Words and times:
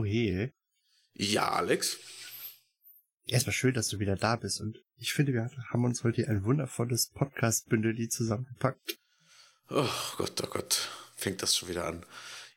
He. 0.00 0.50
Ja, 1.14 1.50
Alex. 1.50 1.98
Erstmal 3.26 3.52
schön, 3.52 3.74
dass 3.74 3.88
du 3.88 3.98
wieder 3.98 4.16
da 4.16 4.36
bist 4.36 4.60
und 4.60 4.82
ich 4.96 5.12
finde, 5.12 5.32
wir 5.32 5.50
haben 5.70 5.84
uns 5.84 6.04
heute 6.04 6.26
ein 6.28 6.44
wundervolles 6.44 7.08
Podcast-Bündel 7.08 8.08
zusammengepackt. 8.08 8.98
Oh 9.68 9.88
Gott, 10.16 10.40
oh 10.42 10.46
Gott, 10.48 10.88
fängt 11.16 11.42
das 11.42 11.56
schon 11.56 11.68
wieder 11.68 11.86
an. 11.86 12.04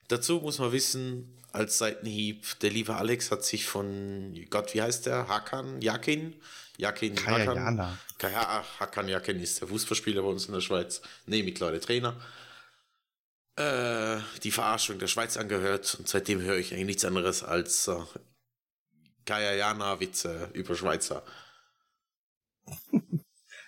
Dazu 0.08 0.40
muss 0.40 0.60
man 0.60 0.72
wissen, 0.72 1.36
als 1.52 1.78
Seitenhieb, 1.78 2.60
der 2.60 2.70
liebe 2.70 2.96
Alex 2.96 3.32
hat 3.32 3.44
sich 3.44 3.66
von, 3.66 4.38
Gott, 4.50 4.74
wie 4.74 4.82
heißt 4.82 5.06
der? 5.06 5.28
Hakan, 5.28 5.82
Jakin? 5.82 6.36
Jakin, 6.78 7.16
Hakan. 7.18 7.98
Kaya, 8.18 8.64
Hakan 8.80 9.08
Jakin 9.08 9.40
ist 9.40 9.62
der 9.62 9.68
Fußballspieler 9.70 10.22
bei 10.22 10.28
uns 10.28 10.46
in 10.46 10.54
der 10.54 10.62
Schweiz. 10.62 11.02
Nee, 11.26 11.44
mittlerweile 11.44 11.80
Trainer. 11.80 12.20
Äh, 13.58 14.20
die 14.44 14.52
Verarschung 14.52 15.00
der 15.00 15.08
Schweiz 15.08 15.38
angehört 15.38 15.96
und 15.96 16.08
seitdem 16.08 16.42
höre 16.42 16.58
ich 16.58 16.74
eigentlich 16.74 16.86
nichts 16.86 17.06
anderes 17.06 17.44
als 17.44 17.88
äh, 17.88 18.02
Kajayana-Witze 19.26 20.50
über 20.54 20.76
Schweizer. 20.76 21.26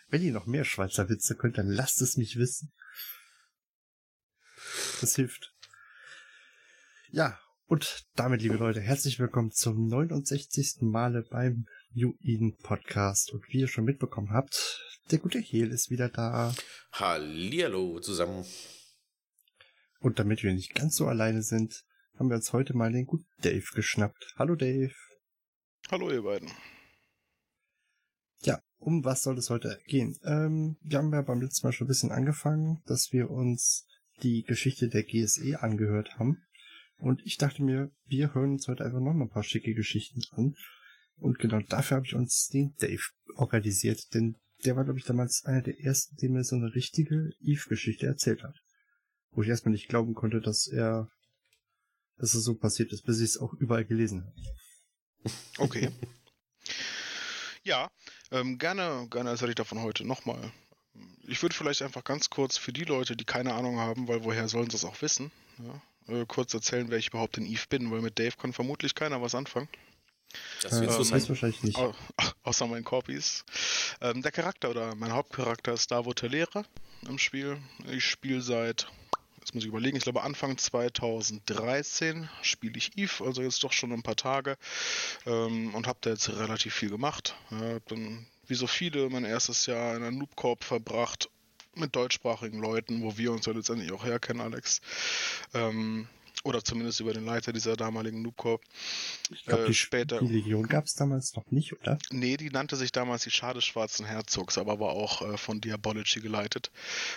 Wenn 0.09 0.21
ihr 0.21 0.33
noch 0.33 0.45
mehr 0.45 0.65
Schweizer 0.65 1.07
Witze 1.09 1.35
könnt, 1.35 1.57
dann 1.57 1.69
lasst 1.69 2.01
es 2.01 2.17
mich 2.17 2.37
wissen. 2.37 2.73
Das 4.99 5.15
hilft. 5.15 5.53
Ja, 7.09 7.39
und 7.67 8.05
damit, 8.15 8.41
liebe 8.41 8.55
Leute, 8.55 8.81
herzlich 8.81 9.19
willkommen 9.19 9.51
zum 9.51 9.87
69. 9.87 10.81
Male 10.81 11.23
beim 11.23 11.65
New 11.93 12.13
Eden 12.21 12.57
Podcast. 12.57 13.31
Und 13.31 13.47
wie 13.49 13.59
ihr 13.59 13.67
schon 13.67 13.85
mitbekommen 13.85 14.31
habt, 14.31 14.81
der 15.11 15.19
gute 15.19 15.39
Hehl 15.39 15.71
ist 15.71 15.89
wieder 15.89 16.09
da. 16.09 16.53
Hallihallo 16.91 17.99
zusammen. 17.99 18.45
Und 19.99 20.19
damit 20.19 20.43
wir 20.43 20.53
nicht 20.53 20.75
ganz 20.75 20.95
so 20.95 21.07
alleine 21.07 21.41
sind, 21.41 21.83
haben 22.17 22.29
wir 22.29 22.35
uns 22.35 22.53
heute 22.53 22.75
mal 22.75 22.91
den 22.91 23.05
guten 23.05 23.27
Dave 23.41 23.65
geschnappt. 23.73 24.33
Hallo 24.37 24.55
Dave. 24.55 24.93
Hallo 25.89 26.11
ihr 26.11 26.21
beiden. 26.21 26.49
Ja, 28.41 28.61
um 28.77 29.03
was 29.03 29.23
soll 29.23 29.37
es 29.37 29.49
heute 29.49 29.79
gehen? 29.87 30.17
Ähm, 30.23 30.77
wir 30.81 30.99
haben 30.99 31.11
ja 31.11 31.21
beim 31.21 31.41
letzten 31.41 31.65
Mal 31.65 31.73
schon 31.73 31.85
ein 31.85 31.89
bisschen 31.89 32.11
angefangen, 32.11 32.81
dass 32.85 33.11
wir 33.11 33.31
uns 33.31 33.87
die 34.21 34.43
Geschichte 34.43 34.89
der 34.89 35.03
GSE 35.03 35.61
angehört 35.61 36.19
haben. 36.19 36.43
Und 36.99 37.21
ich 37.25 37.37
dachte 37.37 37.63
mir, 37.63 37.91
wir 38.05 38.33
hören 38.33 38.53
uns 38.53 38.67
heute 38.67 38.85
einfach 38.85 38.99
noch 38.99 39.13
mal 39.13 39.25
ein 39.25 39.29
paar 39.29 39.43
schicke 39.43 39.73
Geschichten 39.73 40.21
an. 40.31 40.55
Und 41.17 41.39
genau 41.39 41.59
dafür 41.61 41.97
habe 41.97 42.05
ich 42.05 42.15
uns 42.15 42.47
den 42.47 42.75
Dave 42.79 43.01
organisiert, 43.35 44.13
denn 44.13 44.37
der 44.65 44.75
war, 44.75 44.83
glaube 44.83 44.99
ich, 44.99 45.05
damals 45.05 45.43
einer 45.45 45.61
der 45.61 45.79
ersten, 45.79 46.15
dem 46.17 46.33
mir 46.33 46.43
so 46.43 46.55
eine 46.55 46.73
richtige 46.73 47.31
Eve-Geschichte 47.39 48.05
erzählt 48.05 48.43
hat 48.43 48.55
wo 49.37 49.43
ich 49.43 49.49
erstmal 49.49 49.71
nicht 49.71 49.87
glauben 49.87 50.15
konnte, 50.15 50.41
dass 50.41 50.65
er, 50.67 51.11
dass 52.17 52.33
es 52.33 52.43
so 52.43 52.55
passiert 52.55 52.91
ist, 52.91 53.03
bis 53.03 53.19
ich 53.19 53.25
es 53.25 53.37
auch 53.37 53.53
überall 53.53 53.85
gelesen 53.85 54.25
habe. 54.25 55.35
Okay. 55.59 55.91
ja, 57.63 57.89
ähm, 58.31 58.57
gerne, 58.57 59.07
gerne 59.11 59.29
erzähle 59.29 59.51
ich 59.51 59.55
davon 59.55 59.81
heute 59.83 60.07
nochmal. 60.07 60.51
Ich 61.27 61.43
würde 61.43 61.53
vielleicht 61.53 61.83
einfach 61.83 62.03
ganz 62.03 62.31
kurz 62.31 62.57
für 62.57 62.73
die 62.73 62.85
Leute, 62.85 63.15
die 63.15 63.25
keine 63.25 63.53
Ahnung 63.53 63.77
haben, 63.77 64.07
weil 64.07 64.23
woher 64.23 64.47
sollen 64.47 64.71
sie 64.71 64.77
es 64.77 64.85
auch 64.85 65.01
wissen, 65.03 65.31
ja, 65.59 66.15
äh, 66.15 66.25
kurz 66.25 66.53
erzählen, 66.55 66.89
wer 66.89 66.97
ich 66.97 67.09
überhaupt 67.09 67.37
in 67.37 67.45
Eve 67.45 67.65
bin, 67.69 67.91
weil 67.91 68.01
mit 68.01 68.17
Dave 68.17 68.37
kann 68.37 68.53
vermutlich 68.53 68.95
keiner 68.95 69.21
was 69.21 69.35
anfangen. 69.35 69.69
Das 70.63 70.73
äh, 70.73 70.85
ähm, 70.85 70.89
weiß 70.89 71.29
wahrscheinlich 71.29 71.61
nicht. 71.61 71.77
Au 71.77 71.93
außer 72.43 72.65
meinen 72.65 72.83
Copies. 72.83 73.45
Ähm, 74.01 74.23
der 74.23 74.31
Charakter 74.31 74.71
oder 74.71 74.95
mein 74.95 75.13
Hauptcharakter 75.13 75.73
ist 75.73 75.91
Davo 75.91 76.13
Telera 76.13 76.65
im 77.07 77.19
Spiel. 77.19 77.57
Ich 77.87 78.03
spiele 78.03 78.41
seit 78.41 78.87
jetzt 79.47 79.55
muss 79.55 79.63
ich 79.63 79.69
überlegen, 79.69 79.95
ich 79.95 80.03
glaube 80.03 80.23
Anfang 80.23 80.57
2013 80.57 82.27
spiele 82.41 82.75
ich 82.75 82.97
Eve, 82.97 83.23
also 83.23 83.41
jetzt 83.41 83.63
doch 83.63 83.71
schon 83.71 83.93
ein 83.93 84.03
paar 84.03 84.17
Tage 84.17 84.57
ähm, 85.25 85.73
und 85.73 85.87
habe 85.87 85.99
da 86.01 86.09
jetzt 86.09 86.27
relativ 86.27 86.73
viel 86.73 86.89
gemacht. 86.89 87.33
Ja, 87.51 87.79
dann, 87.87 88.27
wie 88.47 88.55
so 88.55 88.67
viele, 88.67 89.09
mein 89.09 89.23
erstes 89.23 89.65
Jahr 89.65 89.95
in 89.95 90.03
einer 90.03 90.11
Noob 90.11 90.35
Corp 90.35 90.65
verbracht 90.65 91.29
mit 91.75 91.95
deutschsprachigen 91.95 92.59
Leuten, 92.59 93.01
wo 93.03 93.17
wir 93.17 93.31
uns 93.31 93.45
ja 93.45 93.53
letztendlich 93.53 93.93
auch 93.93 94.03
herkennen, 94.03 94.41
Alex. 94.41 94.81
Ähm, 95.53 96.09
oder 96.47 96.63
zumindest 96.63 96.99
über 96.99 97.13
den 97.13 97.25
Leiter 97.25 97.53
dieser 97.53 97.75
damaligen 97.75 98.21
Noob 98.21 98.37
Corp. 98.37 98.61
Ich 99.31 99.45
glaube, 99.45 99.63
äh, 99.63 99.67
die, 99.67 99.73
später, 99.73 100.19
die 100.19 100.27
Legion 100.27 100.67
gab 100.67 100.85
es 100.85 100.95
damals 100.95 101.35
noch 101.35 101.49
nicht, 101.51 101.73
oder? 101.73 101.97
Nee, 102.11 102.37
die 102.37 102.49
nannte 102.49 102.75
sich 102.75 102.91
damals 102.91 103.23
die 103.23 103.31
Schade 103.31 103.61
Schwarzen 103.61 104.05
Herzogs, 104.05 104.57
aber 104.57 104.79
war 104.79 104.89
auch 104.89 105.21
äh, 105.21 105.37
von 105.37 105.59
Diabology 105.61 106.21
geleitet. 106.21 106.71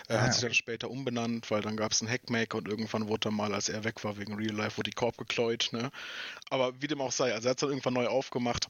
Er 0.08 0.18
ah, 0.18 0.22
hat 0.22 0.32
sich 0.34 0.42
dann 0.42 0.54
später 0.54 0.90
umbenannt, 0.90 1.50
weil 1.50 1.62
dann 1.62 1.76
gab 1.76 1.92
es 1.92 2.02
einen 2.02 2.10
Hackmaker 2.10 2.58
und 2.58 2.68
irgendwann 2.68 3.08
wurde 3.08 3.28
er 3.28 3.32
mal, 3.32 3.54
als 3.54 3.68
er 3.68 3.84
weg 3.84 4.02
war 4.04 4.18
wegen 4.18 4.34
Real 4.34 4.54
Life, 4.54 4.76
wurde 4.76 4.90
die 4.90 4.96
Corp 4.96 5.16
gekleut. 5.16 5.70
Ne? 5.72 5.90
Aber 6.50 6.80
wie 6.82 6.88
dem 6.88 7.00
auch 7.00 7.12
sei, 7.12 7.32
also 7.32 7.48
er 7.48 7.50
hat 7.50 7.58
es 7.58 7.60
dann 7.60 7.70
irgendwann 7.70 7.94
neu 7.94 8.08
aufgemacht. 8.08 8.68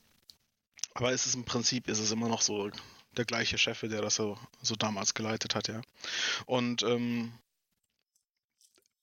Aber 0.94 1.12
es 1.12 1.26
ist 1.26 1.34
im 1.34 1.44
Prinzip 1.44 1.88
ist 1.88 2.00
es 2.00 2.10
immer 2.10 2.28
noch 2.28 2.42
so 2.42 2.70
der 3.16 3.24
gleiche 3.24 3.58
Chef, 3.58 3.80
der 3.80 4.02
das 4.02 4.16
so, 4.16 4.38
so 4.62 4.76
damals 4.76 5.14
geleitet 5.14 5.54
hat, 5.54 5.68
ja. 5.68 5.80
Und 6.46 6.82
ähm, 6.82 7.32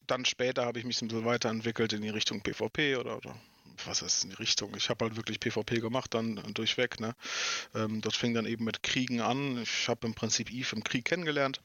dann 0.07 0.25
später 0.25 0.65
habe 0.65 0.79
ich 0.79 0.85
mich 0.85 1.01
ein 1.01 1.07
bisschen 1.07 1.25
weiterentwickelt 1.25 1.93
in 1.93 2.01
die 2.01 2.09
Richtung 2.09 2.41
PvP 2.41 2.95
oder, 2.95 3.17
oder 3.17 3.35
was 3.85 4.01
ist 4.01 4.23
in 4.23 4.31
die 4.31 4.35
Richtung? 4.37 4.73
Ich 4.75 4.89
habe 4.89 5.05
halt 5.05 5.15
wirklich 5.15 5.39
PvP 5.39 5.79
gemacht, 5.79 6.13
dann 6.13 6.41
durchweg. 6.53 6.99
Ne? 6.99 7.15
Ähm, 7.75 8.01
das 8.01 8.15
fing 8.15 8.33
dann 8.33 8.45
eben 8.45 8.65
mit 8.65 8.83
Kriegen 8.83 9.21
an. 9.21 9.61
Ich 9.61 9.87
habe 9.87 10.07
im 10.07 10.15
Prinzip 10.15 10.51
Eve 10.51 10.75
im 10.75 10.83
Krieg 10.83 11.05
kennengelernt 11.05 11.61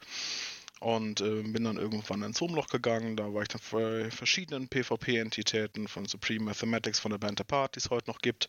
und 0.81 1.20
äh, 1.20 1.42
bin 1.42 1.64
dann 1.64 1.76
irgendwann 1.76 2.22
ins 2.22 2.41
Wurmloch 2.41 2.66
gegangen. 2.66 3.16
Da 3.16 3.32
war 3.32 3.42
ich 3.42 3.48
dann 3.48 3.60
bei 3.70 4.10
verschiedenen 4.10 4.69
PvP-Entitäten 4.69 5.88
von 5.88 6.06
Supreme 6.06 6.44
Mathematics, 6.44 6.98
von 6.98 7.12
der 7.12 7.19
Band 7.19 7.41
Apart, 7.41 7.76
die 7.76 7.78
es 7.78 7.91
heute 7.91 8.10
noch 8.10 8.19
gibt, 8.19 8.48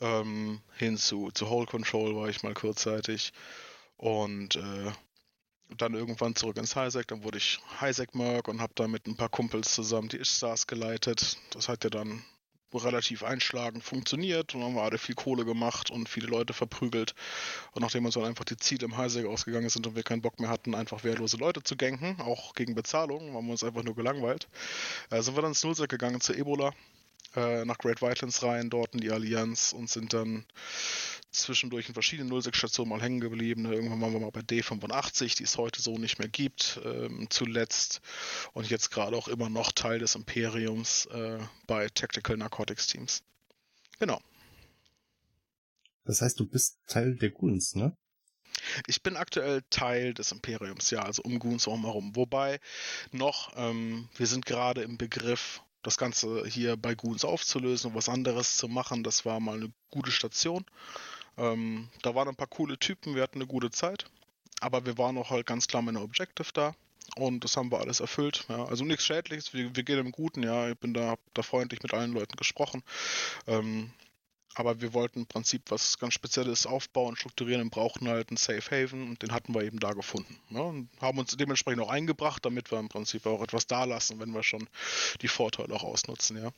ähm, 0.00 0.60
hin 0.76 0.96
zu, 0.98 1.30
zu 1.32 1.48
Whole 1.48 1.66
Control 1.66 2.14
war 2.16 2.28
ich 2.28 2.42
mal 2.42 2.54
kurzzeitig. 2.54 3.32
Und 3.96 4.56
äh, 4.56 4.92
dann 5.76 5.94
irgendwann 5.94 6.36
zurück 6.36 6.56
ins 6.56 6.76
Highsec, 6.76 7.08
dann 7.08 7.24
wurde 7.24 7.38
ich 7.38 7.60
Highsec-Merc 7.80 8.48
und 8.48 8.60
habe 8.60 8.72
da 8.74 8.86
mit 8.88 9.06
ein 9.06 9.16
paar 9.16 9.28
Kumpels 9.28 9.74
zusammen 9.74 10.08
die 10.08 10.18
Ishstars 10.18 10.66
geleitet. 10.66 11.38
Das 11.50 11.68
hat 11.68 11.84
ja 11.84 11.90
dann 11.90 12.24
relativ 12.72 13.22
einschlagend 13.22 13.84
funktioniert 13.84 14.54
und 14.54 14.60
dann 14.60 14.70
haben 14.70 14.76
wir 14.76 14.82
alle 14.82 14.98
viel 14.98 15.14
Kohle 15.14 15.44
gemacht 15.44 15.90
und 15.90 16.08
viele 16.08 16.26
Leute 16.26 16.52
verprügelt. 16.52 17.14
Und 17.72 17.82
nachdem 17.82 18.04
uns 18.04 18.14
dann 18.14 18.24
einfach 18.24 18.44
die 18.44 18.56
Ziele 18.56 18.86
im 18.86 18.96
Highsec 18.96 19.26
ausgegangen 19.26 19.68
sind 19.68 19.86
und 19.86 19.94
wir 19.94 20.02
keinen 20.02 20.22
Bock 20.22 20.40
mehr 20.40 20.48
hatten, 20.48 20.74
einfach 20.74 21.04
wehrlose 21.04 21.36
Leute 21.36 21.62
zu 21.62 21.76
ganken, 21.76 22.20
auch 22.20 22.54
gegen 22.54 22.74
Bezahlung, 22.74 23.34
haben 23.34 23.46
wir 23.46 23.52
uns 23.52 23.64
einfach 23.64 23.84
nur 23.84 23.94
gelangweilt, 23.94 24.48
äh, 25.10 25.22
sind 25.22 25.36
wir 25.36 25.42
dann 25.42 25.52
ins 25.52 25.62
Nullsec 25.62 25.88
gegangen 25.88 26.20
zu 26.20 26.34
Ebola, 26.34 26.72
äh, 27.36 27.64
nach 27.64 27.78
Great 27.78 28.02
Wildlands 28.02 28.42
rein, 28.42 28.70
dort 28.70 28.94
in 28.94 29.00
die 29.00 29.10
Allianz 29.10 29.72
und 29.72 29.90
sind 29.90 30.12
dann 30.12 30.44
zwischendurch 31.30 31.88
in 31.88 31.94
verschiedenen 31.94 32.32
06-Stationen 32.32 32.88
mal 32.88 33.02
hängen 33.02 33.20
geblieben. 33.20 33.64
Irgendwann 33.70 34.00
waren 34.00 34.12
wir 34.12 34.20
mal 34.20 34.30
bei 34.30 34.40
D85, 34.40 35.36
die 35.36 35.44
es 35.44 35.58
heute 35.58 35.82
so 35.82 35.98
nicht 35.98 36.18
mehr 36.18 36.28
gibt, 36.28 36.80
ähm, 36.84 37.26
zuletzt. 37.30 38.00
Und 38.52 38.70
jetzt 38.70 38.90
gerade 38.90 39.16
auch 39.16 39.28
immer 39.28 39.50
noch 39.50 39.72
Teil 39.72 39.98
des 39.98 40.14
Imperiums 40.14 41.06
äh, 41.06 41.38
bei 41.66 41.88
Tactical 41.88 42.36
Narcotics 42.36 42.86
Teams. 42.86 43.22
Genau. 43.98 44.20
Das 46.04 46.20
heißt, 46.20 46.38
du 46.38 46.46
bist 46.46 46.78
Teil 46.86 47.16
der 47.16 47.30
Goons, 47.30 47.74
ne? 47.74 47.96
Ich 48.86 49.02
bin 49.02 49.16
aktuell 49.16 49.62
Teil 49.70 50.14
des 50.14 50.32
Imperiums, 50.32 50.90
ja, 50.90 51.02
also 51.02 51.22
um 51.22 51.38
Goons 51.38 51.66
herum. 51.66 52.14
Wobei 52.14 52.60
noch, 53.10 53.52
ähm, 53.56 54.08
wir 54.16 54.26
sind 54.26 54.46
gerade 54.46 54.82
im 54.82 54.96
Begriff, 54.96 55.62
das 55.84 55.98
Ganze 55.98 56.46
hier 56.46 56.76
bei 56.76 56.94
Goons 56.94 57.24
aufzulösen 57.24 57.90
und 57.90 57.96
was 57.96 58.08
anderes 58.08 58.56
zu 58.56 58.68
machen. 58.68 59.04
Das 59.04 59.24
war 59.24 59.38
mal 59.38 59.56
eine 59.56 59.72
gute 59.90 60.10
Station. 60.10 60.64
Ähm, 61.36 61.88
da 62.02 62.14
waren 62.14 62.28
ein 62.28 62.36
paar 62.36 62.48
coole 62.48 62.78
Typen, 62.78 63.14
wir 63.14 63.22
hatten 63.22 63.38
eine 63.38 63.46
gute 63.46 63.70
Zeit, 63.70 64.06
aber 64.60 64.86
wir 64.86 64.98
waren 64.98 65.18
auch 65.18 65.30
halt 65.30 65.46
ganz 65.46 65.66
klar 65.66 65.82
mit 65.82 65.96
einer 65.96 66.04
Objective 66.04 66.48
da 66.52 66.74
und 67.16 67.44
das 67.44 67.56
haben 67.56 67.70
wir 67.70 67.80
alles 67.80 68.00
erfüllt. 68.00 68.44
Ja. 68.48 68.64
Also 68.64 68.84
nichts 68.84 69.04
Schädliches, 69.04 69.52
wir, 69.52 69.74
wir, 69.74 69.82
gehen 69.82 69.98
im 69.98 70.12
Guten, 70.12 70.42
ja, 70.42 70.70
ich 70.70 70.78
bin 70.78 70.94
da, 70.94 71.16
da 71.34 71.42
freundlich 71.42 71.82
mit 71.82 71.92
allen 71.92 72.12
Leuten 72.12 72.36
gesprochen. 72.36 72.82
Ähm, 73.46 73.90
aber 74.54 74.80
wir 74.80 74.94
wollten 74.94 75.20
im 75.20 75.26
Prinzip 75.26 75.62
was 75.70 75.98
ganz 75.98 76.14
Spezielles 76.14 76.66
aufbauen, 76.66 77.16
strukturieren 77.16 77.62
und 77.62 77.70
brauchten 77.70 78.08
halt 78.08 78.30
einen 78.30 78.36
Safe 78.36 78.62
Haven 78.70 79.08
und 79.08 79.22
den 79.22 79.32
hatten 79.32 79.54
wir 79.54 79.62
eben 79.62 79.80
da 79.80 79.92
gefunden. 79.92 80.38
Ne? 80.48 80.62
Und 80.62 80.88
haben 81.00 81.18
uns 81.18 81.36
dementsprechend 81.36 81.82
auch 81.82 81.90
eingebracht, 81.90 82.44
damit 82.44 82.70
wir 82.70 82.78
im 82.78 82.88
Prinzip 82.88 83.26
auch 83.26 83.42
etwas 83.42 83.66
da 83.66 83.84
lassen, 83.84 84.20
wenn 84.20 84.32
wir 84.32 84.42
schon 84.42 84.68
die 85.22 85.28
Vorteile 85.28 85.74
auch 85.74 85.84
ausnutzen, 85.84 86.42
ja. 86.42 86.52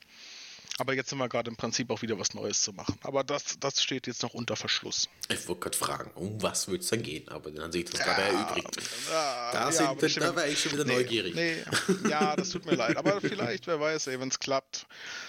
Aber 0.79 0.93
jetzt 0.93 1.09
sind 1.09 1.17
wir 1.17 1.27
gerade 1.27 1.49
im 1.49 1.55
Prinzip 1.57 1.89
auch 1.89 2.01
wieder 2.03 2.19
was 2.19 2.33
Neues 2.35 2.61
zu 2.61 2.71
machen. 2.71 2.97
Aber 3.01 3.23
das, 3.23 3.57
das 3.59 3.81
steht 3.81 4.05
jetzt 4.05 4.21
noch 4.21 4.33
unter 4.35 4.55
Verschluss. 4.55 5.09
Ich 5.29 5.47
wollte 5.47 5.61
gerade 5.61 5.77
fragen, 5.77 6.11
um 6.13 6.41
was 6.43 6.67
wird 6.67 6.83
es 6.83 6.89
dann 6.89 7.01
gehen? 7.01 7.27
Aber 7.29 7.49
dann 7.51 7.71
sehe 7.71 7.83
ich 7.83 7.89
das 7.89 8.01
gerade 8.01 8.21
erübrigt. 8.21 8.75
Ja, 9.09 9.51
Da, 9.51 9.71
ja, 9.71 9.95
da, 9.95 10.07
stimme- 10.07 10.35
war 10.35 10.47
ich 10.47 10.59
schon 10.61 10.73
wieder 10.73 10.85
nee, 10.85 10.93
neugierig. 10.93 11.33
Nee, 11.33 11.63
ja, 12.09 12.35
das 12.35 12.49
tut 12.51 12.65
mir 12.65 12.75
leid. 12.75 12.95
Aber 12.97 13.19
vielleicht, 13.21 13.65
wer 13.65 13.79
weiß, 13.79 14.07
ey, 14.07 14.19
wenn 14.19 14.29
es 14.29 14.37
klappt, 14.39 14.85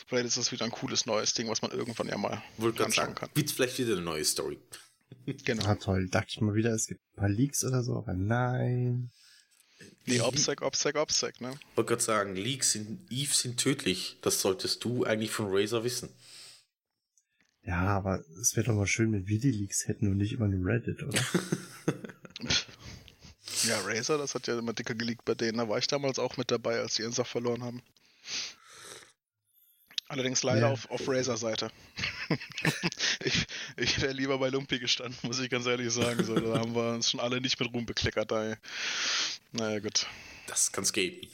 vielleicht 0.07 0.27
ist 0.27 0.37
das 0.37 0.53
wieder 0.53 0.67
ein 0.67 0.71
cooles 0.71 1.07
neues 1.07 1.33
Ding, 1.33 1.49
was 1.49 1.63
man 1.63 1.71
irgendwann 1.71 2.09
ja 2.09 2.19
mal 2.19 2.43
gerade 2.59 2.85
anschauen 2.85 2.93
sagen, 2.93 3.15
kann. 3.15 3.31
wird 3.35 3.51
vielleicht 3.51 3.79
wieder 3.79 3.93
eine 3.95 4.03
neue 4.03 4.25
Story. 4.27 4.59
Genau. 5.25 5.65
Ah, 5.67 5.75
toll. 5.77 6.09
Dachte 6.11 6.29
ich 6.31 6.41
mal 6.43 6.55
wieder, 6.55 6.73
es 6.73 6.87
gibt 6.89 7.01
ein 7.01 7.17
paar 7.21 7.29
Leaks 7.31 7.65
oder 7.65 7.83
so, 7.83 7.97
aber 7.97 8.13
nein. 8.15 9.11
Nee, 10.07 10.21
OPSEC, 10.21 10.63
OPSEC, 10.63 10.97
OPSEC, 10.97 11.41
ne? 11.41 11.53
Ich 11.71 11.77
wollte 11.77 11.89
gerade 11.91 12.03
sagen, 12.03 12.37
Leaks 12.37 12.75
in 12.75 13.07
Eve 13.11 13.35
sind 13.35 13.59
tödlich. 13.59 14.17
Das 14.23 14.41
solltest 14.41 14.83
du 14.85 15.05
eigentlich 15.05 15.31
von 15.31 15.47
Razer 15.49 15.85
wissen. 15.85 16.09
Ja, 17.63 17.87
aber 17.89 18.25
es 18.41 18.57
wäre 18.57 18.67
doch 18.67 18.75
mal 18.75 18.87
schön, 18.87 19.13
wenn 19.13 19.27
wir 19.27 19.39
die 19.39 19.51
Leaks 19.51 19.87
hätten 19.87 20.09
und 20.09 20.17
nicht 20.17 20.33
immer 20.33 20.49
nur 20.49 20.67
Reddit, 20.67 21.03
oder? 21.03 21.21
Ja, 23.65 23.81
Razer, 23.81 24.19
das 24.19 24.35
hat 24.35 24.47
ja 24.47 24.59
immer 24.59 24.73
dicker 24.73 24.95
geleakt 24.95 25.25
bei 25.25 25.35
denen. 25.35 25.59
Da 25.59 25.69
war 25.69 25.79
ich 25.79 25.87
damals 25.87 26.19
auch 26.19 26.37
mit 26.37 26.51
dabei, 26.51 26.79
als 26.79 26.95
die 26.95 27.03
Ensach 27.03 27.27
verloren 27.27 27.65
haben. 27.65 27.83
Allerdings 30.09 30.43
leider 30.43 30.69
Ja. 30.69 30.73
auf, 30.73 30.91
auf 30.91 31.07
Razer-Seite. 31.07 31.71
ich 33.25 33.47
ich 33.77 34.01
wäre 34.01 34.13
lieber 34.13 34.39
bei 34.39 34.49
Lumpi 34.49 34.79
gestanden, 34.79 35.19
muss 35.23 35.39
ich 35.39 35.51
ganz 35.51 35.67
ehrlich 35.67 35.93
sagen. 35.93 36.25
So, 36.25 36.35
da 36.35 36.59
haben 36.61 36.75
wir 36.75 36.93
uns 36.95 37.11
schon 37.11 37.21
alle 37.21 37.41
nicht 37.41 37.61
mit 37.61 37.73
Ruhm 37.75 37.85
bekleckert. 37.85 38.31
Da. 38.31 38.57
Naja, 39.53 39.81
gut. 39.81 40.07
Das 40.47 40.73
kann's 40.73 40.93
geben. 40.93 41.29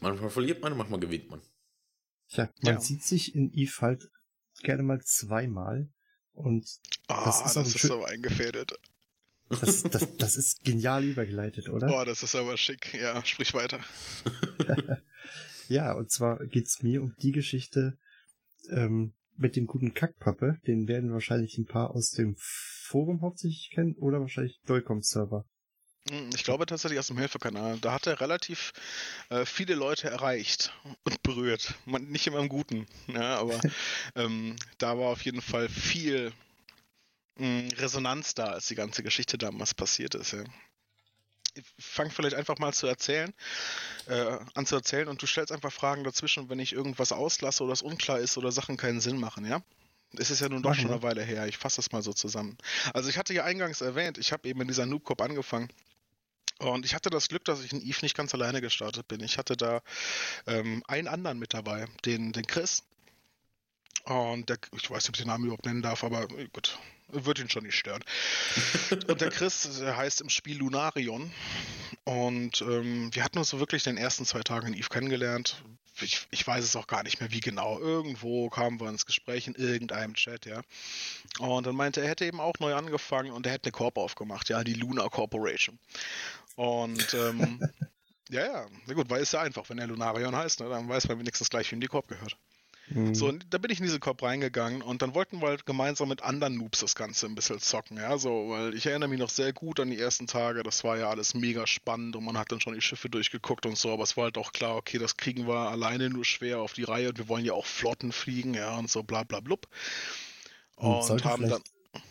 Manchmal 0.00 0.28
verliert 0.30 0.60
man, 0.62 0.76
manchmal 0.76 1.00
gewinnt 1.00 1.30
man. 1.30 1.40
Tja, 2.28 2.50
man 2.60 2.74
Ja. 2.74 2.80
sieht 2.80 3.02
sich 3.02 3.34
in 3.34 3.52
Eve 3.54 3.72
halt 3.80 4.10
gerne 4.62 4.82
mal 4.82 5.00
zweimal 5.02 5.88
und 6.34 6.68
Ah, 7.08 7.24
Das 7.24 7.42
das 7.42 7.56
ist 7.56 7.56
ist, 7.56 7.74
auch 7.76 7.78
schön- 7.80 7.90
aber 7.92 8.08
eingefädelt. 8.08 8.74
das, 9.48 9.82
das, 9.90 10.16
das 10.18 10.36
ist 10.36 10.62
genial 10.62 11.04
übergeleitet, 11.04 11.70
oder? 11.70 11.86
Boah, 11.88 12.04
das 12.04 12.22
ist 12.22 12.34
aber 12.34 12.56
schick. 12.58 12.92
Ja, 12.94 13.24
sprich 13.24 13.54
weiter. 13.54 13.80
Ja, 15.68 15.92
und 15.92 16.10
zwar 16.10 16.44
geht's 16.46 16.82
mir 16.82 17.00
um 17.00 17.14
die 17.22 17.30
Geschichte 17.30 17.96
ähm, 18.70 19.14
mit 19.36 19.56
dem 19.56 19.66
guten 19.66 19.94
Kackpappe. 19.94 20.58
Den 20.66 20.86
werden 20.88 21.12
wahrscheinlich 21.12 21.56
ein 21.58 21.66
paar 21.66 21.90
aus 21.90 22.10
dem 22.10 22.36
Forum 22.38 23.22
hauptsächlich 23.22 23.70
kennen 23.72 23.94
oder 23.98 24.20
wahrscheinlich 24.20 24.60
Dolcom-Server. 24.66 25.44
Hm, 26.10 26.30
Ich 26.34 26.44
glaube 26.44 26.66
tatsächlich 26.66 26.98
aus 26.98 27.06
dem 27.08 27.18
Hilfekanal. 27.18 27.78
Da 27.78 27.92
hat 27.92 28.06
er 28.06 28.20
relativ 28.20 28.72
äh, 29.30 29.44
viele 29.44 29.74
Leute 29.74 30.08
erreicht 30.10 30.72
und 31.04 31.22
berührt. 31.22 31.74
Man, 31.86 32.04
nicht 32.08 32.26
immer 32.26 32.38
im 32.40 32.48
Guten, 32.48 32.86
ja, 33.06 33.38
aber 33.38 33.60
ähm, 34.14 34.56
da 34.78 34.98
war 34.98 35.08
auf 35.08 35.22
jeden 35.24 35.42
Fall 35.42 35.68
viel 35.68 36.32
mh, 37.38 37.68
Resonanz 37.78 38.34
da, 38.34 38.46
als 38.46 38.68
die 38.68 38.74
ganze 38.74 39.02
Geschichte 39.02 39.38
damals 39.38 39.74
passiert 39.74 40.14
ist. 40.14 40.32
Ja. 40.32 40.44
Fange 41.78 42.10
vielleicht 42.10 42.34
einfach 42.34 42.58
mal 42.58 42.72
zu 42.72 42.86
erzählen, 42.86 43.32
äh, 44.06 44.38
an 44.54 44.66
zu 44.66 44.76
erzählen 44.76 45.08
und 45.08 45.20
du 45.22 45.26
stellst 45.26 45.52
einfach 45.52 45.72
Fragen 45.72 46.04
dazwischen, 46.04 46.48
wenn 46.48 46.58
ich 46.58 46.72
irgendwas 46.72 47.12
auslasse 47.12 47.64
oder 47.64 47.72
es 47.72 47.82
unklar 47.82 48.18
ist 48.18 48.36
oder 48.38 48.52
Sachen 48.52 48.76
keinen 48.76 49.00
Sinn 49.00 49.18
machen, 49.18 49.46
ja? 49.46 49.62
Es 50.16 50.30
ist 50.30 50.40
ja 50.40 50.48
nun 50.48 50.62
doch 50.62 50.74
schon 50.74 50.90
eine 50.90 51.02
Weile 51.02 51.22
her. 51.22 51.46
Ich 51.46 51.56
fasse 51.56 51.76
das 51.76 51.92
mal 51.92 52.02
so 52.02 52.12
zusammen. 52.12 52.58
Also 52.92 53.08
ich 53.08 53.16
hatte 53.16 53.32
ja 53.32 53.44
eingangs 53.44 53.80
erwähnt, 53.80 54.18
ich 54.18 54.32
habe 54.32 54.48
eben 54.48 54.60
in 54.60 54.68
dieser 54.68 54.86
Noob 54.86 55.04
Corp 55.04 55.22
angefangen. 55.22 55.68
Und 56.58 56.84
ich 56.84 56.94
hatte 56.94 57.10
das 57.10 57.28
Glück, 57.28 57.44
dass 57.44 57.62
ich 57.62 57.72
in 57.72 57.80
Eve 57.80 58.00
nicht 58.02 58.16
ganz 58.16 58.34
alleine 58.34 58.60
gestartet 58.60 59.08
bin. 59.08 59.20
Ich 59.20 59.38
hatte 59.38 59.56
da 59.56 59.80
ähm, 60.46 60.82
einen 60.88 61.08
anderen 61.08 61.38
mit 61.38 61.54
dabei, 61.54 61.86
den, 62.04 62.32
den 62.32 62.46
Chris. 62.46 62.82
Und 64.04 64.48
der, 64.48 64.58
ich 64.76 64.90
weiß 64.90 65.04
nicht, 65.04 65.08
ob 65.08 65.14
ich 65.14 65.22
den 65.22 65.28
Namen 65.28 65.44
überhaupt 65.44 65.64
nennen 65.64 65.82
darf, 65.82 66.04
aber 66.04 66.26
gut, 66.26 66.78
wird 67.12 67.38
ihn 67.38 67.50
schon 67.50 67.64
nicht 67.64 67.76
stören. 67.76 68.02
Und 69.08 69.20
der 69.20 69.30
Chris 69.30 69.68
der 69.78 69.96
heißt 69.96 70.20
im 70.20 70.28
Spiel 70.28 70.58
Lunarion. 70.58 71.32
Und 72.04 72.62
ähm, 72.62 73.14
wir 73.14 73.24
hatten 73.24 73.38
uns 73.38 73.50
so 73.50 73.60
wirklich 73.60 73.86
in 73.86 73.96
den 73.96 74.02
ersten 74.02 74.24
zwei 74.24 74.40
Tagen 74.40 74.68
in 74.68 74.74
Eve 74.74 74.88
kennengelernt. 74.88 75.62
Ich, 76.00 76.26
ich 76.30 76.46
weiß 76.46 76.64
es 76.64 76.76
auch 76.76 76.86
gar 76.86 77.02
nicht 77.02 77.20
mehr, 77.20 77.30
wie 77.30 77.40
genau. 77.40 77.78
Irgendwo 77.78 78.48
kamen 78.48 78.80
wir 78.80 78.88
ins 78.88 79.06
Gespräch 79.06 79.46
in 79.46 79.54
irgendeinem 79.54 80.14
Chat, 80.14 80.46
ja. 80.46 80.62
Und 81.38 81.66
dann 81.66 81.76
meinte 81.76 82.00
er, 82.00 82.04
er 82.04 82.10
hätte 82.10 82.24
eben 82.24 82.40
auch 82.40 82.54
neu 82.58 82.74
angefangen 82.74 83.32
und 83.32 83.46
er 83.46 83.52
hätte 83.52 83.66
eine 83.66 83.72
Corp 83.72 83.98
aufgemacht, 83.98 84.48
ja, 84.48 84.64
die 84.64 84.74
Luna 84.74 85.08
Corporation. 85.08 85.78
Und 86.56 87.14
ähm, 87.14 87.60
ja, 88.30 88.46
ja, 88.46 88.66
na 88.86 88.94
gut, 88.94 89.10
weil 89.10 89.22
ist 89.22 89.32
ja 89.32 89.40
einfach, 89.40 89.68
wenn 89.68 89.78
er 89.78 89.88
Lunarion 89.88 90.34
heißt, 90.34 90.60
ne, 90.60 90.68
dann 90.68 90.88
weiß 90.88 91.08
man 91.08 91.18
wenigstens 91.18 91.50
gleich, 91.50 91.70
wem 91.70 91.80
die 91.80 91.88
Corp 91.88 92.08
gehört. 92.08 92.36
Mhm. 92.90 93.14
So, 93.14 93.28
und 93.28 93.46
da 93.50 93.58
bin 93.58 93.70
ich 93.70 93.78
in 93.78 93.86
diese 93.86 94.00
Corp 94.00 94.22
reingegangen 94.22 94.82
und 94.82 95.02
dann 95.02 95.14
wollten 95.14 95.40
wir 95.40 95.48
halt 95.48 95.64
gemeinsam 95.64 96.08
mit 96.08 96.22
anderen 96.22 96.56
Noobs 96.56 96.80
das 96.80 96.94
Ganze 96.94 97.26
ein 97.26 97.34
bisschen 97.34 97.60
zocken, 97.60 97.96
ja, 97.96 98.18
so, 98.18 98.50
weil 98.50 98.74
ich 98.74 98.86
erinnere 98.86 99.08
mich 99.08 99.20
noch 99.20 99.30
sehr 99.30 99.52
gut 99.52 99.78
an 99.80 99.90
die 99.90 99.98
ersten 99.98 100.26
Tage, 100.26 100.62
das 100.62 100.82
war 100.82 100.98
ja 100.98 101.08
alles 101.08 101.34
mega 101.34 101.66
spannend 101.66 102.16
und 102.16 102.24
man 102.24 102.36
hat 102.36 102.50
dann 102.50 102.60
schon 102.60 102.74
die 102.74 102.80
Schiffe 102.80 103.08
durchgeguckt 103.08 103.64
und 103.66 103.76
so, 103.76 103.92
aber 103.92 104.02
es 104.02 104.16
war 104.16 104.24
halt 104.24 104.38
auch 104.38 104.52
klar, 104.52 104.76
okay, 104.76 104.98
das 104.98 105.16
kriegen 105.16 105.46
wir 105.46 105.70
alleine 105.70 106.10
nur 106.10 106.24
schwer 106.24 106.58
auf 106.58 106.72
die 106.72 106.84
Reihe 106.84 107.10
und 107.10 107.18
wir 107.18 107.28
wollen 107.28 107.44
ja 107.44 107.52
auch 107.52 107.66
Flotten 107.66 108.12
fliegen, 108.12 108.54
ja, 108.54 108.76
und 108.76 108.90
so 108.90 109.02
bla 109.02 109.22
bla 109.22 109.40
blub. 109.40 109.68
Und 110.76 111.10
Und 111.10 111.24
haben 111.24 111.48
dann, 111.48 111.62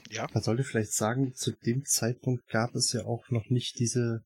ja, 0.09 0.27
Man 0.33 0.43
sollte 0.43 0.63
vielleicht 0.63 0.93
sagen, 0.93 1.33
zu 1.35 1.51
dem 1.51 1.85
Zeitpunkt 1.85 2.47
gab 2.47 2.75
es 2.75 2.93
ja 2.93 3.05
auch 3.05 3.29
noch 3.29 3.49
nicht 3.49 3.79
diese 3.79 4.23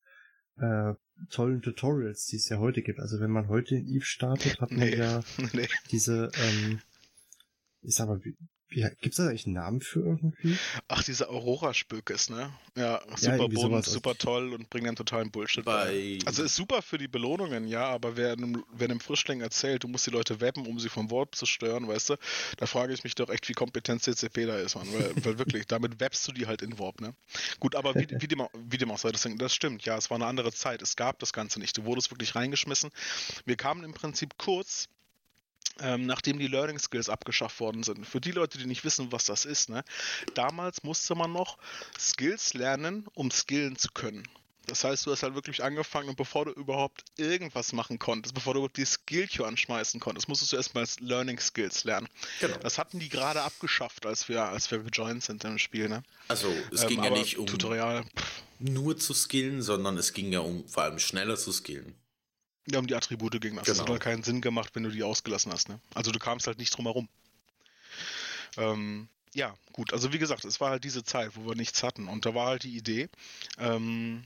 äh, 0.58 0.94
tollen 1.30 1.62
Tutorials, 1.62 2.26
die 2.26 2.36
es 2.36 2.48
ja 2.48 2.58
heute 2.58 2.82
gibt. 2.82 3.00
Also 3.00 3.20
wenn 3.20 3.30
man 3.30 3.48
heute 3.48 3.76
in 3.76 3.86
Eve 3.86 4.04
startet, 4.04 4.60
hat 4.60 4.70
man 4.70 4.80
Nee. 4.80 4.96
ja 4.96 5.20
nee, 5.52 5.68
diese, 5.90 6.30
ähm, 6.36 6.80
ich 7.82 7.94
sag 7.94 8.08
mal, 8.08 8.20
wie, 8.68 8.86
gibt's 9.00 9.18
da 9.18 9.28
eigentlich 9.28 9.46
einen 9.46 9.54
Namen 9.54 9.80
für 9.80 10.00
irgendwie? 10.00 10.56
ach, 10.88 11.02
diese 11.04 11.28
Aurora-Spökes, 11.28 12.30
ne? 12.30 12.52
Ja, 12.76 13.00
super 13.16 13.32
irgendwie 13.34 13.54
bunt, 13.54 13.84
super 13.84 14.16
toll 14.16 14.52
und 14.52 14.68
bringen 14.70 14.86
dann 14.86 14.96
totalen 14.96 15.30
Bullshit 15.30 15.64
Bei, 15.64 16.18
Also 16.26 16.42
ist 16.42 16.56
super 16.56 16.82
für 16.82 16.98
die 16.98 17.06
Belohnungen, 17.08 17.68
ja, 17.68 17.86
aber 17.86 18.16
wer 18.16 18.32
einem, 18.32 18.64
wer 18.72 18.88
einem 18.88 19.00
Frischling 19.00 19.40
erzählt, 19.40 19.84
du 19.84 19.88
musst 19.88 20.06
die 20.06 20.10
Leute 20.10 20.40
webben, 20.40 20.66
um 20.66 20.78
sie 20.80 20.88
vom 20.88 21.10
Wort 21.10 21.34
zu 21.34 21.46
stören, 21.46 21.86
weißt 21.86 22.10
du, 22.10 22.16
da 22.56 22.66
frage 22.66 22.92
ich 22.92 23.04
mich 23.04 23.14
doch 23.14 23.28
echt, 23.30 23.48
wie 23.48 23.52
kompetent 23.52 24.02
CCP 24.02 24.46
da 24.46 24.56
ist, 24.58 24.74
man, 24.74 24.92
weil, 24.92 25.12
weil 25.24 25.38
wirklich, 25.38 25.66
damit 25.66 26.00
webst 26.00 26.26
du 26.26 26.32
die 26.32 26.46
halt 26.46 26.62
in 26.62 26.78
Warp, 26.78 27.00
ne? 27.00 27.14
Gut, 27.60 27.76
aber 27.76 27.94
wie, 27.94 28.06
wie, 28.20 28.28
dem, 28.28 28.40
auch- 28.40 28.50
wie 28.54 28.78
dem 28.78 28.90
auch 28.90 28.98
sei, 28.98 29.12
das, 29.12 29.28
das 29.36 29.54
stimmt, 29.54 29.84
ja, 29.84 29.96
es 29.96 30.10
war 30.10 30.16
eine 30.16 30.26
andere 30.26 30.52
Zeit, 30.52 30.82
es 30.82 30.96
gab 30.96 31.18
das 31.20 31.32
Ganze 31.32 31.60
nicht, 31.60 31.76
du 31.78 31.84
wurdest 31.84 32.10
wirklich 32.10 32.34
reingeschmissen. 32.34 32.90
Wir 33.44 33.56
kamen 33.56 33.84
im 33.84 33.94
Prinzip 33.94 34.36
kurz 34.38 34.88
ähm, 35.80 36.06
nachdem 36.06 36.38
die 36.38 36.46
Learning 36.46 36.78
Skills 36.78 37.08
abgeschafft 37.08 37.60
worden 37.60 37.82
sind. 37.82 38.06
Für 38.06 38.20
die 38.20 38.32
Leute, 38.32 38.58
die 38.58 38.66
nicht 38.66 38.84
wissen, 38.84 39.12
was 39.12 39.24
das 39.24 39.44
ist, 39.44 39.68
ne? 39.68 39.84
Damals 40.34 40.82
musste 40.82 41.14
man 41.14 41.32
noch 41.32 41.58
Skills 41.98 42.54
lernen, 42.54 43.06
um 43.14 43.30
skillen 43.30 43.76
zu 43.76 43.88
können. 43.92 44.26
Das 44.66 44.82
heißt, 44.82 45.04
du 45.04 45.10
hast 45.10 45.22
halt 45.22 45.34
wirklich 45.34 45.62
angefangen 45.62 46.08
und 46.08 46.16
bevor 46.16 46.46
du 46.46 46.52
überhaupt 46.52 47.04
irgendwas 47.18 47.74
machen 47.74 47.98
konntest, 47.98 48.34
bevor 48.34 48.54
du 48.54 48.60
überhaupt 48.60 48.78
die 48.78 48.86
Skill 48.86 49.28
Queue 49.28 49.46
anschmeißen 49.46 50.00
konntest, 50.00 50.26
musstest 50.26 50.52
du 50.52 50.56
erstmal 50.56 50.86
Learning 51.00 51.38
Skills 51.38 51.84
lernen. 51.84 52.08
genau. 52.40 52.56
Das 52.58 52.78
hatten 52.78 52.98
die 52.98 53.10
gerade 53.10 53.42
abgeschafft, 53.42 54.06
als 54.06 54.28
wir, 54.28 54.42
als 54.44 54.70
wir 54.70 54.78
gejoint 54.78 55.22
sind 55.22 55.44
im 55.44 55.58
Spiel, 55.58 55.88
ne? 55.90 56.02
Also, 56.28 56.50
es 56.72 56.82
Ähm, 56.82 56.88
ging 56.88 57.04
ja 57.04 57.10
nicht 57.10 57.36
um 57.36 57.46
Tutorial, 57.46 58.06
nur 58.58 58.96
zu 58.96 59.12
skillen, 59.12 59.60
sondern 59.60 59.98
es 59.98 60.14
ging 60.14 60.32
ja 60.32 60.40
um 60.40 60.66
vor 60.66 60.84
allem 60.84 60.98
schneller 60.98 61.36
zu 61.36 61.52
skillen. 61.52 61.94
Ja, 62.70 62.78
um 62.78 62.86
die 62.86 62.94
Attribute 62.94 63.40
ging 63.40 63.56
das. 63.56 63.64
Das 63.66 63.76
Genau. 63.78 63.84
hat 63.86 63.90
halt 63.92 64.02
keinen 64.02 64.22
Sinn 64.22 64.40
gemacht, 64.40 64.70
wenn 64.74 64.82
du 64.84 64.90
die 64.90 65.02
ausgelassen 65.02 65.52
hast, 65.52 65.68
ne? 65.68 65.80
Also 65.94 66.10
du 66.12 66.18
kamst 66.18 66.46
halt 66.46 66.58
nicht 66.58 66.76
drum 66.76 66.86
herum. 66.86 67.08
Ähm, 68.56 69.08
ja, 69.34 69.54
gut, 69.72 69.92
also 69.92 70.12
wie 70.12 70.18
gesagt, 70.18 70.44
es 70.44 70.60
war 70.60 70.70
halt 70.70 70.84
diese 70.84 71.02
Zeit, 71.04 71.32
wo 71.34 71.48
wir 71.48 71.56
nichts 71.56 71.82
hatten. 71.82 72.08
Und 72.08 72.24
da 72.24 72.34
war 72.34 72.46
halt 72.46 72.62
die 72.62 72.76
Idee, 72.76 73.08
ähm, 73.58 74.24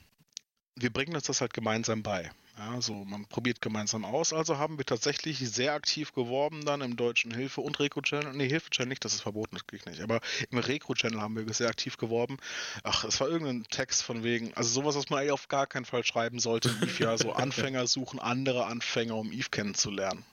wir 0.76 0.92
bringen 0.92 1.14
uns 1.14 1.24
das 1.24 1.40
halt 1.40 1.54
gemeinsam 1.54 2.02
bei. 2.02 2.30
Ja, 2.58 2.72
also 2.72 2.92
man 2.92 3.24
probiert 3.26 3.62
gemeinsam 3.62 4.04
aus. 4.04 4.32
Also 4.32 4.58
haben 4.58 4.78
wir 4.78 4.84
tatsächlich 4.84 5.38
sehr 5.38 5.74
aktiv 5.74 6.12
geworben 6.12 6.64
dann 6.64 6.80
im 6.80 6.96
deutschen 6.96 7.32
Hilfe- 7.32 7.60
und 7.60 7.78
Recru-Channel. 7.78 8.32
Nee, 8.32 8.48
Hilfe-Channel 8.48 8.88
nicht, 8.88 9.04
das 9.04 9.14
ist 9.14 9.20
verboten, 9.20 9.54
das 9.54 9.66
krieg 9.66 9.80
ich 9.80 9.86
nicht. 9.86 10.00
Aber 10.00 10.20
im 10.50 10.58
Recru-Channel 10.58 11.20
haben 11.20 11.36
wir 11.36 11.54
sehr 11.54 11.68
aktiv 11.68 11.98
geworben. 11.98 12.38
Ach, 12.82 13.04
es 13.04 13.20
war 13.20 13.28
irgendein 13.28 13.62
Text 13.70 14.02
von 14.02 14.24
wegen, 14.24 14.52
also 14.54 14.70
sowas, 14.70 14.96
was 14.96 15.08
man 15.08 15.20
eigentlich 15.20 15.32
auf 15.32 15.46
gar 15.46 15.68
keinen 15.68 15.84
Fall 15.84 16.04
schreiben 16.04 16.40
sollte 16.40 16.68
Eve, 16.82 17.04
ja, 17.04 17.16
so 17.16 17.32
Anfänger 17.34 17.86
suchen 17.86 18.18
andere 18.18 18.66
Anfänger, 18.66 19.14
um 19.14 19.30
Eve 19.30 19.50
kennenzulernen. 19.50 20.24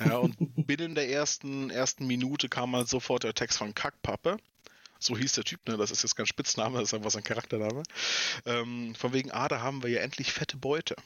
Ja, 0.00 0.16
und 0.16 0.34
binnen 0.66 0.96
der 0.96 1.08
ersten, 1.08 1.70
ersten 1.70 2.08
Minute 2.08 2.48
kam 2.48 2.72
mal 2.72 2.86
sofort 2.86 3.22
der 3.22 3.34
Text 3.34 3.58
von 3.58 3.72
Kackpappe. 3.72 4.38
So 4.98 5.16
hieß 5.16 5.32
der 5.34 5.44
Typ, 5.44 5.60
ne? 5.68 5.76
Das 5.76 5.92
ist 5.92 6.02
jetzt 6.02 6.16
kein 6.16 6.26
Spitzname, 6.26 6.80
das 6.80 6.88
ist 6.88 6.94
einfach 6.94 7.10
sein 7.10 7.22
Charaktername. 7.22 7.84
Ähm, 8.46 8.94
von 8.96 9.12
wegen, 9.12 9.30
ah, 9.30 9.46
da 9.46 9.60
haben 9.60 9.82
wir 9.82 9.90
ja 9.90 10.00
endlich 10.00 10.32
fette 10.32 10.56
Beute. 10.56 10.96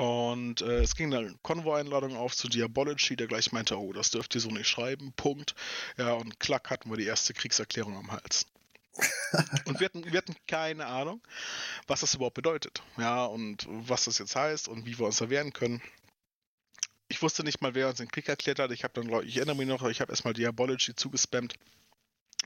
Und 0.00 0.62
äh, 0.62 0.80
es 0.80 0.96
ging 0.96 1.10
dann 1.10 1.38
Konvoi-Einladung 1.42 2.16
auf 2.16 2.34
zu 2.34 2.48
Diabology, 2.48 3.16
der 3.16 3.26
gleich 3.26 3.52
meinte, 3.52 3.78
oh, 3.78 3.92
das 3.92 4.08
dürft 4.08 4.34
ihr 4.34 4.40
so 4.40 4.48
nicht 4.48 4.66
schreiben, 4.66 5.12
Punkt. 5.12 5.54
Ja, 5.98 6.14
und 6.14 6.40
klack 6.40 6.70
hatten 6.70 6.88
wir 6.88 6.96
die 6.96 7.04
erste 7.04 7.34
Kriegserklärung 7.34 7.94
am 7.94 8.10
Hals. 8.10 8.46
und 9.66 9.78
wir 9.78 9.84
hatten, 9.84 10.10
wir 10.10 10.16
hatten 10.16 10.34
keine 10.48 10.86
Ahnung, 10.86 11.20
was 11.86 12.00
das 12.00 12.14
überhaupt 12.14 12.36
bedeutet. 12.36 12.82
Ja, 12.96 13.26
und 13.26 13.66
was 13.68 14.06
das 14.06 14.16
jetzt 14.16 14.34
heißt 14.34 14.68
und 14.68 14.86
wie 14.86 14.98
wir 14.98 15.04
uns 15.04 15.18
da 15.18 15.28
wehren 15.28 15.52
können. 15.52 15.82
Ich 17.08 17.20
wusste 17.20 17.44
nicht 17.44 17.60
mal, 17.60 17.74
wer 17.74 17.88
uns 17.88 17.98
den 17.98 18.08
Krieg 18.08 18.26
erklärt 18.26 18.58
hat. 18.58 18.70
Ich 18.70 18.84
habe 18.84 18.94
dann, 18.94 19.26
ich 19.26 19.36
erinnere 19.36 19.56
mich 19.56 19.68
noch, 19.68 19.86
ich 19.86 20.00
habe 20.00 20.12
erstmal 20.12 20.32
Diabology 20.32 20.94
zugespammt. 20.94 21.56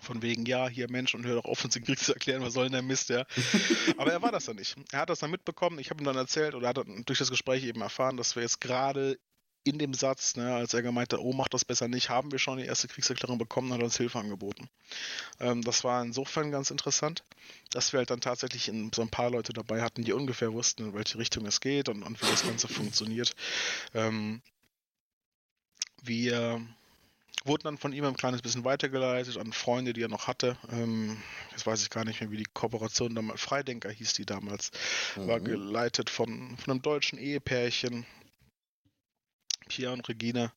Von 0.05 0.23
wegen, 0.23 0.47
ja, 0.47 0.69
hier 0.69 0.91
Mensch, 0.91 1.15
und 1.15 1.27
hör 1.27 1.35
doch 1.35 1.47
auf, 1.47 1.65
uns 1.65 1.75
den 1.75 1.85
Krieg 1.85 1.99
zu 1.99 2.13
erklären, 2.13 2.43
was 2.43 2.55
soll 2.55 2.65
denn 2.65 2.73
der 2.73 2.83
Mist, 2.83 3.09
ja. 3.09 3.25
Aber 3.97 4.13
er 4.13 4.23
war 4.23 4.33
das 4.33 4.45
dann 4.45 4.57
nicht. 4.57 4.77
Er 4.93 5.01
hat 5.01 5.11
das 5.11 5.19
dann 5.19 5.31
mitbekommen, 5.31 5.79
ich 5.79 5.91
habe 5.91 6.03
ihm 6.03 6.07
dann 6.07 6.17
erzählt 6.17 6.55
oder 6.55 6.69
hat 6.69 6.79
durch 7.07 7.19
das 7.19 7.31
Gespräch 7.31 7.65
eben 7.65 7.81
erfahren, 7.81 8.17
dass 8.17 8.37
wir 8.37 8.43
jetzt 8.43 8.61
gerade 8.61 9.19
in 9.65 9.79
dem 9.79 9.95
Satz, 9.95 10.37
ne, 10.37 10.55
als 10.55 10.75
er 10.75 10.83
gemeint 10.83 11.13
hat, 11.13 11.21
oh, 11.21 11.33
mach 11.33 11.49
das 11.49 11.65
besser 11.65 11.89
nicht, 11.89 12.11
haben 12.11 12.31
wir 12.31 12.39
schon 12.39 12.59
die 12.59 12.67
erste 12.67 12.87
Kriegserklärung 12.87 13.39
bekommen, 13.39 13.73
hat 13.73 13.83
uns 13.83 13.97
Hilfe 13.97 14.19
angeboten. 14.19 14.69
Ähm, 15.41 15.63
das 15.63 15.85
war 15.85 16.03
insofern 16.03 16.51
ganz 16.51 16.71
interessant, 16.71 17.25
dass 17.71 17.93
wir 17.93 17.99
halt 17.99 18.11
dann 18.11 18.21
tatsächlich 18.21 18.69
in, 18.69 18.93
so 18.95 19.01
ein 19.01 19.09
paar 19.09 19.31
Leute 19.31 19.55
dabei 19.55 19.81
hatten, 19.81 20.05
die 20.05 20.13
ungefähr 20.13 20.53
wussten, 20.53 20.89
in 20.89 20.95
welche 20.95 21.19
Richtung 21.19 21.47
es 21.47 21.61
geht 21.61 21.89
und, 21.89 22.03
und 22.03 22.21
wie 22.21 22.27
das 22.27 22.45
Ganze 22.45 22.69
funktioniert. 22.69 23.35
Ähm, 23.95 24.43
wir 26.03 26.61
wurden 27.45 27.65
dann 27.65 27.79
von 27.79 27.93
ihm 27.93 28.05
ein 28.05 28.17
kleines 28.17 28.43
bisschen 28.43 28.65
weitergeleitet 28.65 29.37
an 29.37 29.53
Freunde, 29.53 29.93
die 29.93 30.03
er 30.03 30.09
noch 30.09 30.27
hatte. 30.27 30.57
Ähm, 30.73 31.17
jetzt 31.51 31.67
weiß 31.67 31.83
ich 31.83 31.91
gar 31.91 32.05
nicht 32.05 32.21
mehr, 32.21 32.31
wie 32.31 32.39
die 32.39 32.47
Kooperation 32.53 33.15
damals, 33.15 33.41
Freidenker 33.41 33.91
hieß 33.91 34.15
die 34.15 34.27
damals, 34.27 34.71
mhm. 35.17 35.29
war 35.29 35.41
geleitet 35.41 36.11
von, 36.11 36.57
von 36.57 36.73
einem 36.73 36.83
deutschen 36.83 37.19
Ehepärchen, 37.19 38.07
Pia 39.69 39.93
und 39.93 40.09
Regine, 40.09 40.53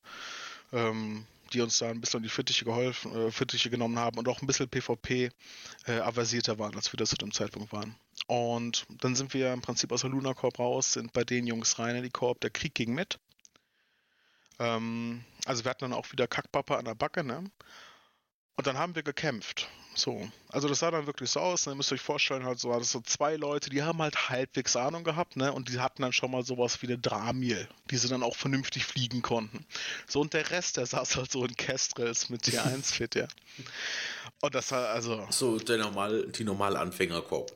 ähm, 0.72 1.26
die 1.54 1.62
uns 1.62 1.78
da 1.80 1.90
ein 1.90 2.02
bisschen 2.02 2.20
in 2.20 2.24
die 2.24 2.30
Fittiche 2.30 2.66
geholfen, 2.66 3.16
äh, 3.16 3.32
Fittiche 3.32 3.70
genommen 3.70 4.00
haben 4.00 4.18
und 4.18 4.28
auch 4.28 4.42
ein 4.42 4.48
bisschen 4.48 4.70
PvP 4.70 5.30
äh, 5.86 6.00
aversierter 6.00 6.60
waren, 6.60 6.76
als 6.76 6.92
wir 6.92 6.98
das 6.98 7.10
zu 7.10 7.16
dem 7.18 7.32
Zeitpunkt 7.32 7.72
waren. 7.72 7.96
Und 8.28 8.86
dann 9.02 9.16
sind 9.16 9.34
wir 9.34 9.54
im 9.54 9.62
Prinzip 9.62 9.92
aus 9.92 10.02
der 10.02 10.10
Luna 10.10 10.34
Corp 10.34 10.60
raus, 10.60 10.94
sind 10.94 11.14
bei 11.14 11.24
den 11.24 11.48
Jungs 11.48 11.80
rein 11.80 11.96
in 11.96 12.04
die 12.04 12.10
Corp. 12.10 12.42
Der 12.42 12.50
Krieg 12.50 12.76
ging 12.76 12.94
mit. 12.94 13.20
Ähm, 14.60 15.24
also 15.46 15.64
wir 15.64 15.72
hatten 15.72 15.86
dann 15.90 15.94
auch 15.94 16.12
wieder 16.12 16.28
Kackpapa 16.28 16.78
an 16.78 16.86
der 16.86 16.96
Backe, 16.96 17.24
ne? 17.24 17.44
Und 18.56 18.66
dann 18.66 18.78
haben 18.78 18.96
wir 18.96 19.04
gekämpft. 19.04 19.68
So. 19.94 20.30
Also 20.50 20.68
das 20.68 20.80
sah 20.80 20.92
dann 20.92 21.08
wirklich 21.08 21.30
so 21.30 21.40
aus. 21.40 21.66
Ne? 21.66 21.74
Ihr 21.74 21.76
müsst 21.76 21.92
euch 21.92 22.02
vorstellen, 22.02 22.44
halt 22.44 22.60
so, 22.60 22.72
das 22.72 22.92
so 22.92 23.02
zwei 23.02 23.36
Leute, 23.36 23.70
die 23.70 23.84
haben 23.84 24.00
halt 24.00 24.30
halbwegs 24.30 24.76
Ahnung 24.76 25.04
gehabt, 25.04 25.38
ne? 25.38 25.52
Und 25.52 25.70
die 25.70 25.80
hatten 25.80 26.02
dann 26.02 26.14
schon 26.14 26.32
mal 26.32 26.44
sowas 26.44 26.82
wie 26.82 26.88
eine 26.88 26.98
Dramil, 26.98 27.68
die 27.90 27.98
sie 27.98 28.08
dann 28.08 28.24
auch 28.24 28.36
vernünftig 28.36 28.86
fliegen 28.86 29.22
konnten. 29.22 29.66
So, 30.08 30.22
und 30.22 30.34
der 30.34 30.50
Rest, 30.52 30.78
der 30.78 30.86
saß 30.86 31.16
halt 31.16 31.32
so 31.32 31.44
in 31.46 31.56
Kestrels 31.56 32.30
mit 32.30 32.44
T1 32.44 32.84
fit, 32.94 33.16
ja. 33.16 33.28
Und 34.42 34.54
das 34.54 34.72
war 34.72 34.90
also. 34.90 35.26
So 35.32 35.58
der 35.58 35.78
normal, 35.78 36.28
die 36.28 36.44
normale 36.44 36.80
Anfängerkorb. 36.80 37.52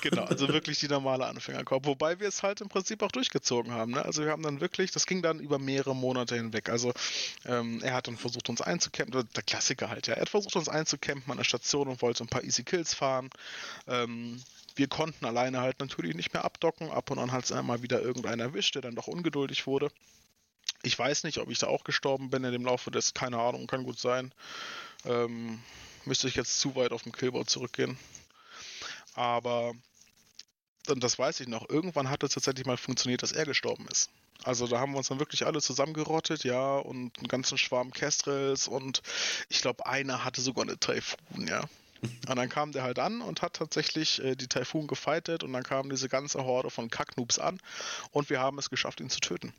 Genau, 0.00 0.24
also 0.24 0.48
wirklich 0.48 0.78
die 0.78 0.88
normale 0.88 1.26
Anfängerkorb. 1.26 1.86
Wobei 1.86 2.20
wir 2.20 2.28
es 2.28 2.42
halt 2.42 2.60
im 2.60 2.68
Prinzip 2.68 3.02
auch 3.02 3.10
durchgezogen 3.10 3.72
haben. 3.72 3.92
Ne? 3.92 4.04
Also 4.04 4.24
wir 4.24 4.30
haben 4.30 4.42
dann 4.42 4.60
wirklich, 4.60 4.90
das 4.90 5.06
ging 5.06 5.22
dann 5.22 5.40
über 5.40 5.58
mehrere 5.58 5.94
Monate 5.94 6.36
hinweg. 6.36 6.68
Also 6.68 6.92
ähm, 7.44 7.80
er 7.82 7.94
hat 7.94 8.08
dann 8.08 8.16
versucht, 8.16 8.48
uns 8.48 8.60
einzucampen, 8.60 9.28
der 9.34 9.42
Klassiker 9.42 9.88
halt, 9.90 10.06
ja. 10.06 10.14
Er 10.14 10.22
hat 10.22 10.28
versucht, 10.28 10.56
uns 10.56 10.68
einzucampen 10.68 11.30
an 11.30 11.38
der 11.38 11.44
Station 11.44 11.88
und 11.88 12.02
wollte 12.02 12.24
ein 12.24 12.28
paar 12.28 12.44
Easy 12.44 12.64
Kills 12.64 12.94
fahren. 12.94 13.30
Ähm, 13.86 14.40
wir 14.76 14.88
konnten 14.88 15.24
alleine 15.24 15.60
halt 15.60 15.80
natürlich 15.80 16.14
nicht 16.14 16.32
mehr 16.32 16.44
abdocken. 16.44 16.90
Ab 16.90 17.10
und 17.10 17.18
an 17.18 17.32
hat 17.32 17.44
es 17.44 17.52
einmal 17.52 17.82
wieder 17.82 18.00
irgendeiner 18.00 18.44
erwischt, 18.44 18.74
der 18.74 18.82
dann 18.82 18.94
doch 18.94 19.06
ungeduldig 19.08 19.66
wurde. 19.66 19.90
Ich 20.82 20.98
weiß 20.98 21.24
nicht, 21.24 21.38
ob 21.38 21.50
ich 21.50 21.58
da 21.58 21.66
auch 21.66 21.84
gestorben 21.84 22.30
bin 22.30 22.44
in 22.44 22.52
dem 22.52 22.64
Laufe 22.64 22.90
des, 22.90 23.14
keine 23.14 23.38
Ahnung, 23.38 23.66
kann 23.66 23.84
gut 23.84 23.98
sein. 23.98 24.32
Ähm, 25.04 25.60
müsste 26.04 26.28
ich 26.28 26.34
jetzt 26.34 26.60
zu 26.60 26.76
weit 26.76 26.92
auf 26.92 27.02
dem 27.02 27.12
Killboard 27.12 27.50
zurückgehen. 27.50 27.98
Aber 29.16 29.74
und 30.88 31.02
das 31.02 31.18
weiß 31.18 31.40
ich 31.40 31.48
noch, 31.48 31.68
irgendwann 31.68 32.10
hat 32.10 32.22
es 32.22 32.32
tatsächlich 32.32 32.66
mal 32.66 32.76
funktioniert, 32.76 33.22
dass 33.22 33.32
er 33.32 33.44
gestorben 33.44 33.86
ist. 33.90 34.10
Also 34.44 34.66
da 34.66 34.78
haben 34.78 34.92
wir 34.92 34.98
uns 34.98 35.08
dann 35.08 35.18
wirklich 35.18 35.46
alle 35.46 35.60
zusammengerottet, 35.60 36.44
ja, 36.44 36.76
und 36.76 37.18
einen 37.18 37.28
ganzen 37.28 37.58
Schwarm 37.58 37.90
Kestrels 37.92 38.68
und 38.68 39.02
ich 39.48 39.62
glaube, 39.62 39.86
einer 39.86 40.24
hatte 40.24 40.40
sogar 40.40 40.64
eine 40.64 40.78
Taifun, 40.78 41.46
ja. 41.48 41.64
Und 42.28 42.36
dann 42.36 42.50
kam 42.50 42.72
der 42.72 42.82
halt 42.82 42.98
an 42.98 43.22
und 43.22 43.40
hat 43.40 43.54
tatsächlich 43.54 44.22
äh, 44.22 44.36
die 44.36 44.48
Taifun 44.48 44.86
gefightet 44.86 45.42
und 45.42 45.54
dann 45.54 45.62
kam 45.62 45.88
diese 45.88 46.10
ganze 46.10 46.44
Horde 46.44 46.68
von 46.68 46.90
Kacknoobs 46.90 47.38
an 47.38 47.58
und 48.10 48.28
wir 48.28 48.38
haben 48.38 48.58
es 48.58 48.68
geschafft, 48.68 49.00
ihn 49.00 49.08
zu 49.08 49.18
töten. 49.18 49.54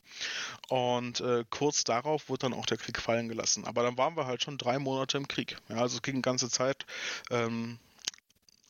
Und 0.70 1.20
äh, 1.20 1.46
kurz 1.50 1.84
darauf 1.84 2.30
wurde 2.30 2.42
dann 2.42 2.54
auch 2.54 2.68
der 2.68 2.78
Krieg 2.78 3.02
fallen 3.02 3.28
gelassen. 3.28 3.66
Aber 3.66 3.82
dann 3.82 3.98
waren 3.98 4.16
wir 4.16 4.28
halt 4.28 4.44
schon 4.44 4.60
drei 4.60 4.78
Monate 4.78 5.18
im 5.18 5.28
Krieg. 5.28 5.58
Ja, 5.68 5.78
also 5.78 5.96
es 5.96 6.04
ging 6.04 6.18
die 6.18 6.22
ganze 6.22 6.48
Zeit. 6.48 6.86
Ähm, 7.32 7.80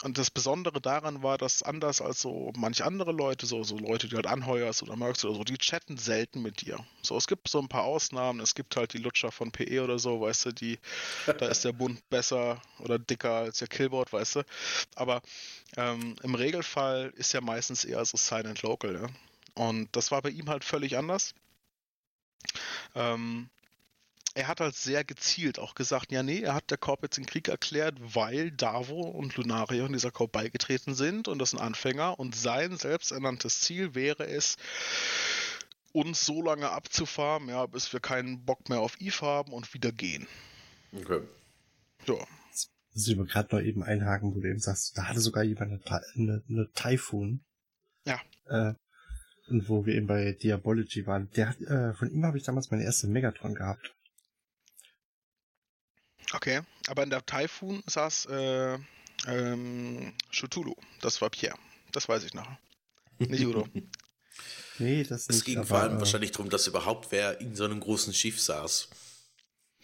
und 0.03 0.17
das 0.19 0.29
Besondere 0.29 0.79
daran 0.79 1.23
war, 1.23 1.37
dass 1.37 1.63
anders 1.63 2.01
als 2.01 2.21
so 2.21 2.51
manche 2.55 2.85
andere 2.85 3.11
Leute, 3.11 3.47
so, 3.47 3.63
so 3.63 3.77
Leute, 3.77 4.07
die 4.07 4.15
halt 4.15 4.27
anheuerst 4.27 4.83
oder 4.83 4.95
merkst 4.95 5.25
oder 5.25 5.35
so, 5.35 5.43
die 5.43 5.57
chatten 5.57 5.97
selten 5.97 6.41
mit 6.41 6.61
dir. 6.61 6.85
So, 7.01 7.17
es 7.17 7.25
gibt 7.25 7.47
so 7.47 7.59
ein 7.59 7.67
paar 7.67 7.83
Ausnahmen, 7.83 8.39
es 8.39 8.53
gibt 8.53 8.75
halt 8.75 8.93
die 8.93 8.99
Lutscher 8.99 9.31
von 9.31 9.51
PE 9.51 9.83
oder 9.83 9.97
so, 9.97 10.21
weißt 10.21 10.45
du, 10.45 10.51
die, 10.51 10.77
da 11.25 11.47
ist 11.47 11.65
der 11.65 11.71
Bund 11.73 11.99
besser 12.09 12.61
oder 12.79 12.99
dicker 12.99 13.33
als 13.33 13.57
der 13.57 13.67
Killboard, 13.67 14.13
weißt 14.13 14.35
du. 14.37 14.43
Aber 14.95 15.21
ähm, 15.77 16.15
im 16.21 16.35
Regelfall 16.35 17.11
ist 17.15 17.33
ja 17.33 17.41
meistens 17.41 17.83
eher 17.83 18.05
so 18.05 18.17
Silent 18.17 18.61
Local, 18.61 18.93
ja. 18.93 19.07
Und 19.55 19.95
das 19.95 20.11
war 20.11 20.21
bei 20.21 20.29
ihm 20.29 20.47
halt 20.49 20.63
völlig 20.63 20.97
anders. 20.97 21.33
Ähm, 22.93 23.49
er 24.37 24.47
hat 24.47 24.59
halt 24.59 24.75
sehr 24.75 25.03
gezielt 25.03 25.57
auch 25.57 25.73
gesagt, 25.73 26.11
ja 26.11 26.21
nee, 26.21 26.41
er 26.41 26.53
hat 26.53 26.69
der 26.69 26.77
Korb 26.77 27.01
jetzt 27.01 27.17
den 27.17 27.25
Krieg 27.25 27.47
erklärt, 27.47 27.95
weil 27.99 28.51
Davo 28.51 29.01
und 29.01 29.35
Lunario 29.35 29.87
in 29.87 29.93
dieser 29.93 30.11
Korb 30.11 30.31
beigetreten 30.31 30.93
sind 30.93 31.27
und 31.27 31.39
das 31.39 31.51
sind 31.51 31.59
Anfänger 31.59 32.19
und 32.19 32.35
sein 32.35 32.77
selbsternanntes 32.77 33.61
Ziel 33.61 33.95
wäre 33.95 34.27
es, 34.27 34.57
uns 35.91 36.23
so 36.23 36.43
lange 36.43 36.69
abzufahren, 36.69 37.49
ja, 37.49 37.65
bis 37.65 37.91
wir 37.91 37.99
keinen 37.99 38.45
Bock 38.45 38.69
mehr 38.69 38.79
auf 38.79 39.01
Eve 39.01 39.21
haben 39.21 39.53
und 39.53 39.73
wieder 39.73 39.91
gehen. 39.91 40.27
Okay. 40.93 41.21
Ja. 42.05 42.15
Das 42.93 43.07
ist 43.07 43.29
gerade 43.29 43.55
noch 43.55 43.61
eben 43.63 43.81
einhaken, 43.81 44.35
wo 44.35 44.39
du 44.39 44.47
eben 44.47 44.59
sagst, 44.59 44.95
da 44.97 45.05
hatte 45.05 45.19
sogar 45.19 45.43
jemand 45.43 45.87
eine, 45.87 46.01
eine, 46.15 46.43
eine 46.47 46.71
Typhoon. 46.73 47.43
Ja. 48.05 48.19
Äh, 48.45 48.73
und 49.49 49.69
wo 49.69 49.85
wir 49.85 49.95
eben 49.95 50.07
bei 50.07 50.33
Diabology 50.33 51.07
waren. 51.07 51.29
Der 51.31 51.49
hat, 51.49 51.61
äh, 51.61 51.93
von 51.93 52.11
ihm 52.11 52.25
habe 52.25 52.37
ich 52.37 52.43
damals 52.43 52.69
meine 52.69 52.83
erste 52.83 53.07
Megatron 53.07 53.55
gehabt. 53.55 53.96
Okay, 56.33 56.61
aber 56.87 57.03
in 57.03 57.09
der 57.09 57.25
Typhoon 57.25 57.83
saß 57.85 58.25
äh, 58.27 58.77
ähm, 59.27 60.13
Cthulhu. 60.31 60.75
Das 61.01 61.21
war 61.21 61.29
Pierre. 61.29 61.57
Das 61.91 62.09
weiß 62.09 62.23
ich 62.23 62.33
noch. 62.33 62.47
Nicht 63.19 63.45
Udo. 63.45 63.67
nee, 64.79 65.03
das 65.03 65.27
nicht. 65.27 65.37
Es 65.37 65.43
ging 65.43 65.63
vor 65.63 65.79
allem 65.79 65.97
äh, 65.97 65.99
wahrscheinlich 65.99 66.31
darum, 66.31 66.49
dass 66.49 66.67
überhaupt 66.67 67.11
wer 67.11 67.39
in 67.41 67.55
so 67.55 67.65
einem 67.65 67.79
großen 67.79 68.13
Schiff 68.13 68.39
saß. 68.41 68.89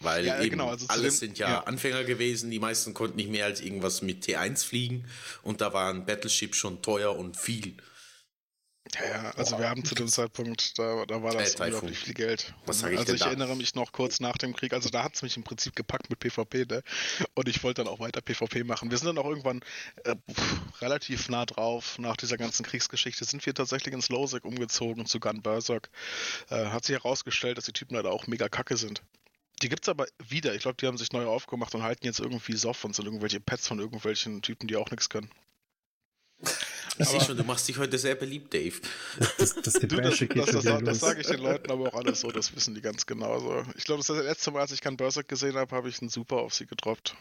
Weil 0.00 0.26
ja, 0.26 0.40
eben 0.40 0.50
genau, 0.50 0.68
also 0.68 0.86
alles 0.88 1.20
dem, 1.20 1.28
sind 1.28 1.38
ja, 1.38 1.48
ja, 1.48 1.60
Anfänger 1.64 2.04
gewesen, 2.04 2.50
die 2.50 2.58
meisten 2.58 2.94
konnten 2.94 3.16
nicht 3.16 3.30
mehr 3.30 3.46
als 3.46 3.60
irgendwas 3.60 4.02
mit 4.02 4.24
T1 4.24 4.64
fliegen 4.64 5.06
und 5.42 5.60
da 5.60 5.72
war 5.72 5.88
ein 5.88 6.04
Battleship 6.04 6.54
schon 6.54 6.82
teuer 6.82 7.16
und 7.16 7.36
viel. 7.36 7.76
Ja, 8.92 9.30
also 9.30 9.56
Boah. 9.56 9.62
wir 9.62 9.70
haben 9.70 9.84
zu 9.84 9.94
dem 9.94 10.08
Zeitpunkt, 10.08 10.78
da, 10.78 11.04
da 11.06 11.22
war 11.22 11.32
das 11.32 11.54
äh, 11.54 11.62
unglaublich 11.64 11.98
viel 11.98 12.14
Geld. 12.14 12.54
Was 12.66 12.80
sag 12.80 12.92
ich 12.92 12.98
also 12.98 13.14
ich 13.14 13.20
da? 13.20 13.28
erinnere 13.28 13.56
mich 13.56 13.74
noch 13.74 13.92
kurz 13.92 14.20
nach 14.20 14.36
dem 14.36 14.54
Krieg, 14.54 14.72
also 14.72 14.90
da 14.90 15.02
hat 15.02 15.14
es 15.14 15.22
mich 15.22 15.36
im 15.36 15.42
Prinzip 15.42 15.74
gepackt 15.74 16.10
mit 16.10 16.20
PvP, 16.20 16.66
ne? 16.66 16.82
Und 17.34 17.48
ich 17.48 17.62
wollte 17.64 17.82
dann 17.82 17.92
auch 17.92 17.98
weiter 17.98 18.20
PvP 18.20 18.62
machen. 18.62 18.90
Wir 18.90 18.98
sind 18.98 19.08
dann 19.08 19.18
auch 19.18 19.28
irgendwann 19.28 19.62
äh, 20.04 20.14
pff, 20.30 20.82
relativ 20.82 21.28
nah 21.28 21.46
drauf, 21.46 21.98
nach 21.98 22.16
dieser 22.16 22.36
ganzen 22.36 22.64
Kriegsgeschichte, 22.64 23.24
sind 23.24 23.44
wir 23.46 23.54
tatsächlich 23.54 23.94
ins 23.94 24.10
Lowsec 24.10 24.44
umgezogen 24.44 25.06
zu 25.06 25.18
Gun 25.18 25.42
Berserk. 25.42 25.88
Äh, 26.50 26.66
hat 26.66 26.84
sich 26.84 26.94
herausgestellt, 26.94 27.58
dass 27.58 27.64
die 27.64 27.72
Typen 27.72 27.96
leider 27.96 28.12
auch 28.12 28.26
mega 28.26 28.48
kacke 28.48 28.76
sind. 28.76 29.02
Die 29.62 29.68
gibt 29.68 29.84
es 29.84 29.88
aber 29.88 30.06
wieder. 30.28 30.54
Ich 30.54 30.62
glaube, 30.62 30.76
die 30.80 30.86
haben 30.86 30.98
sich 30.98 31.12
neu 31.12 31.26
aufgemacht 31.26 31.74
und 31.74 31.82
halten 31.82 32.04
jetzt 32.04 32.20
irgendwie 32.20 32.56
Soft 32.56 32.84
und 32.84 32.94
sind 32.94 33.06
irgendwelche 33.06 33.40
Pets 33.40 33.68
von 33.68 33.78
irgendwelchen 33.78 34.42
Typen, 34.42 34.68
die 34.68 34.76
auch 34.76 34.90
nichts 34.90 35.08
können. 35.08 35.30
Ich 36.98 37.08
sehe 37.08 37.20
schon, 37.20 37.36
du 37.36 37.44
machst 37.44 37.68
dich 37.68 37.78
heute 37.78 37.98
sehr 37.98 38.14
beliebt, 38.14 38.54
Dave. 38.54 38.80
Das, 39.38 39.54
das, 39.54 39.74
du, 39.74 39.86
das, 39.96 40.18
das, 40.18 40.64
das, 40.64 40.84
das 40.84 41.00
sage 41.00 41.20
ich 41.20 41.26
den 41.26 41.40
Leuten 41.40 41.70
aber 41.70 41.88
auch 41.88 41.94
alles 41.94 42.20
so, 42.20 42.30
das 42.30 42.54
wissen 42.54 42.74
die 42.74 42.80
ganz 42.80 43.06
genau. 43.06 43.32
Also, 43.32 43.64
ich 43.76 43.84
glaube, 43.84 44.00
das 44.00 44.10
ist 44.10 44.16
das 44.16 44.24
letzte 44.24 44.50
Mal, 44.52 44.60
als 44.60 44.72
ich 44.72 44.80
keinen 44.80 44.96
Berserk 44.96 45.28
gesehen 45.28 45.56
habe, 45.56 45.74
habe 45.74 45.88
ich 45.88 46.00
einen 46.00 46.10
Super 46.10 46.36
auf 46.36 46.54
sie 46.54 46.66
gedroppt. 46.66 47.16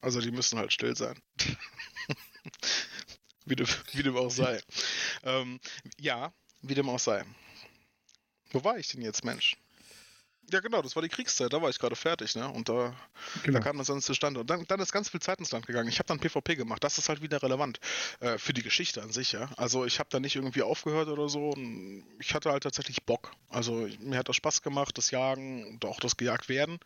Also 0.00 0.20
die 0.20 0.30
müssen 0.30 0.58
halt 0.58 0.72
still 0.72 0.94
sein. 0.94 1.18
wie, 3.46 3.56
dem, 3.56 3.66
wie 3.92 4.02
dem 4.02 4.16
auch 4.16 4.30
sei. 4.30 4.60
Ähm, 5.22 5.58
ja, 5.98 6.32
wie 6.60 6.74
dem 6.74 6.90
auch 6.90 6.98
sei. 6.98 7.24
Wo 8.50 8.62
war 8.62 8.78
ich 8.78 8.88
denn 8.88 9.00
jetzt, 9.00 9.24
Mensch? 9.24 9.56
Ja, 10.52 10.60
genau, 10.60 10.82
das 10.82 10.94
war 10.94 11.02
die 11.02 11.08
Kriegszeit, 11.08 11.52
da 11.52 11.60
war 11.62 11.70
ich 11.70 11.78
gerade 11.78 11.96
fertig, 11.96 12.36
ne? 12.36 12.48
Und 12.48 12.68
da, 12.68 12.94
genau. 13.42 13.58
da 13.58 13.64
kam 13.64 13.78
das 13.78 13.86
dann 13.86 14.00
zustande. 14.00 14.40
Und 14.40 14.50
dann, 14.50 14.64
dann 14.66 14.80
ist 14.80 14.92
ganz 14.92 15.08
viel 15.08 15.20
Zeit 15.20 15.38
ins 15.38 15.52
Land 15.52 15.66
gegangen. 15.66 15.88
Ich 15.88 15.98
habe 15.98 16.06
dann 16.06 16.18
PvP 16.20 16.56
gemacht, 16.56 16.84
das 16.84 16.98
ist 16.98 17.08
halt 17.08 17.22
wieder 17.22 17.42
relevant 17.42 17.80
äh, 18.20 18.36
für 18.38 18.52
die 18.52 18.62
Geschichte 18.62 19.02
an 19.02 19.10
sich, 19.10 19.32
ja. 19.32 19.48
Also 19.56 19.84
ich 19.84 19.98
habe 19.98 20.08
da 20.10 20.20
nicht 20.20 20.36
irgendwie 20.36 20.62
aufgehört 20.62 21.08
oder 21.08 21.28
so. 21.28 21.54
Ich 22.18 22.34
hatte 22.34 22.50
halt 22.50 22.62
tatsächlich 22.62 23.04
Bock. 23.04 23.32
Also 23.48 23.88
mir 24.00 24.18
hat 24.18 24.28
das 24.28 24.36
Spaß 24.36 24.62
gemacht, 24.62 24.98
das 24.98 25.10
Jagen 25.10 25.66
und 25.66 25.84
auch 25.84 26.00
das 26.00 26.16
gejagt 26.16 26.48
werden. 26.48 26.78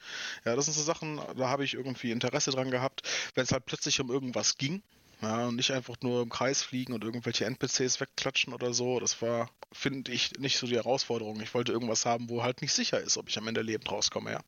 Ja, 0.44 0.54
das 0.54 0.66
sind 0.66 0.74
so 0.74 0.82
Sachen, 0.82 1.20
da 1.36 1.48
habe 1.48 1.64
ich 1.64 1.74
irgendwie 1.74 2.12
Interesse 2.12 2.50
dran 2.50 2.70
gehabt. 2.70 3.02
Wenn 3.34 3.44
es 3.44 3.52
halt 3.52 3.66
plötzlich 3.66 4.00
um 4.00 4.10
irgendwas 4.10 4.56
ging, 4.56 4.82
ja, 5.20 5.46
und 5.46 5.56
nicht 5.56 5.72
einfach 5.72 5.96
nur 6.02 6.22
im 6.22 6.28
Kreis 6.28 6.62
fliegen 6.62 6.92
und 6.92 7.02
irgendwelche 7.02 7.44
NPCs 7.44 8.00
wegklatschen 8.00 8.52
oder 8.52 8.72
so. 8.72 9.00
Das 9.00 9.20
war, 9.20 9.50
finde 9.72 10.12
ich, 10.12 10.38
nicht 10.38 10.58
so 10.58 10.66
die 10.66 10.76
Herausforderung. 10.76 11.40
Ich 11.40 11.54
wollte 11.54 11.72
irgendwas 11.72 12.06
haben, 12.06 12.28
wo 12.28 12.42
halt 12.42 12.62
nicht 12.62 12.72
sicher 12.72 13.00
ist, 13.00 13.16
ob 13.16 13.28
ich 13.28 13.36
am 13.38 13.48
Ende 13.48 13.62
lebend 13.62 13.90
rauskomme, 13.90 14.30
ja. 14.30 14.40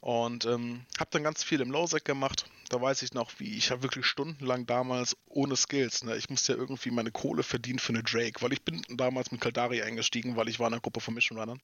Und 0.00 0.44
ähm, 0.44 0.84
habe 0.98 1.10
dann 1.10 1.22
ganz 1.22 1.42
viel 1.42 1.60
im 1.60 1.70
Lowsec 1.70 2.04
gemacht. 2.04 2.46
Da 2.68 2.80
weiß 2.80 3.02
ich 3.02 3.12
noch, 3.12 3.32
wie 3.38 3.56
ich 3.56 3.70
habe 3.70 3.82
wirklich 3.82 4.06
stundenlang 4.06 4.66
damals 4.66 5.16
ohne 5.26 5.56
Skills. 5.56 6.04
Ne? 6.04 6.16
Ich 6.16 6.30
musste 6.30 6.52
ja 6.52 6.58
irgendwie 6.58 6.90
meine 6.90 7.10
Kohle 7.10 7.42
verdienen 7.42 7.78
für 7.78 7.92
eine 7.92 8.02
Drake, 8.02 8.40
weil 8.42 8.52
ich 8.52 8.62
bin 8.62 8.82
damals 8.88 9.30
mit 9.30 9.40
Kaldari 9.40 9.82
eingestiegen, 9.82 10.36
weil 10.36 10.48
ich 10.48 10.58
war 10.58 10.68
in 10.68 10.74
einer 10.74 10.80
Gruppe 10.80 11.00
von 11.00 11.14
Mission 11.14 11.38
Runnern. 11.38 11.60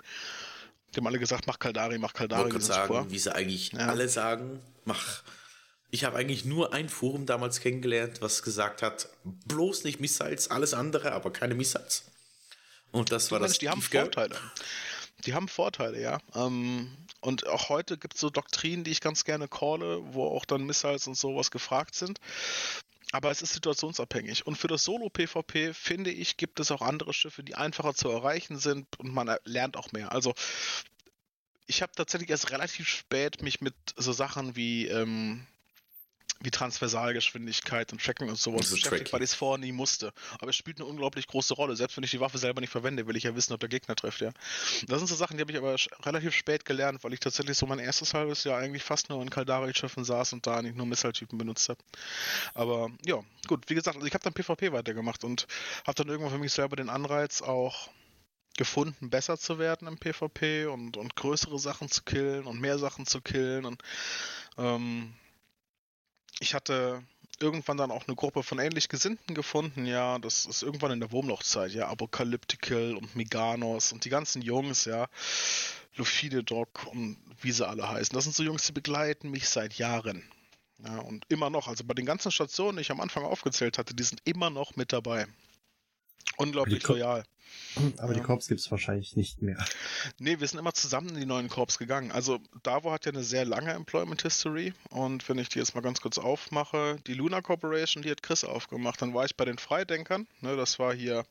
Die 0.92 0.98
haben 0.98 1.06
alle 1.06 1.18
gesagt, 1.18 1.46
mach 1.46 1.58
Kaldari, 1.58 1.98
mach 1.98 2.12
Kaldari. 2.12 2.54
Ich 2.56 2.64
sagen, 2.64 2.86
vor. 2.86 3.10
wie 3.10 3.18
sie 3.18 3.34
eigentlich 3.34 3.72
ja. 3.72 3.86
alle 3.86 4.08
sagen, 4.08 4.60
mach 4.84 5.22
ich 5.92 6.04
habe 6.04 6.16
eigentlich 6.16 6.46
nur 6.46 6.72
ein 6.72 6.88
Forum 6.88 7.26
damals 7.26 7.60
kennengelernt, 7.60 8.22
was 8.22 8.42
gesagt 8.42 8.80
hat, 8.80 9.10
bloß 9.24 9.84
nicht 9.84 10.00
Missiles, 10.00 10.48
alles 10.48 10.72
andere, 10.72 11.12
aber 11.12 11.30
keine 11.30 11.54
Missiles. 11.54 12.04
Und 12.92 13.12
das 13.12 13.30
war 13.30 13.40
Mensch, 13.40 13.52
das. 13.52 13.58
Die 13.58 13.68
haben 13.68 13.82
Vorteile. 13.82 14.36
Die 15.26 15.34
haben 15.34 15.48
Vorteile, 15.48 16.00
ja. 16.00 16.18
Ähm, 16.34 16.96
und 17.20 17.46
auch 17.46 17.68
heute 17.68 17.98
gibt 17.98 18.14
es 18.14 18.20
so 18.22 18.30
Doktrinen, 18.30 18.84
die 18.84 18.90
ich 18.90 19.02
ganz 19.02 19.24
gerne 19.24 19.48
calle, 19.48 20.00
wo 20.14 20.24
auch 20.24 20.46
dann 20.46 20.64
Missiles 20.64 21.06
und 21.06 21.14
sowas 21.14 21.50
gefragt 21.50 21.94
sind. 21.94 22.20
Aber 23.12 23.30
es 23.30 23.42
ist 23.42 23.52
situationsabhängig. 23.52 24.46
Und 24.46 24.56
für 24.56 24.68
das 24.68 24.84
Solo-PvP, 24.84 25.74
finde 25.74 26.10
ich, 26.10 26.38
gibt 26.38 26.58
es 26.58 26.70
auch 26.70 26.80
andere 26.80 27.12
Schiffe, 27.12 27.42
die 27.42 27.54
einfacher 27.54 27.92
zu 27.94 28.08
erreichen 28.08 28.56
sind 28.56 28.86
und 28.98 29.12
man 29.12 29.36
lernt 29.44 29.76
auch 29.76 29.92
mehr. 29.92 30.10
Also 30.12 30.32
ich 31.66 31.82
habe 31.82 31.92
tatsächlich 31.94 32.30
erst 32.30 32.50
relativ 32.50 32.88
spät 32.88 33.42
mich 33.42 33.60
mit 33.60 33.74
so 33.94 34.12
Sachen 34.12 34.56
wie 34.56 34.88
ähm, 34.88 35.46
wie 36.40 36.50
Transversalgeschwindigkeit 36.50 37.92
und 37.92 38.02
Tracking 38.02 38.28
und 38.28 38.38
sowas 38.38 38.68
so 38.68 38.74
beschäftigt, 38.74 39.02
tricky. 39.02 39.12
weil 39.12 39.22
ich 39.22 39.30
es 39.30 39.34
vorher 39.34 39.58
nie 39.58 39.72
musste. 39.72 40.12
Aber 40.40 40.50
es 40.50 40.56
spielt 40.56 40.78
eine 40.78 40.86
unglaublich 40.86 41.26
große 41.26 41.54
Rolle. 41.54 41.76
Selbst 41.76 41.96
wenn 41.96 42.04
ich 42.04 42.10
die 42.10 42.20
Waffe 42.20 42.38
selber 42.38 42.60
nicht 42.60 42.70
verwende, 42.70 43.06
will 43.06 43.16
ich 43.16 43.24
ja 43.24 43.34
wissen, 43.36 43.52
ob 43.52 43.60
der 43.60 43.68
Gegner 43.68 43.94
trifft, 43.94 44.20
ja. 44.20 44.32
Das 44.86 44.98
sind 44.98 45.06
so 45.06 45.14
Sachen, 45.14 45.36
die 45.36 45.42
habe 45.42 45.52
ich 45.52 45.58
aber 45.58 45.76
relativ 46.04 46.34
spät 46.34 46.64
gelernt, 46.64 47.04
weil 47.04 47.12
ich 47.12 47.20
tatsächlich 47.20 47.56
so 47.56 47.66
mein 47.66 47.78
erstes 47.78 48.14
halbes 48.14 48.44
Jahr 48.44 48.58
eigentlich 48.58 48.82
fast 48.82 49.08
nur 49.08 49.22
in 49.22 49.30
Kaldari-Schiffen 49.30 50.04
saß 50.04 50.32
und 50.32 50.46
da 50.46 50.56
eigentlich 50.56 50.74
nur 50.74 50.86
Missile-Typen 50.86 51.38
benutzt 51.38 51.68
habe. 51.68 51.80
Aber 52.54 52.90
ja, 53.04 53.22
gut, 53.46 53.68
wie 53.68 53.74
gesagt, 53.74 53.96
also 53.96 54.06
ich 54.06 54.14
habe 54.14 54.24
dann 54.24 54.32
PvP 54.32 54.72
weitergemacht 54.72 55.24
und 55.24 55.46
habe 55.86 55.94
dann 55.94 56.08
irgendwann 56.08 56.32
für 56.32 56.38
mich 56.38 56.52
selber 56.52 56.76
den 56.76 56.88
Anreiz 56.88 57.42
auch 57.42 57.88
gefunden, 58.56 59.10
besser 59.10 59.38
zu 59.38 59.58
werden 59.58 59.88
im 59.88 59.96
PvP 59.96 60.66
und, 60.66 60.96
und 60.96 61.16
größere 61.16 61.58
Sachen 61.58 61.88
zu 61.88 62.02
killen 62.02 62.46
und 62.46 62.60
mehr 62.60 62.78
Sachen 62.78 63.06
zu 63.06 63.20
killen 63.20 63.64
und 63.64 63.82
ähm, 64.58 65.14
ich 66.42 66.54
hatte 66.54 67.02
irgendwann 67.40 67.76
dann 67.76 67.90
auch 67.90 68.06
eine 68.06 68.16
Gruppe 68.16 68.42
von 68.42 68.58
ähnlich 68.58 68.88
Gesinnten 68.88 69.34
gefunden, 69.34 69.86
ja, 69.86 70.18
das 70.18 70.44
ist 70.44 70.62
irgendwann 70.62 70.90
in 70.90 71.00
der 71.00 71.12
Wurmlochzeit, 71.12 71.72
ja, 71.72 71.88
Apocalyptical 71.88 72.96
und 72.96 73.16
Meganos 73.16 73.92
und 73.92 74.04
die 74.04 74.10
ganzen 74.10 74.42
Jungs, 74.42 74.84
ja, 74.84 75.06
Lufide 75.96 76.42
Doc 76.42 76.86
und 76.86 77.16
wie 77.40 77.52
sie 77.52 77.66
alle 77.66 77.88
heißen. 77.88 78.14
Das 78.14 78.24
sind 78.24 78.34
so 78.34 78.42
Jungs, 78.42 78.66
die 78.66 78.72
begleiten 78.72 79.30
mich 79.30 79.48
seit 79.48 79.74
Jahren. 79.74 80.24
Ja, 80.84 80.98
und 80.98 81.24
immer 81.28 81.48
noch, 81.48 81.68
also 81.68 81.84
bei 81.84 81.94
den 81.94 82.06
ganzen 82.06 82.32
Stationen, 82.32 82.76
die 82.76 82.82
ich 82.82 82.90
am 82.90 83.00
Anfang 83.00 83.24
aufgezählt 83.24 83.78
hatte, 83.78 83.94
die 83.94 84.02
sind 84.02 84.20
immer 84.24 84.50
noch 84.50 84.74
mit 84.74 84.92
dabei. 84.92 85.26
Unglaublich 86.36 86.86
loyal. 86.86 87.24
Aber 87.98 88.12
ja. 88.12 88.18
die 88.18 88.24
Korps 88.24 88.48
gibt 88.48 88.60
es 88.60 88.70
wahrscheinlich 88.70 89.16
nicht 89.16 89.40
mehr. 89.40 89.62
Nee, 90.18 90.40
wir 90.40 90.46
sind 90.46 90.58
immer 90.58 90.74
zusammen 90.74 91.10
in 91.10 91.16
die 91.16 91.26
neuen 91.26 91.48
Korps 91.48 91.78
gegangen. 91.78 92.12
Also 92.12 92.38
Davo 92.62 92.92
hat 92.92 93.06
ja 93.06 93.12
eine 93.12 93.22
sehr 93.22 93.44
lange 93.44 93.72
Employment 93.72 94.22
History 94.22 94.74
und 94.90 95.28
wenn 95.28 95.38
ich 95.38 95.48
die 95.48 95.58
jetzt 95.58 95.74
mal 95.74 95.80
ganz 95.80 96.00
kurz 96.00 96.18
aufmache, 96.18 96.96
die 97.06 97.14
Luna 97.14 97.40
Corporation, 97.40 98.02
die 98.02 98.10
hat 98.10 98.22
Chris 98.22 98.44
aufgemacht. 98.44 99.00
Dann 99.00 99.14
war 99.14 99.24
ich 99.24 99.36
bei 99.36 99.44
den 99.44 99.58
Freidenkern, 99.58 100.26
ne, 100.40 100.56
das 100.56 100.78
war 100.78 100.94
hier 100.94 101.24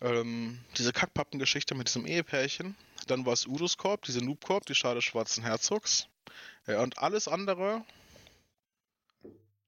ähm, 0.00 0.58
diese 0.76 0.92
Kackpappengeschichte 0.92 1.74
mit 1.74 1.88
diesem 1.88 2.06
Ehepärchen. 2.06 2.76
Dann 3.06 3.24
war 3.24 3.32
es 3.32 3.46
Udos 3.46 3.78
Korb, 3.78 4.02
diese 4.02 4.24
Noob 4.24 4.44
Korb, 4.44 4.66
die 4.66 4.74
Schade 4.74 5.00
Schwarzen 5.00 5.42
Herzogs. 5.42 6.06
Ja, 6.66 6.82
und 6.82 6.98
alles 6.98 7.28
andere, 7.28 7.82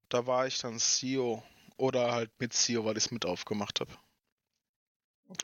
da 0.09 0.27
war 0.27 0.47
ich 0.47 0.59
dann 0.59 0.79
CEO 0.79 1.43
oder 1.77 2.13
halt 2.13 2.31
mit 2.39 2.53
CEO, 2.53 2.85
weil 2.85 2.97
ich 2.97 3.07
es 3.07 3.11
mit 3.11 3.25
aufgemacht 3.25 3.81
habe. 3.81 3.93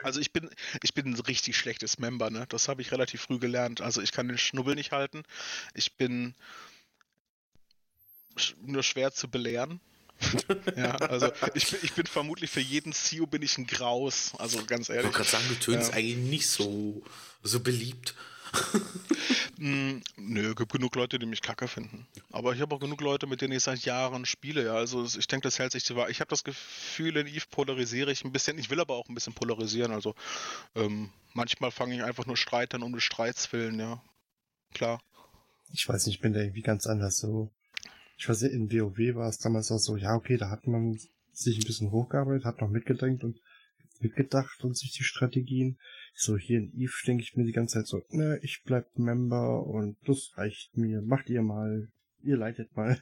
Also 0.03 0.21
ich 0.21 0.33
bin, 0.33 0.51
ich 0.83 0.95
bin 0.95 1.07
ein 1.07 1.21
richtig 1.21 1.57
schlechtes 1.57 1.99
Member, 1.99 2.31
ne? 2.31 2.47
Das 2.49 2.69
habe 2.69 2.83
ich 2.83 2.93
relativ 2.93 3.23
früh 3.23 3.39
gelernt. 3.39 3.81
Also 3.81 4.03
ich 4.03 4.13
kann 4.13 4.29
den 4.29 4.39
Schnubbel 4.39 4.75
nicht 4.75 4.93
halten. 4.93 5.23
Ich 5.75 5.95
bin 5.95 6.35
nur 8.63 8.83
schwer 8.83 9.13
zu 9.13 9.29
belehren. 9.29 9.81
ja, 10.77 10.97
also 10.97 11.31
ich 11.55 11.71
bin, 11.71 11.79
ich 11.83 11.93
bin 11.93 12.07
vermutlich 12.07 12.51
für 12.51 12.61
jeden 12.61 12.93
CEO 12.93 13.27
bin 13.27 13.43
ich 13.43 13.57
ein 13.57 13.67
Graus. 13.67 14.33
Also 14.39 14.65
ganz 14.65 14.89
ehrlich. 14.89 15.11
Ich 15.11 15.19
wollte 15.19 15.31
gerade 15.31 15.31
sagen, 15.31 15.45
du 15.49 15.55
tönst 15.55 15.91
ja. 15.91 15.97
eigentlich 15.97 16.17
nicht 16.17 16.49
so, 16.49 17.03
so 17.43 17.61
beliebt. 17.61 18.15
mm, 19.59 20.01
nö, 20.17 20.55
gibt 20.55 20.73
genug 20.73 20.95
Leute, 20.95 21.19
die 21.19 21.27
mich 21.27 21.43
kacke 21.43 21.69
finden. 21.69 22.07
Aber 22.31 22.55
ich 22.55 22.61
habe 22.61 22.75
auch 22.75 22.81
genug 22.81 23.01
Leute, 23.01 23.27
mit 23.27 23.41
denen 23.41 23.53
ich 23.53 23.63
seit 23.63 23.81
Jahren 23.85 24.27
spiele. 24.27 24.65
Ja. 24.65 24.75
Also 24.75 25.05
ich 25.05 25.27
denke, 25.27 25.45
das 25.45 25.59
hält 25.59 25.73
sich 25.73 25.85
zu 25.85 25.97
wahr. 25.97 26.11
Ich 26.11 26.21
habe 26.21 26.31
das 26.31 26.45
Gefühl, 26.45 27.17
in 27.17 27.27
Eve 27.27 27.47
polarisiere 27.51 28.11
ich 28.11 28.25
ein 28.25 28.33
bisschen. 28.33 28.59
Ich 28.59 28.71
will 28.71 28.81
aber 28.81 28.95
auch 28.95 29.09
ein 29.09 29.15
bisschen 29.15 29.35
polarisieren. 29.35 29.93
Also 29.93 30.15
ähm, 30.75 31.11
manchmal 31.35 31.71
fange 31.71 31.95
ich 31.95 32.03
einfach 32.03 32.27
nur 32.27 32.37
Streit 32.37 32.75
an 32.75 32.83
um 32.83 32.93
des 32.93 33.05
Streits 33.05 33.53
willen, 33.53 33.79
ja. 33.79 34.03
Klar. 34.75 35.03
Ich 35.73 35.89
weiß 35.89 36.07
nicht, 36.07 36.17
ich 36.17 36.21
bin 36.21 36.33
da 36.33 36.41
irgendwie 36.41 36.63
ganz 36.63 36.87
anders 36.87 37.19
so. 37.19 37.51
Ich 38.17 38.29
weiß 38.29 38.43
nicht, 38.43 38.53
in 38.53 38.73
WoW 38.73 39.15
war 39.15 39.29
es 39.29 39.39
damals 39.39 39.71
auch 39.71 39.79
so, 39.79 39.97
ja, 39.97 40.15
okay, 40.15 40.37
da 40.37 40.51
hat 40.51 40.67
man 40.67 40.99
sich 41.33 41.59
ein 41.59 41.67
bisschen 41.67 41.93
hochgearbeitet, 41.93 42.45
hat 42.45 42.61
noch 42.61 42.69
mitgedenkt 42.69 43.23
und 43.23 43.41
mitgedacht 44.01 44.65
und 44.65 44.77
sich 44.77 44.93
die 44.93 45.05
Strategien. 45.05 45.79
So 46.21 46.37
hier 46.37 46.59
in 46.59 46.73
Eve 46.77 46.93
denke 47.07 47.23
ich 47.23 47.37
mir 47.37 47.45
die 47.45 47.53
ganze 47.53 47.79
Zeit 47.79 47.87
so, 47.87 48.03
ne, 48.09 48.41
ich 48.43 48.65
bleib 48.65 48.99
Member 48.99 49.65
und 49.65 49.97
das 50.05 50.33
reicht 50.35 50.77
mir. 50.77 51.01
Macht 51.01 51.31
ihr 51.31 51.43
mal, 51.43 51.93
ihr 52.25 52.37
leitet 52.37 52.75
mal. 52.75 53.01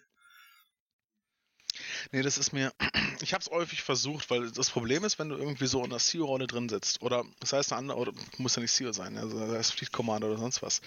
Nee, 2.13 2.21
das 2.21 2.37
ist 2.37 2.53
mir, 2.53 2.75
ich 3.23 3.33
habe 3.33 3.41
es 3.41 3.51
häufig 3.51 3.81
versucht, 3.81 4.29
weil 4.29 4.51
das 4.51 4.69
Problem 4.69 5.03
ist, 5.03 5.19
wenn 5.19 5.31
du 5.31 5.37
irgendwie 5.37 5.67
so 5.67 5.79
in 5.79 5.87
einer 5.87 5.99
CEO-Rolle 5.99 6.47
drin 6.47 6.69
sitzt, 6.69 7.01
oder 7.01 7.25
das 7.41 7.55
heißt 7.55 7.73
eine 7.73 7.79
andere, 7.79 7.99
oder 7.99 8.13
muss 8.37 8.55
ja 8.57 8.61
nicht 8.61 8.75
CEO 8.75 8.93
sein, 8.93 9.17
also 9.17 9.41
das 9.41 9.49
heißt 9.51 9.73
Fleet 9.73 9.93
Commander 9.93 10.29
oder 10.29 10.39
sonst 10.39 10.61
was, 10.61 10.83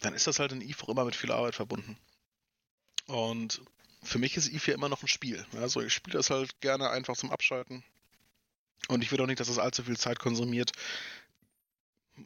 dann 0.00 0.12
ist 0.12 0.26
das 0.26 0.38
halt 0.38 0.52
in 0.52 0.60
Eve 0.60 0.82
auch 0.82 0.90
immer 0.90 1.06
mit 1.06 1.16
viel 1.16 1.32
Arbeit 1.32 1.54
verbunden. 1.54 1.96
Und 3.06 3.62
für 4.02 4.18
mich 4.18 4.36
ist 4.36 4.50
Eve 4.50 4.72
ja 4.72 4.74
immer 4.74 4.90
noch 4.90 5.02
ein 5.02 5.08
Spiel. 5.08 5.46
Also 5.56 5.80
ich 5.80 5.94
spiele 5.94 6.18
das 6.18 6.28
halt 6.28 6.60
gerne 6.60 6.90
einfach 6.90 7.16
zum 7.16 7.30
Abschalten. 7.30 7.82
Und 8.88 9.02
ich 9.02 9.12
will 9.12 9.20
auch 9.22 9.26
nicht, 9.26 9.40
dass 9.40 9.48
das 9.48 9.58
allzu 9.58 9.82
viel 9.82 9.96
Zeit 9.96 10.18
konsumiert. 10.18 10.72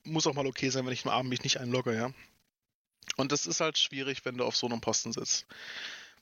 Muss 0.05 0.27
auch 0.27 0.35
mal 0.35 0.47
okay 0.47 0.71
sein, 0.71 0.85
wenn 0.87 0.93
ich 0.93 1.05
am 1.05 1.13
Abend 1.13 1.31
mich 1.31 1.45
nicht 1.45 1.61
einlogge, 1.61 1.95
ja. 1.95 2.11
Und 3.17 3.33
das 3.33 3.47
ist 3.47 3.61
halt 3.61 3.79
schwierig, 3.79 4.25
wenn 4.25 4.37
du 4.37 4.45
auf 4.45 4.57
so 4.57 4.67
einem 4.67 4.81
Posten 4.81 5.13
sitzt. 5.13 5.47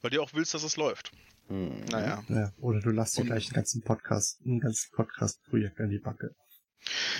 Weil 0.01 0.11
du 0.11 0.21
auch 0.21 0.33
willst, 0.35 0.53
dass 0.55 0.63
es 0.63 0.77
läuft. 0.77 1.13
Mhm. 1.49 1.85
Naja. 1.91 2.25
Ja, 2.29 2.53
oder 2.59 2.81
du 2.81 2.91
lässt 2.91 3.17
dir 3.17 3.25
gleich 3.25 3.47
einen 3.47 3.55
ganzen 3.55 3.83
Podcast, 3.83 4.41
ein 4.45 4.61
ganzes 4.61 4.91
Podcast-Projekt 4.91 5.81
an 5.81 5.91
die 5.91 5.99
Backe. 5.99 6.35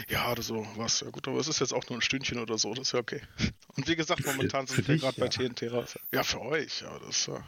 Ja, 0.09 0.33
oder 0.33 0.43
so 0.43 0.67
was. 0.77 1.01
Ja 1.01 1.11
gut, 1.11 1.29
aber 1.29 1.39
es 1.39 1.49
ist 1.49 1.61
jetzt 1.61 1.73
auch 1.73 1.89
nur 1.89 1.99
ein 1.99 2.03
Stündchen 2.03 2.39
oder 2.39 2.59
so, 2.59 2.75
das 2.75 2.89
ist 2.89 2.93
ja 2.93 2.99
okay. 2.99 3.21
Und 3.77 3.87
wie 3.89 3.97
gesagt, 3.97 4.25
momentan 4.27 4.67
sind 4.67 4.87
wir 4.89 4.99
gerade 4.99 5.21
ja. 5.21 5.25
bei 5.25 5.29
TNT 5.29 5.71
raus. 5.73 5.99
Ja, 6.11 6.25
für 6.25 6.41
euch, 6.41 6.81
ja, 6.81 6.99
das 6.99 7.27
ja. 7.27 7.45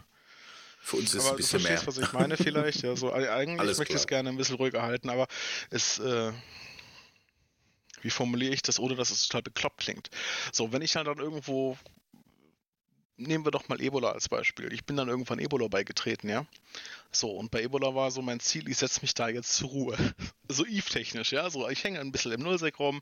Für 0.81 0.97
uns 0.97 1.15
ist 1.15 1.25
es 1.25 1.31
ein 1.31 1.37
bisschen 1.37 1.61
du 1.61 1.65
verstehst, 1.65 1.87
mehr. 1.87 1.97
was 1.97 1.99
ich 1.99 2.13
meine 2.13 2.37
vielleicht. 2.37 2.83
Ja, 2.83 2.95
so, 2.95 3.11
eigentlich 3.13 3.59
Alles 3.59 3.79
möchte 3.79 3.95
ich 3.95 4.01
es 4.01 4.07
gerne 4.07 4.29
ein 4.29 4.37
bisschen 4.37 4.57
ruhiger 4.57 4.83
halten, 4.83 5.09
aber 5.09 5.27
es, 5.71 5.99
äh, 5.99 6.31
wie 8.05 8.11
formuliere 8.11 8.55
ich 8.55 8.63
das, 8.63 8.79
ohne 8.79 8.95
dass 8.95 9.11
es 9.11 9.27
total 9.27 9.43
bekloppt 9.43 9.79
klingt? 9.79 10.11
So, 10.53 10.73
wenn 10.73 10.83
ich 10.83 10.95
halt 10.97 11.07
dann 11.07 11.19
irgendwo 11.19 11.77
nehmen 13.17 13.45
wir 13.45 13.53
doch 13.53 13.69
mal 13.69 13.81
Ebola 13.81 14.11
als 14.11 14.29
Beispiel. 14.29 14.73
Ich 14.73 14.85
bin 14.85 14.97
dann 14.97 15.09
irgendwann 15.09 15.39
Ebola 15.39 15.69
beigetreten, 15.69 16.29
ja. 16.29 16.47
So, 17.13 17.31
und 17.31 17.51
bei 17.53 17.63
Ebola 17.63 17.95
war 17.95 18.11
so 18.11 18.23
mein 18.23 18.41
Ziel, 18.41 18.69
ich 18.69 18.79
setze 18.79 19.03
mich 19.03 19.15
da 19.15 19.29
jetzt 19.29 19.55
zur 19.55 19.69
Ruhe. 19.69 19.97
so 20.49 20.67
Eve-technisch, 20.67 21.33
ja. 21.33 21.49
So, 21.49 21.69
ich 21.69 21.85
hänge 21.85 22.01
ein 22.01 22.11
bisschen 22.11 22.33
im 22.33 22.41
Nullsec 22.41 22.79
rum. 22.81 23.01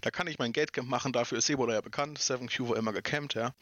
Da 0.00 0.10
kann 0.10 0.26
ich 0.26 0.38
mein 0.38 0.52
Gatecamp 0.52 0.88
machen, 0.88 1.12
dafür 1.12 1.38
ist 1.38 1.50
Ebola 1.50 1.74
ja 1.74 1.80
bekannt. 1.82 2.18
7Q 2.18 2.70
war 2.70 2.76
immer 2.76 2.92
gecampt, 2.92 3.34
ja. 3.34 3.54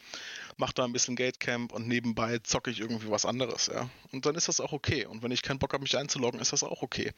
Mach 0.55 0.71
da 0.71 0.85
ein 0.85 0.93
bisschen 0.93 1.15
Gatecamp 1.15 1.73
und 1.73 1.87
nebenbei 1.87 2.39
zocke 2.39 2.71
ich 2.71 2.79
irgendwie 2.79 3.09
was 3.09 3.25
anderes, 3.25 3.67
ja. 3.67 3.89
Und 4.13 4.25
dann 4.25 4.35
ist 4.35 4.47
das 4.47 4.61
auch 4.61 4.71
okay. 4.71 5.05
Und 5.05 5.23
wenn 5.23 5.31
ich 5.31 5.41
keinen 5.41 5.59
Bock 5.59 5.73
habe, 5.73 5.83
mich 5.83 5.97
einzuloggen, 5.97 6.39
ist 6.39 6.53
das 6.53 6.63
auch 6.63 6.81
okay. 6.81 7.11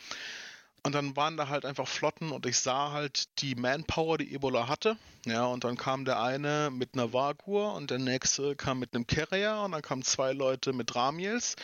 Und 0.84 0.93
dann 0.93 1.15
waren 1.15 1.38
da 1.38 1.48
halt 1.48 1.65
einfach 1.65 1.88
Flotten 1.88 2.32
und 2.32 2.46
ich 2.46 2.58
sah 2.58 2.91
halt 2.91 3.41
die 3.41 3.56
Manpower, 3.56 4.17
die 4.17 4.34
Ebola 4.34 4.67
hatte. 4.67 4.98
Ja, 5.26 5.46
und 5.46 5.63
dann 5.63 5.78
kam 5.78 6.04
der 6.04 6.22
eine 6.22 6.69
mit 6.72 6.93
einer 6.93 7.13
Vagur 7.13 7.74
und 7.74 7.89
der 7.89 8.00
nächste 8.00 8.58
kam 8.58 8.80
mit 8.80 8.93
einem 8.93 9.08
Carrier 9.08 9.62
und 9.63 9.72
dann 9.72 9.82
kamen 9.82 10.04
zwei 10.04 10.34
Leute 10.34 10.74
mit 10.74 10.93
Ramiels. 10.93 11.56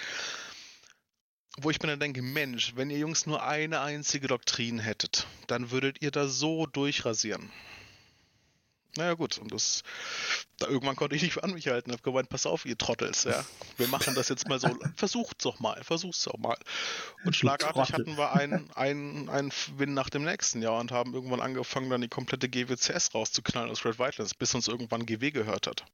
Wo 1.58 1.69
ich 1.69 1.82
mir 1.82 1.89
dann 1.89 1.99
denke, 1.99 2.21
Mensch, 2.21 2.73
wenn 2.77 2.89
ihr 2.89 2.99
Jungs 2.99 3.25
nur 3.25 3.43
eine 3.43 3.82
einzige 3.82 4.27
Doktrin 4.27 4.79
hättet, 4.79 5.27
dann 5.47 5.71
würdet 5.71 6.01
ihr 6.01 6.12
da 6.12 6.27
so 6.27 6.65
durchrasieren. 6.65 7.51
Naja 8.97 9.13
gut, 9.13 9.38
und 9.38 9.52
das, 9.52 9.84
da 10.58 10.67
irgendwann 10.67 10.95
konnte 10.95 11.15
ich 11.15 11.21
nicht 11.21 11.43
an 11.43 11.52
mich 11.54 11.67
halten, 11.67 11.91
habe 11.91 12.02
gemeint, 12.02 12.30
pass 12.30 12.45
auf, 12.45 12.65
ihr 12.65 12.78
Trottels, 12.78 13.23
ja. 13.23 13.45
Wir 13.78 13.88
machen 13.88 14.15
das 14.15 14.30
jetzt 14.30 14.47
mal 14.49 14.60
so, 14.60 14.67
versucht's 14.95 15.43
doch 15.43 15.60
mal, 15.60 15.84
versucht's 15.84 16.23
doch 16.23 16.38
mal. 16.38 16.58
Und 17.23 17.36
schlagartig 17.36 17.93
hatten 17.93 18.17
wir 18.17 18.34
einen, 18.34 18.71
einen, 18.71 19.30
einen 19.30 19.52
Win 19.78 19.93
nach 19.93 20.10
dem 20.10 20.23
nächsten 20.23 20.62
Jahr 20.62 20.80
und 20.80 20.91
haben 20.91 21.13
irgendwann 21.13 21.39
angefangen, 21.39 21.89
dann 21.89 22.02
die 22.02 22.08
komplette 22.08 22.49
GWCS 22.49 23.13
rauszuknallen 23.13 23.69
aus 23.69 23.86
Red 23.86 23.99
Wildlands, 23.99 24.34
bis 24.34 24.56
uns 24.56 24.67
irgendwann 24.67 25.06
GW 25.06 25.32
gehört 25.32 25.67
hat. 25.67 25.86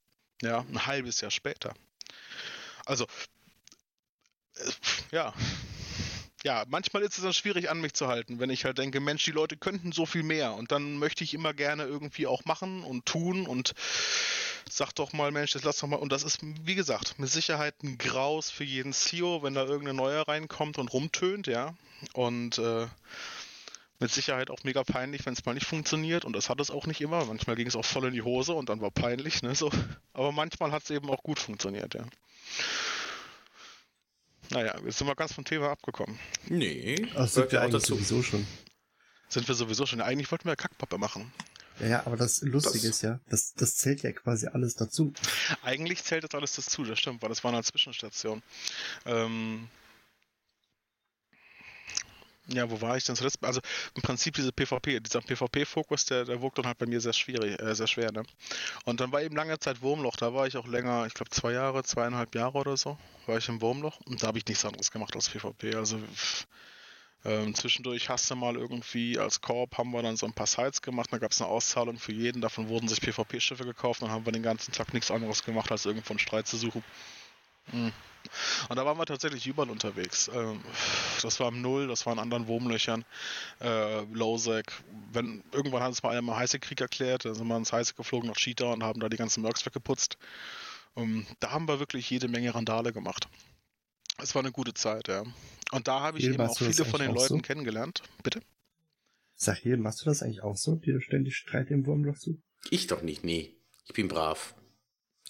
Ja, 0.42 0.60
ein 0.60 0.86
halbes 0.86 1.22
Jahr 1.22 1.32
später. 1.32 1.74
Also, 2.86 3.06
äh, 4.56 4.72
ja, 5.12 5.34
ja, 6.46 6.64
manchmal 6.68 7.02
ist 7.02 7.18
es 7.18 7.24
dann 7.24 7.34
schwierig 7.34 7.72
an 7.72 7.82
mich 7.82 7.94
zu 7.94 8.08
halten, 8.08 8.40
wenn 8.40 8.52
ich 8.52 8.66
halt 8.66 8.78
denke, 8.78 9.00
Mensch, 9.00 9.24
die 9.24 9.32
Leute 9.32 9.58
könnten 9.58 9.92
so 9.92 10.06
viel 10.06 10.22
mehr 10.22 10.54
und 10.54 10.72
dann 10.72 11.00
möchte 11.00 11.24
ich 11.24 11.34
immer 11.34 11.56
gerne 11.56 11.86
irgendwie 11.86 12.28
auch 12.28 12.46
machen 12.46 12.84
und 12.84 13.08
tun 13.08 13.48
und 13.48 13.74
sag 14.70 14.94
doch 14.94 15.12
mal, 15.12 15.32
Mensch, 15.32 15.56
jetzt 15.56 15.64
lass 15.64 15.80
doch 15.80 15.88
mal. 15.88 15.96
Und 15.96 16.12
das 16.12 16.22
ist, 16.22 16.40
wie 16.44 16.76
gesagt, 16.76 17.18
mit 17.18 17.30
Sicherheit 17.30 17.82
ein 17.82 17.98
Graus 17.98 18.52
für 18.52 18.64
jeden 18.64 18.94
CEO, 18.94 19.42
wenn 19.42 19.56
da 19.56 19.64
irgendeine 19.64 19.96
neue 19.96 20.28
reinkommt 20.28 20.78
und 20.78 20.94
rumtönt, 20.94 21.48
ja. 21.48 21.74
Und 22.14 22.60
äh, 22.60 22.86
mit 24.00 24.12
Sicherheit 24.12 24.52
auch 24.52 24.64
mega 24.64 24.84
peinlich, 24.84 25.26
wenn 25.26 25.34
es 25.34 25.46
mal 25.46 25.54
nicht 25.54 25.66
funktioniert. 25.66 26.26
Und 26.26 26.34
das 26.34 26.50
hat 26.50 26.60
es 26.60 26.70
auch 26.70 26.86
nicht 26.86 27.02
immer. 27.02 27.26
Manchmal 27.26 27.56
ging 27.56 27.68
es 27.68 27.76
auch 27.76 27.86
voll 27.86 28.06
in 28.06 28.14
die 28.14 28.22
Hose 28.22 28.54
und 28.54 28.70
dann 28.70 28.82
war 28.82 28.92
peinlich, 28.92 29.42
ne? 29.42 29.56
So. 29.56 29.72
Aber 30.14 30.32
manchmal 30.32 30.72
hat 30.72 30.84
es 30.84 30.92
eben 30.92 31.10
auch 31.10 31.24
gut 31.24 31.40
funktioniert, 31.40 31.96
ja. 31.96 32.06
Naja, 34.52 34.76
jetzt 34.86 34.98
sind 34.98 35.08
wir 35.08 35.16
ganz 35.16 35.34
vom 35.34 35.46
Thema 35.46 35.72
abgekommen. 35.72 36.20
Nee. 36.48 37.08
Ach, 37.16 37.28
sind 37.28 37.52
wir 37.52 37.62
eigentlich 37.62 37.82
dazu. 37.84 37.96
sowieso 37.96 38.22
schon. 38.22 38.46
Sind 39.28 39.48
wir 39.48 39.56
sowieso 39.56 39.86
schon. 39.86 40.02
Eigentlich 40.02 40.32
wollten 40.32 40.48
wir 40.48 40.56
Kackpappe 40.56 40.98
machen. 40.98 41.32
Ja, 41.80 41.88
ja, 41.88 42.06
aber 42.06 42.16
das 42.16 42.42
Lustige 42.42 42.88
das, 42.88 42.96
ist 42.98 43.02
ja, 43.02 43.20
das, 43.30 43.54
das 43.54 43.76
zählt 43.76 44.02
ja 44.04 44.12
quasi 44.14 44.48
alles 44.48 44.76
dazu. 44.76 45.14
Eigentlich 45.62 46.04
zählt 46.04 46.24
das 46.24 46.34
alles 46.34 46.56
dazu, 46.56 46.84
das 46.84 47.00
stimmt, 47.00 47.22
weil 47.22 47.30
das 47.30 47.44
war 47.44 47.52
eine 47.52 47.64
Zwischenstation. 47.64 48.42
Ähm, 49.06 49.68
ja, 52.48 52.70
wo 52.70 52.82
war 52.82 52.98
ich 52.98 53.04
denn 53.04 53.16
zuletzt? 53.16 53.44
Also 53.44 53.62
im 53.96 54.02
Prinzip 54.02 54.36
diese 54.36 54.52
PvP, 54.52 55.00
dieser 55.00 55.22
PvP-Fokus, 55.22 56.06
der, 56.06 56.26
der 56.26 56.42
wog 56.42 56.56
dann 56.56 56.68
halt 56.68 56.78
bei 56.78 56.86
mir 56.86 57.02
sehr 57.02 57.14
schwierig, 57.14 57.60
äh, 57.60 57.76
sehr 57.76 57.88
schwer, 57.88 58.12
ne? 58.12 58.24
Und 58.86 59.00
dann 59.00 59.12
war 59.12 59.22
eben 59.22 59.36
lange 59.36 59.58
Zeit 59.60 59.82
Wurmloch, 59.82 60.16
da 60.16 60.34
war 60.34 60.48
ich 60.48 60.58
auch 60.58 60.68
länger, 60.68 61.06
ich 61.08 61.14
glaube 61.14 61.32
zwei 61.32 61.54
Jahre, 61.54 61.84
zweieinhalb 61.84 62.36
Jahre 62.36 62.58
oder 62.58 62.78
so, 62.78 62.98
war 63.26 63.38
ich 63.38 63.50
im 63.50 63.62
Wurmloch 63.62 64.00
und 64.06 64.22
da 64.22 64.28
habe 64.28 64.38
ich 64.38 64.46
nichts 64.46 64.66
anderes 64.66 64.92
gemacht 64.92 65.16
als 65.16 65.30
PvP. 65.30 65.76
Also 65.76 66.00
ähm, 67.26 67.56
zwischendurch 67.56 68.10
hast 68.10 68.30
du 68.30 68.36
mal 68.36 68.56
irgendwie 68.56 69.18
als 69.18 69.42
Korb 69.42 69.80
haben 69.80 69.90
wir 69.92 70.04
dann 70.04 70.16
so 70.16 70.28
ein 70.28 70.34
paar 70.34 70.46
Sites 70.46 70.84
gemacht, 70.84 71.10
da 71.12 71.18
gab 71.18 71.32
es 71.32 71.42
eine 71.42 71.50
Auszahlung 71.50 71.98
für 71.98 72.14
jeden, 72.14 72.40
davon 72.40 72.70
wurden 72.70 72.88
sich 72.88 73.02
PvP-Schiffe 73.02 73.66
gekauft, 73.66 74.04
dann 74.04 74.12
haben 74.12 74.26
wir 74.26 74.32
den 74.32 74.44
ganzen 74.44 74.72
Tag 74.72 74.94
nichts 74.94 75.10
anderes 75.10 75.44
gemacht, 75.44 75.72
als 75.72 75.88
irgendwo 75.88 76.12
einen 76.12 76.20
Streit 76.20 76.48
zu 76.48 76.58
suchen. 76.58 76.84
Mhm. 77.72 77.92
Und 78.70 78.76
da 78.76 78.86
waren 78.86 78.98
wir 78.98 79.06
tatsächlich 79.06 79.46
überall 79.48 79.70
unterwegs. 79.70 80.30
Ähm, 80.34 80.62
das 81.22 81.40
war 81.40 81.50
im 81.50 81.62
Null, 81.62 81.88
das 81.88 82.06
war 82.06 82.14
in 82.14 82.20
anderen 82.20 82.48
Wurmlöchern, 82.48 83.06
äh, 83.62 84.02
Lowsec. 84.14 84.72
Wenn, 85.12 85.44
irgendwann 85.52 85.84
hat 85.84 85.92
es 85.92 86.04
mal 86.04 86.10
einer 86.10 86.22
mal 86.22 86.38
heiße 86.38 86.60
Krieg 86.60 86.82
erklärt, 86.82 87.26
da 87.26 87.34
sind 87.34 87.48
wir 87.48 87.58
ins 87.58 87.72
Heiße 87.72 87.94
geflogen 87.94 88.30
nach 88.30 88.36
Cheetah 88.36 88.74
und 88.74 88.84
haben 88.84 89.00
da 89.00 89.10
die 89.10 89.18
ganzen 89.18 89.42
Mercs 89.42 89.66
weggeputzt. 89.66 90.18
Um, 90.96 91.04
ähm, 91.04 91.28
da 91.40 91.52
haben 91.52 91.68
wir 91.68 91.80
wirklich 91.80 92.10
jede 92.10 92.28
Menge 92.28 92.56
Randale 92.56 92.94
gemacht. 92.94 93.28
Es 94.18 94.34
war 94.34 94.42
eine 94.42 94.52
gute 94.52 94.74
Zeit, 94.74 95.10
ja. 95.10 95.24
Und 95.72 95.88
da 95.88 96.00
habe 96.00 96.18
ich 96.18 96.24
Hier, 96.24 96.34
eben 96.34 96.44
auch 96.44 96.58
viele 96.58 96.86
von 96.86 97.02
den 97.02 97.14
Leuten 97.14 97.28
so? 97.28 97.38
kennengelernt. 97.40 98.02
Bitte? 98.24 98.40
Sag 99.36 99.58
hier, 99.58 99.78
machst 99.78 100.02
du 100.02 100.06
das 100.06 100.24
eigentlich 100.24 100.42
auch 100.42 100.56
so, 100.56 100.76
dir 100.76 101.02
ständig 101.02 101.36
Streit 101.36 101.70
im 101.70 101.86
Wurmloch 101.86 102.18
zu? 102.18 102.42
Ich 102.70 102.88
doch 102.88 103.02
nicht, 103.02 103.26
nee. 103.26 103.58
Ich 103.86 103.94
bin 103.94 104.08
brav. 104.08 104.56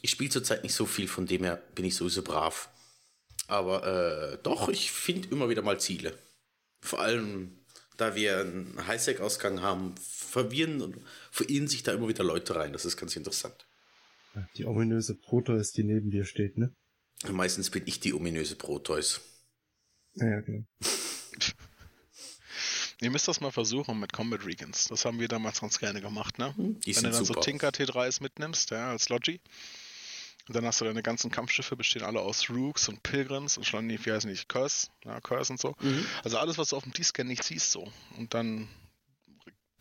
Ich 0.06 0.12
spiele 0.12 0.30
zurzeit 0.30 0.62
nicht 0.62 0.76
so 0.76 0.86
viel, 0.86 1.08
von 1.08 1.26
dem 1.26 1.44
her 1.44 1.60
bin 1.74 1.84
ich 1.84 1.96
sowieso 1.96 2.22
brav. 2.22 2.70
Aber 3.48 4.34
äh, 4.34 4.38
doch, 4.44 4.70
ich 4.70 4.91
finde 4.91 5.30
immer 5.30 5.50
wieder 5.50 5.63
mal 5.63 5.80
Ziele. 5.80 6.15
Vor 6.80 7.00
allem, 7.00 7.58
da 7.98 8.13
wir 8.13 8.41
einen 8.41 8.86
Highsec-Ausgang 8.86 9.63
haben, 9.63 9.96
verwirren 9.98 10.84
und 10.84 10.96
verirren 11.32 11.68
sich 11.68 11.82
da 11.82 11.91
immer 11.91 12.08
wieder 12.08 12.24
Leute 12.24 12.56
rein. 12.56 12.72
Das 12.72 12.86
ist 12.86 12.98
ganz 12.98 13.15
interessant. 13.15 13.65
Die 14.58 14.65
ominöse 14.65 15.15
Proteus, 15.15 15.72
die 15.72 15.84
neben 15.84 16.12
dir 16.12 16.26
steht, 16.26 16.60
ne? 16.60 16.72
Meistens 17.28 17.72
bin 17.72 17.82
ich 17.88 18.00
die 18.00 18.13
ominöse 18.13 18.56
Proteus. 18.56 19.22
Ja, 20.13 20.39
genau. 20.41 20.65
Ihr 23.02 23.10
müsst 23.10 23.28
das 23.28 23.41
mal 23.41 23.52
versuchen 23.52 24.00
mit 24.00 24.13
Combat 24.13 24.46
Regans. 24.46 24.88
Das 24.88 25.04
haben 25.04 25.20
wir 25.20 25.28
damals 25.28 25.62
ganz 25.62 25.80
gerne 25.80 26.00
gemacht, 26.00 26.38
ne? 26.38 26.54
Die 26.58 26.96
Wenn 26.96 27.06
du 27.06 27.10
dann 27.10 27.26
super. 27.26 27.39
so 27.39 27.39
Tinker 27.39 27.70
T3s 27.70 28.22
mitnimmst, 28.22 28.70
ja, 28.70 28.91
als 28.91 29.10
Logi, 29.10 29.41
und 30.47 30.55
dann 30.55 30.65
hast 30.65 30.79
du 30.79 30.86
deine 30.86 31.01
ganzen 31.01 31.31
Kampfschiffe, 31.31 31.75
bestehen 31.75 32.03
alle 32.03 32.19
aus 32.19 32.49
Rooks 32.49 32.88
und 32.88 33.01
Pilgrims 33.01 33.58
und 33.58 33.65
schon 33.65 33.89
wie 33.89 33.97
heißen 33.97 34.31
die, 34.31 34.39
Curse, 34.47 34.88
ja, 35.03 35.19
Curse 35.21 35.53
und 35.53 35.60
so. 35.60 35.75
Mhm. 35.81 36.05
Also 36.23 36.38
alles, 36.38 36.58
was 36.58 36.69
du 36.69 36.77
auf 36.77 36.84
dem 36.84 36.93
D-Scan 36.93 37.23
nicht 37.23 37.43
siehst, 37.43 37.71
so. 37.71 37.91
Und 38.17 38.34
dann 38.34 38.67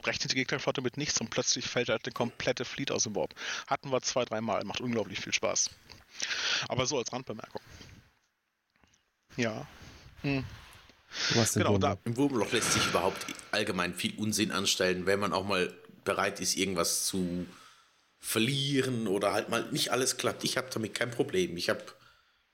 rechnet 0.04 0.32
die 0.32 0.36
Gegnerflotte 0.36 0.80
mit 0.80 0.96
nichts 0.96 1.20
und 1.20 1.30
plötzlich 1.30 1.66
fällt 1.66 1.88
halt 1.88 2.04
eine 2.04 2.12
komplette 2.12 2.64
Fleet 2.64 2.90
aus 2.90 3.04
dem 3.04 3.14
Warp. 3.14 3.34
Hatten 3.66 3.90
wir 3.90 4.00
zwei, 4.02 4.24
dreimal, 4.24 4.64
macht 4.64 4.80
unglaublich 4.80 5.20
viel 5.20 5.32
Spaß. 5.32 5.70
Aber 6.68 6.86
so 6.86 6.98
als 6.98 7.12
Randbemerkung. 7.12 7.60
Ja. 9.36 9.66
Hm. 10.22 10.44
Genau, 11.54 11.78
da. 11.78 11.96
Im 12.04 12.16
Wurmloch 12.16 12.50
lässt 12.52 12.72
sich 12.72 12.86
überhaupt 12.86 13.24
allgemein 13.52 13.94
viel 13.94 14.14
Unsinn 14.16 14.50
anstellen, 14.50 15.06
wenn 15.06 15.20
man 15.20 15.32
auch 15.32 15.44
mal 15.44 15.72
bereit 16.04 16.40
ist, 16.40 16.56
irgendwas 16.56 17.06
zu 17.06 17.46
verlieren 18.24 19.06
oder 19.06 19.34
halt 19.34 19.50
mal 19.50 19.70
nicht 19.70 19.92
alles 19.92 20.16
klappt. 20.16 20.44
Ich 20.44 20.56
habe 20.56 20.68
damit 20.72 20.94
kein 20.94 21.10
Problem. 21.10 21.58
Ich 21.58 21.68
habe, 21.68 21.84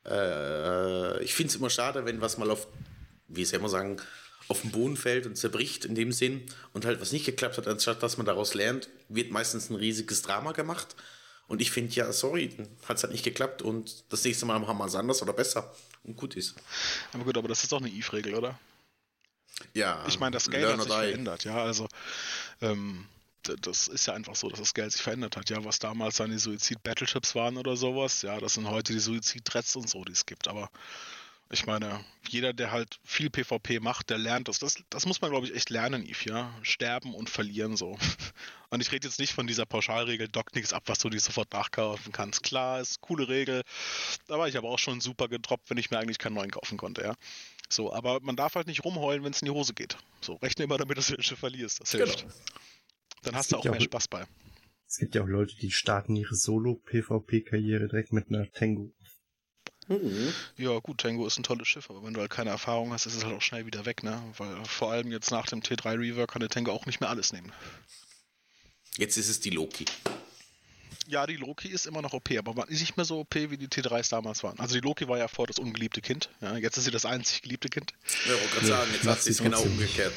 äh, 0.04 1.22
ich 1.22 1.32
finde 1.32 1.50
es 1.50 1.56
immer 1.56 1.70
schade, 1.70 2.04
wenn 2.04 2.20
was 2.20 2.38
mal 2.38 2.50
auf, 2.50 2.66
wie 3.28 3.42
es 3.42 3.52
ja 3.52 3.58
immer 3.58 3.68
sagen, 3.68 3.98
auf 4.48 4.62
den 4.62 4.72
Boden 4.72 4.96
fällt 4.96 5.26
und 5.26 5.36
zerbricht 5.36 5.84
in 5.84 5.94
dem 5.94 6.10
Sinn 6.10 6.42
und 6.72 6.84
halt 6.84 7.00
was 7.00 7.12
nicht 7.12 7.24
geklappt 7.24 7.56
hat, 7.56 7.68
anstatt 7.68 8.02
dass 8.02 8.16
man 8.16 8.26
daraus 8.26 8.54
lernt, 8.54 8.88
wird 9.08 9.30
meistens 9.30 9.70
ein 9.70 9.76
riesiges 9.76 10.22
Drama 10.22 10.50
gemacht. 10.50 10.96
Und 11.46 11.60
ich 11.62 11.70
finde, 11.70 11.94
ja, 11.94 12.12
sorry, 12.12 12.50
hat 12.86 12.96
es 12.96 13.04
halt 13.04 13.12
nicht 13.12 13.24
geklappt 13.24 13.62
und 13.62 14.04
das 14.12 14.24
nächste 14.24 14.46
Mal 14.46 14.54
haben 14.66 14.78
wir 14.78 14.86
es 14.86 14.94
anders 14.96 15.22
oder 15.22 15.32
besser 15.32 15.72
und 16.02 16.16
gut 16.16 16.34
ist. 16.34 16.56
Aber 17.12 17.22
gut, 17.22 17.38
aber 17.38 17.46
das 17.46 17.62
ist 17.62 17.70
doch 17.70 17.80
eine 17.80 17.90
Eve-Regel, 17.90 18.34
oder? 18.34 18.58
Ja. 19.72 20.04
Ich 20.08 20.18
meine, 20.18 20.34
das 20.34 20.50
Geld 20.50 20.66
hat 20.66 20.82
sich 20.82 20.92
verändert, 20.92 21.44
ja, 21.44 21.62
also 21.62 21.86
ähm, 22.60 23.06
das 23.42 23.88
ist 23.88 24.06
ja 24.06 24.14
einfach 24.14 24.34
so, 24.34 24.48
dass 24.48 24.58
das 24.58 24.74
Geld 24.74 24.92
sich 24.92 25.02
verändert 25.02 25.36
hat. 25.36 25.50
Ja, 25.50 25.64
was 25.64 25.78
damals 25.78 26.16
seine 26.16 26.38
Suizid-Battleships 26.38 27.34
waren 27.34 27.56
oder 27.56 27.76
sowas, 27.76 28.22
ja, 28.22 28.38
das 28.38 28.54
sind 28.54 28.68
heute 28.68 28.92
die 28.92 29.00
Suizid-Threads 29.00 29.76
und 29.76 29.88
so, 29.88 30.04
die 30.04 30.12
es 30.12 30.26
gibt. 30.26 30.48
Aber 30.48 30.70
ich 31.52 31.66
meine, 31.66 32.04
jeder, 32.28 32.52
der 32.52 32.70
halt 32.70 33.00
viel 33.02 33.28
PvP 33.28 33.80
macht, 33.80 34.10
der 34.10 34.18
lernt 34.18 34.46
das. 34.46 34.60
Das, 34.60 34.76
das 34.88 35.04
muss 35.04 35.20
man, 35.20 35.32
glaube 35.32 35.46
ich, 35.46 35.54
echt 35.54 35.68
lernen, 35.70 36.06
Eve, 36.06 36.28
ja. 36.28 36.54
Sterben 36.62 37.12
und 37.12 37.28
verlieren 37.28 37.76
so. 37.76 37.98
Und 38.72 38.80
ich 38.80 38.92
rede 38.92 39.08
jetzt 39.08 39.18
nicht 39.18 39.32
von 39.32 39.48
dieser 39.48 39.66
Pauschalregel, 39.66 40.28
dock 40.28 40.54
nichts 40.54 40.72
ab, 40.72 40.84
was 40.86 41.00
du 41.00 41.10
dir 41.10 41.18
sofort 41.18 41.52
nachkaufen 41.52 42.12
kannst. 42.12 42.44
Klar, 42.44 42.80
ist 42.80 42.98
eine 42.98 43.00
coole 43.00 43.28
Regel. 43.28 43.62
War 44.28 44.46
ich 44.46 44.56
aber 44.56 44.68
auch 44.68 44.78
schon 44.78 45.00
super 45.00 45.26
gedroppt, 45.26 45.70
wenn 45.70 45.76
ich 45.76 45.90
mir 45.90 45.98
eigentlich 45.98 46.18
keinen 46.18 46.34
neuen 46.34 46.52
kaufen 46.52 46.78
konnte, 46.78 47.02
ja. 47.02 47.14
So, 47.68 47.92
aber 47.92 48.20
man 48.20 48.36
darf 48.36 48.54
halt 48.54 48.68
nicht 48.68 48.84
rumheulen, 48.84 49.24
wenn 49.24 49.32
es 49.32 49.42
in 49.42 49.46
die 49.46 49.52
Hose 49.52 49.74
geht. 49.74 49.96
So, 50.20 50.34
rechne 50.34 50.64
immer 50.64 50.78
damit, 50.78 50.98
dass 50.98 51.08
du 51.08 51.20
Schiff 51.20 51.40
verlierst. 51.40 51.80
Das 51.80 51.90
hilft. 51.90 52.20
Genau. 52.20 52.32
Dann 53.22 53.34
hast 53.34 53.52
du 53.52 53.56
auch 53.56 53.64
mehr 53.64 53.76
auch, 53.76 53.80
Spaß 53.80 54.08
bei. 54.08 54.24
Es 54.86 54.98
gibt 54.98 55.14
ja 55.14 55.22
auch 55.22 55.28
Leute, 55.28 55.56
die 55.56 55.70
starten 55.70 56.16
ihre 56.16 56.34
Solo-PvP-Karriere 56.34 57.88
direkt 57.88 58.12
mit 58.12 58.28
einer 58.28 58.50
Tengu. 58.50 58.90
Mhm. 59.88 60.32
Ja, 60.56 60.78
gut, 60.78 60.98
Tango 60.98 61.26
ist 61.26 61.38
ein 61.38 61.42
tolles 61.42 61.66
Schiff, 61.66 61.90
aber 61.90 62.04
wenn 62.04 62.14
du 62.14 62.20
halt 62.20 62.30
keine 62.30 62.50
Erfahrung 62.50 62.92
hast, 62.92 63.06
ist 63.06 63.16
es 63.16 63.24
halt 63.24 63.34
auch 63.34 63.42
schnell 63.42 63.66
wieder 63.66 63.86
weg, 63.86 64.04
ne? 64.04 64.22
Weil 64.36 64.64
vor 64.64 64.92
allem 64.92 65.10
jetzt 65.10 65.32
nach 65.32 65.46
dem 65.46 65.60
T3 65.60 65.98
Reaver 65.98 66.28
kann 66.28 66.40
der 66.40 66.48
Tango 66.48 66.70
auch 66.70 66.86
nicht 66.86 67.00
mehr 67.00 67.10
alles 67.10 67.32
nehmen. 67.32 67.52
Jetzt 68.96 69.16
ist 69.16 69.28
es 69.28 69.40
die 69.40 69.50
Loki. 69.50 69.84
Ja, 71.08 71.26
die 71.26 71.36
Loki 71.36 71.68
ist 71.68 71.86
immer 71.86 72.02
noch 72.02 72.12
OP, 72.12 72.30
aber 72.38 72.54
man 72.54 72.68
ist 72.68 72.80
nicht 72.80 72.96
mehr 72.96 73.04
so 73.04 73.18
OP, 73.18 73.34
wie 73.34 73.56
die 73.56 73.66
T3s 73.66 74.10
damals 74.10 74.44
waren. 74.44 74.60
Also 74.60 74.74
die 74.74 74.80
Loki 74.80 75.08
war 75.08 75.18
ja 75.18 75.26
vor 75.26 75.48
das 75.48 75.58
ungeliebte 75.58 76.00
Kind. 76.00 76.30
Ja, 76.40 76.56
jetzt 76.56 76.76
ist 76.76 76.84
sie 76.84 76.92
das 76.92 77.04
einzig 77.04 77.42
geliebte 77.42 77.68
Kind. 77.68 77.92
Ja, 78.26 78.34
ich 78.34 78.40
wollte 78.40 78.54
gerade 78.54 78.66
sagen, 78.66 78.90
jetzt 78.92 79.06
hat 79.08 79.22
sie 79.22 79.30
es 79.30 79.38
genau 79.42 79.60
umgekehrt. 79.62 80.14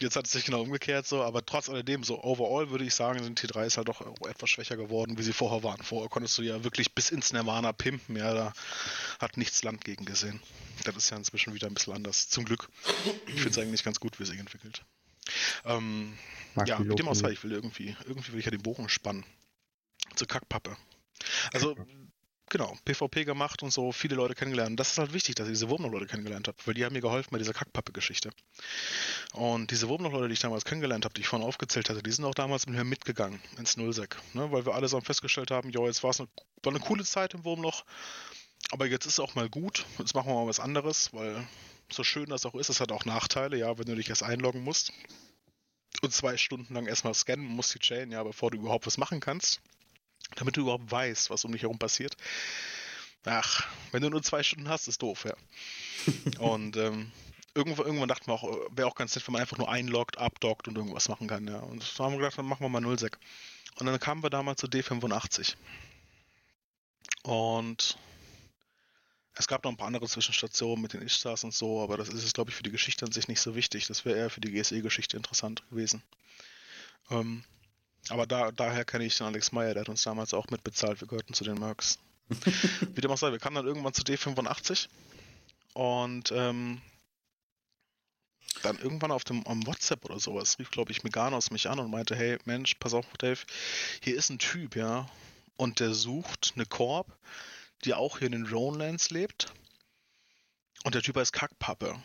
Jetzt 0.00 0.16
hat 0.16 0.26
es 0.26 0.32
sich 0.32 0.44
genau 0.44 0.62
umgekehrt 0.62 1.06
so, 1.06 1.22
aber 1.22 1.44
trotz 1.44 1.68
alledem, 1.68 2.04
so 2.04 2.22
overall 2.22 2.70
würde 2.70 2.84
ich 2.84 2.94
sagen, 2.94 3.22
sind 3.22 3.38
T3s 3.38 3.76
halt 3.76 3.88
doch 3.88 4.00
etwas 4.26 4.50
schwächer 4.50 4.76
geworden, 4.76 5.18
wie 5.18 5.22
sie 5.22 5.32
vorher 5.32 5.62
waren. 5.62 5.82
Vorher 5.82 6.08
konntest 6.08 6.38
du 6.38 6.42
ja 6.42 6.64
wirklich 6.64 6.94
bis 6.94 7.10
ins 7.10 7.32
Nirvana 7.32 7.72
pimpen, 7.72 8.16
ja, 8.16 8.32
da 8.32 8.52
hat 9.18 9.36
nichts 9.36 9.62
Land 9.62 9.84
gegen 9.84 10.04
gesehen. 10.04 10.40
Das 10.84 10.96
ist 10.96 11.10
ja 11.10 11.16
inzwischen 11.16 11.54
wieder 11.54 11.66
ein 11.66 11.74
bisschen 11.74 11.94
anders, 11.94 12.28
zum 12.28 12.44
Glück. 12.44 12.68
Ich 13.26 13.34
finde 13.34 13.50
es 13.50 13.58
eigentlich 13.58 13.84
ganz 13.84 14.00
gut, 14.00 14.18
wie 14.18 14.24
sich 14.24 14.38
entwickelt. 14.38 14.82
Ähm, 15.64 16.16
ja, 16.66 16.78
mit 16.78 16.98
dem 16.98 17.08
Außer, 17.08 17.30
ich 17.30 17.42
will 17.44 17.52
irgendwie, 17.52 17.96
irgendwie 18.06 18.32
will 18.32 18.38
ich 18.38 18.46
ja 18.46 18.50
den 18.50 18.62
Bogen 18.62 18.88
spannen. 18.88 19.24
Zur 20.16 20.26
Kackpappe. 20.26 20.76
Also, 21.52 21.76
genau, 22.50 22.76
PvP 22.84 23.24
gemacht 23.24 23.62
und 23.62 23.70
so 23.70 23.92
viele 23.92 24.16
Leute 24.16 24.34
kennengelernt. 24.34 24.78
Das 24.78 24.90
ist 24.92 24.98
halt 24.98 25.14
wichtig, 25.14 25.36
dass 25.36 25.46
ich 25.46 25.54
diese 25.54 25.70
Wurmloch-Leute 25.70 26.06
kennengelernt 26.06 26.48
habe, 26.48 26.58
weil 26.66 26.74
die 26.74 26.84
haben 26.84 26.92
mir 26.92 27.00
geholfen 27.00 27.30
bei 27.30 27.38
dieser 27.38 27.54
Kackpappe-Geschichte. 27.54 28.30
Und 29.32 29.70
diese 29.70 29.88
Wurmloch-Leute, 29.88 30.28
die 30.28 30.34
ich 30.34 30.40
damals 30.40 30.64
kennengelernt 30.64 31.04
habe, 31.04 31.14
die 31.14 31.22
ich 31.22 31.28
vorhin 31.28 31.46
aufgezählt 31.46 31.88
hatte, 31.88 32.02
die 32.02 32.10
sind 32.10 32.24
auch 32.24 32.34
damals 32.34 32.66
mit 32.66 32.76
mir 32.76 32.84
mitgegangen 32.84 33.40
ins 33.56 33.76
Nullsec, 33.76 34.16
ne? 34.34 34.52
weil 34.52 34.66
wir 34.66 34.74
alle 34.74 34.88
so 34.88 35.00
festgestellt 35.00 35.50
haben, 35.50 35.70
jo, 35.70 35.86
jetzt 35.86 36.02
war 36.02 36.10
es 36.10 36.20
eine, 36.20 36.28
war 36.62 36.72
eine 36.72 36.80
coole 36.80 37.04
Zeit 37.04 37.32
im 37.34 37.44
Wurmloch, 37.44 37.84
aber 38.70 38.86
jetzt 38.86 39.06
ist 39.06 39.14
es 39.14 39.20
auch 39.20 39.34
mal 39.34 39.48
gut, 39.48 39.86
jetzt 39.98 40.14
machen 40.14 40.28
wir 40.28 40.34
mal 40.34 40.48
was 40.48 40.60
anderes, 40.60 41.14
weil 41.14 41.46
so 41.90 42.04
schön 42.04 42.26
das 42.26 42.44
auch 42.46 42.54
ist, 42.54 42.68
es 42.68 42.80
hat 42.80 42.92
auch 42.92 43.04
Nachteile, 43.04 43.56
ja, 43.56 43.78
wenn 43.78 43.86
du 43.86 43.94
dich 43.94 44.10
erst 44.10 44.22
einloggen 44.22 44.62
musst 44.62 44.92
und 46.02 46.12
zwei 46.12 46.36
Stunden 46.36 46.74
lang 46.74 46.86
erstmal 46.86 47.14
scannen 47.14 47.46
musst 47.46 47.74
die 47.74 47.78
Chain, 47.78 48.10
ja, 48.10 48.22
bevor 48.22 48.50
du 48.50 48.58
überhaupt 48.58 48.86
was 48.86 48.98
machen 48.98 49.20
kannst 49.20 49.60
damit 50.36 50.56
du 50.56 50.62
überhaupt 50.62 50.90
weißt, 50.90 51.30
was 51.30 51.44
um 51.44 51.52
dich 51.52 51.62
herum 51.62 51.78
passiert. 51.78 52.16
Ach, 53.24 53.66
wenn 53.92 54.02
du 54.02 54.08
nur 54.08 54.22
zwei 54.22 54.42
Stunden 54.42 54.68
hast, 54.68 54.88
ist 54.88 55.02
doof, 55.02 55.26
ja. 55.26 55.34
und 56.40 56.76
ähm, 56.76 57.10
irgendwann, 57.54 57.86
irgendwann 57.86 58.08
dachten 58.08 58.26
wir 58.28 58.34
auch, 58.34 58.44
wäre 58.70 58.88
auch 58.88 58.94
ganz 58.94 59.14
nett, 59.14 59.26
wenn 59.26 59.32
man 59.32 59.42
einfach 59.42 59.58
nur 59.58 59.70
einloggt, 59.70 60.18
abdockt 60.18 60.68
und 60.68 60.76
irgendwas 60.76 61.08
machen 61.08 61.28
kann, 61.28 61.46
ja. 61.46 61.58
Und 61.58 61.82
so 61.82 62.04
haben 62.04 62.12
wir 62.12 62.18
gedacht, 62.18 62.38
dann 62.38 62.46
machen 62.46 62.64
wir 62.64 62.68
mal 62.68 62.80
Nullsec. 62.80 63.18
Und 63.78 63.86
dann 63.86 63.98
kamen 64.00 64.22
wir 64.22 64.30
damals 64.30 64.60
zu 64.60 64.66
D85. 64.66 65.54
Und 67.22 67.98
es 69.34 69.46
gab 69.46 69.64
noch 69.64 69.70
ein 69.70 69.76
paar 69.76 69.86
andere 69.86 70.08
Zwischenstationen 70.08 70.82
mit 70.82 70.92
den 70.92 71.02
Ishstars 71.02 71.44
und 71.44 71.54
so, 71.54 71.82
aber 71.82 71.96
das 71.96 72.08
ist 72.08 72.24
es, 72.24 72.32
glaube 72.32 72.50
ich, 72.50 72.56
für 72.56 72.62
die 72.62 72.70
Geschichte 72.70 73.04
an 73.04 73.12
sich 73.12 73.28
nicht 73.28 73.40
so 73.40 73.54
wichtig. 73.54 73.86
Das 73.86 74.04
wäre 74.04 74.18
eher 74.18 74.30
für 74.30 74.40
die 74.40 74.50
GSE-Geschichte 74.50 75.16
interessant 75.16 75.62
gewesen. 75.70 76.02
Ähm, 77.10 77.44
aber 78.08 78.26
da, 78.26 78.50
daher 78.50 78.84
kenne 78.84 79.04
ich 79.04 79.16
den 79.16 79.26
Alex 79.26 79.52
Meyer, 79.52 79.74
der 79.74 79.82
hat 79.82 79.88
uns 79.88 80.02
damals 80.02 80.34
auch 80.34 80.48
mitbezahlt. 80.50 81.00
Wir 81.00 81.08
gehörten 81.08 81.34
zu 81.34 81.44
den 81.44 81.58
Mercs. 81.58 81.98
Wie 82.94 83.00
dem 83.00 83.10
auch 83.10 83.18
sei, 83.18 83.32
wir 83.32 83.38
kamen 83.38 83.56
dann 83.56 83.66
irgendwann 83.66 83.92
zu 83.92 84.02
D85 84.02 84.88
und 85.74 86.32
ähm, 86.32 86.80
dann 88.62 88.78
irgendwann 88.78 89.10
auf 89.10 89.24
dem 89.24 89.46
am 89.46 89.66
WhatsApp 89.66 90.04
oder 90.04 90.20
sowas 90.20 90.58
rief, 90.58 90.70
glaube 90.70 90.92
ich, 90.92 91.02
Meganos 91.02 91.50
mich 91.50 91.68
an 91.68 91.78
und 91.78 91.90
meinte, 91.90 92.16
hey 92.16 92.38
Mensch, 92.44 92.74
pass 92.74 92.94
auf, 92.94 93.06
Dave, 93.18 93.40
hier 94.02 94.16
ist 94.16 94.30
ein 94.30 94.38
Typ, 94.38 94.76
ja, 94.76 95.08
und 95.56 95.80
der 95.80 95.94
sucht 95.94 96.52
eine 96.54 96.66
Korb, 96.66 97.16
die 97.84 97.94
auch 97.94 98.18
hier 98.18 98.26
in 98.26 98.32
den 98.32 98.46
Ronelands 98.46 99.10
lebt. 99.10 99.52
Und 100.84 100.94
der 100.94 101.02
Typ 101.02 101.16
heißt 101.16 101.32
Kackpappe. 101.32 102.02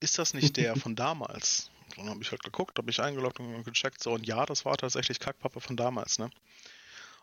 Ist 0.00 0.18
das 0.18 0.34
nicht 0.34 0.56
der 0.56 0.76
von 0.80 0.94
damals? 0.94 1.70
Dann 1.96 2.08
habe 2.08 2.22
ich 2.22 2.30
halt 2.30 2.42
geguckt, 2.42 2.78
habe 2.78 2.90
ich 2.90 3.00
eingeloggt 3.00 3.40
und 3.40 3.64
gecheckt, 3.64 4.02
so 4.02 4.12
und 4.12 4.26
ja, 4.26 4.46
das 4.46 4.64
war 4.64 4.76
tatsächlich 4.76 5.18
Kackpappe 5.18 5.60
von 5.60 5.76
damals, 5.76 6.18
ne? 6.18 6.30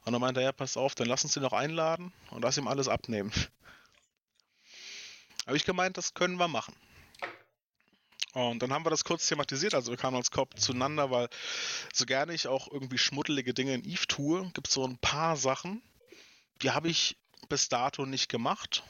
Und 0.03 0.13
dann 0.13 0.21
meinte 0.21 0.41
er, 0.41 0.47
ja, 0.47 0.51
pass 0.51 0.77
auf, 0.77 0.93
dann 0.93 1.07
lass 1.07 1.23
uns 1.23 1.33
den 1.33 1.43
noch 1.43 1.53
einladen 1.53 2.13
und 2.29 2.43
lass 2.43 2.57
ihm 2.57 2.67
alles 2.67 2.87
abnehmen. 2.87 3.31
Habe 5.47 5.57
ich 5.57 5.65
gemeint, 5.65 5.97
das 5.97 6.13
können 6.13 6.37
wir 6.37 6.47
machen. 6.47 6.75
Und 8.33 8.61
dann 8.61 8.73
haben 8.73 8.85
wir 8.85 8.89
das 8.89 9.05
kurz 9.05 9.27
thematisiert, 9.27 9.73
also 9.73 9.91
wir 9.91 9.97
kamen 9.97 10.17
als 10.17 10.29
Kopf 10.29 10.55
zueinander, 10.55 11.09
weil 11.09 11.29
so 11.93 12.05
gerne 12.05 12.33
ich 12.33 12.47
auch 12.47 12.69
irgendwie 12.69 12.97
schmuddelige 12.97 13.53
Dinge 13.53 13.73
in 13.73 13.85
Eve 13.85 14.05
tue, 14.07 14.51
gibt 14.53 14.67
es 14.67 14.73
so 14.73 14.85
ein 14.85 14.97
paar 14.97 15.37
Sachen, 15.37 15.81
die 16.61 16.71
habe 16.71 16.89
ich 16.89 17.15
bis 17.47 17.69
dato 17.69 18.05
nicht 18.05 18.27
gemacht. 18.27 18.83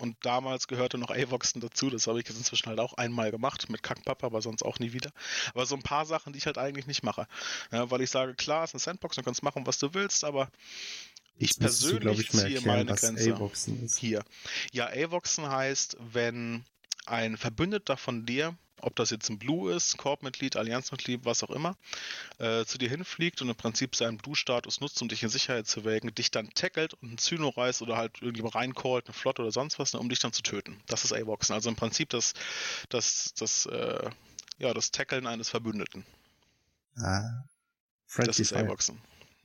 Und 0.00 0.16
damals 0.22 0.66
gehörte 0.66 0.98
noch 0.98 1.10
Avoxen 1.10 1.60
dazu. 1.60 1.90
Das 1.90 2.06
habe 2.06 2.20
ich 2.20 2.28
jetzt 2.28 2.38
inzwischen 2.38 2.68
halt 2.68 2.80
auch 2.80 2.94
einmal 2.94 3.30
gemacht 3.30 3.68
mit 3.68 3.82
Kackpapa, 3.82 4.26
aber 4.26 4.42
sonst 4.42 4.62
auch 4.62 4.78
nie 4.78 4.92
wieder. 4.92 5.12
Aber 5.54 5.66
so 5.66 5.76
ein 5.76 5.82
paar 5.82 6.06
Sachen, 6.06 6.32
die 6.32 6.38
ich 6.38 6.46
halt 6.46 6.58
eigentlich 6.58 6.86
nicht 6.86 7.02
mache. 7.02 7.26
Ja, 7.70 7.90
weil 7.90 8.00
ich 8.00 8.10
sage, 8.10 8.34
klar, 8.34 8.64
es 8.64 8.70
ist 8.70 8.74
eine 8.74 8.80
Sandbox, 8.80 9.16
du 9.16 9.22
kannst 9.22 9.42
machen, 9.42 9.66
was 9.66 9.78
du 9.78 9.92
willst, 9.94 10.24
aber 10.24 10.50
ich 11.38 11.58
persönlich 11.58 12.16
du, 12.16 12.22
ich, 12.22 12.30
ziehe 12.30 12.60
meine 12.62 12.94
Grenze 12.94 13.50
hier. 13.98 14.24
Ja, 14.72 14.88
Avoxen 14.88 15.48
heißt, 15.48 15.96
wenn 16.12 16.64
ein 17.06 17.36
Verbündeter 17.36 17.96
von 17.96 18.26
dir 18.26 18.56
ob 18.82 18.96
das 18.96 19.10
jetzt 19.10 19.28
ein 19.28 19.38
Blue 19.38 19.72
ist, 19.72 19.96
Korbmitglied, 19.96 20.56
Allianzmitglied, 20.56 21.24
was 21.24 21.42
auch 21.42 21.50
immer, 21.50 21.76
äh, 22.38 22.64
zu 22.64 22.78
dir 22.78 22.88
hinfliegt 22.88 23.42
und 23.42 23.48
im 23.48 23.56
Prinzip 23.56 23.96
seinen 23.96 24.18
Blue-Status 24.18 24.80
nutzt, 24.80 25.00
um 25.02 25.08
dich 25.08 25.22
in 25.22 25.28
Sicherheit 25.28 25.66
zu 25.66 25.84
wägen, 25.84 26.14
dich 26.14 26.30
dann 26.30 26.50
tackelt 26.54 26.94
und 26.94 27.12
ein 27.12 27.18
Zyno 27.18 27.48
reißt 27.48 27.82
oder 27.82 27.96
halt 27.96 28.20
irgendjemand 28.20 28.54
reincallt, 28.54 29.06
eine 29.06 29.14
Flotte 29.14 29.42
oder 29.42 29.52
sonst 29.52 29.78
was, 29.78 29.92
ne, 29.92 30.00
um 30.00 30.08
dich 30.08 30.18
dann 30.18 30.32
zu 30.32 30.42
töten. 30.42 30.80
Das 30.86 31.04
ist 31.04 31.12
A-Boxen. 31.12 31.54
Also 31.54 31.68
im 31.68 31.76
Prinzip 31.76 32.10
das, 32.10 32.34
das, 32.88 33.34
das, 33.38 33.66
äh, 33.66 34.10
ja, 34.58 34.74
das 34.74 34.90
Tackeln 34.90 35.26
eines 35.26 35.48
Verbündeten. 35.48 36.04
Ah. 36.96 37.44
Friendly 38.06 38.26
das 38.26 38.38
ist 38.40 38.52
A-Boxen. 38.52 39.00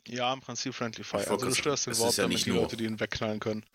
Ja, 0.08 0.34
im 0.34 0.41
Prinzip 0.41 0.74
Friendly 0.74 1.04
Fire. 1.04 1.28
Also 1.30 1.45
du 1.45 1.54
störst 1.54 1.88
den 1.88 1.98
Warp, 1.98 2.15
ja 2.15 2.24
damit 2.24 2.45
die 2.45 2.52
Leute, 2.52 2.78
die 2.78 2.86
ihn 2.86 3.00
wegknallen 3.00 3.39
können. 3.39 3.65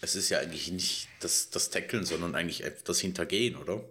Es 0.00 0.14
ist 0.14 0.28
ja 0.28 0.38
eigentlich 0.40 0.70
nicht 0.70 1.08
das, 1.20 1.50
das 1.50 1.70
Tackeln, 1.70 2.04
sondern 2.04 2.34
eigentlich 2.34 2.64
das 2.84 3.00
Hintergehen, 3.00 3.56
oder? 3.56 3.82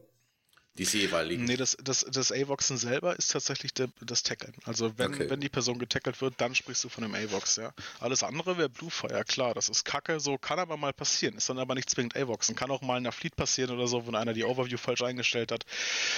Diese 0.75 0.97
jeweiligen. 0.97 1.43
Nee, 1.43 1.55
das, 1.55 1.77
das, 1.83 2.03
das 2.09 2.31
A-Voxen 2.31 2.77
selber 2.77 3.15
ist 3.15 3.31
tatsächlich 3.31 3.75
de, 3.75 3.89
das 4.01 4.23
Tackeln. 4.23 4.53
Also 4.65 4.97
wenn, 4.97 5.13
okay. 5.13 5.29
wenn 5.29 5.39
die 5.39 5.49
Person 5.49 5.77
getackelt 5.77 6.19
wird, 6.19 6.33
dann 6.41 6.55
sprichst 6.55 6.83
du 6.83 6.89
von 6.89 7.03
dem 7.03 7.13
A-Vox, 7.13 7.57
ja. 7.57 7.71
Alles 7.99 8.23
andere 8.23 8.57
wäre 8.57 8.69
Bluefire, 8.69 9.23
klar, 9.23 9.53
das 9.53 9.69
ist 9.69 9.85
Kacke, 9.85 10.19
so 10.19 10.39
kann 10.39 10.57
aber 10.57 10.75
mal 10.75 10.91
passieren. 10.91 11.37
Ist 11.37 11.47
dann 11.47 11.59
aber 11.59 11.75
nicht 11.75 11.91
zwingend 11.91 12.17
A-Voxen. 12.17 12.55
Kann 12.55 12.71
auch 12.71 12.81
mal 12.81 12.97
in 12.97 13.03
der 13.03 13.11
Fleet 13.11 13.35
passieren 13.35 13.69
oder 13.69 13.87
so, 13.87 14.07
wenn 14.07 14.15
einer 14.15 14.33
die 14.33 14.45
Overview 14.45 14.77
falsch 14.77 15.03
eingestellt 15.03 15.51
hat, 15.51 15.63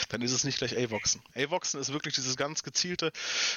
dann 0.08 0.22
ist 0.22 0.32
es 0.32 0.46
nicht 0.46 0.58
gleich 0.58 0.78
A-Voxen. 0.78 1.22
A-Voxen 1.36 1.82
ist 1.82 1.91
wirklich 1.91 2.15
dieses 2.15 2.38
ganz 2.38 2.63
gezielte, 2.63 3.12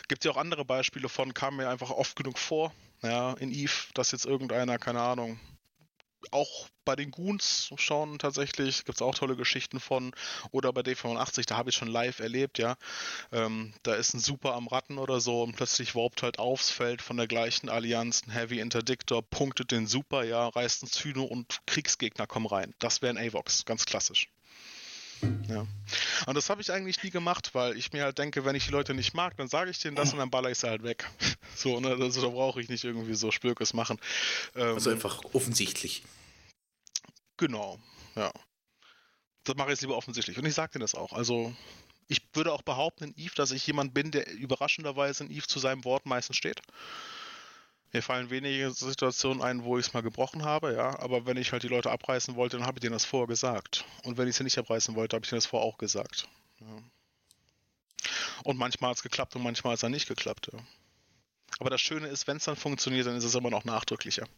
gibt 0.09 0.25
ja 0.25 0.33
auch 0.33 0.37
andere 0.37 0.65
Beispiele 0.65 1.09
von, 1.09 1.33
kam 1.33 1.59
mir 1.59 1.69
einfach 1.69 1.91
oft 1.91 2.17
genug 2.17 2.39
vor, 2.39 2.73
ja, 3.03 3.35
in 3.35 3.53
Eve, 3.53 3.73
dass 3.95 4.11
jetzt 4.11 4.27
irgendeiner, 4.27 4.79
keine 4.79 5.01
Ahnung, 5.01 5.39
auch 6.33 6.69
bei 6.85 6.97
den 6.97 7.11
Goons 7.11 7.71
schon 7.77 8.19
tatsächlich, 8.19 8.85
gibt 8.85 8.97
es 8.97 9.03
auch 9.03 9.15
tolle 9.15 9.37
Geschichten 9.37 9.81
von. 9.81 10.13
Oder 10.53 10.73
bei 10.73 10.81
D85, 10.81 11.47
da 11.47 11.57
habe 11.57 11.71
ich 11.71 11.77
schon 11.77 11.89
live 11.89 12.21
erlebt, 12.21 12.59
ja. 12.59 12.77
Ähm, 13.33 13.75
da 13.83 13.95
ist 13.95 14.15
ein 14.15 14.21
Super 14.21 14.55
am 14.55 14.69
Ratten 14.69 14.99
oder 14.99 15.21
so 15.21 15.43
und 15.43 15.57
plötzlich 15.57 15.95
warpt 15.95 16.23
halt 16.23 16.39
aufs 16.39 16.71
Feld 16.71 17.03
von 17.03 17.17
der 17.17 17.27
gleichen 17.27 17.69
Allianz 17.69 18.23
ein 18.27 18.31
Heavy 18.31 18.61
Interdictor, 18.61 19.23
punktet 19.23 19.71
den 19.71 19.87
Super, 19.87 20.25
ja, 20.25 20.49
reißt 20.49 20.83
ein 20.85 20.89
Zyno 20.89 21.25
und 21.25 21.61
Kriegsgegner 21.67 22.27
kommen 22.27 22.47
rein. 22.47 22.75
Das 22.79 23.03
wäre 23.03 23.17
ein 23.17 23.29
Avox, 23.29 23.65
ganz 23.65 23.85
klassisch. 23.85 24.29
Ja. 25.49 25.67
Und 26.27 26.35
das 26.35 26.51
habe 26.51 26.61
ich 26.61 26.73
eigentlich 26.73 27.03
nie 27.03 27.11
gemacht, 27.11 27.55
weil 27.55 27.77
ich 27.77 27.93
mir 27.93 28.05
halt 28.05 28.19
denke, 28.19 28.45
wenn 28.45 28.55
ich 28.55 28.67
die 28.67 28.73
Leute 28.73 28.95
nicht 28.95 29.15
mag, 29.15 29.37
dann 29.37 29.49
sage 29.49 29.71
ich 29.71 29.79
denen 29.79 29.97
das 29.97 30.13
und 30.13 30.19
dann 30.19 30.31
baller 30.31 30.51
ich 30.51 30.59
sie 30.59 30.69
halt 30.69 30.83
weg. 30.83 31.09
So, 31.57 31.81
ne? 31.81 31.89
Also 31.89 32.23
da 32.23 32.29
brauche 32.29 32.61
ich 32.61 32.69
nicht 32.69 32.85
irgendwie 32.85 33.15
so 33.15 33.33
Spürkes 33.33 33.75
machen. 33.75 33.99
Ähm, 34.55 34.75
also 34.75 34.91
einfach 34.91 35.25
offensichtlich. 35.33 36.05
Genau, 37.37 37.81
ja. 38.15 38.31
Das 39.43 39.57
mache 39.57 39.73
ich 39.73 39.81
lieber 39.81 39.97
offensichtlich. 39.97 40.39
Und 40.39 40.47
ich 40.47 40.55
sage 40.55 40.75
dir 40.75 40.79
das 40.79 40.95
auch. 40.95 41.13
Also, 41.13 41.53
ich 42.07 42.21
würde 42.35 42.53
auch 42.53 42.63
behaupten 42.63 43.05
in 43.05 43.15
Eve, 43.17 43.35
dass 43.35 43.51
ich 43.51 43.67
jemand 43.67 43.93
bin, 43.93 44.13
der 44.13 44.31
überraschenderweise 44.33 45.25
in 45.25 45.31
Eve 45.31 45.47
zu 45.49 45.59
seinem 45.59 45.85
Wort 45.85 46.07
meistens 46.07 46.37
steht. 46.37 46.61
Mir 47.99 48.03
fallen 48.03 48.31
wenige 48.31 48.71
Situationen 48.71 49.43
ein, 49.43 49.65
wo 49.65 49.77
ich 49.77 49.89
es 49.89 49.93
mal 49.93 50.05
gebrochen 50.05 50.45
habe, 50.45 50.73
ja, 50.73 50.97
aber 51.01 51.27
wenn 51.27 51.37
ich 51.37 51.51
halt 51.51 51.65
die 51.65 51.69
Leute 51.69 51.91
abreißen 51.91 52.37
wollte, 52.37 52.57
dann 52.57 52.65
habe 52.65 52.79
ich 52.79 52.81
denen 52.81 52.93
das 52.93 53.05
vorher 53.05 53.27
gesagt. 53.27 53.85
Und 54.05 54.17
wenn 54.17 54.29
ich 54.29 54.37
sie 54.37 54.45
nicht 54.45 54.57
abreißen 54.57 54.95
wollte, 54.95 55.17
habe 55.17 55.25
ich 55.25 55.31
denen 55.31 55.39
das 55.39 55.47
vorher 55.47 55.67
auch 55.67 55.79
gesagt. 55.79 56.29
Ja. 56.61 56.67
Und 58.45 58.57
manchmal 58.57 58.91
hat 58.91 58.99
es 58.99 59.03
geklappt 59.03 59.35
und 59.35 59.43
manchmal 59.43 59.73
hat 59.73 59.79
es 59.79 59.81
dann 59.81 59.91
nicht 59.91 60.07
geklappt. 60.07 60.49
Ja. 60.53 60.61
Aber 61.59 61.71
das 61.71 61.81
Schöne 61.81 62.07
ist, 62.07 62.29
wenn 62.29 62.37
es 62.37 62.45
dann 62.45 62.55
funktioniert, 62.55 63.09
dann 63.09 63.17
ist 63.17 63.25
es 63.25 63.35
immer 63.35 63.51
noch 63.51 63.65
nachdrücklicher. 63.65 64.29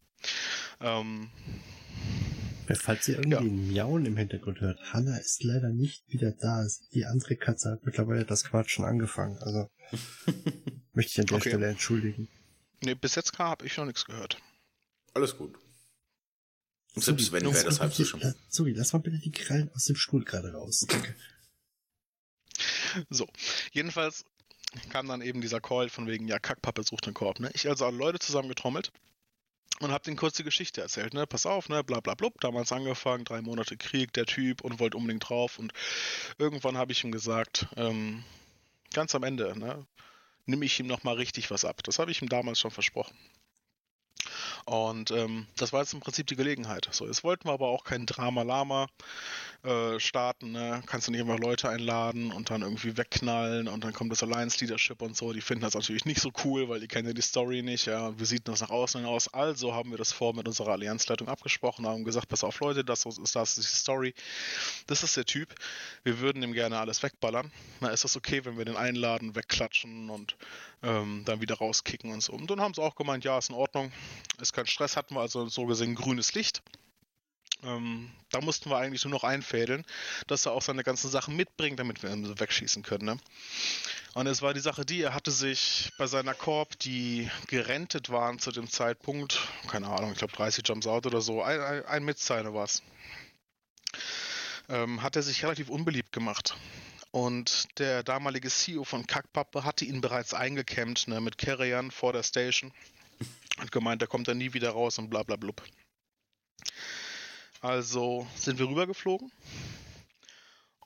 Ähm, 0.81 1.29
Falls 2.66 3.09
ihr 3.09 3.16
irgendwie 3.16 3.33
ja. 3.33 3.40
ein 3.40 3.68
Miauen 3.68 4.07
im 4.07 4.16
Hintergrund 4.16 4.62
hört, 4.62 4.81
Hanna 4.94 5.18
ist 5.18 5.44
leider 5.44 5.68
nicht 5.68 6.03
wieder 6.09 6.33
da. 6.33 6.66
Die 6.94 7.05
andere 7.05 7.37
Katze 7.37 7.73
hat 7.73 7.85
mittlerweile 7.85 8.25
das 8.25 8.44
Quatschen 8.44 8.87
angefangen. 8.87 9.37
Also 9.42 9.68
möchte 10.94 11.12
ich 11.12 11.20
an 11.20 11.27
der 11.27 11.37
okay. 11.37 11.51
Stelle 11.51 11.68
entschuldigen. 11.68 12.29
Nee, 12.83 12.95
bis 12.95 13.14
jetzt 13.14 13.38
habe 13.38 13.66
ich 13.66 13.77
noch 13.77 13.85
nichts 13.85 14.05
gehört. 14.05 14.38
Alles 15.14 15.37
gut. 15.37 15.59
Selbst 16.95 17.31
wenn, 17.33 17.45
wäre 17.45 17.64
das 17.64 17.81
halb 17.81 17.95
so 17.95 18.05
schon. 18.05 18.35
Sorry, 18.49 18.73
lass 18.73 18.93
mal 18.93 18.99
bitte 18.99 19.19
die 19.19 19.31
Krallen 19.31 19.71
aus 19.75 19.85
dem 19.85 19.97
Stuhl 19.97 20.25
gerade 20.25 20.53
raus. 20.53 20.87
Danke. 20.88 21.14
So, 23.09 23.29
jedenfalls 23.73 24.25
kam 24.90 25.07
dann 25.07 25.23
eben 25.23 25.40
dieser 25.40 25.61
Call 25.61 25.88
von 25.88 26.07
wegen, 26.09 26.27
ja, 26.27 26.38
Kackpappe 26.38 26.83
sucht 26.83 27.07
den 27.07 27.14
Korb. 27.14 27.38
Ne? 27.38 27.51
Ich 27.55 27.69
also 27.69 27.87
alle 27.87 27.97
Leute 27.97 28.19
zusammengetrommelt 28.19 28.90
und 29.79 29.93
hab 29.93 30.03
den 30.03 30.16
kurz 30.16 30.37
die 30.37 30.43
Geschichte 30.43 30.81
erzählt, 30.81 31.14
ne? 31.14 31.27
Pass 31.27 31.47
auf, 31.47 31.69
ne? 31.69 31.85
Bla 31.85 32.01
bla 32.01 32.14
blub. 32.14 32.40
Damals 32.40 32.73
angefangen, 32.73 33.25
drei 33.25 33.40
Monate 33.40 33.77
Krieg, 33.77 34.12
der 34.12 34.27
Typ 34.27 34.62
und 34.62 34.81
wollte 34.81 34.97
unbedingt 34.97 35.29
drauf. 35.29 35.59
Und 35.59 35.73
irgendwann 36.38 36.77
habe 36.77 36.93
ich 36.93 37.05
ihm 37.05 37.12
gesagt, 37.12 37.69
ähm, 37.77 38.25
Ganz 38.93 39.14
am 39.14 39.23
Ende, 39.23 39.57
ne? 39.59 39.87
Nimm 40.46 40.62
ich 40.62 40.79
ihm 40.81 40.87
nochmal 40.87 41.14
richtig 41.16 41.50
was 41.50 41.64
ab. 41.64 41.83
Das 41.85 41.98
habe 41.98 42.11
ich 42.11 42.22
ihm 42.22 42.29
damals 42.29 42.61
schon 42.61 42.70
versprochen. 42.70 43.16
Und 44.64 45.11
ähm, 45.11 45.46
das 45.57 45.73
war 45.73 45.81
jetzt 45.81 45.94
im 45.94 46.01
Prinzip 46.01 46.27
die 46.27 46.37
Gelegenheit. 46.37 46.88
So, 46.90 47.07
jetzt 47.07 47.25
wollten 47.25 47.49
wir 47.49 47.53
aber 47.53 47.68
auch 47.68 47.85
kein 47.85 48.07
Drama-Lama 48.07 48.87
äh, 49.62 50.01
starten. 50.01 50.53
Ne? 50.53 50.83
Kannst 50.87 51.07
du 51.07 51.12
nicht 51.12 51.20
einfach 51.20 51.38
Leute 51.38 51.68
einladen 51.68 52.33
und 52.33 52.51
dann 52.51 52.62
irgendwie 52.62 52.96
wegknallen 52.96 53.68
und 53.68 53.85
dann 53.85 53.92
kommt 53.92 54.11
das 54.11 54.23
Alliance 54.23 54.59
Leadership 54.64 55.03
und 55.03 55.16
so. 55.16 55.33
Die 55.33 55.40
finden 55.40 55.62
das 55.62 55.75
natürlich 55.75 56.05
nicht 56.05 56.20
so 56.20 56.31
cool, 56.44 56.68
weil 56.68 56.81
die 56.81 56.88
kennen 56.88 57.09
ja 57.09 57.12
die 57.14 57.20
Story 57.20 57.62
nicht. 57.62 57.87
Ja, 57.87 58.18
wie 58.18 58.25
sieht 58.25 58.49
das 58.49 58.61
nach 58.61 58.70
außen 58.70 59.05
aus? 59.05 59.29
Also 59.29 59.75
haben 59.75 59.90
wir 59.90 59.99
das 59.99 60.12
vor 60.12 60.35
mit 60.35 60.49
unserer 60.49 60.73
Allianzleitung 60.73 61.29
abgesprochen, 61.29 61.87
haben 61.87 62.05
gesagt, 62.05 62.29
pass 62.29 62.42
auf 62.42 62.59
Leute, 62.61 62.85
das 62.85 63.05
ist 63.05 63.37
das 63.37 63.59
ist 63.59 63.70
die 63.70 63.77
Story. 63.77 64.14
Das 64.87 65.03
ist 65.03 65.16
der 65.16 65.25
Typ. 65.25 65.55
Wir 66.05 66.20
würden 66.20 66.42
ihm 66.42 66.53
gerne 66.53 66.79
alles 66.79 67.03
wegballern. 67.03 67.51
Na, 67.81 67.88
ist 67.88 68.05
das 68.05 68.16
okay, 68.16 68.44
wenn 68.44 68.57
wir 68.57 68.64
den 68.64 68.77
einladen, 68.77 69.35
wegklatschen 69.35 70.11
und 70.11 70.37
ähm, 70.83 71.23
dann 71.25 71.40
wieder 71.40 71.57
rauskicken 71.57 72.12
und 72.12 72.23
so. 72.23 72.33
Und 72.33 72.51
dann 72.51 72.61
haben 72.61 72.75
sie 72.75 72.83
auch 72.83 72.95
gemeint, 72.95 73.25
ja, 73.25 73.38
ist 73.38 73.51
in 73.51 73.57
Ordnung, 73.57 73.93
ist 74.40 74.53
kein 74.53 74.66
Stress, 74.66 74.97
hatten 74.97 75.14
wir 75.14 75.21
also 75.21 75.49
so 75.49 75.66
gesehen 75.66 75.95
grünes 75.95 76.35
Licht. 76.35 76.62
Ähm, 77.62 78.11
da 78.31 78.40
mussten 78.40 78.71
wir 78.71 78.79
eigentlich 78.79 79.05
nur 79.05 79.12
noch 79.12 79.25
einfädeln, 79.25 79.85
dass 80.27 80.47
er 80.47 80.53
auch 80.53 80.62
seine 80.62 80.83
ganzen 80.83 81.11
Sachen 81.11 81.37
mitbringt, 81.37 81.79
damit 81.79 82.03
wir 82.03 82.11
ihn 82.11 82.25
so 82.25 82.38
wegschießen 82.38 82.83
können. 82.83 83.05
Ne? 83.05 83.19
Und 84.14 84.27
es 84.27 84.40
war 84.40 84.55
die 84.55 84.61
Sache 84.61 84.87
die, 84.87 85.03
er 85.03 85.14
hatte 85.14 85.31
sich 85.31 85.90
bei 85.99 86.07
seiner 86.07 86.35
Korb, 86.35 86.79
die 86.79 87.31
gerentet 87.49 88.09
waren 88.09 88.38
zu 88.38 88.51
dem 88.51 88.69
Zeitpunkt, 88.69 89.40
keine 89.69 89.88
Ahnung, 89.88 90.12
ich 90.12 90.19
glaube 90.19 90.33
30 90.33 90.66
Jumps 90.66 90.87
Out 90.87 91.07
oder 91.07 91.21
so, 91.21 91.43
ein, 91.43 91.61
ein, 91.61 91.85
ein 91.85 92.05
Mitzeile 92.05 92.55
war 92.55 92.64
es, 92.64 92.83
ähm, 94.69 95.03
hat 95.03 95.16
er 95.16 95.23
sich 95.23 95.43
relativ 95.43 95.69
unbeliebt 95.69 96.12
gemacht. 96.12 96.57
Und 97.12 97.79
der 97.79 98.03
damalige 98.03 98.49
CEO 98.49 98.85
von 98.85 99.07
Kackpappe 99.07 99.64
hatte 99.64 99.85
ihn 99.85 100.01
bereits 100.01 100.33
eingekämmt 100.33 101.09
ne, 101.09 101.20
mit 101.20 101.38
Carriern 101.38 101.90
vor 101.90 102.12
der 102.12 102.23
Station 102.23 102.73
und 103.61 103.73
gemeint, 103.73 104.01
der 104.01 104.09
kommt 104.09 104.29
da 104.29 104.35
nie 104.35 104.53
wieder 104.55 104.70
raus 104.70 104.99
und 104.99 105.11
bla 105.11 105.25
bla 105.25 105.37
blub. 105.37 105.62
Also 107.61 108.27
sind 108.37 108.59
wir 108.59 108.68
rübergeflogen 108.68 109.31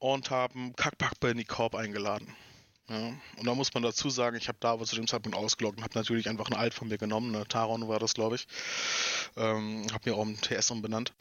und 0.01 0.31
haben 0.31 0.75
Kackpappe 0.77 1.31
in 1.31 1.37
die 1.37 1.45
Korb 1.45 1.75
eingeladen. 1.75 2.35
Ja, 2.89 3.15
und 3.39 3.47
da 3.47 3.55
muss 3.55 3.73
man 3.73 3.83
dazu 3.83 4.11
sagen, 4.11 4.37
ich 4.37 4.49
habe 4.49 4.59
da 4.61 4.73
aber 4.73 4.85
zu 4.85 4.97
dem 4.97 5.07
Zeitpunkt 5.07 5.39
ausgeloggt 5.39 5.79
und 5.79 5.85
habe 5.85 5.99
natürlich 5.99 6.29
einfach 6.29 6.51
ein 6.51 6.57
Alt 6.57 6.75
von 6.75 6.89
mir 6.89 6.99
genommen. 6.99 7.33
Ne? 7.33 7.47
Taron 7.49 7.89
war 7.89 7.99
das, 7.99 8.13
glaube 8.13 8.37
ich. 8.37 8.47
Ähm, 9.37 9.87
habe 9.93 10.11
mir 10.11 10.17
auch 10.17 10.23
einen 10.23 10.41
TS 10.41 10.71
umbenannt 10.71 11.15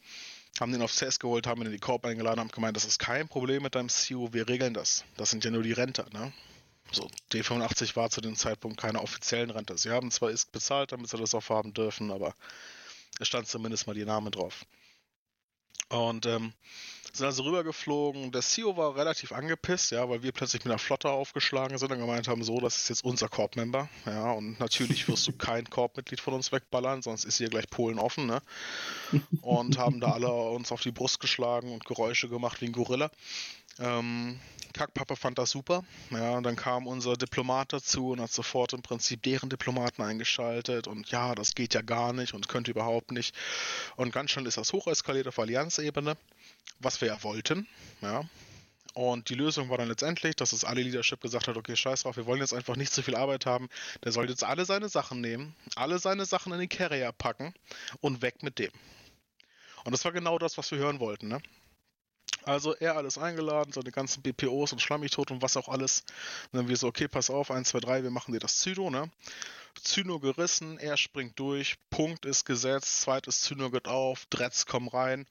haben 0.60 0.72
den 0.72 0.82
auf 0.82 0.92
CS 0.92 1.18
geholt, 1.18 1.46
haben 1.46 1.60
ihn 1.62 1.66
in 1.66 1.72
die 1.72 1.78
Korb 1.78 2.04
eingeladen, 2.04 2.40
haben 2.40 2.50
gemeint, 2.50 2.76
das 2.76 2.84
ist 2.84 2.98
kein 2.98 3.28
Problem 3.28 3.62
mit 3.62 3.74
deinem 3.74 3.88
CEO, 3.88 4.32
wir 4.32 4.48
regeln 4.48 4.74
das. 4.74 5.04
Das 5.16 5.30
sind 5.30 5.44
ja 5.44 5.50
nur 5.50 5.62
die 5.62 5.72
Renter, 5.72 6.06
ne? 6.12 6.32
So, 6.92 7.10
D85 7.32 7.96
war 7.96 8.10
zu 8.10 8.20
dem 8.20 8.36
Zeitpunkt 8.36 8.78
keine 8.78 9.00
offiziellen 9.00 9.50
Rente. 9.50 9.76
Sie 9.76 9.90
haben 9.90 10.10
zwar 10.10 10.30
ISK 10.30 10.52
bezahlt, 10.52 10.92
damit 10.92 11.10
sie 11.10 11.16
das 11.16 11.34
auch 11.34 11.48
haben 11.48 11.74
dürfen, 11.74 12.12
aber 12.12 12.34
es 13.18 13.26
stand 13.26 13.48
zumindest 13.48 13.86
mal 13.86 13.94
die 13.94 14.04
Namen 14.04 14.30
drauf. 14.30 14.64
Und 15.88 16.26
ähm, 16.26 16.52
sind 17.16 17.26
also 17.26 17.44
rübergeflogen. 17.44 18.32
Der 18.32 18.42
CEO 18.42 18.76
war 18.76 18.96
relativ 18.96 19.32
angepisst, 19.32 19.92
ja, 19.92 20.08
weil 20.08 20.22
wir 20.22 20.32
plötzlich 20.32 20.64
mit 20.64 20.72
einer 20.72 20.78
Flotte 20.78 21.10
aufgeschlagen 21.10 21.78
sind 21.78 21.92
und 21.92 21.98
gemeint 21.98 22.28
haben, 22.28 22.42
so, 22.42 22.58
das 22.60 22.76
ist 22.76 22.88
jetzt 22.88 23.04
unser 23.04 23.28
Korb-Member. 23.28 23.88
Ja, 24.06 24.32
und 24.32 24.58
natürlich 24.58 25.08
wirst 25.08 25.26
du 25.26 25.32
kein 25.32 25.68
Korbmitglied 25.70 26.20
von 26.20 26.34
uns 26.34 26.50
wegballern, 26.50 27.02
sonst 27.02 27.24
ist 27.24 27.38
hier 27.38 27.48
gleich 27.48 27.68
Polen 27.70 27.98
offen, 27.98 28.26
ne? 28.26 28.42
Und 29.42 29.78
haben 29.78 30.00
da 30.00 30.12
alle 30.12 30.32
uns 30.32 30.72
auf 30.72 30.80
die 30.80 30.90
Brust 30.90 31.20
geschlagen 31.20 31.72
und 31.72 31.84
Geräusche 31.84 32.28
gemacht 32.28 32.60
wie 32.60 32.66
ein 32.66 32.72
Gorilla. 32.72 33.10
Ähm, 33.78 34.40
Kackpapa 34.72 35.14
fand 35.14 35.38
das 35.38 35.50
super. 35.50 35.84
Ja, 36.10 36.32
und 36.32 36.42
dann 36.42 36.56
kam 36.56 36.86
unser 36.86 37.16
Diplomat 37.16 37.72
dazu 37.72 38.10
und 38.10 38.20
hat 38.20 38.32
sofort 38.32 38.72
im 38.72 38.82
Prinzip 38.82 39.22
deren 39.22 39.48
Diplomaten 39.48 40.02
eingeschaltet 40.02 40.88
und 40.88 41.08
ja, 41.10 41.34
das 41.34 41.54
geht 41.54 41.74
ja 41.74 41.80
gar 41.80 42.12
nicht 42.12 42.34
und 42.34 42.48
könnte 42.48 42.72
überhaupt 42.72 43.12
nicht. 43.12 43.34
Und 43.96 44.12
ganz 44.12 44.32
schnell 44.32 44.46
ist 44.46 44.58
das 44.58 44.72
hocheskaliert 44.72 45.28
auf 45.28 45.38
Allianzebene, 45.38 46.16
was 46.78 47.00
wir 47.00 47.08
ja 47.08 47.22
wollten. 47.22 47.66
Ja. 48.00 48.24
Und 48.94 49.28
die 49.28 49.34
Lösung 49.34 49.70
war 49.70 49.78
dann 49.78 49.88
letztendlich, 49.88 50.36
dass 50.36 50.50
das 50.50 50.64
alle 50.64 50.82
Leadership 50.82 51.20
gesagt 51.20 51.48
hat, 51.48 51.56
okay, 51.56 51.74
scheiß 51.74 52.02
drauf, 52.02 52.16
wir 52.16 52.26
wollen 52.26 52.40
jetzt 52.40 52.54
einfach 52.54 52.76
nicht 52.76 52.92
zu 52.92 53.02
viel 53.02 53.16
Arbeit 53.16 53.44
haben. 53.44 53.68
Der 54.04 54.12
soll 54.12 54.30
jetzt 54.30 54.44
alle 54.44 54.64
seine 54.64 54.88
Sachen 54.88 55.20
nehmen, 55.20 55.56
alle 55.74 55.98
seine 55.98 56.24
Sachen 56.24 56.52
in 56.52 56.60
den 56.60 56.68
Carrier 56.68 57.10
packen 57.10 57.52
und 58.00 58.22
weg 58.22 58.44
mit 58.44 58.60
dem. 58.60 58.70
Und 59.84 59.92
das 59.92 60.04
war 60.04 60.12
genau 60.12 60.38
das, 60.38 60.56
was 60.58 60.70
wir 60.70 60.78
hören 60.78 61.00
wollten. 61.00 61.26
Ne? 61.26 61.40
Also 62.44 62.74
er 62.74 62.96
alles 62.96 63.18
eingeladen, 63.18 63.72
seine 63.72 63.90
ganzen 63.90 64.22
BPOs 64.22 64.72
und 64.72 64.80
Schlammigtot 64.80 65.30
und 65.30 65.42
was 65.42 65.56
auch 65.56 65.68
alles. 65.68 66.04
Und 66.52 66.58
dann 66.58 66.68
wir 66.68 66.76
so, 66.76 66.86
okay, 66.86 67.08
pass 67.08 67.30
auf, 67.30 67.50
1, 67.50 67.68
2, 67.68 67.80
3, 67.80 68.02
wir 68.02 68.10
machen 68.10 68.32
dir 68.32 68.40
das 68.40 68.58
Zyno, 68.58 68.90
ne? 68.90 69.10
Zyno 69.82 70.20
gerissen, 70.20 70.78
er 70.78 70.96
springt 70.96 71.38
durch, 71.38 71.76
Punkt 71.90 72.24
ist 72.26 72.44
gesetzt, 72.44 73.02
zweites 73.02 73.40
Zyno 73.40 73.70
geht 73.70 73.88
auf, 73.88 74.26
Dretz 74.26 74.66
kommen 74.66 74.88
rein. 74.88 75.26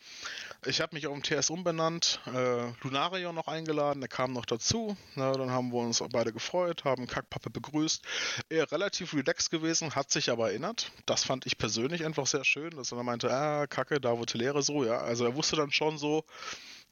Ich 0.65 0.82
habe 0.82 0.95
mich 0.95 1.08
auf 1.08 1.13
dem 1.13 1.23
TS 1.23 1.49
umbenannt, 1.49 2.19
äh, 2.28 2.71
Lunarion 2.82 3.34
noch 3.34 3.47
eingeladen, 3.47 4.02
der 4.02 4.10
kam 4.10 4.34
noch 4.34 4.45
dazu. 4.45 4.97
Na, 5.15 5.32
dann 5.32 5.49
haben 5.49 5.71
wir 5.71 5.80
uns 5.80 6.04
beide 6.12 6.34
gefreut, 6.34 6.84
haben 6.84 7.08
Kackpappe 7.08 7.49
begrüßt. 7.49 8.04
Er 8.49 8.71
relativ 8.71 9.13
relaxed 9.13 9.49
gewesen, 9.49 9.95
hat 9.95 10.12
sich 10.12 10.30
aber 10.30 10.49
erinnert. 10.49 10.91
Das 11.06 11.23
fand 11.23 11.45
ich 11.45 11.58
persönlich 11.58 12.06
einfach 12.06 12.28
sehr 12.28 12.43
schön, 12.43 12.71
dass 12.71 12.91
er 12.91 13.04
meinte, 13.04 13.32
ah, 13.32 13.65
Kacke, 13.67 14.02
da 14.02 14.17
wo 14.17 14.26
Telere 14.26 14.62
so, 14.62 14.84
ja. 14.84 14.99
Also 14.99 15.26
er 15.26 15.36
wusste 15.36 15.56
dann 15.56 15.71
schon 15.71 15.97
so, 15.97 16.26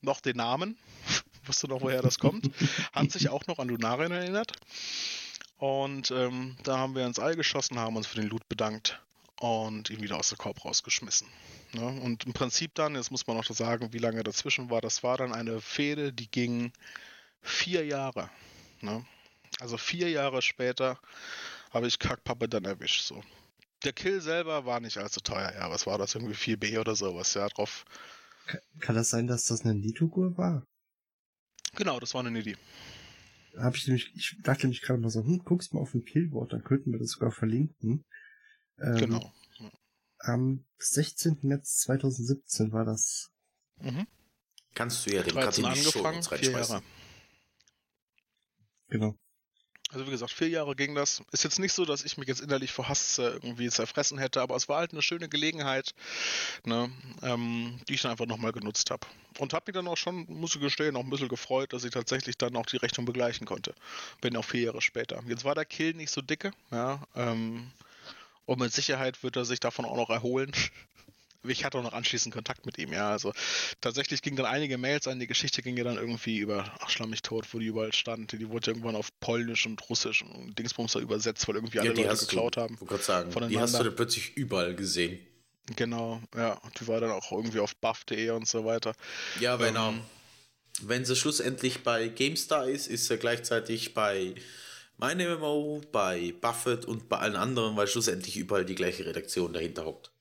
noch 0.01 0.21
den 0.21 0.37
Namen, 0.37 0.77
wusste 1.45 1.67
noch, 1.67 1.81
woher 1.81 2.01
das 2.01 2.19
kommt, 2.19 2.49
hat 2.93 3.11
sich 3.11 3.29
auch 3.29 3.47
noch 3.47 3.59
an 3.59 3.69
Lunarien 3.69 4.11
erinnert. 4.11 4.53
Und 5.57 6.09
ähm, 6.11 6.57
da 6.63 6.77
haben 6.77 6.95
wir 6.95 7.05
ins 7.05 7.19
All 7.19 7.35
geschossen, 7.35 7.77
haben 7.77 7.95
uns 7.95 8.07
für 8.07 8.19
den 8.19 8.29
Loot 8.29 8.49
bedankt 8.49 8.99
und 9.39 9.89
ihn 9.89 10.01
wieder 10.01 10.17
aus 10.17 10.29
der 10.29 10.37
Korb 10.37 10.65
rausgeschmissen. 10.65 11.27
Ne? 11.73 11.85
Und 11.85 12.25
im 12.25 12.33
Prinzip 12.33 12.73
dann, 12.75 12.95
jetzt 12.95 13.11
muss 13.11 13.27
man 13.27 13.37
noch 13.37 13.45
sagen, 13.45 13.93
wie 13.93 13.99
lange 13.99 14.23
dazwischen 14.23 14.69
war, 14.69 14.81
das 14.81 15.03
war 15.03 15.17
dann 15.17 15.33
eine 15.33 15.61
Fehde, 15.61 16.13
die 16.13 16.29
ging 16.29 16.71
vier 17.41 17.85
Jahre. 17.85 18.29
Ne? 18.81 19.05
Also 19.59 19.77
vier 19.77 20.09
Jahre 20.09 20.41
später 20.41 20.99
habe 21.71 21.87
ich 21.87 21.99
Kackpappe 21.99 22.49
dann 22.49 22.65
erwischt. 22.65 23.03
So. 23.03 23.23
Der 23.83 23.93
Kill 23.93 24.21
selber 24.21 24.65
war 24.65 24.79
nicht 24.79 24.97
allzu 24.97 25.21
teuer, 25.21 25.53
ja, 25.55 25.69
was 25.71 25.87
war 25.87 25.97
das, 25.97 26.15
irgendwie 26.15 26.35
4B 26.35 26.79
oder 26.79 26.95
sowas, 26.95 27.33
ja, 27.33 27.47
drauf 27.47 27.85
kann 28.79 28.95
das 28.95 29.09
sein, 29.09 29.27
dass 29.27 29.45
das 29.45 29.61
eine 29.61 29.75
Nitugur 29.75 30.37
war? 30.37 30.65
Genau, 31.75 31.99
das 31.99 32.13
war 32.13 32.21
eine 32.21 32.31
Nidi. 32.31 32.57
Hab 33.57 33.75
ich 33.75 33.87
nämlich, 33.87 34.11
ich 34.15 34.37
dachte 34.43 34.63
nämlich 34.63 34.81
gerade 34.81 34.99
mal 34.99 35.09
so, 35.09 35.23
hm, 35.23 35.39
guckst 35.43 35.73
mal 35.73 35.81
auf 35.81 35.93
ein 35.93 36.05
Killboard, 36.05 36.53
dann 36.53 36.63
könnten 36.63 36.91
wir 36.91 36.99
das 36.99 37.11
sogar 37.11 37.31
verlinken. 37.31 38.05
Ähm, 38.79 38.95
genau. 38.95 39.33
Am 40.19 40.65
16. 40.77 41.39
März 41.41 41.77
2017 41.77 42.71
war 42.71 42.85
das. 42.85 43.31
Mhm. 43.77 44.07
Kannst 44.73 45.05
du 45.05 45.15
ja 45.15 45.23
dem 45.23 45.35
Katrin 45.35 45.65
angefangen, 45.65 46.23
vier 46.23 46.51
Jahre. 46.51 46.81
Genau. 48.87 49.17
Also 49.91 50.07
wie 50.07 50.11
gesagt, 50.11 50.31
vier 50.31 50.47
Jahre 50.47 50.75
ging 50.75 50.95
das. 50.95 51.21
Ist 51.31 51.43
jetzt 51.43 51.59
nicht 51.59 51.73
so, 51.73 51.83
dass 51.83 52.03
ich 52.03 52.17
mich 52.17 52.27
jetzt 52.27 52.41
innerlich 52.41 52.71
vor 52.71 52.87
Hass 52.87 53.17
äh, 53.17 53.23
irgendwie 53.23 53.69
zerfressen 53.69 54.17
hätte, 54.17 54.41
aber 54.41 54.55
es 54.55 54.69
war 54.69 54.79
halt 54.79 54.93
eine 54.93 55.01
schöne 55.01 55.27
Gelegenheit, 55.27 55.93
ne, 56.63 56.89
ähm, 57.21 57.79
die 57.87 57.95
ich 57.95 58.01
dann 58.01 58.11
einfach 58.11 58.25
nochmal 58.25 58.53
genutzt 58.53 58.89
habe. 58.89 59.05
Und 59.37 59.53
habe 59.53 59.65
mich 59.67 59.73
dann 59.73 59.87
auch 59.87 59.97
schon, 59.97 60.25
muss 60.29 60.55
ich 60.55 60.61
gestehen, 60.61 60.95
auch 60.95 61.03
ein 61.03 61.09
bisschen 61.09 61.27
gefreut, 61.27 61.73
dass 61.73 61.83
ich 61.83 61.91
tatsächlich 61.91 62.37
dann 62.37 62.55
auch 62.55 62.65
die 62.65 62.77
Rechnung 62.77 63.05
begleichen 63.05 63.45
konnte. 63.45 63.73
Bin 64.21 64.37
auch 64.37 64.45
vier 64.45 64.61
Jahre 64.61 64.81
später. 64.81 65.21
Jetzt 65.27 65.43
war 65.43 65.55
der 65.55 65.65
Kill 65.65 65.93
nicht 65.93 66.11
so 66.11 66.21
dicke, 66.21 66.51
ja, 66.71 67.01
ähm, 67.15 67.71
und 68.45 68.59
mit 68.59 68.73
Sicherheit 68.73 69.23
wird 69.23 69.35
er 69.35 69.45
sich 69.45 69.59
davon 69.59 69.85
auch 69.85 69.97
noch 69.97 70.09
erholen 70.09 70.51
ich 71.43 71.65
hatte 71.65 71.77
auch 71.77 71.83
noch 71.83 71.93
anschließend 71.93 72.33
Kontakt 72.33 72.65
mit 72.65 72.77
ihm, 72.77 72.93
ja. 72.93 73.09
Also 73.09 73.33
tatsächlich 73.79 74.21
ging 74.21 74.35
dann 74.35 74.45
einige 74.45 74.77
Mails 74.77 75.07
an, 75.07 75.19
die 75.19 75.27
Geschichte 75.27 75.61
ging 75.61 75.77
ja 75.77 75.83
dann 75.83 75.97
irgendwie 75.97 76.37
über, 76.37 76.71
ach 76.79 76.89
schlammig 76.89 77.21
tot, 77.21 77.45
wo 77.51 77.59
die 77.59 77.65
überall 77.65 77.93
stand. 77.93 78.31
Die 78.31 78.49
wurde 78.49 78.71
irgendwann 78.71 78.95
auf 78.95 79.09
Polnisch 79.19 79.65
und 79.65 79.89
Russisch 79.89 80.23
und 80.23 80.57
Dingsbums 80.57 80.95
übersetzt, 80.95 81.47
weil 81.47 81.55
irgendwie 81.55 81.79
alle 81.79 81.93
ja, 81.93 82.09
Leute 82.09 82.25
geklaut 82.25 82.57
du, 82.57 82.61
haben. 82.61 82.77
Ich 82.81 83.01
sagen, 83.01 83.49
die 83.49 83.59
hast 83.59 83.79
du 83.79 83.83
dann 83.83 83.95
plötzlich 83.95 84.35
überall 84.35 84.75
gesehen. 84.75 85.19
Genau, 85.75 86.21
ja. 86.35 86.59
Die 86.79 86.87
war 86.87 86.99
dann 86.99 87.11
auch 87.11 87.31
irgendwie 87.31 87.59
auf 87.59 87.75
buff.de 87.75 88.31
und 88.31 88.47
so 88.47 88.65
weiter. 88.65 88.93
Ja, 89.39 89.59
wenn 89.59 89.75
ähm, 89.75 90.01
wenn 90.81 91.05
sie 91.05 91.15
schlussendlich 91.15 91.83
bei 91.83 92.07
GameStar 92.07 92.67
ist, 92.67 92.87
ist 92.87 93.07
sie 93.07 93.17
gleichzeitig 93.17 93.93
bei 93.93 94.35
MyMMO, 94.97 95.81
bei 95.91 96.33
Buffett 96.39 96.85
und 96.85 97.09
bei 97.09 97.17
allen 97.17 97.35
anderen, 97.35 97.75
weil 97.75 97.87
schlussendlich 97.87 98.37
überall 98.37 98.65
die 98.65 98.75
gleiche 98.75 99.05
Redaktion 99.05 99.53
dahinter 99.53 99.85
hockt. 99.85 100.11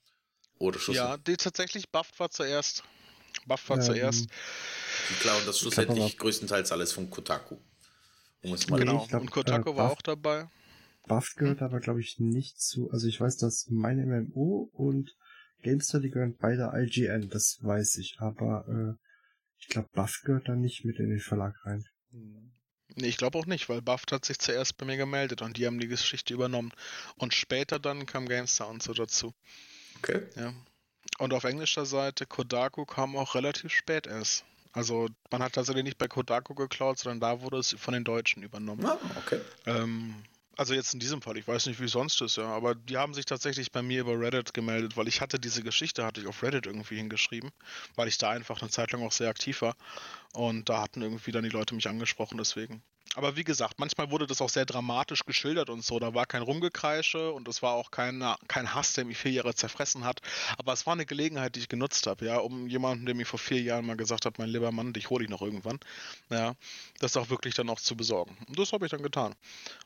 Oder 0.61 0.79
Schuss? 0.79 0.95
Ja, 0.95 1.17
die 1.17 1.37
tatsächlich 1.37 1.89
Buff 1.91 2.11
war 2.19 2.31
zuerst. 2.31 2.85
Buff 3.47 3.69
war 3.71 3.79
ähm, 3.79 3.83
zuerst. 3.83 4.29
Die 5.09 5.15
klauen 5.15 5.43
das 5.47 5.59
schlussendlich 5.59 6.19
größtenteils 6.19 6.71
alles 6.71 6.93
von 6.93 7.09
Kotaku. 7.09 7.57
Um 8.43 8.53
es 8.53 8.69
mal 8.69 8.79
genau, 8.79 9.07
glaub, 9.07 9.23
und 9.23 9.31
Kotaku 9.31 9.71
äh, 9.71 9.77
war 9.77 9.91
auch 9.91 10.03
dabei. 10.03 10.49
Buff 11.07 11.35
gehört 11.37 11.63
aber, 11.63 11.81
glaube 11.81 12.01
ich, 12.01 12.19
nicht 12.19 12.61
zu. 12.61 12.91
Also 12.91 13.09
ich 13.09 13.21
weiß, 13.21 13.39
dass 13.39 13.69
meine 13.71 14.05
MMO 14.05 14.71
und 14.75 15.17
GameStar, 15.63 16.01
die 16.01 16.11
gehören 16.11 16.37
beide 16.39 16.71
IGN, 16.75 17.31
das 17.31 17.59
weiß 17.63 17.97
ich. 17.97 18.17
Aber 18.19 18.67
äh, 18.69 18.95
ich 19.59 19.69
glaube, 19.69 19.89
Buff 19.93 20.21
gehört 20.25 20.49
da 20.49 20.55
nicht 20.55 20.85
mit 20.85 20.99
in 20.99 21.09
den 21.09 21.21
Verlag 21.21 21.55
rein. 21.65 21.87
Hm. 22.11 22.53
Nee, 22.97 23.09
ich 23.09 23.17
glaube 23.17 23.39
auch 23.39 23.47
nicht, 23.47 23.69
weil 23.69 23.81
Buffed 23.81 24.13
hat 24.13 24.25
sich 24.27 24.39
zuerst 24.39 24.77
bei 24.77 24.85
mir 24.85 24.97
gemeldet 24.97 25.43
und 25.43 25.57
die 25.57 25.67
haben 25.67 25.79
die 25.79 25.89
Geschichte 25.89 26.35
übernommen. 26.35 26.73
Und 27.17 27.33
später 27.33 27.79
dann 27.79 28.05
kam 28.05 28.29
GameStar 28.29 28.69
und 28.69 28.83
so 28.83 28.93
dazu. 28.93 29.33
Okay. 30.03 30.23
Ja. 30.37 30.53
Und 31.19 31.33
auf 31.35 31.45
englischer 31.45 31.87
Seite, 31.87 32.27
Kodaku 32.27 32.85
kam 32.85 33.17
auch 33.17 33.35
relativ 33.35 33.73
spät 33.73 34.07
erst. 34.07 34.45
Also 34.73 35.09
man 35.31 35.43
hat 35.43 35.55
tatsächlich 35.55 35.85
nicht 35.85 35.99
bei 35.99 36.09
Kodaku 36.09 36.55
geklaut, 36.55 36.99
sondern 36.99 37.21
da 37.21 37.41
wurde 37.43 37.59
es 37.59 37.75
von 37.79 37.93
den 37.93 38.05
Deutschen 38.05 38.43
übernommen. 38.43 38.87
Ah, 38.87 38.99
okay. 39.19 39.41
Ähm, 39.67 40.15
also 40.57 40.75
jetzt 40.75 40.93
in 40.95 41.01
diesem 41.01 41.23
Fall, 41.23 41.39
ich 41.39 41.49
weiß 41.49 41.67
nicht, 41.67 41.81
wie 41.81 41.89
sonst 41.89 42.21
ist, 42.21 42.37
ja, 42.37 42.45
aber 42.45 42.75
die 42.75 42.99
haben 42.99 43.15
sich 43.15 43.25
tatsächlich 43.25 43.73
bei 43.73 43.83
mir 43.83 44.03
über 44.03 44.21
Reddit 44.21 44.53
gemeldet, 44.53 44.97
weil 44.97 45.09
ich 45.09 45.21
hatte 45.21 45.41
diese 45.41 45.63
Geschichte, 45.63 46.05
hatte 46.05 46.21
ich 46.21 46.27
auf 46.27 46.43
Reddit 46.43 46.67
irgendwie 46.67 46.97
hingeschrieben, 46.97 47.51
weil 47.97 48.09
ich 48.09 48.19
da 48.19 48.31
einfach 48.31 48.61
eine 48.61 48.71
Zeit 48.71 48.93
lang 48.93 49.03
auch 49.03 49.13
sehr 49.13 49.31
aktiv 49.31 49.63
war. 49.63 49.75
Und 50.35 50.69
da 50.69 50.83
hatten 50.83 51.03
irgendwie 51.03 51.33
dann 51.33 51.45
die 51.45 51.51
Leute 51.51 51.75
mich 51.75 51.89
angesprochen, 51.89 52.37
deswegen. 52.37 52.83
Aber 53.17 53.37
wie 53.37 53.43
gesagt, 53.43 53.79
manchmal 53.79 54.11
wurde 54.11 54.27
das 54.27 54.41
auch 54.41 54.49
sehr 54.49 54.67
dramatisch 54.67 55.25
geschildert 55.25 55.69
und 55.69 55.85
so. 55.85 55.99
Da 55.99 56.15
war 56.15 56.27
kein 56.27 56.43
Rumgekreische 56.43 57.33
und 57.33 57.49
es 57.49 57.61
war 57.61 57.75
auch 57.75 57.91
kein, 57.91 58.25
kein 58.47 58.73
Hass, 58.73 58.93
der 58.93 59.05
mich 59.05 59.19
vier 59.19 59.33
Jahre 59.33 59.55
zerfressen 59.55 60.05
hat. 60.05 60.21
Aber 60.59 60.73
es 60.73 60.87
war 60.87 60.93
eine 60.93 61.07
Gelegenheit, 61.07 61.57
die 61.57 61.61
ich 61.61 61.69
genutzt 61.69 62.07
habe, 62.07 62.25
ja, 62.27 62.39
um 62.39 62.69
jemanden, 62.69 63.07
der 63.07 63.17
mir 63.17 63.27
vor 63.27 63.41
vier 63.41 63.61
Jahren 63.61 63.85
mal 63.85 63.97
gesagt 63.97 64.27
hat, 64.27 64.39
mein 64.39 64.49
lieber 64.49 64.71
Mann, 64.71 64.93
dich 64.93 65.11
hole 65.11 65.25
ich 65.25 65.31
noch 65.31 65.43
irgendwann, 65.43 65.81
ja, 66.29 66.55
das 67.01 67.17
auch 67.17 67.31
wirklich 67.31 67.55
dann 67.55 67.69
auch 67.69 67.81
zu 67.81 67.97
besorgen. 67.97 68.37
Und 68.47 68.59
das 68.59 68.73
habe 68.73 68.87
ich 68.87 68.91
dann 68.91 69.03
getan. 69.03 69.35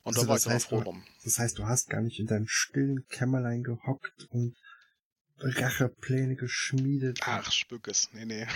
Und 0.03 0.17
also 0.17 0.23
da 0.23 0.29
war 0.29 0.37
ich 0.37 0.45
dann 0.45 0.61
froh 0.61 0.83
drum. 0.83 1.03
Das 1.25 1.39
heißt, 1.39 1.59
du 1.59 1.65
hast 1.65 1.89
gar 1.89 2.03
nicht 2.03 2.21
in 2.21 2.27
deinem 2.27 2.47
stillen 2.47 3.07
Kämmerlein 3.09 3.63
gehockt 3.63 4.29
und 4.31 4.55
Rachepläne 5.45 6.37
geschmiedet. 6.37 7.21
Ach, 7.23 7.51
Spückes. 7.53 8.09
Nee, 8.13 8.25
nee. 8.25 8.47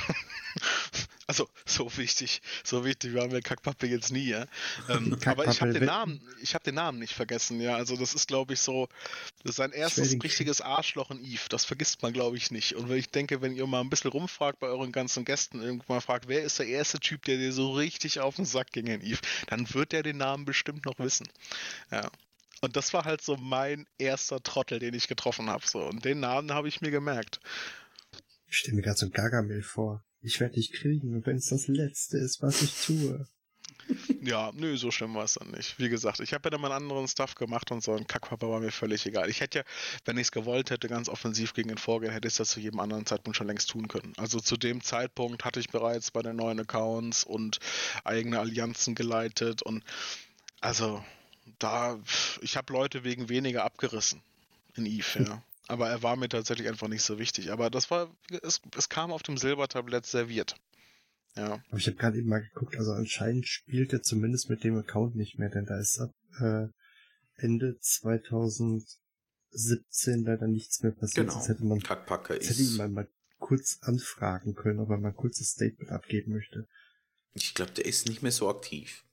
also, 1.26 1.49
so 1.66 1.95
wichtig, 1.97 2.41
so 2.64 2.84
wichtig 2.84 3.14
waren 3.14 3.30
wir 3.30 3.43
Kackpappe 3.43 3.86
jetzt 3.86 4.11
nie, 4.11 4.28
ja. 4.28 4.47
Ähm, 4.89 5.16
aber 5.26 5.47
ich 5.47 5.61
habe 5.61 5.72
den 5.72 5.84
Namen, 5.84 6.20
ich 6.41 6.55
habe 6.55 6.64
den 6.64 6.76
Namen 6.76 6.99
nicht 6.99 7.14
vergessen, 7.14 7.61
ja. 7.61 7.76
Also, 7.76 7.97
das 7.97 8.14
ist, 8.14 8.28
glaube 8.28 8.55
ich, 8.55 8.61
so, 8.61 8.89
das 9.43 9.51
ist 9.51 9.57
sein 9.57 9.72
erstes 9.72 10.12
richtiges 10.22 10.61
Arschloch 10.61 11.11
in 11.11 11.22
Eve. 11.22 11.43
Das 11.51 11.64
vergisst 11.64 12.03
man, 12.03 12.12
glaube 12.12 12.36
ich, 12.36 12.51
nicht. 12.51 12.74
Und 12.74 12.89
wenn 12.89 12.97
ich 12.97 13.11
denke, 13.11 13.43
wenn 13.43 13.55
ihr 13.55 13.66
mal 13.66 13.80
ein 13.80 13.91
bisschen 13.91 14.11
rumfragt 14.11 14.59
bei 14.59 14.68
euren 14.68 14.93
ganzen 14.93 15.24
Gästen, 15.24 15.61
irgendwann 15.61 15.97
mal 15.97 16.01
fragt, 16.01 16.28
wer 16.28 16.43
ist 16.43 16.59
der 16.59 16.66
erste 16.66 16.99
Typ, 16.99 17.24
der 17.24 17.36
dir 17.36 17.53
so 17.53 17.72
richtig 17.72 18.20
auf 18.20 18.36
den 18.36 18.47
Sack 18.47 18.72
ging 18.72 18.86
in 18.86 19.03
Eve, 19.03 19.20
dann 19.49 19.72
wird 19.74 19.93
er 19.93 20.03
den 20.03 20.16
Namen 20.16 20.45
bestimmt 20.45 20.86
noch 20.86 20.99
wissen. 20.99 21.28
Ja. 21.91 22.11
Und 22.61 22.77
das 22.77 22.93
war 22.93 23.05
halt 23.05 23.23
so 23.23 23.37
mein 23.37 23.87
erster 23.99 24.43
Trottel, 24.43 24.79
den 24.79 24.95
ich 24.95 25.09
getroffen 25.09 25.49
habe. 25.49 25.67
So. 25.67 25.81
Und 25.81 26.05
den 26.05 26.21
Namen 26.21 26.53
habe 26.53 26.69
ich 26.69 26.81
mir 26.81 26.91
gemerkt. 26.91 27.41
Ich 28.47 28.57
stelle 28.59 28.77
mir 28.77 28.83
gerade 28.83 28.99
so 28.99 29.11
Gargamel 29.11 29.63
vor. 29.63 30.05
Ich 30.21 30.41
werde 30.41 30.55
dich 30.55 30.73
kriegen, 30.73 31.25
wenn 31.25 31.37
es 31.37 31.47
das 31.47 31.69
Letzte 31.69 32.19
ist, 32.19 32.43
was 32.43 32.63
ich 32.63 32.87
tue. 32.87 33.27
Ja, 34.23 34.51
nö, 34.55 34.77
so 34.77 34.91
schlimm 34.91 35.15
war 35.15 35.25
es 35.25 35.35
dann 35.35 35.51
nicht. 35.51 35.79
Wie 35.79 35.89
gesagt, 35.89 36.21
ich 36.21 36.35
habe 36.35 36.47
ja 36.47 36.51
dann 36.51 36.61
mal 36.61 36.73
einen 36.73 36.83
anderen 36.83 37.09
Stuff 37.09 37.35
gemacht 37.35 37.71
und 37.71 37.83
so 37.83 37.95
ein 37.95 38.07
Kackpapa 38.07 38.49
war 38.49 38.61
mir 38.61 38.71
völlig 38.71 39.07
egal. 39.07 39.31
Ich 39.31 39.41
hätte 39.41 39.61
ja, 39.61 39.65
wenn 40.05 40.17
ich 40.19 40.25
es 40.25 40.33
gewollt 40.33 40.71
hätte, 40.71 40.89
ganz 40.89 41.09
offensiv 41.09 41.55
gegen 41.55 41.71
ihn 41.71 41.79
vorgehen, 41.79 42.13
hätte 42.13 42.29
ich 42.29 42.37
das 42.37 42.51
zu 42.51 42.61
jedem 42.61 42.81
anderen 42.81 43.07
Zeitpunkt 43.07 43.37
schon 43.37 43.47
längst 43.47 43.71
tun 43.71 43.89
können. 43.89 44.13
Also 44.17 44.41
zu 44.41 44.57
dem 44.57 44.83
Zeitpunkt 44.83 45.45
hatte 45.45 45.61
ich 45.61 45.69
bereits 45.69 46.11
bei 46.11 46.23
den 46.23 46.37
neuen 46.37 46.61
Accounts 46.61 47.25
und 47.25 47.59
eigene 48.05 48.39
Allianzen 48.39 48.95
geleitet 48.95 49.63
und 49.63 49.83
also 50.61 51.03
da, 51.59 51.99
ich 52.41 52.57
habe 52.57 52.73
Leute 52.73 53.05
wegen 53.05 53.29
weniger 53.29 53.65
abgerissen 53.65 54.23
in 54.75 54.87
Eve, 54.87 55.25
ja. 55.25 55.43
Aber 55.69 55.89
er 55.91 56.03
war 56.03 56.17
mir 56.17 56.31
tatsächlich 56.31 56.67
einfach 56.67 56.89
nicht 56.89 57.03
so 57.03 57.19
wichtig. 57.19 57.53
Aber 57.53 57.69
das 57.69 57.91
war, 57.91 58.11
es, 58.43 58.63
es 58.77 58.89
kam 58.89 59.13
auf 59.13 59.23
dem 59.23 59.37
Silbertablett 59.37 60.07
serviert. 60.07 60.57
Ja. 61.37 61.63
Aber 61.69 61.77
ich 61.77 61.87
habe 61.87 61.99
gerade 61.99 62.17
eben 62.19 62.29
mal 62.29 62.41
geguckt, 62.41 62.77
also 62.77 62.93
anscheinend 62.93 63.47
spielt 63.47 63.93
er 63.93 64.01
zumindest 64.03 64.49
mit 64.49 64.65
dem 64.65 64.79
Account 64.79 65.15
nicht 65.15 65.39
mehr, 65.39 65.51
denn 65.51 65.67
da 65.67 65.79
ist 65.79 65.99
ab 65.99 66.15
äh, 66.41 66.69
Ende 67.37 67.79
2017 67.81 70.25
leider 70.25 70.47
nichts 70.47 70.83
mehr 70.83 70.93
passiert. 70.93 71.27
Genau. 71.27 71.35
Sonst 71.35 71.49
hätte 71.49 71.65
man, 71.65 71.81
Kackpacke 71.81 72.33
ist... 72.35 72.49
hätte 72.49 72.63
ihn 72.63 72.77
mal, 72.77 72.89
mal 72.89 73.07
kurz 73.39 73.77
anfragen 73.83 74.55
können, 74.55 74.81
ob 74.81 74.89
er 74.89 74.97
mal 74.99 75.09
ein 75.09 75.17
kurzes 75.17 75.51
Statement 75.51 75.93
abgeben 75.93 76.33
möchte. 76.33 76.67
Ich 77.35 77.53
glaube, 77.55 77.73
der 77.73 77.85
ist 77.85 78.09
nicht 78.09 78.23
mehr 78.23 78.33
so 78.33 78.49
aktiv. 78.49 79.05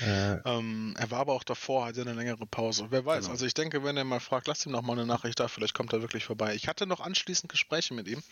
Äh, 0.00 0.34
ähm, 0.44 0.94
er 0.98 1.10
war 1.10 1.20
aber 1.20 1.32
auch 1.32 1.44
davor, 1.44 1.86
hatte 1.86 2.00
eine 2.02 2.12
längere 2.12 2.46
Pause. 2.46 2.86
Wer 2.90 3.04
weiß. 3.04 3.20
Genau. 3.20 3.32
Also 3.32 3.46
ich 3.46 3.54
denke, 3.54 3.84
wenn 3.84 3.96
er 3.96 4.04
mal 4.04 4.20
fragt, 4.20 4.46
lasst 4.46 4.66
ihm 4.66 4.72
noch 4.72 4.82
mal 4.82 4.92
eine 4.92 5.06
Nachricht 5.06 5.40
da, 5.40 5.48
vielleicht 5.48 5.74
kommt 5.74 5.92
er 5.92 6.02
wirklich 6.02 6.24
vorbei. 6.24 6.54
Ich 6.54 6.68
hatte 6.68 6.86
noch 6.86 7.00
anschließend 7.00 7.50
Gespräche 7.50 7.94
mit 7.94 8.08
ihm. 8.08 8.22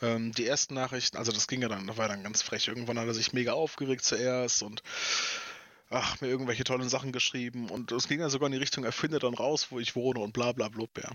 Ähm, 0.00 0.32
die 0.32 0.46
ersten 0.46 0.74
Nachrichten, 0.74 1.16
also 1.16 1.32
das 1.32 1.46
ging 1.46 1.62
ja 1.62 1.68
dann, 1.68 1.86
da 1.86 1.96
war 1.96 2.08
dann 2.08 2.22
ganz 2.22 2.42
frech. 2.42 2.68
Irgendwann 2.68 2.98
hat 2.98 3.06
er 3.06 3.14
sich 3.14 3.32
mega 3.32 3.52
aufgeregt 3.52 4.04
zuerst 4.04 4.62
und 4.62 4.82
ach, 5.90 6.20
mir 6.20 6.28
irgendwelche 6.28 6.64
tollen 6.64 6.88
Sachen 6.88 7.12
geschrieben 7.12 7.68
und 7.68 7.92
es 7.92 8.08
ging 8.08 8.20
ja 8.20 8.28
sogar 8.28 8.46
in 8.46 8.52
die 8.52 8.58
Richtung, 8.58 8.84
er 8.84 8.92
findet 8.92 9.22
dann 9.22 9.34
raus, 9.34 9.68
wo 9.70 9.78
ich 9.78 9.94
wohne 9.94 10.20
und 10.20 10.32
bla 10.32 10.52
bla 10.52 10.68
blub, 10.68 10.90
ja. 10.98 11.10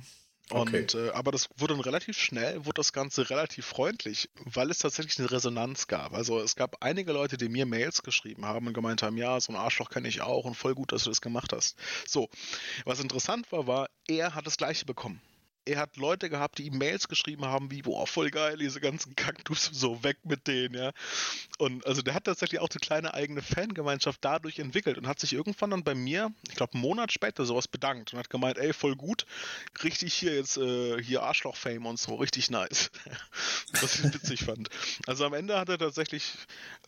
Okay. 0.51 0.81
Und, 0.81 0.95
äh, 0.95 1.11
aber 1.11 1.31
das 1.31 1.49
wurde 1.57 1.75
dann 1.75 1.81
relativ 1.81 2.17
schnell, 2.17 2.65
wurde 2.65 2.75
das 2.75 2.91
Ganze 2.91 3.29
relativ 3.29 3.65
freundlich, 3.65 4.29
weil 4.45 4.71
es 4.71 4.79
tatsächlich 4.79 5.19
eine 5.19 5.31
Resonanz 5.31 5.87
gab. 5.87 6.13
Also 6.13 6.39
es 6.39 6.55
gab 6.55 6.83
einige 6.83 7.13
Leute, 7.13 7.37
die 7.37 7.49
mir 7.49 7.65
Mails 7.65 8.01
geschrieben 8.01 8.45
haben 8.45 8.65
und 8.67 8.73
gemeint 8.73 9.03
haben, 9.03 9.17
ja, 9.17 9.39
so 9.39 9.53
ein 9.53 9.55
Arschloch 9.55 9.89
kenne 9.89 10.07
ich 10.07 10.21
auch 10.21 10.45
und 10.45 10.55
voll 10.55 10.73
gut, 10.73 10.91
dass 10.91 11.03
du 11.03 11.11
das 11.11 11.21
gemacht 11.21 11.53
hast. 11.53 11.77
So, 12.07 12.29
was 12.85 12.99
interessant 12.99 13.51
war, 13.51 13.67
war, 13.67 13.89
er 14.07 14.33
hat 14.33 14.47
das 14.47 14.57
gleiche 14.57 14.85
bekommen 14.85 15.21
er 15.69 15.79
hat 15.79 15.97
Leute 15.97 16.29
gehabt, 16.29 16.57
die 16.57 16.65
ihm 16.65 16.77
Mails 16.77 17.07
geschrieben 17.07 17.45
haben, 17.45 17.69
wie, 17.71 17.81
boah, 17.81 18.07
voll 18.07 18.31
geil, 18.31 18.57
diese 18.57 18.79
ganzen 18.79 19.15
Kaktus, 19.15 19.69
so 19.71 20.03
weg 20.03 20.17
mit 20.23 20.47
denen, 20.47 20.75
ja. 20.75 20.91
Und 21.57 21.85
also 21.85 22.01
der 22.01 22.13
hat 22.13 22.23
tatsächlich 22.23 22.59
auch 22.59 22.69
eine 22.69 22.79
kleine 22.79 23.13
eigene 23.13 23.41
Fangemeinschaft 23.41 24.19
dadurch 24.21 24.59
entwickelt 24.59 24.97
und 24.97 25.07
hat 25.07 25.19
sich 25.19 25.33
irgendwann 25.33 25.71
dann 25.71 25.83
bei 25.83 25.95
mir, 25.95 26.31
ich 26.47 26.55
glaube 26.55 26.73
einen 26.73 26.81
Monat 26.81 27.11
später, 27.11 27.45
sowas 27.45 27.67
bedankt 27.67 28.13
und 28.13 28.19
hat 28.19 28.29
gemeint, 28.29 28.57
ey, 28.57 28.73
voll 28.73 28.95
gut, 28.95 29.25
richtig 29.83 30.13
hier 30.13 30.35
jetzt, 30.35 30.57
äh, 30.57 31.01
hier 31.01 31.23
Arschloch-Fame 31.23 31.85
und 31.85 31.99
so, 31.99 32.15
richtig 32.15 32.49
nice. 32.49 32.89
Was 33.81 33.95
ich 33.95 34.13
witzig 34.13 34.43
fand. 34.43 34.69
Also 35.05 35.25
am 35.25 35.33
Ende 35.33 35.59
hat 35.59 35.69
er 35.69 35.77
tatsächlich 35.77 36.33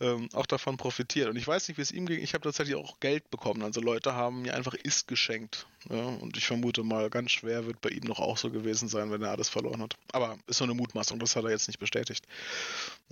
ähm, 0.00 0.28
auch 0.32 0.46
davon 0.46 0.76
profitiert. 0.76 1.28
Und 1.28 1.36
ich 1.36 1.46
weiß 1.46 1.68
nicht, 1.68 1.78
wie 1.78 1.82
es 1.82 1.92
ihm 1.92 2.06
ging, 2.06 2.20
ich 2.20 2.34
habe 2.34 2.42
tatsächlich 2.42 2.76
auch 2.76 2.98
Geld 3.00 3.30
bekommen. 3.30 3.62
Also 3.62 3.80
Leute 3.80 4.14
haben 4.14 4.42
mir 4.42 4.54
einfach 4.54 4.74
Ist 4.74 5.06
geschenkt. 5.06 5.66
Ja? 5.88 6.04
Und 6.04 6.36
ich 6.36 6.46
vermute 6.46 6.82
mal, 6.82 7.10
ganz 7.10 7.32
schwer 7.32 7.66
wird 7.66 7.80
bei 7.80 7.90
ihm 7.90 8.04
noch 8.04 8.20
auch 8.20 8.36
so 8.36 8.50
gewesen 8.50 8.88
sein, 8.88 9.10
wenn 9.10 9.22
er 9.22 9.30
alles 9.30 9.48
verloren 9.48 9.82
hat. 9.82 9.96
Aber 10.12 10.38
ist 10.46 10.58
so 10.58 10.64
eine 10.64 10.74
Mutmaßung, 10.74 11.18
das 11.18 11.36
hat 11.36 11.44
er 11.44 11.50
jetzt 11.50 11.68
nicht 11.68 11.78
bestätigt. 11.78 12.26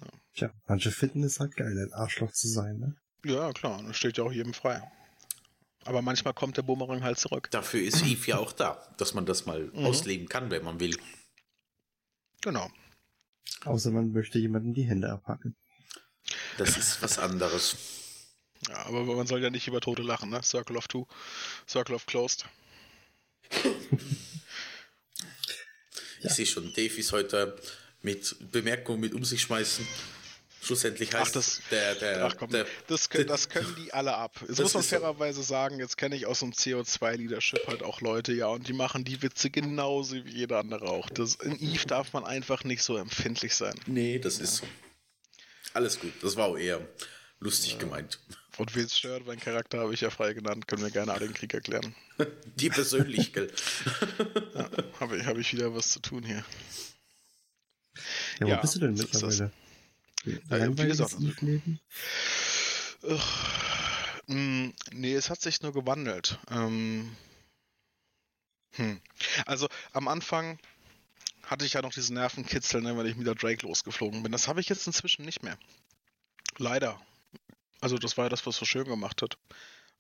Ja. 0.00 0.06
Tja, 0.34 0.50
manche 0.66 0.90
finden 0.90 1.24
es 1.24 1.40
halt 1.40 1.56
geil, 1.56 1.76
ein 1.78 1.92
Arschloch 1.92 2.32
zu 2.32 2.48
sein, 2.48 2.78
ne? 2.78 2.96
Ja, 3.24 3.52
klar, 3.52 3.82
das 3.86 3.96
steht 3.96 4.16
ja 4.16 4.24
auch 4.24 4.32
jedem 4.32 4.54
frei. 4.54 4.82
Aber 5.84 6.02
manchmal 6.02 6.34
kommt 6.34 6.56
der 6.56 6.62
Bumerang 6.62 7.02
halt 7.02 7.18
zurück. 7.18 7.50
Dafür 7.50 7.82
ist 7.82 8.02
Eve 8.02 8.30
ja 8.30 8.38
auch 8.38 8.52
da, 8.52 8.82
dass 8.96 9.14
man 9.14 9.26
das 9.26 9.46
mal 9.46 9.70
mhm. 9.72 9.86
ausleben 9.86 10.28
kann, 10.28 10.50
wenn 10.50 10.64
man 10.64 10.80
will. 10.80 10.96
Genau. 12.42 12.70
Außer 13.64 13.90
man 13.90 14.12
möchte 14.12 14.38
jemanden 14.38 14.74
die 14.74 14.84
Hände 14.84 15.10
abhacken. 15.10 15.56
Das 16.58 16.76
ist 16.76 17.02
was 17.02 17.18
anderes. 17.18 17.99
Ja, 18.70 18.86
aber 18.86 19.02
man 19.02 19.26
soll 19.26 19.42
ja 19.42 19.50
nicht 19.50 19.66
über 19.66 19.80
Tote 19.80 20.02
lachen, 20.02 20.30
ne? 20.30 20.42
Circle 20.42 20.76
of 20.76 20.86
Two, 20.86 21.06
Circle 21.68 21.96
of 21.96 22.06
Closed. 22.06 22.44
Ich 26.22 26.30
sehe 26.32 26.46
schon, 26.46 26.72
Dave 26.74 26.94
ist 26.96 27.12
heute 27.12 27.56
mit 28.02 28.36
Bemerkungen 28.52 29.00
mit 29.00 29.12
um 29.14 29.24
sich 29.24 29.40
schmeißen. 29.42 29.86
Schlussendlich 30.62 31.12
heißt 31.14 31.30
ach, 31.30 31.32
das, 31.32 31.62
der, 31.70 31.94
der, 31.94 32.26
ach 32.26 32.36
komm, 32.36 32.50
der, 32.50 32.66
das, 32.86 33.08
können, 33.08 33.26
das 33.26 33.48
können 33.48 33.74
die 33.76 33.92
alle 33.94 34.14
ab. 34.14 34.44
Jetzt 34.46 34.60
muss 34.60 34.74
man 34.74 34.82
fairerweise 34.82 35.38
so. 35.38 35.48
sagen, 35.48 35.78
jetzt 35.78 35.96
kenne 35.96 36.14
ich 36.14 36.26
aus 36.26 36.40
dem 36.40 36.52
CO2-Leadership 36.52 37.66
halt 37.66 37.82
auch 37.82 38.02
Leute, 38.02 38.34
ja, 38.34 38.48
und 38.48 38.68
die 38.68 38.74
machen 38.74 39.02
die 39.02 39.22
Witze 39.22 39.48
genauso 39.48 40.16
wie 40.26 40.30
jeder 40.30 40.58
andere 40.58 40.84
auch. 40.90 41.08
Das, 41.08 41.36
in 41.36 41.58
Eve 41.60 41.86
darf 41.86 42.12
man 42.12 42.24
einfach 42.24 42.62
nicht 42.64 42.82
so 42.82 42.98
empfindlich 42.98 43.54
sein. 43.54 43.74
Nee, 43.86 44.18
das 44.18 44.36
ja. 44.36 44.44
ist 44.44 44.56
so. 44.56 44.66
Alles 45.72 45.98
gut, 45.98 46.12
das 46.20 46.36
war 46.36 46.48
auch 46.48 46.58
eher 46.58 46.86
lustig 47.40 47.72
ja. 47.72 47.78
gemeint. 47.78 48.20
Und 48.57 48.74
wen 48.74 48.84
es 48.84 48.98
stört, 48.98 49.26
mein 49.26 49.40
Charakter 49.40 49.80
habe 49.80 49.94
ich 49.94 50.01
ja 50.01 50.11
frei 50.11 50.32
genannt, 50.32 50.66
können 50.66 50.82
wir 50.82 50.90
gerne 50.90 51.12
alle 51.12 51.26
den 51.26 51.34
Krieg 51.34 51.55
erklären. 51.55 51.94
Die 52.57 52.68
persönlich, 52.68 53.32
gell? 53.32 53.51
ja, 54.55 54.70
habe 55.01 55.16
ich, 55.16 55.26
hab 55.26 55.38
ich 55.38 55.53
wieder 55.53 55.74
was 55.74 55.90
zu 55.90 56.01
tun 56.01 56.24
hier. 56.24 56.44
Ja, 58.38 58.46
wo 58.46 58.48
ja, 58.48 58.57
bist 58.57 58.74
du 58.74 58.80
denn 58.80 58.94
mittlerweile? 58.94 59.53
Ja, 60.24 60.78
wie 60.78 60.86
gesagt, 60.86 61.14
also, 61.14 61.32
Leben? 61.40 61.80
Mm, 64.26 64.68
nee, 64.92 65.14
es 65.14 65.30
hat 65.30 65.40
sich 65.40 65.62
nur 65.62 65.72
gewandelt. 65.72 66.38
Ähm, 66.51 67.16
hm. 68.72 69.01
Also 69.46 69.68
am 69.92 70.09
Anfang 70.09 70.59
hatte 71.44 71.64
ich 71.64 71.72
ja 71.72 71.82
noch 71.82 71.92
diesen 71.92 72.14
Nervenkitzel, 72.14 72.80
ne, 72.80 72.96
wenn 72.96 73.07
ich 73.07 73.16
mit 73.16 73.26
der 73.26 73.34
Drake 73.34 73.66
losgeflogen 73.66 74.22
bin. 74.22 74.30
Das 74.30 74.46
habe 74.46 74.61
ich 74.61 74.68
jetzt 74.68 74.86
inzwischen 74.86 75.24
nicht 75.24 75.42
mehr. 75.42 75.59
Leider. 76.59 77.01
Also 77.80 77.98
das 77.98 78.16
war 78.16 78.26
ja 78.26 78.28
das, 78.28 78.46
was 78.46 78.56
so 78.56 78.64
schön 78.64 78.84
gemacht 78.84 79.22
hat. 79.22 79.38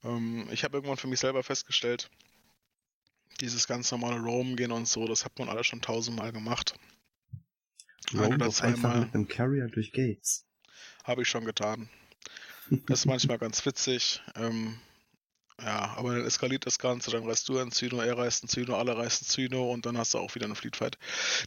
Ähm, 0.04 0.48
ich 0.50 0.64
habe 0.64 0.76
irgendwann 0.76 0.96
für 0.96 1.08
mich 1.08 1.20
selber 1.20 1.42
festgestellt, 1.42 2.10
dieses 3.40 3.66
ganz 3.66 3.90
normale 3.90 4.20
Roam 4.20 4.56
gehen 4.56 4.72
und 4.72 4.86
so, 4.86 5.06
das 5.06 5.24
hat 5.24 5.38
man 5.38 5.48
alle 5.48 5.64
schon 5.64 5.80
tausendmal 5.80 6.32
gemacht. 6.32 6.74
Roam 8.14 8.38
doch 8.38 8.60
einfach 8.60 8.94
mit 8.94 9.14
einem 9.14 9.28
Carrier 9.28 9.68
durch 9.68 9.92
Gates. 9.92 10.46
Habe 11.04 11.22
ich 11.22 11.28
schon 11.28 11.44
getan. 11.44 11.88
Das 12.86 13.00
ist 13.00 13.06
manchmal 13.06 13.38
ganz 13.38 13.64
witzig. 13.66 14.20
Ähm, 14.36 14.78
ja, 15.62 15.94
aber 15.96 16.14
dann 16.14 16.24
eskaliert 16.24 16.64
das 16.64 16.78
Ganze, 16.78 17.10
dann 17.10 17.26
reist 17.26 17.48
du 17.48 17.58
ein 17.58 17.70
Zyno, 17.70 18.00
er 18.00 18.16
reist 18.16 18.44
ein 18.44 18.48
Zyno, 18.48 18.76
alle 18.76 18.96
reisen 18.96 19.26
Zyno 19.26 19.70
und 19.70 19.84
dann 19.84 19.98
hast 19.98 20.14
du 20.14 20.18
auch 20.18 20.34
wieder 20.34 20.46
eine 20.46 20.54
Fleetfight. 20.54 20.96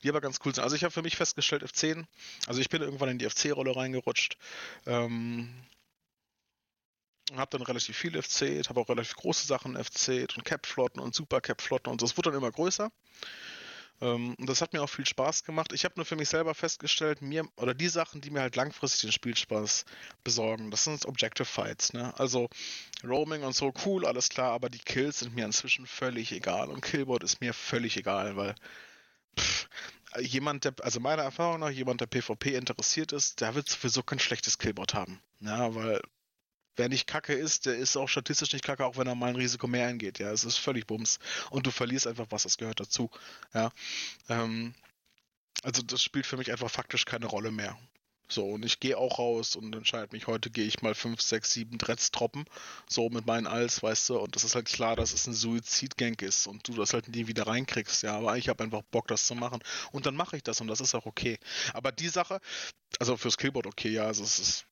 Die 0.03 0.09
aber 0.09 0.21
ganz 0.21 0.39
cool 0.45 0.53
sind. 0.53 0.63
Also 0.63 0.75
ich 0.75 0.83
habe 0.83 0.91
für 0.91 1.01
mich 1.01 1.15
festgestellt, 1.15 1.63
F10, 1.63 2.05
also 2.45 2.61
ich 2.61 2.69
bin 2.69 2.81
irgendwann 2.81 3.09
in 3.09 3.17
die 3.17 3.27
FC-Rolle 3.27 3.75
reingerutscht. 3.75 4.37
Ähm, 4.85 5.49
habe 7.35 7.57
dann 7.57 7.61
relativ 7.61 7.97
viel 7.97 8.21
FC, 8.21 8.67
habe 8.67 8.79
auch 8.79 8.89
relativ 8.89 9.15
große 9.15 9.47
Sachen 9.47 9.81
FC 9.81 10.27
und 10.35 10.45
Cap-Flotten 10.45 10.99
und 10.99 11.15
Super-Cap-Flotten 11.15 11.91
und 11.91 12.01
das 12.01 12.17
wurde 12.17 12.31
dann 12.31 12.39
immer 12.39 12.51
größer. 12.51 12.91
Ähm, 14.01 14.35
und 14.37 14.49
das 14.49 14.61
hat 14.61 14.73
mir 14.73 14.81
auch 14.81 14.89
viel 14.89 15.05
Spaß 15.05 15.43
gemacht. 15.43 15.71
Ich 15.73 15.85
habe 15.85 15.95
nur 15.95 16.05
für 16.05 16.15
mich 16.15 16.29
selber 16.29 16.53
festgestellt, 16.53 17.21
mir 17.21 17.47
oder 17.55 17.73
die 17.73 17.87
Sachen, 17.87 18.21
die 18.21 18.31
mir 18.31 18.41
halt 18.41 18.55
langfristig 18.55 19.01
den 19.01 19.11
Spielspaß 19.11 19.85
besorgen, 20.23 20.71
das 20.71 20.83
sind 20.83 21.05
Objective 21.05 21.45
Fights. 21.45 21.93
Ne? 21.93 22.13
Also 22.19 22.49
Roaming 23.03 23.43
und 23.43 23.55
so, 23.55 23.73
cool, 23.85 24.05
alles 24.05 24.29
klar, 24.29 24.51
aber 24.51 24.69
die 24.69 24.79
Kills 24.79 25.19
sind 25.19 25.35
mir 25.35 25.45
inzwischen 25.45 25.87
völlig 25.87 26.31
egal 26.31 26.69
und 26.69 26.81
Killboard 26.81 27.23
ist 27.23 27.41
mir 27.41 27.53
völlig 27.53 27.95
egal, 27.97 28.35
weil 28.35 28.55
pff, 29.39 29.69
jemand, 30.19 30.65
der, 30.65 30.73
also 30.81 30.99
meiner 30.99 31.23
Erfahrung 31.23 31.61
nach, 31.61 31.69
jemand, 31.69 32.01
der 32.01 32.07
PvP 32.07 32.55
interessiert 32.55 33.11
ist, 33.13 33.41
der 33.41 33.55
wird 33.55 33.69
sowieso 33.69 34.03
kein 34.03 34.19
schlechtes 34.19 34.57
Killboard 34.57 34.93
haben. 34.93 35.21
Ja, 35.39 35.73
weil 35.75 36.01
wer 36.75 36.89
nicht 36.89 37.07
kacke 37.07 37.33
ist, 37.33 37.65
der 37.65 37.75
ist 37.75 37.97
auch 37.97 38.09
statistisch 38.09 38.53
nicht 38.53 38.65
kacke, 38.65 38.85
auch 38.85 38.97
wenn 38.97 39.07
er 39.07 39.15
mal 39.15 39.29
ein 39.29 39.35
Risiko 39.35 39.67
mehr 39.67 39.87
eingeht. 39.87 40.19
Ja, 40.19 40.31
es 40.31 40.43
ist 40.43 40.57
völlig 40.57 40.87
Bums. 40.87 41.19
Und 41.49 41.65
du 41.65 41.71
verlierst 41.71 42.07
einfach 42.07 42.27
was, 42.29 42.43
das 42.43 42.57
gehört 42.57 42.79
dazu. 42.79 43.09
Ja. 43.53 43.71
Ähm, 44.29 44.73
also 45.63 45.81
das 45.81 46.03
spielt 46.03 46.25
für 46.25 46.37
mich 46.37 46.51
einfach 46.51 46.69
faktisch 46.69 47.05
keine 47.05 47.27
Rolle 47.27 47.51
mehr. 47.51 47.77
So, 48.29 48.45
und 48.45 48.65
ich 48.65 48.79
gehe 48.79 48.97
auch 48.97 49.19
raus 49.19 49.55
und 49.55 49.75
entscheide 49.75 50.11
mich, 50.11 50.27
heute 50.27 50.49
gehe 50.49 50.65
ich 50.65 50.81
mal 50.81 50.95
5, 50.95 51.21
6, 51.21 51.53
7 51.53 51.77
Dretz 51.77 52.09
troppen, 52.09 52.45
so 52.89 53.09
mit 53.09 53.27
meinen 53.27 53.47
Alls, 53.47 53.83
weißt 53.83 54.09
du, 54.09 54.17
und 54.17 54.35
das 54.35 54.43
ist 54.43 54.55
halt 54.55 54.65
klar, 54.65 54.95
dass 54.95 55.13
es 55.13 55.27
ein 55.27 55.33
Suizidgang 55.33 56.15
ist 56.21 56.47
und 56.47 56.67
du 56.67 56.73
das 56.73 56.93
halt 56.93 57.09
nie 57.09 57.27
wieder 57.27 57.45
reinkriegst, 57.45 58.01
ja, 58.01 58.17
aber 58.17 58.37
ich 58.37 58.49
habe 58.49 58.63
einfach 58.63 58.81
Bock, 58.83 59.07
das 59.07 59.27
zu 59.27 59.35
machen 59.35 59.61
und 59.91 60.05
dann 60.05 60.15
mache 60.15 60.37
ich 60.37 60.43
das 60.43 60.61
und 60.61 60.67
das 60.67 60.81
ist 60.81 60.95
auch 60.95 61.05
okay. 61.05 61.37
Aber 61.73 61.91
die 61.91 62.07
Sache, 62.07 62.39
also 62.99 63.17
fürs 63.17 63.37
Killboard 63.37 63.67
okay, 63.67 63.89
ja, 63.89 64.05
also 64.05 64.23
es 64.23 64.39
ist 64.39 64.65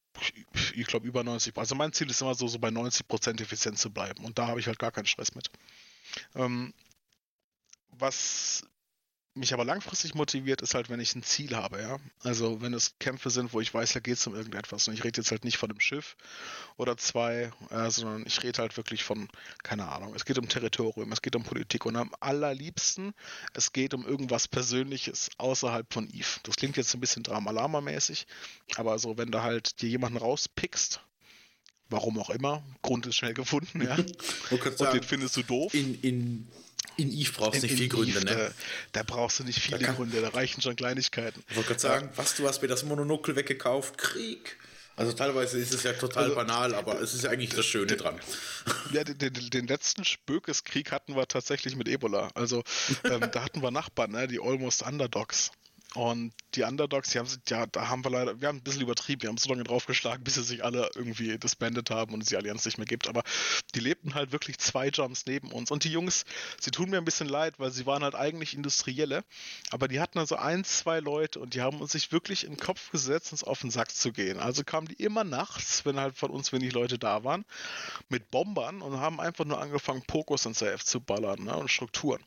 ich 0.76 0.88
glaube 0.88 1.07
über 1.07 1.22
90%, 1.22 1.57
also 1.57 1.76
mein 1.76 1.93
Ziel 1.93 2.09
ist 2.09 2.22
immer 2.22 2.36
so, 2.36 2.47
so 2.47 2.59
bei 2.59 2.70
90% 2.70 3.41
effizient 3.41 3.78
zu 3.78 3.91
bleiben 3.91 4.24
und 4.26 4.38
da 4.38 4.47
habe 4.47 4.59
ich 4.59 4.68
halt 4.68 4.80
gar 4.80 4.91
keinen 4.91 5.05
Stress 5.05 5.36
mit. 5.36 5.49
Ähm, 6.36 6.74
was 7.91 8.64
mich 9.34 9.54
aber 9.54 9.64
langfristig 9.64 10.14
motiviert, 10.14 10.62
ist 10.62 10.76
halt, 10.76 10.90
wenn 10.90 11.00
ich 11.00 11.16
ein 11.16 11.24
Ziel 11.24 11.56
habe, 11.56 11.82
ja. 11.82 11.98
Also 12.24 12.62
wenn 12.62 12.74
es 12.74 12.98
Kämpfe 13.00 13.30
sind, 13.30 13.54
wo 13.54 13.62
ich 13.62 13.74
weiß, 13.74 13.94
da 13.94 14.00
geht 14.00 14.16
es 14.18 14.28
um 14.28 14.36
irgendetwas. 14.36 14.88
Und 14.88 14.94
ich 14.94 15.04
rede 15.04 15.22
jetzt 15.22 15.32
halt 15.32 15.46
nicht 15.46 15.58
von 15.58 15.70
einem 15.70 15.80
Schiff 15.80 16.18
oder 16.78 16.98
zwei, 16.98 17.52
äh, 17.70 17.90
sondern 17.90 18.26
ich 18.26 18.44
rede 18.44 18.62
halt 18.62 18.76
wirklich 18.76 19.04
von, 19.04 19.30
keine 19.64 19.88
Ahnung, 19.88 20.14
es 20.16 20.26
geht 20.26 20.38
um 20.38 20.50
Territorium, 20.50 21.12
es 21.12 21.22
geht 21.22 21.36
um 21.36 21.44
Politik 21.44 21.86
und 21.86 21.96
am 21.96 22.12
allerliebsten, 22.20 23.14
es 23.54 23.72
geht 23.72 23.94
um 23.94 24.06
irgendwas 24.06 24.48
Persönliches 24.48 25.30
außerhalb 25.38 25.92
von 25.94 26.10
Eve. 26.10 26.40
Das 26.44 26.58
klingt 26.58 26.76
jetzt 26.76 26.94
ein 26.94 27.00
bisschen 27.00 27.24
Drama-Lama-mäßig, 27.24 28.28
aber 28.76 29.00
so, 29.00 29.18
wenn 29.18 29.32
du 29.32 29.42
halt 29.42 29.82
dir 29.82 29.90
jemanden 29.90 30.18
rauspickst, 30.18 31.02
warum 31.90 32.20
auch 32.20 32.30
immer, 32.30 32.64
Grund 32.82 33.06
ist 33.06 33.16
schnell 33.16 33.34
gefunden, 33.34 33.82
ja. 33.82 33.96
und 34.50 34.78
sagen, 34.78 35.00
den 35.00 35.04
findest 35.04 35.38
du 35.38 35.44
doof. 35.44 35.74
In, 35.74 36.00
in 36.02 36.48
in 36.98 37.12
Eve 37.12 37.32
brauchst 37.36 37.62
du 37.62 37.68
nicht 37.68 37.76
viele 37.76 37.88
Gründe, 37.88 38.20
Eve, 38.20 38.26
ne? 38.26 38.54
Da, 38.92 39.02
da, 39.02 39.04
brauchst 39.04 39.40
du 39.40 39.44
nicht 39.44 39.60
viele 39.60 39.80
da 39.80 39.88
kann, 39.88 39.96
Gründe, 39.96 40.22
da 40.22 40.30
reichen 40.30 40.62
schon 40.62 40.76
Kleinigkeiten. 40.76 41.44
Ich 41.50 41.56
wollte 41.56 41.70
gerade 41.70 41.80
sagen, 41.80 42.10
ja. 42.12 42.18
was, 42.18 42.36
du 42.36 42.48
hast 42.48 42.62
mir 42.62 42.68
das 42.68 42.84
Mononokel 42.84 43.36
weggekauft, 43.36 43.98
Krieg. 43.98 44.58
Also 44.98 45.14
teilweise 45.14 45.58
ist 45.58 45.74
es 45.74 45.84
ja 45.84 45.94
total 45.94 46.26
also, 46.26 46.36
banal, 46.36 46.76
aber 46.76 47.02
es 47.02 47.14
ist 47.14 47.24
ja 47.24 47.32
eigentlich 47.32 47.52
das 47.52 47.66
Schöne 47.66 47.96
dran. 47.96 48.20
Ja, 48.92 49.04
den, 49.04 49.18
den, 49.18 49.50
den 49.50 49.68
letzten 49.68 50.04
Spökeskrieg 50.04 50.92
hatten 50.92 51.16
wir 51.16 51.28
tatsächlich 51.28 51.76
mit 51.76 51.88
Ebola. 51.88 52.30
Also 52.36 52.62
ähm, 53.06 53.22
da 53.32 53.44
hatten 53.44 53.62
wir 53.62 53.72
Nachbarn, 53.72 54.12
ne, 54.12 54.28
die 54.28 54.40
Almost 54.40 54.84
Underdogs. 54.84 55.52
Und 55.94 56.34
die 56.56 56.64
Underdogs, 56.64 57.10
die 57.10 57.20
haben 57.20 57.28
ja, 57.50 57.66
da 57.66 57.89
haben 57.89 58.06
wir 58.06 58.12
leider, 58.12 58.39
wir 58.39 58.48
haben 58.48 58.58
ein 58.58 58.64
bisschen 58.64 58.82
übertrieben, 58.82 59.24
wir 59.24 59.30
haben 59.30 59.38
so 59.38 59.50
lange 59.50 59.66
draufgeschlagen, 59.66 60.24
bis 60.24 60.36
sie 60.36 60.44
sich 60.44 60.64
alle 60.64 60.89
irgendwie 60.96 61.38
disbanded 61.38 61.89
haben 61.89 62.14
und 62.14 62.22
es 62.22 62.30
die 62.30 62.38
Allianz 62.38 62.66
nicht 62.66 62.78
mehr 62.78 62.88
gibt. 62.88 63.10
Aber 63.10 63.24
die 63.76 63.82
lebten 63.82 64.16
halt 64.16 64.32
wirklich 64.32 64.58
zwei 64.58 64.88
Jumps 64.88 65.26
neben 65.26 65.52
uns. 65.52 65.70
Und 65.70 65.84
die 65.84 65.92
Jungs, 65.92 66.24
sie 66.62 66.72
tun 66.72 66.89
mir 66.89 66.98
ein 66.98 67.06
bisschen 67.06 67.28
leid, 67.28 67.56
weil 67.58 67.72
sie 67.72 67.86
waren 67.86 68.04
halt 68.04 68.16
eigentlich 68.16 68.54
Industrielle, 68.54 69.26
aber 69.70 69.89
die 69.89 70.00
hatten 70.00 70.18
also 70.18 70.38
ein, 70.38 70.64
zwei 70.64 71.02
Leute 71.02 71.39
und 71.42 71.56
die 71.56 71.62
haben 71.62 71.82
uns 71.82 71.92
sich 71.92 72.14
wirklich 72.14 72.46
in 72.46 72.54
den 72.54 72.60
Kopf 72.60 72.92
gesetzt, 72.92 73.34
uns 73.34 73.44
auf 73.44 73.60
den 73.60 73.72
Sack 73.72 73.92
zu 73.92 74.14
gehen. 74.14 74.39
Also 74.39 74.64
kamen 74.64 74.88
die 74.88 75.04
immer 75.04 75.26
nachts, 75.26 75.86
wenn 75.86 76.00
halt 76.00 76.16
von 76.16 76.32
uns 76.32 76.54
wenig 76.54 76.72
Leute 76.72 77.00
da 77.00 77.26
waren, 77.26 77.44
mit 78.08 78.32
Bombern 78.32 78.82
und 78.82 78.98
haben 78.98 79.20
einfach 79.20 79.44
nur 79.44 79.62
angefangen, 79.62 80.04
Pokos 80.04 80.46
und 80.46 80.56
Safe 80.56 80.80
zu 80.80 81.02
ballern 81.02 81.44
ne, 81.44 81.58
und 81.58 81.70
Strukturen. 81.70 82.24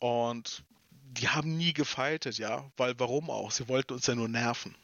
Und 0.00 0.64
die 1.12 1.28
haben 1.28 1.56
nie 1.56 1.72
gefaltet, 1.72 2.38
ja, 2.38 2.70
weil 2.76 2.98
warum 2.98 3.30
auch? 3.30 3.50
Sie 3.50 3.68
wollten 3.68 3.94
uns 3.94 4.06
ja 4.06 4.14
nur 4.14 4.28
nerven. 4.28 4.74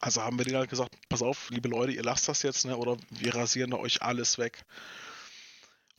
Also 0.00 0.22
haben 0.22 0.38
wir 0.38 0.44
denen 0.44 0.58
halt 0.58 0.70
gesagt, 0.70 0.94
pass 1.08 1.22
auf, 1.22 1.50
liebe 1.50 1.68
Leute, 1.68 1.92
ihr 1.92 2.02
lasst 2.02 2.28
das 2.28 2.42
jetzt, 2.42 2.64
ne, 2.64 2.76
oder 2.76 2.96
wir 3.10 3.34
rasieren 3.34 3.72
euch 3.72 4.02
alles 4.02 4.38
weg. 4.38 4.64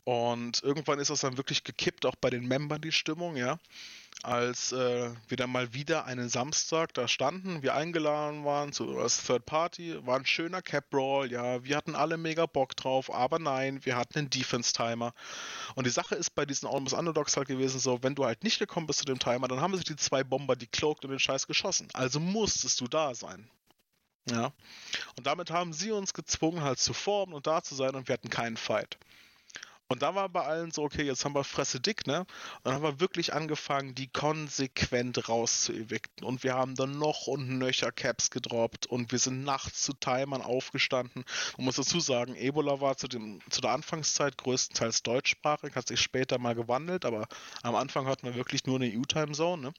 Und 0.10 0.64
irgendwann 0.64 0.98
ist 0.98 1.12
das 1.12 1.22
dann 1.22 1.38
wirklich 1.38 1.64
gekippt, 1.64 2.04
auch 2.08 2.16
bei 2.16 2.32
den 2.32 2.48
Membern 2.48 2.82
die 2.82 2.92
Stimmung, 2.92 3.36
ja 3.36 3.60
als 4.24 4.74
äh, 4.74 5.12
wir 5.28 5.38
dann 5.38 5.50
mal 5.50 5.74
wieder 5.74 6.06
einen 6.06 6.28
Samstag 6.28 6.94
da 6.94 7.08
standen, 7.08 7.62
wir 7.62 7.76
eingeladen 7.76 8.44
waren 8.44 8.74
zu 8.74 8.98
als 8.98 9.24
Third 9.24 9.46
Party, 9.46 9.96
war 10.06 10.18
ein 10.18 10.26
schöner 10.26 10.62
Cap 10.62 10.90
Brawl, 10.90 11.32
ja, 11.32 11.64
wir 11.64 11.78
hatten 11.78 11.96
alle 11.96 12.18
mega 12.18 12.46
Bock 12.46 12.76
drauf, 12.76 13.14
aber 13.14 13.40
nein, 13.40 13.86
wir 13.86 13.96
hatten 13.96 14.20
einen 14.20 14.30
Defense 14.30 14.74
Timer. 14.74 15.14
Und 15.76 15.86
die 15.86 15.92
Sache 15.92 16.16
ist 16.16 16.36
bei 16.36 16.46
diesen 16.46 16.68
Almost 16.68 16.96
Underdogs 16.96 17.38
halt 17.38 17.48
gewesen 17.48 17.80
so, 17.80 18.04
wenn 18.04 18.16
du 18.16 18.26
halt 18.26 18.44
nicht 18.44 18.60
gekommen 18.60 18.88
bist 18.88 19.00
zu 19.00 19.06
dem 19.06 19.20
Timer, 19.20 19.48
dann 19.48 19.62
haben 19.62 19.76
sich 19.76 19.86
die 19.86 19.96
zwei 19.96 20.24
Bomber 20.24 20.58
die 20.58 20.68
cloaked 20.68 21.06
und 21.06 21.12
den 21.12 21.20
Scheiß 21.20 21.48
geschossen. 21.48 21.88
Also 21.94 22.20
musstest 22.20 22.82
du 22.82 22.88
da 22.88 23.16
sein. 23.16 23.50
Ja. 24.30 24.52
Und 25.16 25.28
damit 25.28 25.50
haben 25.50 25.72
sie 25.72 25.92
uns 25.92 26.14
gezwungen 26.14 26.62
halt 26.62 26.80
zu 26.80 26.94
formen 26.94 27.34
und 27.34 27.48
da 27.48 27.64
zu 27.64 27.74
sein 27.74 27.96
und 27.96 28.10
wir 28.10 28.14
hatten 28.14 28.30
keinen 28.30 28.58
Fight. 28.58 28.98
Und 29.92 30.04
da 30.04 30.14
war 30.14 30.30
bei 30.30 30.44
allen 30.44 30.70
so, 30.70 30.84
okay, 30.84 31.02
jetzt 31.02 31.26
haben 31.26 31.34
wir 31.34 31.44
Fresse 31.44 31.80
dick, 31.80 32.06
ne? 32.06 32.20
Und 32.20 32.28
dann 32.64 32.76
haben 32.76 32.84
wir 32.84 33.00
wirklich 33.00 33.34
angefangen, 33.34 33.96
die 33.96 34.06
konsequent 34.06 35.28
rauszuevicten. 35.28 36.24
Und 36.24 36.44
wir 36.44 36.54
haben 36.54 36.76
dann 36.76 37.00
noch 37.00 37.26
und 37.26 37.58
nöcher 37.58 37.92
Caps 37.92 38.30
gedroppt 38.30 38.86
und 38.86 39.12
wir 39.12 39.18
sind 39.18 39.44
nachts 39.44 39.82
zu 39.82 39.94
Timern 39.94 40.44
aufgestanden. 40.44 41.26
Man 41.58 41.66
muss 41.66 41.78
dazu 41.78 42.00
sagen, 42.00 42.36
Ebola 42.36 42.82
war 42.82 42.98
zu, 42.98 43.08
dem, 43.08 43.40
zu 43.50 43.62
der 43.62 43.72
Anfangszeit 43.72 44.38
größtenteils 44.38 45.02
deutschsprachig, 45.02 45.76
hat 45.76 45.88
sich 45.88 46.00
später 46.00 46.38
mal 46.38 46.54
gewandelt, 46.54 47.04
aber 47.04 47.28
am 47.64 47.74
Anfang 47.74 48.06
hatten 48.06 48.28
wir 48.28 48.36
wirklich 48.36 48.68
nur 48.68 48.76
eine 48.76 48.96
EU-Time-Zone, 48.96 49.60
ne? 49.60 49.74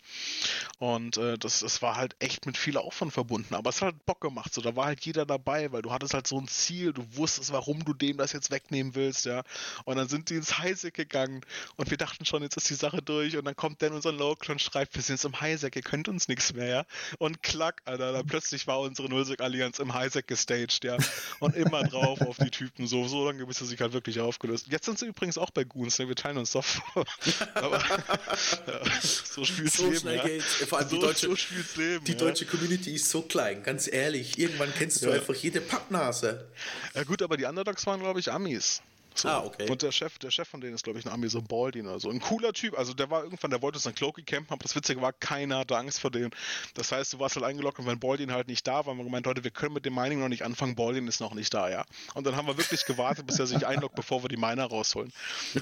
Und 0.81 1.19
äh, 1.19 1.39
das, 1.39 1.61
das 1.61 1.83
war 1.83 1.95
halt 1.95 2.17
echt 2.19 2.47
mit 2.47 2.57
viel 2.57 2.79
Aufwand 2.79 3.13
verbunden. 3.13 3.55
Aber 3.55 3.71
es 3.71 3.77
hat 3.77 3.93
halt 3.93 4.07
Bock 4.07 4.21
gemacht. 4.21 4.53
So, 4.53 4.61
da 4.61 4.75
war 4.75 4.87
halt 4.87 5.05
jeder 5.07 5.25
dabei, 5.25 5.71
weil 5.71 5.83
du 5.83 5.93
hattest 5.93 6.15
halt 6.15 6.27
so 6.27 6.37
ein 6.41 6.49
Ziel, 6.49 6.93
du 6.93 7.05
wusstest, 7.17 7.53
warum 7.53 7.85
du 7.85 7.95
dem 7.95 8.17
das 8.17 8.33
jetzt 8.33 8.51
wegnehmen 8.51 8.97
willst, 8.97 9.25
ja. 9.25 9.45
Und 9.85 10.00
dann 10.01 10.09
sind 10.09 10.31
die 10.31 10.35
ins 10.35 10.59
Highsec 10.59 10.95
gegangen 10.95 11.43
und 11.77 11.91
wir 11.91 11.99
dachten 11.99 12.25
schon, 12.25 12.43
jetzt 12.43 12.57
ist 12.57 12.71
die 12.71 12.75
Sache 12.75 13.03
durch 13.03 13.37
und 13.37 13.45
dann 13.45 13.55
kommt 13.55 13.83
dann 13.83 13.93
unser 13.93 14.13
Local 14.13 14.53
und 14.53 14.61
schreibt, 14.61 14.95
wir 14.95 15.03
sind 15.03 15.17
jetzt 15.17 15.25
im 15.25 15.41
Highsec, 15.41 15.77
ihr 15.77 15.83
könnt 15.83 16.09
uns 16.09 16.29
nichts 16.29 16.53
mehr, 16.55 16.67
ja. 16.67 16.85
Und 17.19 17.43
klack, 17.43 17.83
Alter, 17.85 18.13
dann 18.13 18.27
plötzlich 18.27 18.67
war 18.67 18.81
unsere 18.81 19.09
Nullsec-Allianz 19.09 19.79
im 19.79 19.95
Highsec 19.95 20.27
gestaged, 20.27 20.85
ja. 20.85 20.97
Und 21.39 21.55
immer 21.55 21.83
drauf 21.85 22.21
auf 22.23 22.39
die 22.39 22.51
Typen, 22.51 22.87
so, 22.87 23.07
so 23.07 23.27
lange 23.27 23.47
bis 23.47 23.59
sie 23.59 23.67
sich 23.67 23.81
halt 23.81 23.93
wirklich 23.93 24.21
aufgelöst. 24.21 24.67
Jetzt 24.69 24.87
sind 24.87 24.99
sie 24.99 25.07
übrigens 25.07 25.39
auch 25.39 25.51
bei 25.51 25.65
Goons, 25.65 25.99
ne? 25.99 26.09
wir 26.09 26.17
teilen 26.17 26.39
uns 26.39 26.53
Software. 26.53 27.05
Aber 27.55 27.79
ja, 27.79 29.01
so 29.03 29.45
spielt's 29.45 29.77
so 29.77 29.91
Leben, 29.91 30.09
ja. 30.09 30.25
Geht's. 30.25 30.55
Vor 30.67 30.79
allem 30.79 30.89
so, 30.89 30.97
die 30.97 31.03
deutsche, 31.03 31.37
so 31.37 31.81
Leben, 31.81 32.05
die 32.05 32.13
ja. 32.13 32.19
deutsche 32.19 32.47
Community 32.47 32.95
ist 32.95 33.11
so 33.11 33.23
klein, 33.23 33.63
ganz 33.63 33.87
ehrlich. 33.93 34.39
Irgendwann 34.39 34.73
kennst 34.75 35.03
du 35.03 35.09
ja. 35.09 35.15
einfach 35.15 35.35
jede 35.35 35.61
Pappnase. 35.61 36.49
Ja 36.95 37.05
gut, 37.05 37.23
aber 37.23 37.37
die 37.37 37.45
Underdogs 37.45 37.87
waren, 37.87 38.01
glaube 38.01 38.21
ich, 38.21 38.31
Amis. 38.31 38.83
So. 39.15 39.29
Ah, 39.29 39.45
okay. 39.45 39.71
Und 39.71 39.83
der 39.83 39.93
Chef, 39.93 40.19
der 40.19 40.31
Chef 40.31 40.49
von 40.49 40.61
denen 40.61 40.75
ist, 40.75 40.85
glaube 40.85 40.99
ich, 40.99 41.07
ein 41.07 41.13
Ami, 41.13 41.29
so 41.29 41.39
ein 41.39 41.45
Baldin 41.45 41.87
oder 41.87 42.01
so. 42.01 42.11
Ein 42.11 42.21
cooler 42.21 42.53
Typ. 42.53 42.79
Also 42.79 42.95
der 42.95 43.11
war 43.11 43.25
irgendwann, 43.25 43.51
der 43.51 43.63
wollte 43.63 43.79
sein 43.79 43.95
Cloaky 43.95 44.23
campen, 44.23 44.53
aber 44.53 44.63
das 44.63 44.75
Witzige 44.77 45.01
war, 45.01 45.13
keiner 45.13 45.59
hatte 45.59 45.77
Angst 45.77 46.01
vor 46.01 46.11
dem. 46.11 46.31
Das 46.75 46.93
heißt, 46.93 47.13
du 47.13 47.19
warst 47.19 47.37
halt 47.37 47.45
eingeloggt 47.45 47.79
und 47.79 47.87
wenn 47.87 47.99
Baldin 47.99 48.33
halt 48.33 48.49
nicht 48.49 48.67
da 48.67 48.75
war, 48.75 48.87
haben 48.87 48.99
wir 48.99 49.05
gemeint, 49.05 49.27
Leute, 49.27 49.45
wir 49.45 49.51
können 49.51 49.75
mit 49.75 49.85
dem 49.85 49.95
Mining 49.95 50.21
noch 50.21 50.29
nicht 50.29 50.45
anfangen, 50.45 50.75
Baldin 50.75 51.09
ist 51.09 51.21
noch 51.21 51.35
nicht 51.35 51.53
da, 51.53 51.69
ja. 51.69 51.85
Und 52.15 52.27
dann 52.27 52.37
haben 52.37 52.47
wir 52.47 52.57
wirklich 52.57 52.85
gewartet, 52.85 53.27
bis 53.27 53.39
er 53.39 53.47
sich 53.47 53.67
einloggt, 53.67 53.95
bevor 53.95 54.23
wir 54.23 54.29
die 54.29 54.37
Miner 54.37 54.67
rausholen. 54.67 55.13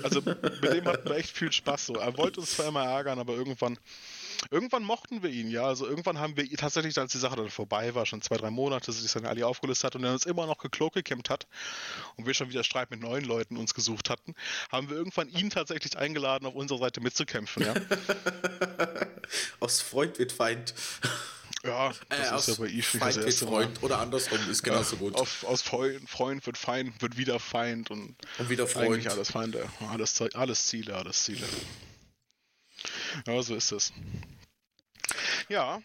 Also 0.02 0.20
mit 0.20 0.62
dem 0.62 0.84
hatten 0.86 1.08
wir 1.08 1.16
echt 1.16 1.36
viel 1.36 1.52
Spaß 1.52 1.86
so. 1.86 1.94
Er 1.94 2.16
wollte 2.16 2.40
uns 2.40 2.52
zwar 2.54 2.66
immer 2.66 2.84
ärgern, 2.84 3.18
aber 3.18 3.34
irgendwann 3.34 3.78
Irgendwann 4.50 4.82
mochten 4.82 5.22
wir 5.22 5.30
ihn, 5.30 5.50
ja. 5.50 5.64
Also 5.64 5.86
irgendwann 5.86 6.18
haben 6.18 6.36
wir 6.36 6.48
tatsächlich, 6.56 6.96
als 6.98 7.12
die 7.12 7.18
Sache 7.18 7.36
dann 7.36 7.50
vorbei 7.50 7.94
war, 7.94 8.06
schon 8.06 8.22
zwei, 8.22 8.36
drei 8.36 8.50
Monate, 8.50 8.92
sich 8.92 9.12
dann 9.12 9.26
Ali 9.26 9.42
aufgelöst 9.42 9.84
hat 9.84 9.96
und 9.96 10.04
er 10.04 10.12
uns 10.12 10.26
immer 10.26 10.46
noch 10.46 10.58
gekloak 10.58 10.94
gecampt 10.94 11.30
hat 11.30 11.46
und 12.16 12.26
wir 12.26 12.34
schon 12.34 12.48
wieder 12.48 12.64
Streit 12.64 12.90
mit 12.90 13.00
neuen 13.00 13.24
Leuten 13.24 13.56
uns 13.56 13.74
gesucht 13.74 14.10
hatten, 14.10 14.34
haben 14.70 14.88
wir 14.88 14.96
irgendwann 14.96 15.28
ihn 15.28 15.50
tatsächlich 15.50 15.96
eingeladen, 15.96 16.46
auf 16.46 16.54
unserer 16.54 16.78
Seite 16.78 17.00
mitzukämpfen, 17.00 17.64
ja. 17.64 17.74
Aus 19.60 19.80
Freund 19.80 20.18
wird 20.18 20.32
Feind. 20.32 20.74
Ja, 21.64 21.92
das 22.08 22.30
äh, 22.30 22.36
ist 22.36 22.48
ja 22.48 22.54
bei 22.64 22.70
Eve 22.70 22.82
Feind 22.82 23.16
das 23.16 23.24
erste 23.24 23.46
Freund 23.46 23.82
oder 23.82 23.98
andersrum 23.98 24.38
ist 24.48 24.62
genauso 24.62 24.94
ja, 24.96 25.02
gut. 25.02 25.16
Auf, 25.16 25.44
aus 25.44 25.62
Freund, 25.62 26.08
Freund 26.08 26.46
wird 26.46 26.56
Feind, 26.56 27.02
wird 27.02 27.16
wieder 27.16 27.40
Feind 27.40 27.90
und, 27.90 28.14
und 28.38 28.48
wieder 28.48 28.66
Freund. 28.66 28.92
Eigentlich 28.92 29.10
alles 29.10 29.30
Feinde, 29.30 29.68
alles, 29.90 30.22
alles 30.34 30.66
Ziele, 30.66 30.94
alles 30.94 31.24
Ziele. 31.24 31.44
Ja, 33.26 33.42
so 33.42 33.54
ist 33.54 33.72
es. 33.72 33.92
Ja. 35.48 35.82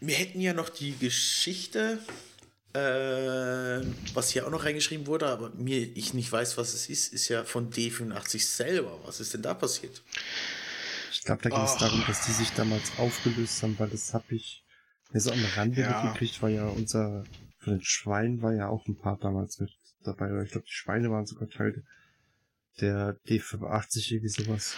Wir 0.00 0.14
hätten 0.14 0.40
ja 0.40 0.52
noch 0.52 0.68
die 0.68 0.96
Geschichte, 0.96 1.98
äh, 2.72 3.84
was 4.14 4.30
hier 4.30 4.46
auch 4.46 4.50
noch 4.50 4.64
reingeschrieben 4.64 5.06
wurde, 5.06 5.26
aber 5.26 5.50
mir 5.50 5.78
ich 5.78 6.14
nicht 6.14 6.30
weiß, 6.30 6.56
was 6.56 6.74
es 6.74 6.88
ist, 6.88 7.12
ist 7.12 7.28
ja 7.28 7.44
von 7.44 7.70
D85 7.72 8.44
selber. 8.44 9.00
Was 9.04 9.20
ist 9.20 9.34
denn 9.34 9.42
da 9.42 9.54
passiert? 9.54 10.02
Ich 11.10 11.24
glaube, 11.24 11.42
da 11.42 11.50
ging 11.50 11.64
es 11.64 11.76
darum, 11.76 12.04
dass 12.06 12.26
die 12.26 12.32
sich 12.32 12.50
damals 12.52 12.92
aufgelöst 12.98 13.62
haben, 13.62 13.78
weil 13.78 13.88
das 13.88 14.14
habe 14.14 14.34
ich 14.34 14.64
mir 15.10 15.20
so 15.20 15.32
am 15.32 15.44
Rande 15.56 15.80
ja. 15.80 16.02
mitgekriegt, 16.02 16.40
war 16.42 16.50
ja 16.50 16.68
unser, 16.68 17.24
von 17.58 17.74
den 17.74 17.82
Schweinen 17.82 18.42
war 18.42 18.54
ja 18.54 18.68
auch 18.68 18.86
ein 18.86 18.96
paar 18.96 19.18
damals 19.18 19.58
mit 19.58 19.70
dabei, 20.04 20.30
oder 20.32 20.42
ich 20.42 20.52
glaube, 20.52 20.66
die 20.66 20.72
Schweine 20.72 21.10
waren 21.10 21.26
sogar 21.26 21.48
Teil 21.48 21.84
der 22.80 23.18
D85, 23.26 24.12
irgendwie 24.12 24.28
sowas. 24.28 24.76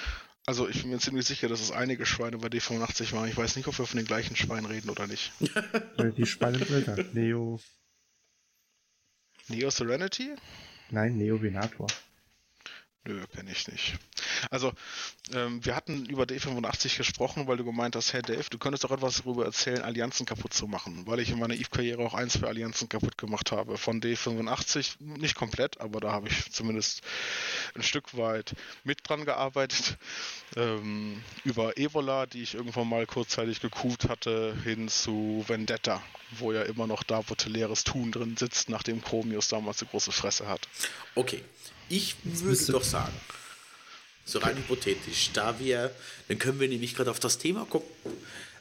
Also 0.51 0.68
ich 0.68 0.82
bin 0.82 0.90
mir 0.90 0.98
ziemlich 0.98 1.28
sicher, 1.28 1.46
dass 1.46 1.61
es 1.61 1.70
einige 1.70 2.05
Schweine 2.05 2.38
bei 2.38 2.48
D85 2.48 3.12
waren. 3.12 3.28
Ich 3.28 3.36
weiß 3.36 3.55
nicht, 3.55 3.68
ob 3.68 3.78
wir 3.78 3.86
von 3.86 3.98
den 3.98 4.05
gleichen 4.05 4.34
Schweinen 4.34 4.66
reden 4.66 4.90
oder 4.90 5.07
nicht. 5.07 5.30
die 6.16 6.26
Schweinebilder. 6.26 7.05
Neo. 7.12 7.61
Neo 9.46 9.70
Serenity? 9.70 10.34
Nein, 10.90 11.18
Neo 11.18 11.40
Venator. 11.40 11.86
Nö, 13.05 13.26
kenne 13.34 13.51
ich 13.51 13.66
nicht. 13.66 13.94
Also, 14.51 14.74
ähm, 15.32 15.64
wir 15.64 15.74
hatten 15.74 16.05
über 16.05 16.24
D85 16.24 16.98
gesprochen, 16.98 17.46
weil 17.46 17.57
du 17.57 17.64
gemeint 17.64 17.96
hast, 17.96 18.12
hey 18.12 18.20
Dave, 18.20 18.44
du 18.51 18.59
könntest 18.59 18.84
doch 18.84 18.90
etwas 18.90 19.22
darüber 19.22 19.46
erzählen, 19.46 19.80
Allianzen 19.80 20.26
kaputt 20.26 20.53
zu 20.53 20.66
machen, 20.66 21.07
weil 21.07 21.18
ich 21.18 21.30
in 21.30 21.38
meiner 21.38 21.55
Eve-Karriere 21.55 22.05
auch 22.05 22.12
eins 22.12 22.36
für 22.36 22.46
Allianzen 22.46 22.90
kaputt 22.90 23.16
gemacht 23.16 23.53
habe. 23.53 23.78
Von 23.78 24.03
D85, 24.03 24.96
nicht 25.01 25.34
komplett, 25.34 25.80
aber 25.80 26.01
da 26.01 26.12
habe 26.12 26.28
ich 26.28 26.53
zumindest 26.53 27.01
ein 27.74 27.82
Stück 27.82 28.18
weit 28.18 28.55
mit 28.84 29.09
dran 29.09 29.24
gearbeitet. 29.24 29.96
Ähm, 30.57 31.22
über 31.44 31.78
Evola, 31.78 32.26
die 32.26 32.42
ich 32.42 32.55
irgendwann 32.55 32.88
mal 32.88 33.07
kurzzeitig 33.07 33.61
gekuht 33.61 34.11
hatte, 34.11 34.55
hin 34.62 34.88
zu 34.88 35.42
Vendetta, 35.46 36.03
wo 36.32 36.53
ja 36.53 36.62
immer 36.64 36.86
noch 36.86 37.03
da 37.03 37.22
leeres 37.46 37.84
Tun 37.84 38.12
drin 38.12 38.36
sitzt, 38.36 38.68
nachdem 38.68 39.01
Chromius 39.01 39.48
damals 39.48 39.80
eine 39.80 39.90
große 39.90 40.12
Fresse 40.12 40.48
hat. 40.48 40.68
Okay. 41.14 41.42
Ich 41.91 42.14
würde 42.22 42.72
doch 42.72 42.84
sagen, 42.84 43.12
so 44.24 44.38
rein 44.38 44.57
hypothetisch, 44.57 45.30
da 45.34 45.59
wir, 45.59 45.91
dann 46.28 46.38
können 46.38 46.61
wir 46.61 46.68
nämlich 46.68 46.95
gerade 46.95 47.11
auf 47.11 47.18
das 47.18 47.36
Thema 47.36 47.66
gucken. 47.66 47.91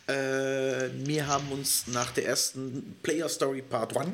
Äh, 0.07 0.89
wir 1.05 1.27
haben 1.27 1.51
uns 1.51 1.85
nach 1.85 2.11
der 2.11 2.25
ersten 2.25 2.97
Player 3.03 3.29
Story 3.29 3.61
Part 3.61 3.95
1 3.95 4.09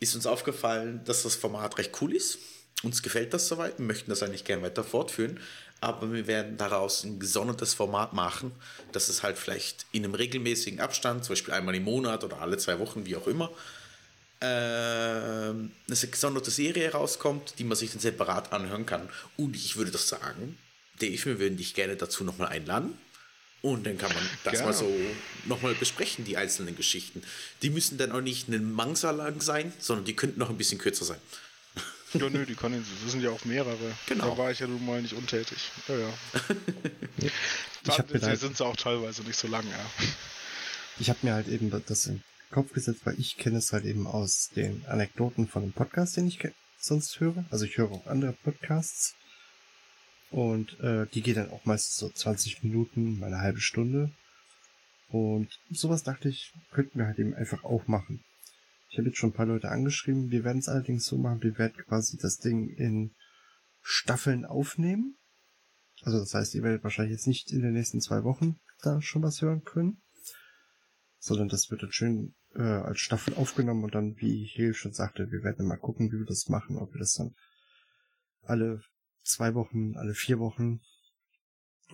ist 0.00 0.16
uns 0.16 0.26
aufgefallen, 0.26 1.02
dass 1.04 1.22
das 1.22 1.36
Format 1.36 1.78
recht 1.78 1.92
cool 2.00 2.12
ist. 2.16 2.38
Uns 2.82 3.00
gefällt 3.02 3.32
das 3.32 3.46
soweit, 3.46 3.78
wir 3.78 3.86
möchten 3.86 4.10
das 4.10 4.24
eigentlich 4.24 4.44
gerne 4.44 4.62
weiter 4.62 4.82
fortführen, 4.82 5.38
aber 5.80 6.12
wir 6.12 6.26
werden 6.26 6.56
daraus 6.56 7.04
ein 7.04 7.20
gesondertes 7.20 7.74
Format 7.74 8.12
machen, 8.12 8.50
dass 8.90 9.08
es 9.08 9.22
halt 9.22 9.38
vielleicht 9.38 9.86
in 9.92 10.04
einem 10.04 10.14
regelmäßigen 10.14 10.80
Abstand, 10.80 11.24
zum 11.24 11.34
Beispiel 11.34 11.54
einmal 11.54 11.76
im 11.76 11.84
Monat 11.84 12.24
oder 12.24 12.40
alle 12.40 12.58
zwei 12.58 12.80
Wochen, 12.80 13.06
wie 13.06 13.14
auch 13.14 13.28
immer, 13.28 13.50
eine 14.46 15.70
gesonderte 15.88 16.50
Serie 16.50 16.92
rauskommt, 16.92 17.54
die 17.58 17.64
man 17.64 17.76
sich 17.76 17.90
dann 17.90 18.00
separat 18.00 18.52
anhören 18.52 18.86
kann. 18.86 19.08
Und 19.36 19.54
ich 19.54 19.76
würde 19.76 19.90
doch 19.90 20.00
sagen, 20.00 20.58
Dave, 21.00 21.24
wir 21.24 21.38
würden 21.38 21.56
dich 21.56 21.74
gerne 21.74 21.96
dazu 21.96 22.24
nochmal 22.24 22.48
einladen. 22.48 22.96
Und 23.62 23.86
dann 23.86 23.98
kann 23.98 24.12
man 24.14 24.22
das 24.44 24.60
ja. 24.60 24.64
mal 24.64 24.72
so 24.72 24.90
nochmal 25.44 25.74
besprechen, 25.74 26.24
die 26.24 26.38
einzelnen 26.38 26.76
Geschichten. 26.76 27.22
Die 27.60 27.68
müssen 27.68 27.98
dann 27.98 28.12
auch 28.12 28.22
nicht 28.22 28.48
einen 28.48 28.72
Mangsa 28.72 29.10
lang 29.10 29.42
sein, 29.42 29.72
sondern 29.78 30.06
die 30.06 30.16
könnten 30.16 30.38
noch 30.38 30.48
ein 30.48 30.56
bisschen 30.56 30.78
kürzer 30.78 31.04
sein. 31.04 31.18
Ja, 32.14 32.28
nö, 32.28 32.44
die 32.44 32.54
können, 32.54 32.84
das 33.04 33.12
sind 33.12 33.22
ja 33.22 33.30
auch 33.30 33.44
mehrere. 33.44 33.76
Genau. 34.06 34.30
Da 34.30 34.38
war 34.38 34.50
ich 34.50 34.58
ja 34.58 34.66
nun 34.66 34.84
mal 34.84 35.00
nicht 35.00 35.14
untätig. 35.14 35.58
Ja, 35.86 35.96
ja. 35.96 36.12
ich 37.86 37.98
hab 37.98 38.12
mir 38.12 38.36
sind 38.36 38.56
sie 38.56 38.64
auch 38.64 38.76
teilweise 38.76 39.22
nicht 39.22 39.38
so 39.38 39.46
lang, 39.46 39.64
ja. 39.68 40.06
Ich 40.98 41.08
habe 41.08 41.18
mir 41.22 41.34
halt 41.34 41.46
eben 41.46 41.70
das 41.86 42.10
Kopf 42.50 42.72
gesetzt, 42.72 43.04
weil 43.04 43.18
ich 43.18 43.36
kenne 43.36 43.58
es 43.58 43.72
halt 43.72 43.84
eben 43.84 44.06
aus 44.06 44.50
den 44.54 44.84
Anekdoten 44.86 45.46
von 45.46 45.62
dem 45.62 45.72
Podcast, 45.72 46.16
den 46.16 46.26
ich 46.26 46.38
sonst 46.78 47.20
höre. 47.20 47.44
Also 47.50 47.64
ich 47.64 47.78
höre 47.78 47.90
auch 47.92 48.06
andere 48.06 48.32
Podcasts. 48.32 49.14
Und 50.30 50.78
äh, 50.80 51.06
die 51.06 51.22
gehen 51.22 51.34
dann 51.34 51.50
auch 51.50 51.64
meistens 51.64 51.96
so 51.96 52.08
20 52.08 52.62
Minuten, 52.62 53.18
mal 53.18 53.26
eine 53.26 53.40
halbe 53.40 53.60
Stunde. 53.60 54.12
Und 55.08 55.48
sowas 55.70 56.04
dachte 56.04 56.28
ich, 56.28 56.52
könnten 56.70 56.98
wir 56.98 57.06
halt 57.06 57.18
eben 57.18 57.34
einfach 57.34 57.64
auch 57.64 57.88
machen. 57.88 58.22
Ich 58.90 58.98
habe 58.98 59.08
jetzt 59.08 59.18
schon 59.18 59.30
ein 59.30 59.34
paar 59.34 59.46
Leute 59.46 59.68
angeschrieben. 59.68 60.30
Wir 60.30 60.44
werden 60.44 60.58
es 60.58 60.68
allerdings 60.68 61.04
so 61.04 61.18
machen, 61.18 61.42
wir 61.42 61.58
werden 61.58 61.84
quasi 61.86 62.16
das 62.16 62.38
Ding 62.38 62.68
in 62.68 63.14
Staffeln 63.82 64.44
aufnehmen. 64.44 65.16
Also 66.02 66.18
das 66.18 66.34
heißt, 66.34 66.54
ihr 66.54 66.62
werdet 66.62 66.84
wahrscheinlich 66.84 67.12
jetzt 67.12 67.26
nicht 67.26 67.50
in 67.50 67.62
den 67.62 67.72
nächsten 67.72 68.00
zwei 68.00 68.24
Wochen 68.24 68.58
da 68.82 69.02
schon 69.02 69.22
was 69.22 69.42
hören 69.42 69.64
können. 69.64 70.00
Sondern 71.18 71.48
das 71.48 71.70
wird 71.70 71.82
dann 71.82 71.92
schön 71.92 72.34
äh, 72.54 72.62
als 72.62 73.00
Staffel 73.00 73.34
aufgenommen 73.34 73.84
und 73.84 73.94
dann, 73.94 74.16
wie 74.18 74.44
Hel 74.44 74.74
schon 74.74 74.92
sagte, 74.92 75.30
wir 75.30 75.42
werden 75.42 75.66
mal 75.66 75.76
gucken, 75.76 76.10
wie 76.12 76.18
wir 76.18 76.26
das 76.26 76.48
machen, 76.48 76.76
ob 76.76 76.92
wir 76.92 76.98
das 76.98 77.14
dann 77.14 77.34
alle 78.42 78.82
zwei 79.22 79.54
Wochen, 79.54 79.96
alle 79.96 80.14
vier 80.14 80.38
Wochen 80.38 80.80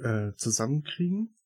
äh, 0.02 0.32
zusammenkriegen. 0.36 1.36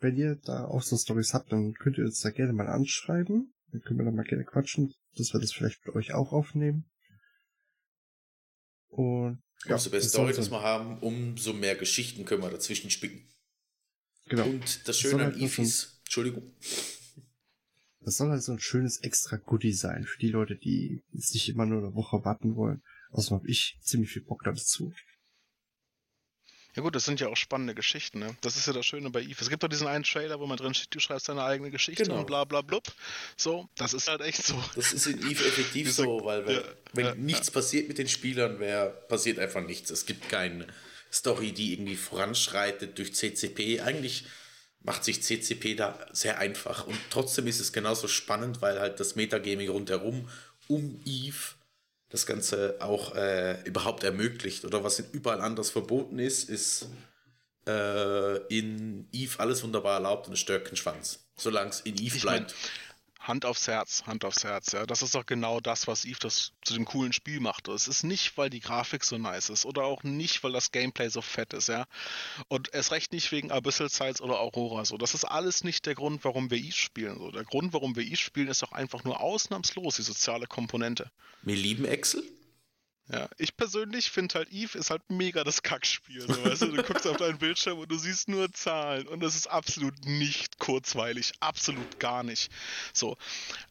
Wenn 0.00 0.16
ihr 0.16 0.36
da 0.36 0.66
auch 0.66 0.82
so 0.82 0.96
Stories 0.96 1.32
habt, 1.32 1.52
dann 1.52 1.74
könnt 1.74 1.98
ihr 1.98 2.04
uns 2.04 2.20
da 2.20 2.30
gerne 2.30 2.52
mal 2.52 2.68
anschreiben. 2.68 3.54
Dann 3.72 3.80
können 3.82 3.98
wir 3.98 4.04
da 4.04 4.10
mal 4.10 4.24
gerne 4.24 4.44
quatschen, 4.44 4.94
dass 5.16 5.32
wir 5.32 5.40
das 5.40 5.52
vielleicht 5.52 5.84
mit 5.86 5.96
euch 5.96 6.12
auch 6.12 6.32
aufnehmen. 6.32 6.90
Und 8.88 9.42
ja, 9.64 9.74
umso 9.74 9.90
mehr 9.90 10.02
Storys 10.02 10.50
wir 10.50 10.62
haben, 10.62 10.98
umso 11.00 11.52
mehr 11.52 11.74
Geschichten 11.74 12.24
können 12.24 12.42
wir 12.42 12.50
dazwischen 12.50 12.90
spicken. 12.90 13.26
Genau. 14.26 14.44
Und 14.44 14.86
das 14.86 14.98
Schöne 14.98 15.26
an 15.26 15.32
halt 15.32 15.58
ist, 15.58 16.00
Entschuldigung, 16.04 16.54
das 18.06 18.18
soll 18.18 18.30
halt 18.30 18.42
so 18.42 18.52
ein 18.52 18.60
schönes 18.60 18.98
extra 18.98 19.36
Goodie 19.36 19.72
sein 19.72 20.04
für 20.04 20.18
die 20.20 20.28
Leute, 20.28 20.54
die 20.54 21.02
jetzt 21.10 21.34
nicht 21.34 21.48
immer 21.48 21.66
nur 21.66 21.78
eine 21.82 21.94
Woche 21.96 22.24
warten 22.24 22.54
wollen. 22.54 22.80
Außerdem 23.10 23.38
habe 23.38 23.50
ich 23.50 23.78
ziemlich 23.82 24.10
viel 24.12 24.22
Bock 24.22 24.44
dazu. 24.44 24.92
Ja 26.76 26.82
gut, 26.82 26.94
das 26.94 27.04
sind 27.04 27.18
ja 27.18 27.26
auch 27.26 27.36
spannende 27.36 27.74
Geschichten, 27.74 28.20
ne? 28.20 28.36
Das 28.42 28.56
ist 28.56 28.66
ja 28.68 28.72
das 28.72 28.86
Schöne 28.86 29.10
bei 29.10 29.22
Eve. 29.22 29.34
Es 29.40 29.48
gibt 29.48 29.64
doch 29.64 29.68
diesen 29.68 29.88
einen 29.88 30.04
Trailer, 30.04 30.38
wo 30.38 30.46
man 30.46 30.56
drin 30.56 30.72
steht, 30.72 30.94
du 30.94 31.00
schreibst 31.00 31.28
deine 31.28 31.42
eigene 31.42 31.72
Geschichte 31.72 32.04
genau. 32.04 32.20
und 32.20 32.28
bla 32.28 32.44
bla 32.44 32.60
blub. 32.60 32.84
So, 33.36 33.68
das 33.76 33.92
ist 33.92 34.08
halt 34.08 34.20
echt 34.20 34.44
so. 34.44 34.62
Das 34.76 34.92
ist 34.92 35.08
in 35.08 35.18
Eve 35.28 35.44
effektiv 35.44 35.92
so, 35.92 36.24
weil 36.24 36.46
wenn, 36.46 36.56
ja, 36.56 36.62
wenn 36.92 37.06
ja, 37.06 37.14
nichts 37.16 37.48
ja. 37.48 37.54
passiert 37.54 37.88
mit 37.88 37.98
den 37.98 38.08
Spielern, 38.08 38.60
wär, 38.60 38.86
passiert 38.86 39.40
einfach 39.40 39.66
nichts. 39.66 39.90
Es 39.90 40.06
gibt 40.06 40.28
keine 40.28 40.68
Story, 41.12 41.50
die 41.50 41.72
irgendwie 41.72 41.96
voranschreitet 41.96 42.98
durch 42.98 43.14
CCP. 43.14 43.80
Eigentlich 43.80 44.26
macht 44.86 45.04
sich 45.04 45.22
CCP 45.22 45.74
da 45.74 45.98
sehr 46.12 46.38
einfach. 46.38 46.86
Und 46.86 46.96
trotzdem 47.10 47.46
ist 47.48 47.60
es 47.60 47.72
genauso 47.72 48.08
spannend, 48.08 48.62
weil 48.62 48.80
halt 48.80 49.00
das 49.00 49.16
Metagaming 49.16 49.68
rundherum 49.68 50.28
um 50.68 51.00
Eve 51.04 51.54
das 52.08 52.24
Ganze 52.24 52.76
auch 52.78 53.14
äh, 53.16 53.60
überhaupt 53.64 54.04
ermöglicht. 54.04 54.64
Oder 54.64 54.84
was 54.84 55.00
überall 55.00 55.40
anders 55.40 55.70
verboten 55.70 56.20
ist, 56.20 56.48
ist 56.48 56.88
äh, 57.66 58.36
in 58.46 59.08
Eve 59.12 59.40
alles 59.40 59.64
wunderbar 59.64 59.94
erlaubt 59.94 60.28
und 60.28 60.34
ein 60.34 60.36
Störkenschwanz. 60.36 61.26
Solange 61.36 61.70
es 61.70 61.80
in 61.80 61.96
Eve 61.96 62.16
ich 62.16 62.22
bleibt. 62.22 62.52
Mein, 62.52 62.85
Hand 63.26 63.44
aufs 63.44 63.66
Herz, 63.66 64.04
Hand 64.06 64.24
aufs 64.24 64.44
Herz, 64.44 64.72
ja. 64.72 64.86
Das 64.86 65.02
ist 65.02 65.14
doch 65.14 65.26
genau 65.26 65.60
das, 65.60 65.86
was 65.86 66.04
Eve 66.04 66.18
das 66.20 66.52
zu 66.64 66.74
dem 66.74 66.84
coolen 66.84 67.12
Spiel 67.12 67.40
macht. 67.40 67.68
Es 67.68 67.88
ist 67.88 68.04
nicht, 68.04 68.36
weil 68.36 68.50
die 68.50 68.60
Grafik 68.60 69.04
so 69.04 69.18
nice 69.18 69.48
ist 69.48 69.66
oder 69.66 69.84
auch 69.84 70.02
nicht, 70.02 70.44
weil 70.44 70.52
das 70.52 70.70
Gameplay 70.70 71.08
so 71.08 71.22
fett 71.22 71.52
ist, 71.52 71.68
ja. 71.68 71.86
Und 72.48 72.72
erst 72.72 72.92
recht 72.92 73.12
nicht 73.12 73.32
wegen 73.32 73.50
Abyssal 73.50 73.88
Sides 73.88 74.20
oder 74.20 74.38
Aurora, 74.40 74.84
so. 74.84 74.96
Das 74.96 75.14
ist 75.14 75.24
alles 75.24 75.64
nicht 75.64 75.86
der 75.86 75.94
Grund, 75.94 76.24
warum 76.24 76.50
wir 76.50 76.58
Eve 76.58 76.72
spielen, 76.72 77.18
so. 77.18 77.30
Der 77.30 77.44
Grund, 77.44 77.72
warum 77.72 77.96
wir 77.96 78.04
Eve 78.04 78.16
spielen, 78.16 78.48
ist 78.48 78.62
doch 78.62 78.72
einfach 78.72 79.04
nur 79.04 79.20
ausnahmslos 79.20 79.96
die 79.96 80.02
soziale 80.02 80.46
Komponente. 80.46 81.10
Wir 81.42 81.56
lieben 81.56 81.84
Excel? 81.84 82.22
Ja, 83.08 83.28
ich 83.38 83.56
persönlich 83.56 84.10
finde 84.10 84.34
halt 84.34 84.48
Eve 84.50 84.76
ist 84.76 84.90
halt 84.90 85.02
mega 85.08 85.44
das 85.44 85.62
Kackspiel. 85.62 86.22
So, 86.22 86.44
weißt 86.44 86.62
du? 86.62 86.72
du 86.72 86.82
guckst 86.82 87.06
auf 87.06 87.16
deinen 87.16 87.38
Bildschirm 87.38 87.78
und 87.78 87.88
du 87.88 87.96
siehst 87.96 88.28
nur 88.28 88.52
Zahlen 88.52 89.06
und 89.06 89.20
das 89.20 89.36
ist 89.36 89.46
absolut 89.46 89.94
nicht 90.04 90.58
kurzweilig, 90.58 91.32
absolut 91.38 92.00
gar 92.00 92.24
nicht. 92.24 92.50
So, 92.92 93.16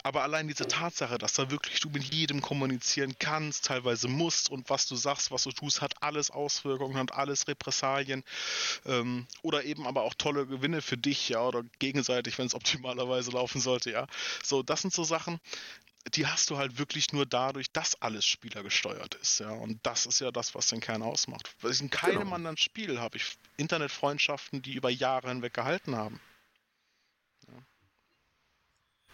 aber 0.04 0.24
allein 0.24 0.48
diese 0.48 0.68
Tatsache, 0.68 1.18
dass 1.18 1.34
da 1.34 1.52
wirklich 1.52 1.82
du 1.82 1.90
mit 1.90 2.14
jedem 2.14 2.40
kommunizieren 2.40 3.16
kannst, 3.20 3.66
teilweise 3.66 4.08
musst 4.08 4.50
und 4.50 4.70
was 4.70 4.88
du 4.88 4.96
sagst, 4.96 5.32
was 5.32 5.44
du 5.44 5.52
tust, 5.52 5.82
hat 5.82 6.02
alles 6.02 6.32
Auswirkungen, 6.32 6.98
hat 6.98 7.14
alles 7.14 7.50
Repressalien 7.50 8.24
ähm, 8.86 9.28
oder 9.42 9.66
eben 9.66 9.86
aber 9.86 10.04
auch 10.04 10.14
tolle 10.14 10.48
Gewinne 10.48 10.82
für 10.82 10.98
dich, 10.98 11.28
ja, 11.28 11.42
oder 11.46 11.64
gegenseitig, 11.80 12.38
wenn 12.38 12.48
es 12.48 12.56
optimalerweise 12.56 13.32
laufen 13.32 13.60
sollte, 13.60 13.92
ja. 13.92 14.08
So, 14.44 14.64
das 14.64 14.82
sind 14.82 14.94
so 14.94 15.04
Sachen, 15.04 15.42
die 16.14 16.28
hast 16.28 16.50
du 16.50 16.58
halt 16.58 16.78
wirklich 16.78 17.14
nur 17.14 17.26
dadurch, 17.26 17.72
dass 17.72 18.02
alles 18.02 18.26
spielergesteuert 18.26 19.16
ist. 19.16 19.40
Ja? 19.40 19.50
Und 19.50 19.86
das 19.86 20.06
ist 20.06 20.20
ja 20.20 20.32
das, 20.32 20.54
was 20.54 20.68
den 20.68 20.80
Kern 20.80 21.02
ausmacht. 21.02 21.50
In 21.64 21.90
keinem 21.90 22.20
genau. 22.20 22.36
anderen 22.36 22.58
Spiel 22.58 23.00
habe 23.00 23.18
ich 23.18 23.38
Internetfreundschaften, 23.58 24.62
die 24.62 24.76
über 24.76 24.90
Jahre 24.90 25.30
hinweg 25.30 25.54
gehalten 25.54 25.96
haben. 25.96 26.20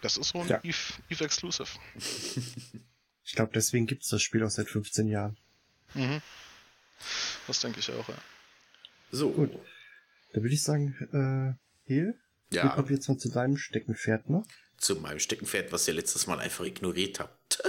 Das 0.02 0.16
ist 0.16 0.30
so 0.30 0.40
ein 0.40 0.48
ja. 0.48 0.60
Eve, 0.62 0.94
Eve 1.08 1.24
Exclusive. 1.24 1.70
Ich 3.24 3.34
glaube, 3.34 3.52
deswegen 3.54 3.86
gibt 3.86 4.02
es 4.02 4.08
das 4.08 4.20
Spiel 4.20 4.42
auch 4.42 4.50
seit 4.50 4.68
15 4.68 5.06
Jahren. 5.06 5.36
Mhm. 5.94 6.20
Das 7.46 7.60
denke 7.60 7.78
ich 7.78 7.88
auch, 7.92 8.08
ja. 8.08 8.16
So. 9.12 9.30
Gut. 9.30 9.52
Da 10.32 10.42
würde 10.42 10.52
ich 10.52 10.62
sagen, 10.62 10.96
äh, 11.12 11.86
hier, 11.86 12.14
ja. 12.50 12.68
kommen 12.68 12.88
wir 12.88 12.96
jetzt 12.96 13.08
mal 13.08 13.18
zu 13.18 13.30
deinem 13.30 13.56
Steckenpferd, 13.56 14.28
ne? 14.28 14.42
Zu 14.76 14.96
meinem 14.96 15.20
Steckenpferd, 15.20 15.72
was 15.72 15.86
ihr 15.86 15.94
letztes 15.94 16.26
Mal 16.26 16.40
einfach 16.40 16.64
ignoriert 16.64 17.20
habt. 17.20 17.62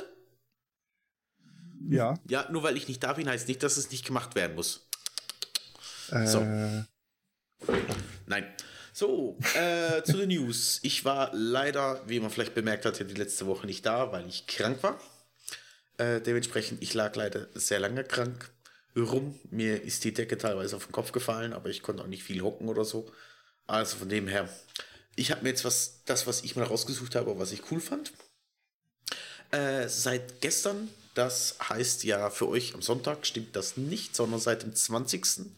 ja. 1.89 2.16
Ja, 2.28 2.49
nur 2.51 2.64
weil 2.64 2.78
ich 2.78 2.88
nicht 2.88 3.04
da 3.04 3.14
bin, 3.14 3.30
heißt 3.30 3.47
nicht, 3.47 3.64
dass 3.64 3.78
es 3.78 3.91
nicht 3.91 4.06
gemacht 4.06 4.36
werden 4.36 4.56
muss. 4.56 4.88
Äh, 6.12 6.26
so. 6.26 6.41
Nein. 8.26 8.54
So, 8.95 9.39
äh, 9.56 10.04
zu 10.04 10.18
den 10.18 10.30
News. 10.30 10.80
Ich 10.84 11.04
war 11.04 11.32
leider, 11.34 12.08
wie 12.08 12.20
man 12.20 12.30
vielleicht 12.30 12.54
bemerkt 12.54 12.86
hat, 12.86 12.99
die 12.99 13.16
letzte 13.16 13.47
Woche 13.47 13.66
nicht 13.66 13.86
da, 13.86 14.12
weil 14.12 14.28
ich 14.28 14.45
krank 14.45 14.84
war. 14.84 14.99
Äh, 15.97 16.22
dementsprechend, 16.22 16.82
ich 16.84 16.93
lag 16.93 17.16
leider 17.16 17.47
sehr 17.56 17.80
lange 17.80 18.04
krank 18.04 18.51
rum. 18.95 19.39
Mir 19.49 19.82
ist 19.82 20.04
die 20.04 20.14
Decke 20.14 20.38
teilweise 20.38 20.76
auf 20.76 20.86
den 20.86 20.91
Kopf 20.91 21.12
gefallen, 21.12 21.54
aber 21.54 21.70
ich 21.70 21.82
konnte 21.82 22.04
auch 22.04 22.08
nicht 22.08 22.24
viel 22.24 22.41
hocken 22.41 22.70
oder 22.70 22.86
so. 22.86 23.12
Also 23.66 23.97
von 23.97 24.10
dem 24.10 24.28
her, 24.28 24.47
ich 25.16 25.32
habe 25.32 25.43
mir 25.43 25.49
jetzt 25.49 25.66
was, 25.66 26.01
das, 26.05 26.28
was 26.28 26.43
ich 26.43 26.55
mal 26.55 26.66
rausgesucht 26.66 27.16
habe, 27.16 27.38
was 27.38 27.51
ich 27.51 27.72
cool 27.72 27.80
fand. 27.80 28.14
Äh, 29.51 29.88
seit 29.88 30.41
gestern, 30.41 30.89
das 31.14 31.57
heißt 31.70 32.03
ja 32.03 32.30
für 32.30 32.47
euch 32.47 32.74
am 32.74 32.82
Sonntag, 32.82 33.26
stimmt 33.26 33.55
das 33.55 33.78
nicht, 33.78 34.16
sondern 34.16 34.39
seit 34.39 34.64
dem 34.64 34.76
20. 34.76 35.51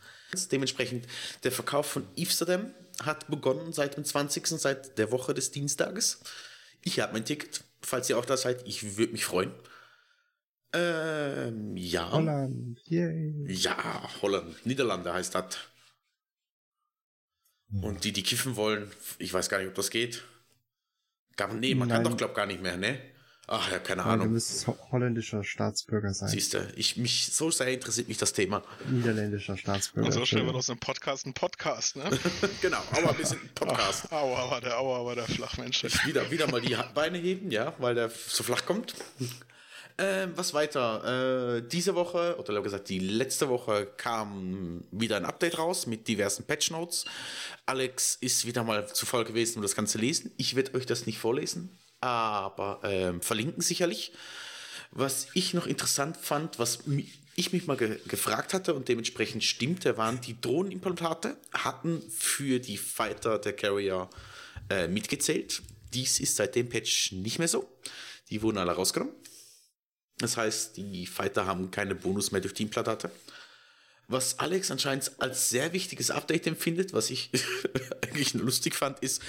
Dementsprechend 0.51 1.05
der 1.43 1.51
Verkauf 1.51 1.85
von 1.85 2.05
Amsterdam 2.17 2.73
hat 3.01 3.27
begonnen 3.27 3.71
seit 3.71 3.95
dem 3.95 4.03
20. 4.03 4.47
seit 4.47 4.97
der 4.97 5.11
Woche 5.11 5.33
des 5.33 5.51
Dienstages. 5.51 6.19
Ich 6.81 6.99
habe 6.99 7.13
mein 7.13 7.25
Ticket, 7.25 7.63
falls 7.81 8.09
ihr 8.09 8.17
auch 8.17 8.25
da 8.25 8.35
seid. 8.35 8.67
Ich 8.67 8.97
würde 8.97 9.13
mich 9.13 9.25
freuen. 9.25 9.51
Ähm, 10.73 11.77
ja. 11.77 12.11
Holland, 12.11 12.81
yay. 12.85 13.33
Ja, 13.47 14.09
Holland. 14.21 14.65
Niederlande 14.65 15.13
heißt 15.13 15.35
das. 15.35 15.55
Und 17.71 18.03
die, 18.03 18.11
die 18.11 18.23
kiffen 18.23 18.55
wollen, 18.55 18.91
ich 19.17 19.33
weiß 19.33 19.49
gar 19.49 19.59
nicht, 19.59 19.67
ob 19.67 19.75
das 19.75 19.89
geht. 19.89 20.23
Nee, 21.59 21.75
man 21.75 21.89
Nein. 21.89 22.03
kann 22.03 22.11
doch, 22.11 22.17
glaub 22.17 22.33
gar 22.33 22.45
nicht 22.45 22.61
mehr, 22.61 22.77
ne? 22.77 22.99
Ach 23.47 23.71
ja, 23.71 23.77
keine 23.77 24.03
Ahnung. 24.03 24.27
Du 24.27 24.33
müsstest 24.33 24.67
holländischer 24.91 25.43
Staatsbürger 25.43 26.13
sein. 26.13 26.29
Siehst 26.29 26.55
du, 26.55 26.67
ich, 26.75 26.97
mich, 26.97 27.27
so 27.31 27.51
sehr 27.51 27.67
interessiert 27.67 28.07
mich 28.07 28.17
das 28.17 28.33
Thema. 28.33 28.63
Niederländischer 28.89 29.55
Staatsbürger. 29.55 30.07
Und 30.07 30.13
so 30.13 30.25
stellen 30.25 30.47
wir 30.47 30.55
aus 30.55 30.69
einem 30.69 30.79
Podcast 30.79 31.25
einen 31.25 31.35
Podcast, 31.35 31.95
ne? 31.95 32.05
genau, 32.61 32.81
aber 32.91 33.15
wir 33.17 33.25
sind 33.25 33.43
ein 33.43 33.49
Podcast. 33.55 34.05
Ach, 34.07 34.13
aua, 34.13 34.49
war 34.49 34.61
der, 34.61 34.79
aua, 34.79 35.05
war 35.05 35.15
der 35.15 35.25
Flachmensch. 35.25 35.83
Wieder, 36.05 36.31
wieder 36.31 36.49
mal 36.49 36.61
die 36.61 36.75
Beine 36.95 37.19
heben, 37.19 37.51
ja, 37.51 37.75
weil 37.77 37.93
der 37.93 38.09
so 38.09 38.43
flach 38.43 38.65
kommt. 38.65 38.95
Ähm, 39.97 40.33
was 40.35 40.53
weiter? 40.53 41.57
Äh, 41.57 41.67
diese 41.67 41.95
Woche, 41.95 42.35
oder 42.37 42.61
gesagt, 42.61 42.89
die 42.89 42.99
letzte 42.99 43.47
Woche 43.47 43.87
kam 43.97 44.83
wieder 44.91 45.15
ein 45.15 45.25
Update 45.25 45.57
raus 45.57 45.87
mit 45.87 46.07
diversen 46.07 46.45
Patch 46.45 46.71
Notes. 46.71 47.05
Alex 47.65 48.17
ist 48.19 48.45
wieder 48.45 48.63
mal 48.63 48.87
zu 48.87 49.05
voll 49.05 49.23
gewesen, 49.23 49.57
um 49.57 49.61
das 49.61 49.75
Ganze 49.75 49.93
zu 49.93 49.97
lesen. 49.99 50.31
Ich 50.37 50.55
werde 50.55 50.73
euch 50.73 50.85
das 50.85 51.05
nicht 51.05 51.19
vorlesen 51.19 51.77
aber 52.05 52.81
ähm, 52.83 53.21
verlinken 53.21 53.61
sicherlich. 53.61 54.11
Was 54.91 55.27
ich 55.33 55.53
noch 55.53 55.65
interessant 55.65 56.17
fand, 56.17 56.59
was 56.59 56.79
ich 57.35 57.51
mich 57.51 57.65
mal 57.67 57.75
ge 57.75 57.99
gefragt 58.07 58.53
hatte 58.53 58.75
und 58.75 58.87
dementsprechend 58.87 59.43
stimmte, 59.43 59.97
waren 59.97 60.21
die 60.21 60.39
Drohnenimplantate, 60.39 61.35
hatten 61.51 62.01
für 62.09 62.59
die 62.59 62.77
Fighter 62.77 63.39
der 63.39 63.53
Carrier 63.53 64.09
äh, 64.69 64.87
mitgezählt. 64.87 65.63
Dies 65.93 66.19
ist 66.19 66.35
seit 66.35 66.55
dem 66.55 66.69
Patch 66.69 67.11
nicht 67.13 67.39
mehr 67.39 67.47
so. 67.47 67.67
Die 68.29 68.41
wurden 68.41 68.57
alle 68.57 68.71
rausgenommen. 68.71 69.15
Das 70.19 70.37
heißt, 70.37 70.77
die 70.77 71.05
Fighter 71.07 71.45
haben 71.45 71.71
keine 71.71 71.95
Bonus 71.95 72.31
mehr 72.31 72.41
durch 72.41 72.53
die 72.53 72.63
Implantate. 72.63 73.11
Was 74.07 74.37
Alex 74.39 74.69
anscheinend 74.69 75.11
als 75.17 75.49
sehr 75.49 75.73
wichtiges 75.73 76.11
Update 76.11 76.45
empfindet, 76.45 76.93
was 76.93 77.09
ich 77.09 77.31
eigentlich 78.03 78.33
lustig 78.35 78.75
fand, 78.75 78.99
ist, 78.99 79.21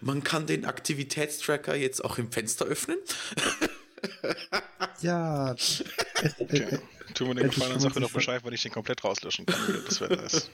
man 0.00 0.24
kann 0.24 0.46
den 0.46 0.64
Aktivitätstracker 0.64 1.76
jetzt 1.76 2.04
auch 2.04 2.18
im 2.18 2.32
Fenster 2.32 2.64
öffnen. 2.64 2.98
ja. 5.00 5.54
Okay. 6.38 6.78
Tun 7.14 7.28
wir 7.28 7.34
den 7.34 7.50
Gefallen 7.50 7.74
und 7.74 7.80
sag 7.80 7.94
mir 7.94 8.00
doch 8.00 8.10
Bescheid, 8.10 8.44
wenn 8.44 8.52
ich 8.52 8.62
den 8.62 8.72
komplett 8.72 9.04
rauslöschen 9.04 9.46
kann. 9.46 9.84
Das 9.86 10.00
wäre 10.00 10.16
nice. 10.16 10.50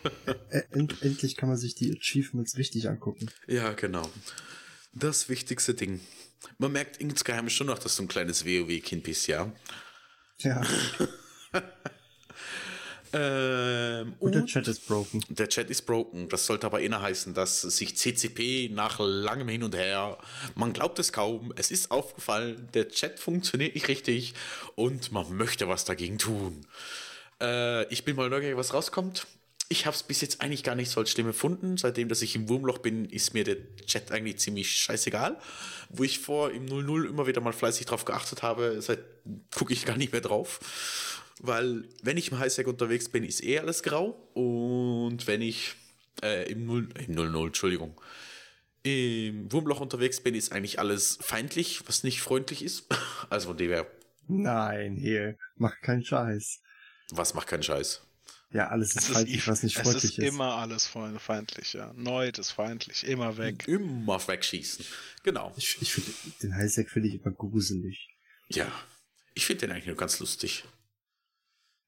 End 0.71 1.01
endlich 1.01 1.37
kann 1.37 1.49
man 1.49 1.57
sich 1.57 1.75
die 1.75 1.97
Achievements 1.97 2.59
richtig 2.59 2.89
angucken. 2.89 3.31
Ja, 3.47 3.73
genau. 3.73 4.09
Das 4.93 5.31
wichtigste 5.31 5.73
Ding. 5.73 6.01
Man 6.59 6.73
merkt 6.73 6.99
insgeheim 6.99 7.49
schon 7.49 7.69
noch, 7.69 7.79
dass 7.79 7.97
du 7.97 8.03
ein 8.03 8.09
kleines 8.09 8.45
WoW-Kind 8.45 9.03
bist, 9.05 9.27
ja? 9.27 9.51
Ja. 10.39 10.63
Ähm, 13.13 14.15
und, 14.21 14.29
und, 14.29 14.35
der 14.35 14.47
Chat 14.47 14.69
ist 14.69 14.87
broken. 14.87 15.21
Der 15.29 15.49
Chat 15.49 15.69
ist 15.69 15.83
broken. 15.83 16.29
Das 16.29 16.47
sollte 16.47 16.67
aber 16.67 16.81
inner 16.81 17.03
heißen, 17.03 17.35
dass 17.35 17.61
sich 17.63 17.97
CCP 17.97 18.71
nach 18.73 19.01
langem 19.01 19.49
Hin 19.49 19.65
und 19.65 19.75
Her, 19.75 20.17
man 20.55 20.73
glaubt 20.73 20.99
es 20.99 21.13
kaum, 21.13 21.53
es 21.57 21.71
ist 21.71 21.91
aufgefallen, 21.91 22.69
der 22.73 22.89
Chat 22.89 23.19
funktioniert 23.19 23.75
nicht 23.75 23.89
richtig 23.89 24.35
und 24.77 25.11
man 25.11 25.37
möchte 25.37 25.69
was 25.69 25.85
dagegen 25.85 26.19
tun. 26.19 26.67
Äh, 27.41 27.93
ich 27.93 28.05
bin 28.05 28.15
mal 28.15 28.31
neugierig, 28.31 28.57
was 28.57 28.75
rauskommt. 28.75 29.27
Ich 29.73 29.87
habe 29.87 29.95
es 29.95 30.03
bis 30.03 30.21
jetzt 30.21 30.41
eigentlich 30.41 30.65
gar 30.65 30.75
nicht 30.75 30.91
so 30.91 30.99
als 30.99 31.11
schlimm 31.11 31.29
empfunden. 31.29 31.77
Seitdem, 31.77 32.09
dass 32.09 32.23
ich 32.23 32.35
im 32.35 32.49
Wurmloch 32.49 32.79
bin, 32.79 33.05
ist 33.05 33.35
mir 33.35 33.45
der 33.45 33.57
Chat 33.87 34.11
eigentlich 34.11 34.39
ziemlich 34.39 34.71
scheißegal. 34.73 35.39
Wo 35.91 36.03
ich 36.03 36.19
vor 36.19 36.51
im 36.51 36.65
00 36.65 37.07
immer 37.07 37.29
wieder 37.29 37.41
mal 37.41 37.53
fleißig 37.53 37.87
drauf 37.87 38.05
geachtet 38.05 38.43
habe, 38.43 38.83
seit 38.83 38.99
gucke 39.55 39.73
ich 39.73 39.87
gar 39.87 39.97
nicht 39.97 40.11
mehr 40.13 40.21
drauf. 40.21 40.59
Weil, 41.39 41.85
wenn 42.03 42.17
ich 42.17 42.33
im 42.33 42.39
Highsec 42.41 42.67
unterwegs 42.67 43.09
bin, 43.09 43.25
ist 43.25 43.45
eh 43.45 43.61
alles 43.61 43.85
grau. 43.85 44.11
Und 44.35 45.29
wenn 45.29 45.41
ich 45.41 45.77
äh, 46.23 46.51
im 46.51 46.67
0, 46.67 46.89
im 47.07 47.15
00, 47.15 47.47
Entschuldigung, 47.47 47.99
im 48.83 49.53
Wurmloch 49.53 49.81
unterwegs 49.81 50.21
bin, 50.21 50.35
ist 50.35 50.53
eigentlich 50.53 50.79
alles 50.79 51.19
feindlich, 51.21 51.83
was 51.87 52.03
nicht 52.03 52.21
freundlich 52.21 52.65
ist. 52.65 52.87
Also 53.31 53.49
von 53.49 53.57
dem 53.57 53.71
her. 53.71 53.87
Nein, 54.27 54.97
hier, 54.97 55.37
mach 55.57 55.81
keinen 55.81 56.05
Scheiß. 56.05 56.61
Was 57.11 57.35
macht 57.35 57.47
keinen 57.47 57.63
Scheiß? 57.63 58.03
Ja, 58.53 58.69
alles 58.69 58.97
ist, 58.97 59.09
ist 59.09 59.15
feindlich, 59.15 59.47
was 59.47 59.63
nicht 59.63 59.77
freundlich 59.77 60.05
ist. 60.05 60.19
Es 60.19 60.19
ist 60.19 60.25
immer 60.25 60.57
alles 60.57 60.87
feindlich, 60.87 61.73
ja. 61.75 61.93
Neut 61.95 62.39
ist 62.39 62.51
feindlich, 62.51 63.07
immer 63.07 63.37
weg. 63.37 63.69
Immer 63.69 64.27
wegschießen. 64.27 64.85
Genau. 65.23 65.53
Ich, 65.57 65.81
ich 65.81 65.93
finde, 65.93 66.13
den 66.43 66.55
Highsec 66.57 66.91
finde 66.91 67.09
ich 67.09 67.15
immer 67.15 67.33
gruselig. 67.33 68.09
Ja, 68.49 68.71
ich 69.35 69.47
finde 69.47 69.67
den 69.67 69.73
eigentlich 69.73 69.87
nur 69.87 69.97
ganz 69.97 70.19
lustig. 70.19 70.65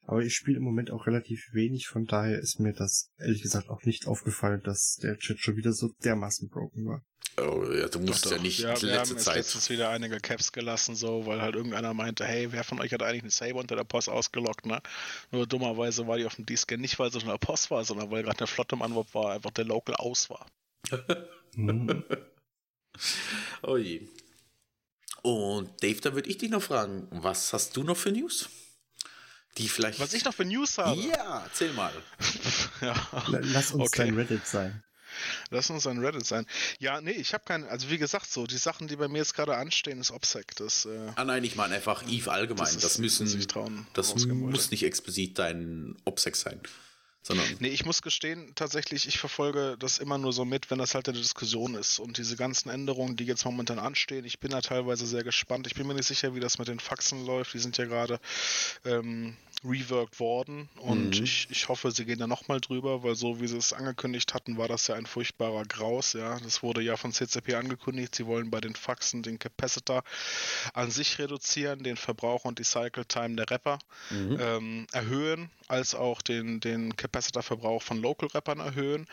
Aber 0.05 0.21
ich 0.21 0.35
spiele 0.35 0.59
im 0.59 0.65
Moment 0.65 0.91
auch 0.91 1.07
relativ 1.07 1.49
wenig, 1.53 1.87
von 1.89 2.07
daher 2.07 2.39
ist 2.39 2.61
mir 2.61 2.73
das 2.73 3.11
ehrlich 3.19 3.43
gesagt 3.43 3.69
auch 3.69 3.83
nicht 3.85 4.07
aufgefallen, 4.07 4.61
dass 4.63 4.97
der 4.97 5.17
Chat 5.19 5.39
schon 5.41 5.57
wieder 5.57 5.73
so 5.73 5.93
dermaßen 6.05 6.49
broken 6.49 6.87
war. 6.87 7.05
Oh, 7.39 7.65
ja, 7.73 7.89
du 7.89 7.99
musst 8.01 8.27
doch, 8.27 8.33
ja 8.33 8.39
nicht 8.39 8.59
ja, 8.59 8.75
die 8.75 8.83
wir 8.83 8.97
letzte 8.97 9.15
haben 9.15 9.23
Zeit. 9.23 9.37
letztens 9.37 9.71
wieder 9.71 9.89
einige 9.89 10.21
Caps 10.21 10.53
gelassen, 10.53 10.95
so, 10.95 11.25
weil 11.25 11.41
halt 11.41 11.55
irgendeiner 11.55 11.95
meinte, 11.95 12.27
hey, 12.27 12.53
wer 12.53 12.63
von 12.63 12.79
euch 12.81 12.93
hat 12.93 13.03
eigentlich 13.03 13.23
eine 13.23 13.31
Saber 13.31 13.61
unter 13.61 13.75
der 13.75 13.85
Post 13.85 14.11
ausgelockt, 14.11 14.67
ne? 14.67 14.83
Nur 15.31 15.47
dummerweise 15.47 16.07
war 16.07 16.19
die 16.19 16.27
auf 16.27 16.35
dem 16.35 16.45
D-Scan 16.45 16.77
nicht, 16.77 16.99
weil 16.99 17.11
sie 17.11 17.21
schon 17.21 17.31
in 17.31 17.35
der 17.35 17.47
Post 17.47 17.71
war, 17.71 17.85
sondern 17.85 18.11
weil 18.11 18.23
gerade 18.23 18.39
eine 18.39 18.47
Flotte 18.47 18.75
im 18.75 18.83
Anwurf 18.83 19.15
war, 19.15 19.33
einfach 19.33 19.51
der 19.51 19.65
Local 19.65 19.95
aus 19.97 20.29
war. 20.31 20.47
Oh 23.63 23.77
je. 23.77 24.07
Und 25.23 25.83
Dave, 25.83 26.01
da 26.01 26.15
würde 26.15 26.29
ich 26.29 26.39
dich 26.39 26.51
noch 26.51 26.63
fragen, 26.63 27.07
was 27.11 27.53
hast 27.53 27.77
du 27.77 27.85
noch 27.85 27.97
für 27.97 28.11
News? 28.11 28.51
Die 29.59 29.69
vielleicht. 29.69 30.01
Was 30.01 30.15
ich 30.15 30.25
noch 30.25 30.35
für 30.35 30.45
News 30.45 30.79
habe. 30.79 31.01
Ja, 31.01 31.45
erzähl 31.45 31.73
mal. 31.73 31.93
ja. 32.81 32.95
Lass 33.29 33.73
uns 33.73 33.89
okay. 33.89 34.07
dein 34.07 34.15
Reddit 34.17 34.47
sein. 34.47 34.83
Lass 35.51 35.71
uns 35.71 35.87
ein 35.87 35.99
Reddit 35.99 36.27
sein. 36.27 36.47
Ja, 36.79 37.01
nee, 37.01 37.13
ich 37.13 37.35
habe 37.35 37.45
keinen. 37.45 37.65
Also 37.65 37.91
wie 37.91 37.99
gesagt, 37.99 38.31
so 38.31 38.47
die 38.47 38.59
Sachen, 38.59 38.89
die 38.89 38.97
bei 38.97 39.09
mir 39.09 39.19
jetzt 39.19 39.35
gerade 39.35 39.57
anstehen, 39.57 40.01
ist 40.01 40.11
OPSEC. 40.11 40.57
Das, 40.57 40.87
äh, 40.87 41.13
ah 41.17 41.25
nein, 41.25 41.45
ich 41.45 41.57
meine 41.57 41.75
einfach 41.75 42.07
Eve 42.09 42.31
allgemein. 42.31 42.65
Das, 42.65 42.77
ist, 42.77 42.85
das 42.85 42.99
müssen. 42.99 43.49
Trauen, 43.49 43.87
das 43.95 44.15
muss 44.27 44.71
nicht 44.71 44.85
explizit 44.85 45.39
dein 45.39 45.97
OPSEC 46.05 46.37
sein. 46.37 46.61
Sondern 47.23 47.47
nee, 47.61 47.69
ich 47.69 47.85
muss 47.85 48.03
gestehen, 48.03 48.53
tatsächlich, 48.57 49.07
ich 49.07 49.19
verfolge 49.19 49.77
das 49.79 49.99
immer 49.99 50.19
nur 50.19 50.33
so 50.33 50.45
mit, 50.45 50.71
wenn 50.71 50.79
das 50.79 50.95
halt 50.95 51.09
eine 51.09 51.19
Diskussion 51.19 51.77
ist. 51.77 52.01
Und 52.01 52.19
diese 52.19 52.37
ganzen 52.37 52.69
Änderungen, 52.69 53.17
die 53.17 53.25
jetzt 53.25 53.45
momentan 53.45 53.79
anstehen, 53.79 54.25
ich 54.25 54.41
bin 54.41 54.51
da 54.51 54.61
teilweise 54.61 55.07
sehr 55.07 55.23
gespannt. 55.23 55.69
Ich 55.69 55.75
bin 55.75 55.87
mir 55.87 55.95
nicht 55.95 56.09
sicher, 56.09 56.35
wie 56.35 56.41
das 56.41 56.59
mit 56.59 56.67
den 56.67 56.81
Faxen 56.81 57.25
läuft. 57.25 57.55
Die 57.55 57.61
sind 57.61 57.79
ja 57.79 57.85
gerade 57.85 58.19
ähm, 58.85 59.37
reworked 59.65 60.19
worden 60.19 60.69
und 60.81 61.19
mhm. 61.19 61.25
ich, 61.25 61.47
ich 61.51 61.69
hoffe, 61.69 61.91
sie 61.93 62.05
gehen 62.05 62.19
da 62.19 62.27
nochmal 62.27 62.61
drüber, 62.61 63.03
weil 63.03 63.15
so 63.15 63.41
wie 63.41 63.47
sie 63.47 63.57
es 63.57 63.73
angekündigt 63.73 64.35
hatten, 64.35 64.59
war 64.59 64.69
das 64.69 64.89
ja 64.89 64.97
ein 64.97 65.07
furchtbarer 65.07 65.65
Graus. 65.65 66.15
Ja, 66.15 66.39
das 66.41 66.63
wurde 66.63 66.83
ja 66.83 66.97
von 66.97 67.13
CCP 67.13 67.55
angekündigt. 67.55 68.15
Sie 68.15 68.27
wollen 68.27 68.51
bei 68.51 68.61
den 68.61 68.75
Faxen 68.75 69.23
den 69.23 69.39
Capacitor 69.39 70.03
an 70.75 70.91
sich 70.91 71.19
reduzieren, 71.19 71.83
den 71.83 71.97
Verbrauch 71.97 72.45
und 72.45 72.59
die 72.59 72.65
Cycle 72.65 73.05
Time 73.05 73.37
der 73.37 73.51
Rapper 73.51 73.79
mhm. 74.11 74.39
ähm, 74.41 74.87
erhöhen, 74.93 75.51
als 75.69 75.95
auch 75.95 76.23
den, 76.23 76.61
den 76.61 76.97
Capacitor-Verbrauch 77.13 77.83
von 77.83 78.01
Local 78.01 78.29
Rappern 78.29 78.61
erhöhen. 78.61 79.07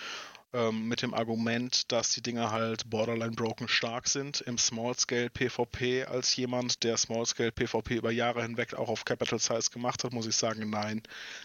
Ähm, 0.53 0.87
mit 0.87 1.01
dem 1.01 1.13
Argument, 1.13 1.91
dass 1.91 2.09
die 2.09 2.21
Dinger 2.21 2.51
halt 2.51 2.89
borderline 2.89 3.35
broken 3.35 3.67
stark 3.67 4.07
sind 4.07 4.41
im 4.41 4.57
Small 4.57 4.97
Scale 4.97 5.29
PvP. 5.29 6.05
Als 6.05 6.35
jemand, 6.35 6.83
der 6.83 6.97
Small 6.97 7.25
Scale 7.25 7.51
PvP 7.51 7.95
über 7.95 8.11
Jahre 8.11 8.41
hinweg 8.41 8.73
auch 8.73 8.89
auf 8.89 9.05
Capital 9.05 9.39
Size 9.39 9.69
gemacht 9.71 10.03
hat, 10.03 10.11
muss 10.11 10.25
ich 10.25 10.35
sagen, 10.35 10.69
nein. 10.69 11.03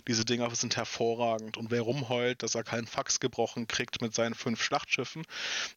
Diese 0.08 0.24
Dinger 0.24 0.54
sind 0.54 0.76
hervorragend. 0.76 1.56
Und 1.58 1.70
wer 1.70 1.82
rumheult, 1.82 2.42
dass 2.42 2.54
er 2.54 2.64
keinen 2.64 2.86
Fax 2.86 3.20
gebrochen 3.20 3.66
kriegt 3.68 4.00
mit 4.00 4.14
seinen 4.14 4.34
fünf 4.34 4.62
Schlachtschiffen, 4.62 5.24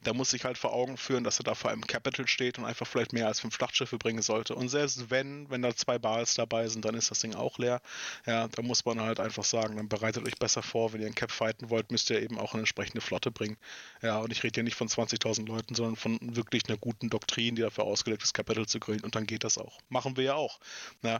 der 0.06 0.14
muss 0.14 0.30
sich 0.30 0.46
halt 0.46 0.58
vor 0.58 0.72
Augen 0.74 0.96
führen, 0.96 1.26
dass 1.26 1.40
er 1.40 1.44
da 1.44 1.54
vor 1.54 1.72
einem 1.72 1.86
Capital 1.86 2.28
steht 2.28 2.58
und 2.58 2.66
einfach 2.66 2.88
vielleicht 2.88 3.12
mehr 3.12 3.28
als 3.28 3.42
fünf 3.42 3.56
Schlachtschiffe 3.56 3.98
bringen 3.98 4.22
sollte. 4.22 4.56
Und 4.56 4.70
selbst 4.70 5.10
wenn, 5.10 5.50
wenn 5.50 5.62
da 5.62 5.76
zwei 5.76 6.00
Bals 6.00 6.36
dabei 6.36 6.68
sind, 6.68 6.86
dann 6.86 6.96
ist 6.96 7.12
das 7.12 7.20
Ding 7.20 7.36
auch 7.36 7.58
leer. 7.58 7.82
Ja, 8.26 8.48
da 8.48 8.62
muss 8.62 8.86
man 8.86 9.02
halt 9.02 9.20
einfach 9.20 9.44
sagen, 9.44 9.76
dann 9.76 9.90
bereitet 9.90 10.26
euch 10.26 10.36
besser 10.36 10.64
vor, 10.64 10.94
wenn 10.94 11.02
ihr 11.02 11.08
ein 11.08 11.16
Cap 11.16 11.32
fighten 11.32 11.70
wollt, 11.70 11.92
müsst 11.92 12.10
ihr 12.10 12.22
eben 12.22 12.40
auch 12.40 12.54
eine 12.54 12.62
entsprechende 12.62 13.02
Flotte 13.02 13.17
bringen. 13.20 13.58
Ja, 14.02 14.20
und 14.20 14.32
ich 14.32 14.44
rede 14.44 14.56
hier 14.56 14.64
nicht 14.64 14.76
von 14.76 14.88
20.000 14.88 15.48
Leuten, 15.48 15.76
sondern 15.76 15.96
von 15.96 16.20
wirklich 16.22 16.64
einer 16.68 16.78
guten 16.78 17.10
Doktrin, 17.10 17.56
die 17.56 17.62
dafür 17.62 17.86
ausgelegt 17.86 18.24
ist, 18.24 18.34
Capital 18.34 18.66
zu 18.66 18.80
gründen 18.80 19.06
und 19.06 19.16
dann 19.16 19.26
geht 19.26 19.44
das 19.44 19.58
auch. 19.58 19.80
Machen 19.90 20.18
wir 20.18 20.24
ja 20.24 20.36
auch. 20.36 20.60
Ja, 21.04 21.20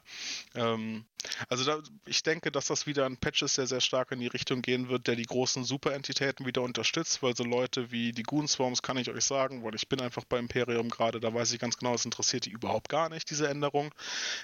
ähm, 0.56 1.06
also 1.50 1.64
da, 1.64 1.82
ich 2.06 2.24
denke, 2.24 2.52
dass 2.52 2.68
das 2.68 2.86
wieder 2.86 3.06
ein 3.06 3.18
Patch 3.18 3.42
ist, 3.42 3.58
der 3.58 3.68
sehr 3.68 3.82
stark 3.82 4.12
in 4.12 4.20
die 4.20 4.28
Richtung 4.28 4.62
gehen 4.62 4.90
wird, 4.90 5.08
der 5.08 5.16
die 5.16 5.26
großen 5.26 5.64
Superentitäten 5.64 6.46
wieder 6.46 6.62
unterstützt, 6.62 7.24
weil 7.24 7.36
so 7.36 7.44
Leute 7.44 7.92
wie 7.92 8.12
die 8.12 8.24
Goonswarms 8.24 8.82
kann 8.82 8.98
ich 8.98 9.10
euch 9.10 9.24
sagen, 9.24 9.64
weil 9.64 9.76
ich 9.76 9.88
bin 9.90 10.00
einfach 10.00 10.24
bei 10.26 10.38
Imperium 10.40 10.90
gerade, 10.90 11.20
da 11.20 11.34
weiß 11.34 11.52
ich 11.52 11.60
ganz 11.60 11.78
genau, 11.78 11.96
es 11.96 12.06
interessiert 12.06 12.46
die 12.46 12.52
überhaupt 12.52 12.90
gar 12.90 13.10
nicht, 13.10 13.30
diese 13.30 13.48
Änderung. 13.48 13.94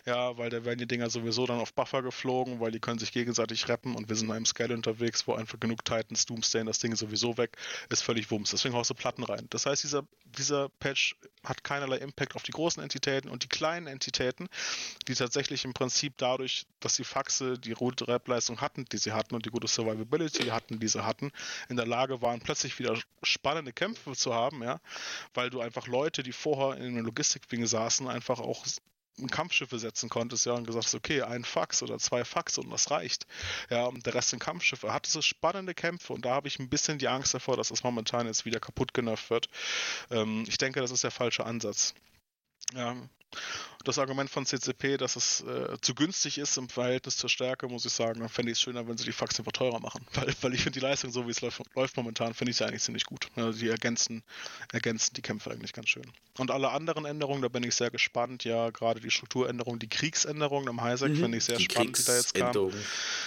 Ja, 0.06 0.38
weil 0.38 0.49
da 0.49 0.66
werden 0.66 0.80
die 0.80 0.88
Dinger 0.88 1.10
sowieso 1.10 1.45
dann 1.45 1.60
auf 1.60 1.74
Buffer 1.74 2.01
geflogen, 2.01 2.60
weil 2.60 2.72
die 2.72 2.80
können 2.80 2.99
sich 2.99 3.12
gegenseitig 3.12 3.68
reppen 3.68 3.95
und 3.95 4.10
wir 4.10 4.16
sind 4.16 4.28
in 4.28 4.36
einem 4.36 4.45
Scale 4.45 4.74
unterwegs, 4.74 5.28
wo 5.28 5.34
einfach 5.34 5.60
genug 5.60 5.86
Titans 5.86 6.26
Doomsday 6.26 6.64
das 6.66 6.80
Ding 6.80 6.95
sowieso 6.95 7.38
weg, 7.38 7.43
ist 7.89 8.04
völlig 8.04 8.30
Wumms. 8.32 8.52
Deswegen 8.52 8.76
haust 8.76 8.89
du 8.89 8.94
Platten 8.94 9.24
rein. 9.24 9.48
Das 9.50 9.66
heißt, 9.66 9.84
dieser, 9.84 10.04
dieser 10.26 10.70
Patch 10.70 11.16
hat 11.44 11.64
keinerlei 11.64 11.98
Impact 11.98 12.36
auf 12.36 12.44
die 12.44 12.52
großen 12.52 12.82
Entitäten 12.82 13.30
und 13.30 13.44
die 13.44 13.48
kleinen 13.48 13.88
Entitäten, 13.88 14.48
die 15.08 15.16
tatsächlich 15.16 15.66
im 15.66 15.74
Prinzip 15.74 16.14
dadurch, 16.18 16.66
dass 16.80 16.96
die 16.96 17.04
Faxe 17.04 17.58
die 17.58 17.72
gute 17.72 18.08
Rap-Leistung 18.08 18.62
hatten, 18.62 18.86
die 18.86 18.98
sie 18.98 19.12
hatten 19.12 19.36
und 19.36 19.46
die 19.46 19.50
gute 19.50 19.68
Survivability 19.68 20.48
hatten, 20.48 20.80
die 20.80 20.88
sie 20.88 21.06
hatten, 21.06 21.32
in 21.70 21.76
der 21.76 21.86
Lage 21.86 22.22
waren, 22.22 22.41
plötzlich 22.41 22.80
wieder 22.80 22.98
spannende 23.24 23.74
Kämpfe 23.74 24.14
zu 24.14 24.34
haben, 24.34 24.64
ja, 24.64 24.80
weil 25.34 25.50
du 25.50 25.62
einfach 25.62 25.88
Leute, 25.88 26.24
die 26.24 26.32
vorher 26.32 26.78
in 26.78 26.88
einem 26.88 27.06
Logistikwing 27.06 27.66
saßen, 27.66 28.08
einfach 28.08 28.39
auch 28.39 28.66
Kampfschiffe 29.30 29.78
setzen 29.80 30.09
konntest, 30.09 30.45
ja, 30.45 30.53
und 30.53 30.66
gesagt 30.66 30.86
hast, 30.86 30.95
okay, 30.95 31.22
ein 31.22 31.43
Fax 31.43 31.84
oder 31.84 31.99
zwei 31.99 32.26
Fax 32.26 32.57
und 32.57 32.70
das 32.72 32.89
reicht. 32.91 33.28
Ja, 33.70 33.86
und 33.86 34.05
der 34.05 34.16
Rest 34.16 34.30
sind 34.30 34.39
Kampfschiffe. 34.39 34.91
Hat 34.93 35.07
es 35.07 35.26
spannende 35.26 35.74
Kämpfe 35.74 36.14
und 36.14 36.26
da 36.26 36.32
habe 36.32 36.47
ich 36.47 36.59
ein 36.59 36.70
bisschen 36.70 36.97
die 36.97 37.07
Angst 37.07 37.34
davor, 37.34 37.57
dass 37.57 37.70
das 37.70 37.84
momentan 37.84 38.28
jetzt 38.28 38.45
wieder 38.45 38.59
kaputt 38.59 38.93
genervt 38.93 39.30
wird. 39.30 39.49
Ähm, 40.09 40.45
ich 40.47 40.57
denke, 40.57 40.82
das 40.82 40.91
ist 40.91 41.03
der 41.03 41.11
falsche 41.11 41.45
Ansatz. 41.45 41.93
Ja, 42.74 42.95
das 43.84 44.00
Argument 44.00 44.30
von 44.30 44.46
CCP, 44.46 44.98
dass 44.98 45.16
es 45.16 45.42
äh, 45.42 45.78
zu 45.82 45.94
günstig 45.94 46.38
ist 46.38 46.58
im 46.58 46.70
Verhältnis 46.70 47.18
zur 47.18 47.30
Stärke, 47.30 47.68
muss 47.68 47.86
ich 47.86 47.92
sagen, 47.92 48.22
dann 48.22 48.30
fände 48.30 48.52
ich 48.52 48.58
es 48.58 48.62
schöner, 48.62 48.88
wenn 48.88 48.98
sie 48.98 49.04
die 49.04 49.12
Faxen 49.12 49.42
einfach 49.42 49.52
teurer 49.52 49.80
machen. 49.80 50.06
Weil, 50.14 50.34
weil 50.42 50.54
ich 50.54 50.62
finde 50.62 50.80
die 50.80 50.86
Leistung, 50.86 51.12
so 51.12 51.28
wie 51.28 51.32
es 51.32 51.42
läuft, 51.42 51.62
läuft 51.76 51.98
momentan, 51.98 52.34
finde 52.34 52.52
ich 52.52 52.58
sie 52.58 52.66
eigentlich 52.66 52.82
ziemlich 52.82 53.06
gut. 53.06 53.28
Also 53.36 53.60
die 53.60 53.68
ergänzen, 53.68 54.24
ergänzen 54.72 55.14
die 55.16 55.22
Kämpfe 55.22 55.52
eigentlich 55.52 55.74
ganz 55.74 55.90
schön. 55.90 56.06
Und 56.38 56.50
alle 56.50 56.70
anderen 56.72 57.06
Änderungen, 57.06 57.42
da 57.42 57.48
bin 57.48 57.64
ich 57.64 57.76
sehr 57.76 57.92
gespannt. 57.92 58.44
Ja, 58.44 58.70
gerade 58.70 59.00
die 59.00 59.12
Strukturänderung, 59.12 59.80
die 59.80 59.88
Kriegsänderung 59.88 60.68
am 60.68 60.82
Highsec 60.82 61.12
mhm. 61.12 61.18
finde 61.18 61.38
ich 61.38 61.46
sehr 61.46 61.58
die 61.58 61.66
spannend, 61.66 61.98
die 61.98 62.04
da 62.04 62.16
jetzt 62.16 62.34
kam. 62.34 62.72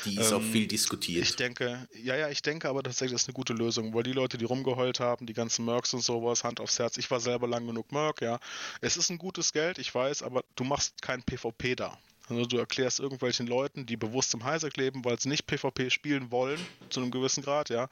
Die 0.04 0.16
ist 0.16 0.30
ähm, 0.30 0.38
auch 0.38 0.42
viel 0.42 0.66
diskutiert. 0.66 1.22
Ich 1.22 1.36
denke, 1.36 1.86
ja, 2.02 2.16
ja, 2.16 2.28
ich 2.30 2.42
denke 2.42 2.68
aber 2.68 2.82
tatsächlich, 2.82 3.12
das 3.12 3.22
ist 3.22 3.28
eine 3.28 3.34
gute 3.34 3.52
Lösung, 3.52 3.94
weil 3.94 4.02
die 4.02 4.12
Leute, 4.12 4.38
die 4.38 4.44
rumgeheult 4.44 5.00
haben, 5.00 5.26
die 5.26 5.34
ganzen 5.34 5.64
Mercs 5.64 5.92
und 5.94 6.02
sowas, 6.02 6.44
Hand 6.44 6.60
aufs 6.60 6.78
Herz, 6.78 6.96
ich 6.96 7.10
war 7.10 7.20
selber 7.20 7.46
lang 7.46 7.66
genug 7.66 7.92
Merc, 7.92 8.22
ja. 8.22 8.38
Es 8.80 8.96
ist 8.96 9.10
ein 9.10 9.18
gutes 9.18 9.52
Geld, 9.52 9.78
ich 9.78 9.94
weiß, 9.96 10.22
aber 10.22 10.44
du 10.54 10.62
machst 10.62 11.02
kein 11.02 11.22
PvP 11.24 11.74
da. 11.74 11.98
Also 12.28 12.44
du 12.44 12.58
erklärst 12.58 12.98
irgendwelchen 12.98 13.46
Leuten, 13.46 13.86
die 13.86 13.96
bewusst 13.96 14.34
im 14.34 14.44
Highsec 14.44 14.76
leben, 14.76 15.04
weil 15.04 15.18
sie 15.18 15.28
nicht 15.28 15.46
PvP 15.46 15.90
spielen 15.90 16.30
wollen, 16.30 16.58
zu 16.90 17.00
einem 17.00 17.10
gewissen 17.10 17.42
Grad, 17.42 17.68
ja, 17.68 17.88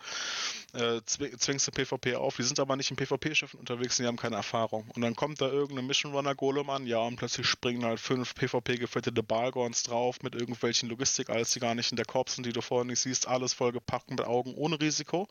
äh, 0.72 1.00
zwingst 1.04 1.68
du 1.68 1.70
PvP 1.70 2.16
auf. 2.16 2.36
Die 2.36 2.42
sind 2.42 2.58
aber 2.58 2.74
nicht 2.76 2.90
in 2.90 2.96
PvP-Schiffen 2.96 3.60
unterwegs, 3.60 3.96
die 3.96 4.06
haben 4.06 4.16
keine 4.16 4.36
Erfahrung. 4.36 4.90
Und 4.94 5.02
dann 5.02 5.14
kommt 5.14 5.40
da 5.40 5.48
irgendein 5.48 5.86
Mission 5.86 6.12
Runner 6.12 6.34
Golem 6.34 6.68
an, 6.68 6.86
ja, 6.86 6.98
und 6.98 7.16
plötzlich 7.16 7.46
springen 7.46 7.84
halt 7.84 8.00
fünf 8.00 8.34
PvP-gefettete 8.34 9.22
Balgons 9.22 9.84
drauf 9.84 10.22
mit 10.22 10.34
irgendwelchen 10.34 10.88
Logistik, 10.88 11.30
alles 11.30 11.52
die 11.52 11.60
gar 11.60 11.74
nicht 11.76 11.92
in 11.92 11.96
der 11.96 12.06
Korb 12.06 12.28
sind, 12.28 12.44
die 12.44 12.52
du 12.52 12.60
vorher 12.60 12.84
nicht 12.84 13.00
siehst, 13.00 13.28
alles 13.28 13.52
vollgepackt 13.52 14.10
mit 14.10 14.20
Augen 14.20 14.54
ohne 14.54 14.80
Risiko. 14.80 15.28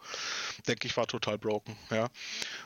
Denke 0.68 0.88
ich, 0.88 0.96
war 0.96 1.08
total 1.08 1.38
broken, 1.38 1.76
ja. 1.92 2.08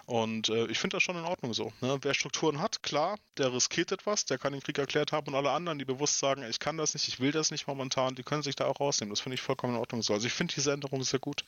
Und 0.06 0.50
äh, 0.50 0.68
ich 0.68 0.78
finde 0.78 0.98
das 0.98 1.04
schon 1.04 1.18
in 1.18 1.26
Ordnung 1.26 1.54
so. 1.54 1.74
Ne? 1.82 1.98
Wer 2.02 2.14
Strukturen 2.14 2.62
hat, 2.62 2.84
klar, 2.84 3.18
der 3.38 3.52
riskiert 3.54 3.92
etwas, 3.92 4.26
der 4.26 4.38
kann 4.38 4.54
den 4.54 4.62
Krieg 4.62 4.78
erklärt 4.78 5.12
haben 5.12 5.28
und 5.28 5.36
alle 5.36 5.52
anderen, 5.52 5.80
die 5.80 5.86
bewusst 5.86 6.20
sagen, 6.20 6.27
ich 6.50 6.60
kann 6.60 6.78
das 6.78 6.94
nicht, 6.94 7.08
ich 7.08 7.20
will 7.20 7.32
das 7.32 7.52
nicht 7.52 7.68
momentan, 7.68 8.16
die 8.16 8.24
können 8.24 8.44
sich 8.44 8.56
da 8.56 8.66
auch 8.66 8.80
rausnehmen. 8.80 9.12
Das 9.12 9.20
finde 9.20 9.36
ich 9.36 9.42
vollkommen 9.42 9.76
in 9.76 9.80
Ordnung 9.80 10.02
so. 10.02 10.14
Also 10.14 10.28
ich 10.28 10.34
finde 10.34 10.54
diese 10.54 10.72
Änderung 10.72 11.04
sehr 11.04 11.20
gut 11.20 11.44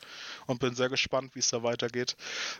und 0.46 0.60
bin 0.60 0.76
sehr 0.76 0.90
gespannt, 0.90 1.36
wie 1.36 1.40
es 1.40 1.50
da 1.50 1.64
weitergeht. 1.64 2.16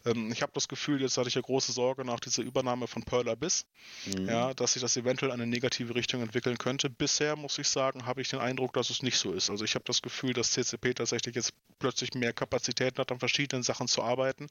Ähm, 0.06 0.32
ich 0.32 0.42
habe 0.42 0.52
das 0.54 0.68
Gefühl, 0.68 1.02
jetzt 1.02 1.18
hatte 1.18 1.30
ich 1.30 1.36
ja 1.36 1.42
große 1.42 1.72
Sorge 1.72 2.06
nach 2.06 2.20
dieser 2.20 2.44
Übernahme 2.44 2.88
von 2.88 3.04
Pearl 3.04 3.30
Abyss, 3.30 3.66
mhm. 4.06 4.28
ja, 4.28 4.54
dass 4.54 4.74
sich 4.74 4.82
das 4.82 4.98
eventuell 4.98 5.32
in 5.32 5.42
eine 5.42 5.48
negative 5.48 5.96
Richtung 5.96 6.22
entwickeln 6.22 6.58
könnte. 6.58 6.90
Bisher 6.90 7.36
muss 7.36 7.58
ich 7.58 7.68
sagen, 7.68 8.06
habe 8.06 8.22
ich 8.22 8.30
den 8.30 8.40
Eindruck, 8.40 8.74
dass 8.74 8.90
es 8.90 9.04
nicht 9.04 9.18
so 9.18 9.34
ist. 9.34 9.50
Also 9.50 9.66
ich 9.66 9.76
habe 9.76 9.86
das 9.86 10.02
Gefühl, 10.02 10.34
dass 10.34 10.52
CCP 10.52 10.94
tatsächlich 10.94 11.36
jetzt 11.36 11.54
plötzlich 11.80 12.14
mehr 12.14 12.34
Kapazitäten 12.34 12.98
hat, 13.00 13.12
an 13.12 13.20
verschiedenen 13.20 13.64
Sachen 13.64 13.88
zu 13.88 14.04
arbeiten. 14.04 14.48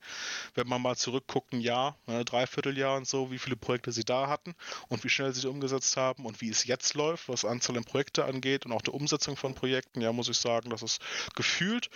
Wenn 0.54 0.66
man 0.66 0.82
mal 0.82 0.96
zurückguckt, 0.96 1.52
ein 1.52 1.60
Jahr, 1.60 1.96
ne, 2.06 2.24
Dreivierteljahr 2.24 2.96
und 2.96 3.06
so, 3.06 3.30
wie 3.30 3.38
viele 3.38 3.56
Projekte 3.56 3.92
sie 3.92 4.04
da 4.04 4.28
hatten 4.28 4.54
und 4.88 5.04
wie 5.04 5.08
schnell 5.08 5.32
sie 5.32 5.42
die 5.42 5.46
umgesetzt 5.46 5.96
haben 5.96 6.24
und 6.24 6.40
wie 6.40 6.48
es 6.48 6.64
jetzt 6.64 6.94
läuft, 6.94 7.28
was 7.28 7.44
Anzahl 7.58 7.76
an 7.76 7.84
Projekte 7.84 8.24
angeht 8.24 8.66
und 8.66 8.72
auch 8.72 8.82
der 8.82 8.94
Umsetzung 8.94 9.36
von 9.36 9.54
Projekten, 9.54 10.00
ja, 10.00 10.12
muss 10.12 10.28
ich 10.28 10.38
sagen, 10.38 10.70
dass 10.70 10.82
es 10.82 10.98
gefühlt 11.34 11.90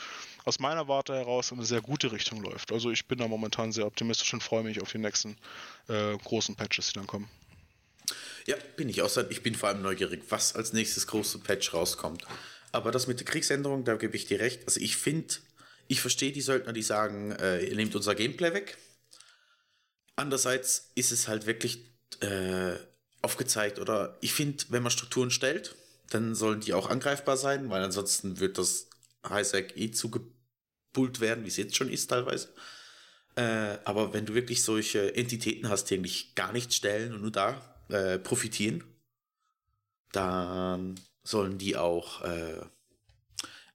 aus 0.44 0.58
meiner 0.58 0.88
Warte 0.88 1.14
heraus 1.14 1.50
in 1.50 1.58
eine 1.58 1.66
sehr 1.66 1.80
gute 1.80 2.10
Richtung 2.10 2.42
läuft. 2.42 2.72
Also 2.72 2.90
ich 2.90 3.06
bin 3.06 3.18
da 3.18 3.28
momentan 3.28 3.72
sehr 3.72 3.86
optimistisch 3.86 4.32
und 4.34 4.42
freue 4.42 4.64
mich 4.64 4.82
auf 4.82 4.90
die 4.90 4.98
nächsten 4.98 5.36
äh, 5.88 6.16
großen 6.18 6.56
Patches, 6.56 6.88
die 6.88 6.94
dann 6.94 7.06
kommen. 7.06 7.28
Ja, 8.46 8.56
bin 8.76 8.88
ich 8.88 9.02
auch. 9.02 9.16
Ich 9.30 9.42
bin 9.42 9.54
vor 9.54 9.68
allem 9.68 9.82
neugierig, 9.82 10.24
was 10.28 10.54
als 10.54 10.72
nächstes 10.72 11.06
große 11.06 11.38
Patch 11.38 11.72
rauskommt. 11.72 12.26
Aber 12.72 12.90
das 12.90 13.06
mit 13.06 13.20
der 13.20 13.26
Kriegsänderung, 13.26 13.84
da 13.84 13.94
gebe 13.94 14.16
ich 14.16 14.26
dir 14.26 14.40
recht. 14.40 14.62
Also 14.66 14.80
ich 14.80 14.96
finde, 14.96 15.34
ich 15.86 16.00
verstehe 16.00 16.32
die 16.32 16.40
Söldner, 16.40 16.72
die 16.72 16.82
sagen, 16.82 17.32
äh, 17.32 17.64
ihr 17.64 17.76
nehmt 17.76 17.94
unser 17.94 18.14
Gameplay 18.14 18.52
weg. 18.52 18.78
Andererseits 20.16 20.90
ist 20.94 21.12
es 21.12 21.28
halt 21.28 21.46
wirklich 21.46 21.84
äh, 22.20 22.76
aufgezeigt 23.22 23.78
oder 23.78 24.18
ich 24.20 24.34
finde, 24.34 24.64
wenn 24.68 24.82
man 24.82 24.90
Strukturen 24.90 25.30
stellt, 25.30 25.74
dann 26.10 26.34
sollen 26.34 26.60
die 26.60 26.74
auch 26.74 26.90
angreifbar 26.90 27.36
sein, 27.36 27.70
weil 27.70 27.82
ansonsten 27.82 28.40
wird 28.40 28.58
das 28.58 28.88
Highsec 29.26 29.76
eh 29.76 29.92
zugepult 29.92 31.20
werden, 31.20 31.44
wie 31.44 31.48
es 31.48 31.56
jetzt 31.56 31.76
schon 31.76 31.88
ist 31.88 32.08
teilweise. 32.08 32.48
Äh, 33.36 33.78
aber 33.84 34.12
wenn 34.12 34.26
du 34.26 34.34
wirklich 34.34 34.62
solche 34.62 35.14
Entitäten 35.14 35.68
hast, 35.68 35.86
die 35.86 35.94
eigentlich 35.94 36.34
gar 36.34 36.52
nicht 36.52 36.74
stellen 36.74 37.14
und 37.14 37.22
nur 37.22 37.30
da 37.30 37.60
äh, 37.88 38.18
profitieren, 38.18 38.84
dann 40.12 41.00
sollen 41.22 41.56
die 41.56 41.76
auch 41.76 42.22
äh, 42.22 42.60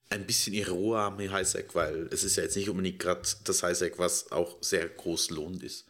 ein 0.10 0.26
bisschen 0.26 0.54
ihre 0.54 0.72
Ruhe 0.72 1.00
haben 1.00 1.20
im 1.20 1.32
Highsec, 1.32 1.74
weil 1.74 2.08
es 2.12 2.24
ist 2.24 2.36
ja 2.36 2.44
jetzt 2.44 2.56
nicht 2.56 2.70
unbedingt 2.70 3.00
gerade 3.00 3.28
das 3.44 3.64
Highsec, 3.64 3.98
was 3.98 4.32
auch 4.32 4.62
sehr 4.62 4.88
groß 4.88 5.32
lohnend 5.32 5.64
ist. 5.64 5.88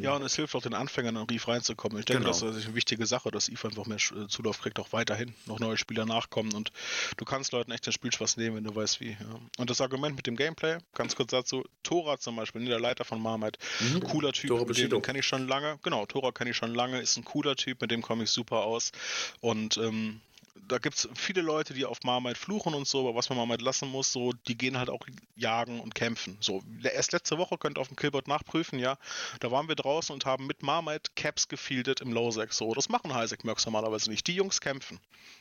Ja, 0.00 0.14
und 0.14 0.22
es 0.22 0.36
hilft 0.36 0.54
auch 0.54 0.62
den 0.62 0.74
Anfängern, 0.74 1.16
in 1.16 1.22
Reef 1.22 1.48
reinzukommen. 1.48 1.98
Ich 1.98 2.04
denke, 2.04 2.24
genau. 2.24 2.32
das 2.32 2.42
ist 2.42 2.66
eine 2.66 2.74
wichtige 2.74 3.06
Sache, 3.06 3.30
dass 3.30 3.48
Eve 3.48 3.68
einfach 3.68 3.86
mehr 3.86 3.96
äh, 3.96 4.28
Zulauf 4.28 4.60
kriegt, 4.60 4.78
auch 4.78 4.92
weiterhin 4.92 5.34
noch 5.46 5.58
neue 5.58 5.76
Spieler 5.76 6.06
nachkommen 6.06 6.54
und 6.54 6.70
du 7.16 7.24
kannst 7.24 7.52
Leuten 7.52 7.72
echt 7.72 7.86
den 7.86 7.92
Spielspaß 7.92 8.36
nehmen, 8.36 8.56
wenn 8.56 8.64
du 8.64 8.74
weißt 8.74 9.00
wie. 9.00 9.10
Ja. 9.10 9.40
Und 9.58 9.70
das 9.70 9.80
Argument 9.80 10.16
mit 10.16 10.26
dem 10.26 10.36
Gameplay, 10.36 10.78
ganz 10.94 11.16
kurz 11.16 11.30
dazu, 11.30 11.64
Tora 11.82 12.18
zum 12.18 12.36
Beispiel, 12.36 12.64
der 12.64 12.80
Leiter 12.80 13.04
von 13.04 13.20
Marmite, 13.20 13.58
mhm. 13.80 14.00
cooler 14.00 14.32
Typ, 14.32 14.48
Tora 14.48 14.64
mit 14.64 14.78
dem 14.78 15.02
kenne 15.02 15.18
ich 15.18 15.26
schon 15.26 15.48
lange. 15.48 15.78
Genau, 15.82 16.06
Tora 16.06 16.32
kenne 16.32 16.50
ich 16.50 16.56
schon 16.56 16.74
lange, 16.74 17.00
ist 17.00 17.16
ein 17.16 17.24
cooler 17.24 17.56
Typ, 17.56 17.80
mit 17.80 17.90
dem 17.90 18.02
komme 18.02 18.24
ich 18.24 18.30
super 18.30 18.64
aus 18.64 18.92
und 19.40 19.76
ähm, 19.76 20.20
da 20.68 20.78
gibt 20.78 20.96
es 20.96 21.08
viele 21.14 21.42
Leute, 21.42 21.74
die 21.74 21.84
auf 21.84 22.02
Marmite 22.04 22.38
fluchen 22.38 22.74
und 22.74 22.86
so, 22.86 23.00
aber 23.00 23.16
was 23.16 23.28
man 23.28 23.38
Marmite 23.38 23.64
lassen 23.64 23.88
muss, 23.88 24.12
so, 24.12 24.32
die 24.46 24.56
gehen 24.56 24.78
halt 24.78 24.88
auch 24.88 25.06
jagen 25.36 25.80
und 25.80 25.94
kämpfen. 25.94 26.36
So, 26.40 26.62
erst 26.82 27.12
letzte 27.12 27.38
Woche 27.38 27.58
könnt 27.58 27.78
ihr 27.78 27.80
auf 27.80 27.88
dem 27.88 27.96
Killboard 27.96 28.28
nachprüfen, 28.28 28.78
ja. 28.78 28.96
Da 29.40 29.50
waren 29.50 29.68
wir 29.68 29.74
draußen 29.74 30.12
und 30.12 30.26
haben 30.26 30.46
mit 30.46 30.62
Marmite 30.62 31.10
Caps 31.16 31.48
gefieldet 31.48 32.00
im 32.00 32.12
Lowsec. 32.12 32.52
So, 32.52 32.72
das 32.72 32.88
machen 32.88 33.14
Highsec-Mercs 33.14 33.66
normalerweise 33.66 34.10
nicht. 34.10 34.26
Die 34.26 34.34
Jungs 34.34 34.60
kämpfen. 34.60 35.00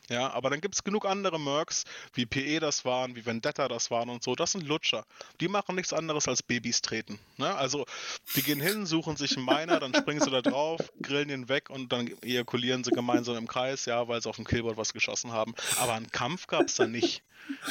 Ja, 0.09 0.31
aber 0.31 0.49
dann 0.49 0.59
gibt 0.59 0.75
es 0.75 0.83
genug 0.83 1.05
andere 1.05 1.39
Mercs, 1.39 1.83
wie 2.13 2.25
PE 2.25 2.59
das 2.59 2.83
waren, 2.83 3.15
wie 3.15 3.25
Vendetta 3.25 3.67
das 3.67 3.91
waren 3.91 4.09
und 4.09 4.23
so. 4.23 4.35
Das 4.35 4.51
sind 4.51 4.67
Lutscher. 4.67 5.05
Die 5.39 5.47
machen 5.47 5.75
nichts 5.75 5.93
anderes 5.93 6.27
als 6.27 6.43
Babys 6.43 6.81
treten. 6.81 7.19
Ne? 7.37 7.53
Also, 7.55 7.85
die 8.35 8.41
gehen 8.41 8.59
hin, 8.59 8.85
suchen 8.85 9.15
sich 9.15 9.37
einen 9.37 9.45
Miner, 9.45 9.79
dann 9.79 9.93
springen 9.93 10.19
sie 10.19 10.29
da 10.29 10.41
drauf, 10.41 10.81
grillen 11.01 11.29
ihn 11.29 11.49
weg 11.49 11.69
und 11.69 11.93
dann 11.93 12.07
ejakulieren 12.21 12.83
sie 12.83 12.91
gemeinsam 12.91 13.37
im 13.37 13.47
Kreis, 13.47 13.85
ja, 13.85 14.07
weil 14.07 14.21
sie 14.21 14.27
auf 14.27 14.35
dem 14.35 14.45
Killboard 14.45 14.75
was 14.75 14.91
geschafft 14.91 15.02
geschossen 15.03 15.31
haben. 15.31 15.53
Aber 15.77 15.93
einen 15.93 16.09
Kampf 16.11 16.47
gab 16.47 16.67
es 16.67 16.75
da 16.75 16.87
nicht. 16.87 17.23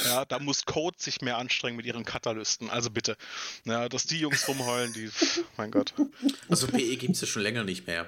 Ja, 0.05 0.23
da 0.25 0.37
muss 0.37 0.65
Code 0.65 0.97
sich 0.99 1.21
mehr 1.21 1.37
anstrengen 1.37 1.75
mit 1.75 1.85
ihren 1.85 2.05
Katalysten. 2.05 2.69
Also 2.69 2.91
bitte. 2.91 3.17
Ja, 3.65 3.89
dass 3.89 4.05
die 4.05 4.19
Jungs 4.19 4.47
rumheulen, 4.47 4.93
die. 4.93 5.09
Mein 5.57 5.71
Gott. 5.71 5.93
Also 6.47 6.67
PE 6.67 6.95
gibt 6.97 7.15
es 7.15 7.21
ja 7.21 7.27
schon 7.27 7.41
länger 7.41 7.63
nicht 7.63 7.87
mehr. 7.87 8.07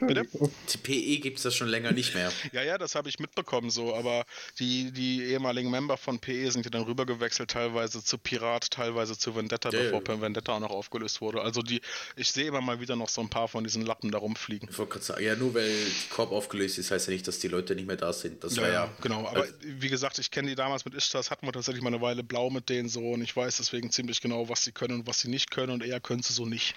Bitte? 0.00 0.26
Die 0.72 0.78
PE 0.78 1.20
gibt 1.20 1.38
es 1.38 1.44
ja 1.44 1.50
schon 1.50 1.68
länger 1.68 1.92
nicht 1.92 2.14
mehr. 2.14 2.30
Ja, 2.52 2.62
ja, 2.62 2.76
das 2.76 2.94
habe 2.94 3.08
ich 3.08 3.18
mitbekommen 3.18 3.70
so, 3.70 3.94
aber 3.94 4.24
die, 4.58 4.92
die 4.92 5.22
ehemaligen 5.22 5.70
Member 5.70 5.96
von 5.96 6.18
PE 6.18 6.50
sind 6.50 6.66
ja 6.66 6.70
dann 6.70 6.82
rübergewechselt, 6.82 7.50
teilweise 7.50 8.04
zu 8.04 8.18
Pirat, 8.18 8.70
teilweise 8.70 9.16
zu 9.16 9.34
Vendetta, 9.34 9.70
ja, 9.70 9.90
bevor 9.90 10.02
ja. 10.06 10.20
Vendetta 10.20 10.52
auch 10.52 10.60
noch 10.60 10.70
aufgelöst 10.70 11.20
wurde. 11.20 11.40
Also 11.40 11.62
die, 11.62 11.80
ich 12.16 12.30
sehe 12.30 12.46
immer 12.46 12.60
mal 12.60 12.80
wieder 12.80 12.96
noch 12.96 13.08
so 13.08 13.22
ein 13.22 13.30
paar 13.30 13.48
von 13.48 13.64
diesen 13.64 13.86
Lappen 13.86 14.10
da 14.10 14.18
rumfliegen. 14.18 14.68
Ich 14.70 14.78
wollte 14.78 14.98
sagen, 14.98 15.24
ja, 15.24 15.34
nur 15.34 15.54
weil 15.54 15.70
die 15.70 16.08
Korb 16.10 16.32
aufgelöst 16.32 16.78
ist, 16.78 16.90
heißt 16.90 17.06
ja 17.06 17.14
nicht, 17.14 17.26
dass 17.26 17.38
die 17.38 17.48
Leute 17.48 17.74
nicht 17.74 17.86
mehr 17.86 17.96
da 17.96 18.12
sind. 18.12 18.44
Das 18.44 18.56
ja, 18.56 18.62
war 18.62 18.68
ja. 18.70 18.92
Genau, 19.00 19.26
aber 19.26 19.46
wie 19.62 19.88
gesagt, 19.88 20.18
ich 20.18 20.30
kenne 20.30 20.48
die 20.48 20.54
damals 20.54 20.84
mit 20.84 20.94
Ishtas, 20.94 21.30
hatten 21.30 21.46
wir 21.46 21.52
tatsächlich 21.52 21.82
mal 21.82 21.88
eine 21.88 22.02
Weile 22.02 22.22
blau 22.22 22.50
mit 22.50 22.68
denen 22.68 22.88
so 22.88 23.00
und 23.12 23.22
ich 23.22 23.34
weiß 23.34 23.56
deswegen 23.56 23.90
ziemlich 23.90 24.20
genau, 24.20 24.48
was 24.48 24.62
sie 24.64 24.72
können 24.72 25.00
und 25.00 25.06
was 25.06 25.20
sie 25.20 25.28
nicht 25.28 25.50
können 25.50 25.72
und 25.72 25.82
eher 25.82 26.00
können 26.00 26.22
sie 26.22 26.34
so 26.34 26.44
nicht. 26.44 26.74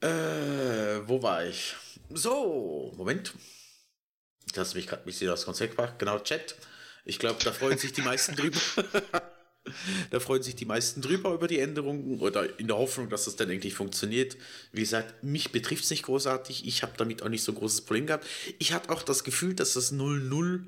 Äh, 0.00 1.08
wo 1.08 1.22
war 1.22 1.44
ich? 1.46 1.74
So, 2.10 2.92
Moment. 2.96 3.34
Du 4.52 4.60
hast 4.60 4.74
mich 4.74 4.86
gerade 4.86 5.02
ein 5.02 5.06
bisschen 5.06 5.30
aus 5.30 5.44
Konzept 5.44 5.76
gebracht. 5.76 5.98
Genau, 5.98 6.18
Chat. 6.18 6.54
Ich 7.04 7.18
glaube, 7.18 7.42
da 7.42 7.52
freuen 7.52 7.78
sich 7.78 7.92
die 7.92 8.02
meisten 8.02 8.36
drüber. 8.36 8.58
da 10.10 10.20
freuen 10.20 10.42
sich 10.42 10.54
die 10.54 10.64
meisten 10.64 11.02
drüber 11.02 11.32
über 11.32 11.48
die 11.48 11.60
Änderungen 11.60 12.20
oder 12.20 12.58
in 12.58 12.66
der 12.66 12.76
Hoffnung, 12.76 13.08
dass 13.08 13.24
das 13.24 13.36
dann 13.36 13.50
endlich 13.50 13.74
funktioniert. 13.74 14.36
Wie 14.72 14.80
gesagt, 14.80 15.22
mich 15.22 15.52
betrifft 15.52 15.84
es 15.84 15.90
nicht 15.90 16.04
großartig. 16.04 16.66
Ich 16.66 16.82
habe 16.82 16.92
damit 16.96 17.22
auch 17.22 17.28
nicht 17.28 17.42
so 17.42 17.52
ein 17.52 17.58
großes 17.58 17.82
Problem 17.82 18.06
gehabt. 18.06 18.26
Ich 18.58 18.72
hatte 18.72 18.90
auch 18.90 19.02
das 19.02 19.24
Gefühl, 19.24 19.54
dass 19.54 19.74
das 19.74 19.92
0-0 19.92 20.64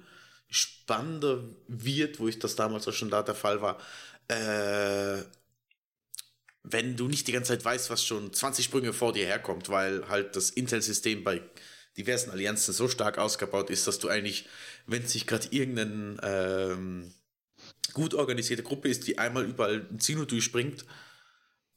spannender 0.49 1.45
wird, 1.67 2.21
wo 2.21 2.29
ich 2.29 2.39
das 2.39 2.57
damals 2.57 2.89
auch 2.89 2.93
schon 2.93 3.11
da 3.11 3.23
der 3.23 3.35
Fall 3.35 3.61
war. 3.61 3.79
Äh, 4.29 5.23
wenn 6.63 6.97
du 6.97 7.09
nicht 7.09 7.27
die 7.29 7.33
ganze 7.33 7.53
Zeit 7.53 7.65
weißt, 7.65 7.91
was 7.91 8.05
schon 8.05 8.33
20 8.33 8.65
Sprünge 8.65 8.93
vor 8.93 9.13
dir 9.13 9.27
herkommt, 9.27 9.69
weil 9.69 10.09
halt 10.09 10.37
das 10.37 10.51
Intel-System 10.51 11.25
bei 11.25 11.43
diversen 11.97 12.31
Allianzen 12.31 12.73
so 12.73 12.89
stark 12.89 13.19
ausgebaut 13.19 13.71
ist, 13.71 13.87
dass 13.87 13.99
du 13.99 14.09
eigentlich, 14.09 14.47
wenn 14.87 15.07
sich 15.07 15.27
gerade 15.27 15.49
irgendeine 15.51 16.17
ähm, 16.23 17.15
gut 17.93 18.15
organisierte 18.15 18.63
Gruppe 18.63 18.89
ist, 18.89 19.07
die 19.07 19.19
einmal 19.19 19.45
überall 19.45 19.87
ein 19.91 19.99
Zino 19.99 20.25
durchspringt 20.25 20.85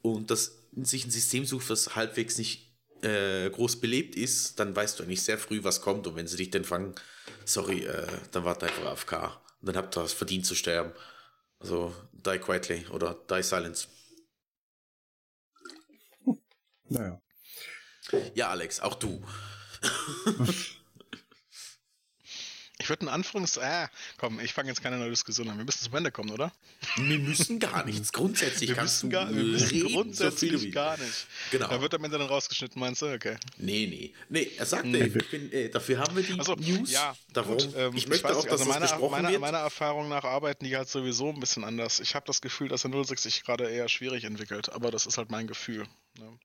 und 0.02 0.30
das 0.30 0.60
sich 0.84 1.06
ein 1.06 1.12
System 1.12 1.46
sucht, 1.46 1.70
das 1.70 1.96
halbwegs 1.96 2.38
nicht 2.38 2.72
äh, 3.02 3.50
groß 3.50 3.82
belebt 3.82 4.16
ist, 4.16 4.60
dann 4.60 4.76
weißt 4.76 5.00
du 5.00 5.04
eigentlich 5.04 5.24
sehr 5.24 5.38
früh, 5.38 5.64
was 5.64 5.82
kommt 5.82 6.06
und 6.08 6.16
wenn 6.16 6.28
sie 6.28 6.38
dich 6.38 6.52
dann 6.52 6.66
fangen, 6.66 6.94
sorry, 7.46 7.86
äh, 7.86 8.08
dann 8.32 8.46
warte 8.46 8.68
einfach 8.68 8.86
auf 8.86 9.06
K. 9.06 9.42
Und 9.62 9.68
dann 9.68 9.78
habt 9.78 9.98
ihr 9.98 10.04
es 10.04 10.14
verdient 10.14 10.46
zu 10.46 10.56
sterben. 10.56 10.92
Also 11.60 11.94
die 12.14 12.38
quietly 12.40 12.86
oder 12.92 13.18
die 13.30 13.44
silence. 13.44 13.88
Naja. 16.92 17.22
Ja, 18.36 18.50
Alex, 18.50 18.82
auch 18.82 18.96
du. 18.96 19.24
Ich 22.80 22.90
würde 22.90 23.02
einen 23.02 23.10
Anfangs. 23.10 23.60
Ah, 23.60 23.92
komm, 24.18 24.40
ich 24.40 24.54
fange 24.54 24.70
jetzt 24.70 24.82
keine 24.82 24.98
neue 24.98 25.12
Diskussion 25.12 25.48
an. 25.50 25.58
Wir 25.58 25.66
müssen 25.66 25.84
zum 25.84 25.96
Ende 25.96 26.12
kommen, 26.12 26.32
oder? 26.32 26.52
Wir 26.96 27.20
müssen 27.20 27.60
gar 27.60 27.86
nichts. 27.86 28.12
Grundsätzlich 28.12 28.70
wir 28.70 28.76
kannst 28.76 29.04
du 29.04 29.10
gar, 29.10 29.30
wir 29.34 29.44
müssen 29.44 29.70
reden, 29.70 29.94
grundsätzlich 29.94 30.60
so 30.60 30.70
gar 30.72 30.98
nicht. 30.98 31.28
Genau. 31.52 31.68
Da 31.68 31.80
wird 31.80 31.94
am 31.94 32.04
Ende 32.04 32.18
dann 32.18 32.28
rausgeschnitten, 32.28 32.80
meinst 32.80 33.04
du? 33.04 33.14
Okay. 33.14 33.38
Nee, 33.58 33.86
nee. 33.88 34.14
Nee, 34.30 34.52
er 34.58 34.66
sagte, 34.66 34.88
hm. 34.88 35.16
ich 35.16 35.30
bin, 35.30 35.52
äh, 35.52 35.70
dafür 35.70 36.00
haben 36.00 36.16
wir 36.16 36.24
die 36.24 36.40
also, 36.40 36.56
News. 36.56 36.92
Ja, 36.92 37.16
Darum, 37.32 37.60
gut, 37.60 37.70
ähm, 37.76 37.96
ich 37.96 38.08
möchte 38.08 38.28
ich 38.28 38.34
auch, 38.34 38.44
dass 38.44 38.62
also 38.62 38.66
meine, 38.66 38.82
das 38.82 38.92
besprochen 38.92 39.12
meine, 39.12 39.30
wird. 39.30 39.42
Meiner 39.42 39.60
Erfahrung 39.60 40.10
nach 40.10 40.24
arbeiten 40.24 40.66
die 40.66 40.76
halt 40.76 40.90
sowieso 40.90 41.30
ein 41.30 41.40
bisschen 41.40 41.64
anders. 41.64 42.00
Ich 42.00 42.16
habe 42.16 42.26
das 42.26 42.42
Gefühl, 42.42 42.68
dass 42.68 42.82
der 42.82 43.04
06 43.04 43.22
sich 43.22 43.44
gerade 43.44 43.70
eher 43.70 43.88
schwierig 43.90 44.24
entwickelt, 44.24 44.70
aber 44.70 44.90
das 44.90 45.06
ist 45.06 45.20
halt 45.20 45.30
mein 45.30 45.46
Gefühl. 45.46 45.86
Ne? 46.18 46.40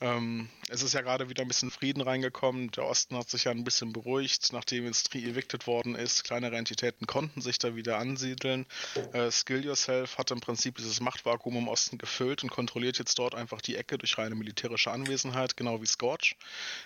Ähm, 0.00 0.48
es 0.68 0.82
ist 0.82 0.94
ja 0.94 1.00
gerade 1.00 1.28
wieder 1.28 1.42
ein 1.42 1.48
bisschen 1.48 1.72
Frieden 1.72 2.02
reingekommen. 2.02 2.70
Der 2.70 2.84
Osten 2.84 3.16
hat 3.16 3.28
sich 3.28 3.44
ja 3.44 3.50
ein 3.50 3.64
bisschen 3.64 3.92
beruhigt, 3.92 4.52
nachdem 4.52 4.84
Industrie 4.84 5.28
evicted 5.28 5.66
worden 5.66 5.96
ist. 5.96 6.22
Kleinere 6.22 6.56
Entitäten 6.56 7.06
konnten 7.06 7.40
sich 7.40 7.58
da 7.58 7.74
wieder 7.74 7.98
ansiedeln. 7.98 8.66
Äh, 9.12 9.30
Skill 9.32 9.64
Yourself 9.64 10.18
hat 10.18 10.30
im 10.30 10.40
Prinzip 10.40 10.76
dieses 10.76 11.00
Machtvakuum 11.00 11.56
im 11.56 11.68
Osten 11.68 11.98
gefüllt 11.98 12.44
und 12.44 12.50
kontrolliert 12.50 12.98
jetzt 12.98 13.18
dort 13.18 13.34
einfach 13.34 13.60
die 13.60 13.74
Ecke 13.74 13.98
durch 13.98 14.18
reine 14.18 14.36
militärische 14.36 14.92
Anwesenheit, 14.92 15.56
genau 15.56 15.82
wie 15.82 15.86
Scorch. 15.86 16.36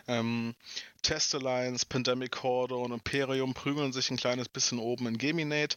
Ähm, 0.08 0.54
Test 1.02 1.34
Alliance, 1.34 1.84
Pandemic 1.84 2.42
Horde 2.42 2.76
und 2.76 2.92
Imperium 2.92 3.54
prügeln 3.54 3.92
sich 3.92 4.10
ein 4.10 4.16
kleines 4.16 4.48
bisschen 4.48 4.78
oben 4.78 5.06
in 5.06 5.18
Geminate. 5.18 5.76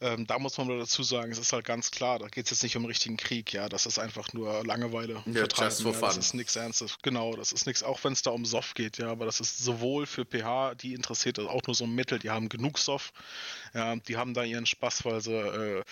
Ähm, 0.00 0.26
da 0.26 0.38
muss 0.38 0.58
man 0.58 0.68
dazu 0.68 1.02
sagen, 1.02 1.32
es 1.32 1.38
ist 1.38 1.52
halt 1.52 1.64
ganz 1.64 1.90
klar, 1.90 2.18
da 2.18 2.26
geht 2.26 2.46
es 2.46 2.50
jetzt 2.50 2.62
nicht 2.62 2.76
um 2.76 2.84
richtigen 2.84 3.16
Krieg, 3.16 3.52
ja, 3.52 3.68
das 3.68 3.86
ist 3.86 3.98
einfach 3.98 4.32
nur 4.32 4.64
Langeweile. 4.64 5.22
Ja, 5.26 5.44
just 5.44 5.82
for 5.82 5.92
ja. 5.92 6.00
Das 6.00 6.16
ist 6.16 6.34
nichts 6.34 6.56
Ernstes. 6.56 6.96
Genau, 7.02 7.34
das 7.34 7.52
ist 7.52 7.66
nichts, 7.66 7.82
auch 7.82 8.02
wenn 8.04 8.12
es 8.12 8.22
da 8.22 8.30
um 8.30 8.44
Soft 8.44 8.74
geht, 8.74 8.98
ja, 8.98 9.08
aber 9.08 9.24
das 9.26 9.40
ist 9.40 9.58
sowohl 9.58 10.06
für 10.06 10.24
PH, 10.24 10.74
die 10.74 10.94
interessiert 10.94 11.38
das 11.38 11.46
auch 11.46 11.62
nur 11.66 11.74
so 11.74 11.84
ein 11.84 11.94
Mittel, 11.94 12.18
die 12.18 12.30
haben 12.30 12.48
genug 12.48 12.78
Soft, 12.78 13.14
ja, 13.74 13.96
die 13.96 14.16
haben 14.16 14.34
da 14.34 14.42
ihren 14.42 14.66
Spaß, 14.66 15.04
weil 15.04 15.20
sie, 15.20 15.32
äh, 15.32 15.82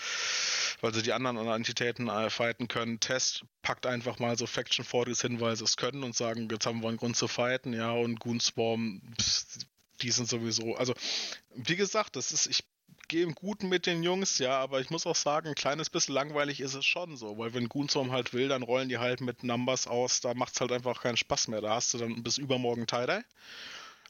weil 0.81 0.93
sie 0.93 1.03
die 1.03 1.13
anderen 1.13 1.37
Entitäten 1.49 2.09
äh, 2.09 2.31
fighten 2.31 2.69
können. 2.69 3.01
Test 3.01 3.45
packt 3.63 3.87
einfach 3.87 4.19
mal 4.19 4.37
so 4.37 4.47
Faction 4.47 4.85
40s 4.85 5.23
hin, 5.23 5.41
weil 5.41 5.57
sie 5.57 5.65
es 5.65 5.77
können 5.77 6.03
und 6.03 6.17
sagen, 6.17 6.49
jetzt 6.51 6.67
haben 6.67 6.83
wir 6.83 6.89
einen 6.89 6.99
Grund 6.99 7.17
zu 7.17 7.29
fighten, 7.29 7.73
ja, 7.73 7.93
und 7.93 8.21
Goonswarm, 8.73 9.03
die 10.03 10.11
sind 10.11 10.29
sowieso, 10.29 10.75
also 10.77 10.95
wie 11.55 11.77
gesagt, 11.77 12.17
das 12.17 12.33
ist, 12.33 12.47
ich 12.47 12.65
gehe 13.09 13.25
im 13.25 13.35
Guten 13.35 13.69
mit 13.69 13.87
den 13.87 14.03
Jungs, 14.03 14.39
ja, 14.39 14.59
aber 14.59 14.81
ich 14.81 14.91
muss 14.91 15.07
auch 15.07 15.17
sagen, 15.17 15.49
ein 15.49 15.55
kleines 15.55 15.91
bisschen 15.91 16.15
langweilig 16.15 16.61
ist 16.61 16.75
es 16.75 16.85
schon 16.85 17.17
so, 17.17 17.39
weil 17.39 17.55
wenn 17.55 17.69
Goonswarm 17.69 18.11
halt 18.11 18.33
will, 18.33 18.49
dann 18.49 18.63
rollen 18.63 18.89
die 18.89 18.99
halt 18.99 19.21
mit 19.21 19.45
Numbers 19.45 19.87
aus, 19.87 20.21
da 20.21 20.35
macht 20.35 20.55
es 20.55 20.61
halt 20.61 20.73
einfach 20.73 21.03
keinen 21.03 21.17
Spaß 21.17 21.49
mehr, 21.49 21.61
da 21.61 21.75
hast 21.75 21.95
du 21.95 21.99
dann 21.99 22.23
bis 22.23 22.39
übermorgen 22.39 22.87
Tie-Dye, 22.87 23.23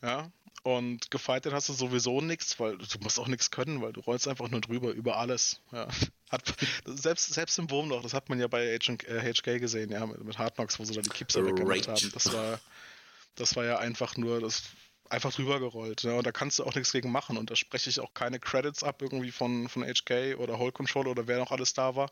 ja, 0.02 0.30
und 0.64 1.10
gefightet 1.10 1.52
hast 1.52 1.68
du 1.68 1.72
sowieso 1.72 2.20
nichts, 2.20 2.58
weil 2.60 2.78
du 2.78 2.98
musst 3.00 3.18
auch 3.18 3.26
nichts 3.26 3.50
können, 3.50 3.82
weil 3.82 3.92
du 3.92 4.00
rollst 4.00 4.28
einfach 4.28 4.48
nur 4.48 4.60
drüber, 4.60 4.92
über 4.92 5.16
alles. 5.16 5.60
Ja. 5.72 5.88
Hat, 6.30 6.54
selbst, 6.86 7.32
selbst 7.32 7.58
im 7.58 7.68
Wurm 7.70 7.88
noch, 7.88 8.02
das 8.02 8.14
hat 8.14 8.28
man 8.28 8.38
ja 8.38 8.46
bei 8.46 8.78
HK 8.78 9.46
äh, 9.46 9.58
gesehen, 9.58 9.90
ja, 9.90 10.06
mit, 10.06 10.22
mit 10.22 10.38
Hard 10.38 10.54
Knocks, 10.54 10.78
wo 10.78 10.84
sie 10.84 10.94
da 10.94 11.02
die 11.02 11.10
Keeps 11.10 11.34
weggemacht 11.34 11.88
haben. 11.88 12.10
Das 12.14 12.32
war, 12.32 12.60
das 13.35 13.57
war 13.57 13.64
ja 13.64 13.78
einfach 13.78 14.16
nur, 14.16 14.41
das 14.41 14.62
einfach 15.12 15.33
drüber 15.33 15.61
gerollt. 15.61 16.03
Ja, 16.03 16.14
und 16.14 16.26
da 16.26 16.33
kannst 16.33 16.59
du 16.59 16.64
auch 16.64 16.74
nichts 16.74 16.93
gegen 16.93 17.12
machen. 17.12 17.37
Und 17.37 17.51
da 17.51 17.57
spreche 17.57 17.91
ich 17.91 18.01
auch 18.01 18.14
keine 18.14 18.41
Credits 18.41 18.83
ab, 18.83 19.03
irgendwie 19.03 19.30
von, 19.30 19.68
von 19.68 19.85
HK 19.85 20.37
oder 20.37 20.59
Hole 20.59 20.72
Control 20.72 21.07
oder 21.07 21.26
wer 21.26 21.39
noch 21.39 21.53
alles 21.53 21.74
da 21.74 21.95
war. 21.95 22.11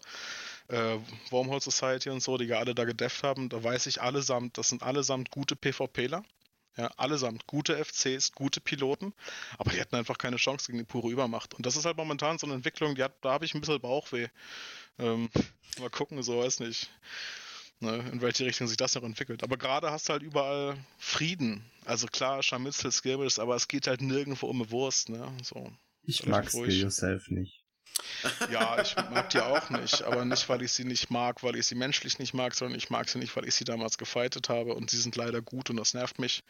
Äh, 0.69 0.99
Wormhole 1.31 1.61
Society 1.61 2.11
und 2.11 2.23
so, 2.23 2.37
die 2.37 2.45
ja 2.45 2.59
alle 2.59 2.75
da 2.75 2.85
gedefft 2.85 3.23
haben. 3.23 3.49
Da 3.49 3.65
weiß 3.65 3.87
ich 3.87 4.03
allesamt, 4.03 4.59
das 4.59 4.69
sind 4.69 4.83
allesamt 4.83 5.31
gute 5.31 5.57
PvPler. 5.57 6.23
Ja, 6.77 6.87
allesamt 6.97 7.47
gute 7.49 7.77
FCs, 7.77 8.33
gute 8.33 8.61
Piloten, 8.61 9.13
aber 9.59 9.73
die 9.73 9.81
hatten 9.81 9.97
einfach 9.97 10.19
keine 10.19 10.37
Chance 10.37 10.67
gegen 10.67 10.79
die 10.79 10.85
pure 10.85 11.11
Übermacht. 11.11 11.53
Und 11.55 11.67
das 11.67 11.75
ist 11.77 11.85
halt 11.85 11.97
momentan 11.97 12.39
so 12.39 12.47
eine 12.47 12.55
Entwicklung, 12.55 12.95
die 12.95 13.03
hat, 13.03 13.13
da 13.23 13.33
habe 13.33 13.45
ich 13.45 13.55
ein 13.55 13.61
bisschen 13.61 13.81
Bauchweh. 13.81 14.29
Ähm, 14.99 15.29
mal 15.81 15.91
gucken, 15.91 16.23
so 16.23 16.39
weiß 16.39 16.61
nicht, 16.61 16.89
ne, 17.81 18.05
in 18.13 18.21
welche 18.21 18.45
Richtung 18.45 18.67
sich 18.67 18.77
das 18.77 18.95
noch 18.95 19.03
entwickelt. 19.03 19.43
Aber 19.43 19.57
gerade 19.57 19.91
hast 19.91 20.09
du 20.09 20.13
halt 20.13 20.23
überall 20.23 20.77
Frieden. 20.99 21.65
Also 21.85 22.07
klar, 22.07 22.43
Scharmützel, 22.43 22.93
Skirmish, 22.93 23.39
aber 23.39 23.57
es 23.57 23.69
geht 23.69 23.87
halt 23.87 24.03
nirgendwo 24.03 24.47
um 24.47 24.63
eine 24.63 24.71
Wurst. 24.71 25.09
Ne? 25.09 25.27
So, 25.43 25.73
ich 26.03 26.27
mag 26.27 26.49
Skill 26.49 26.73
Yourself 26.73 27.29
nicht. 27.29 27.65
Ja, 28.51 28.81
ich 28.81 28.97
mag 28.97 29.31
die 29.31 29.41
auch 29.41 29.69
nicht, 29.71 30.03
aber 30.03 30.25
nicht, 30.25 30.49
weil 30.49 30.63
ich 30.63 30.73
sie 30.73 30.85
nicht 30.85 31.11
mag, 31.11 31.43
weil 31.43 31.57
ich 31.57 31.67
sie 31.67 31.75
menschlich 31.75 32.19
nicht 32.19 32.35
mag, 32.35 32.55
sondern 32.55 32.79
ich 32.79 32.89
mag 32.89 33.09
sie 33.09 33.19
nicht, 33.19 33.35
weil 33.37 33.47
ich 33.47 33.55
sie 33.55 33.65
damals 33.65 33.99
gefightet 33.99 34.49
habe 34.49 34.75
und 34.75 34.91
sie 34.91 34.97
sind 34.97 35.17
leider 35.17 35.43
gut 35.43 35.71
und 35.71 35.77
das 35.77 35.93
nervt 35.93 36.19
mich. 36.19 36.43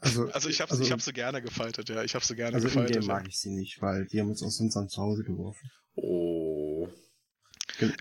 Also, 0.00 0.30
also 0.30 0.48
ich 0.48 0.60
habe 0.60 0.70
also, 0.70 0.90
hab 0.90 1.02
sie 1.02 1.12
gerne 1.12 1.42
gefightet, 1.42 1.88
ja, 1.88 2.02
ich 2.02 2.14
habe 2.14 2.24
sie 2.24 2.34
gerne 2.34 2.54
also 2.54 2.68
gefightet. 2.68 2.96
Also 2.96 3.08
mag 3.08 3.28
ich 3.28 3.38
sie 3.38 3.50
nicht, 3.50 3.82
weil 3.82 4.06
die 4.06 4.20
haben 4.20 4.30
uns 4.30 4.42
aus 4.42 4.58
unserem 4.60 4.88
Zuhause 4.88 5.24
geworfen. 5.24 5.70
Oh. 5.94 6.88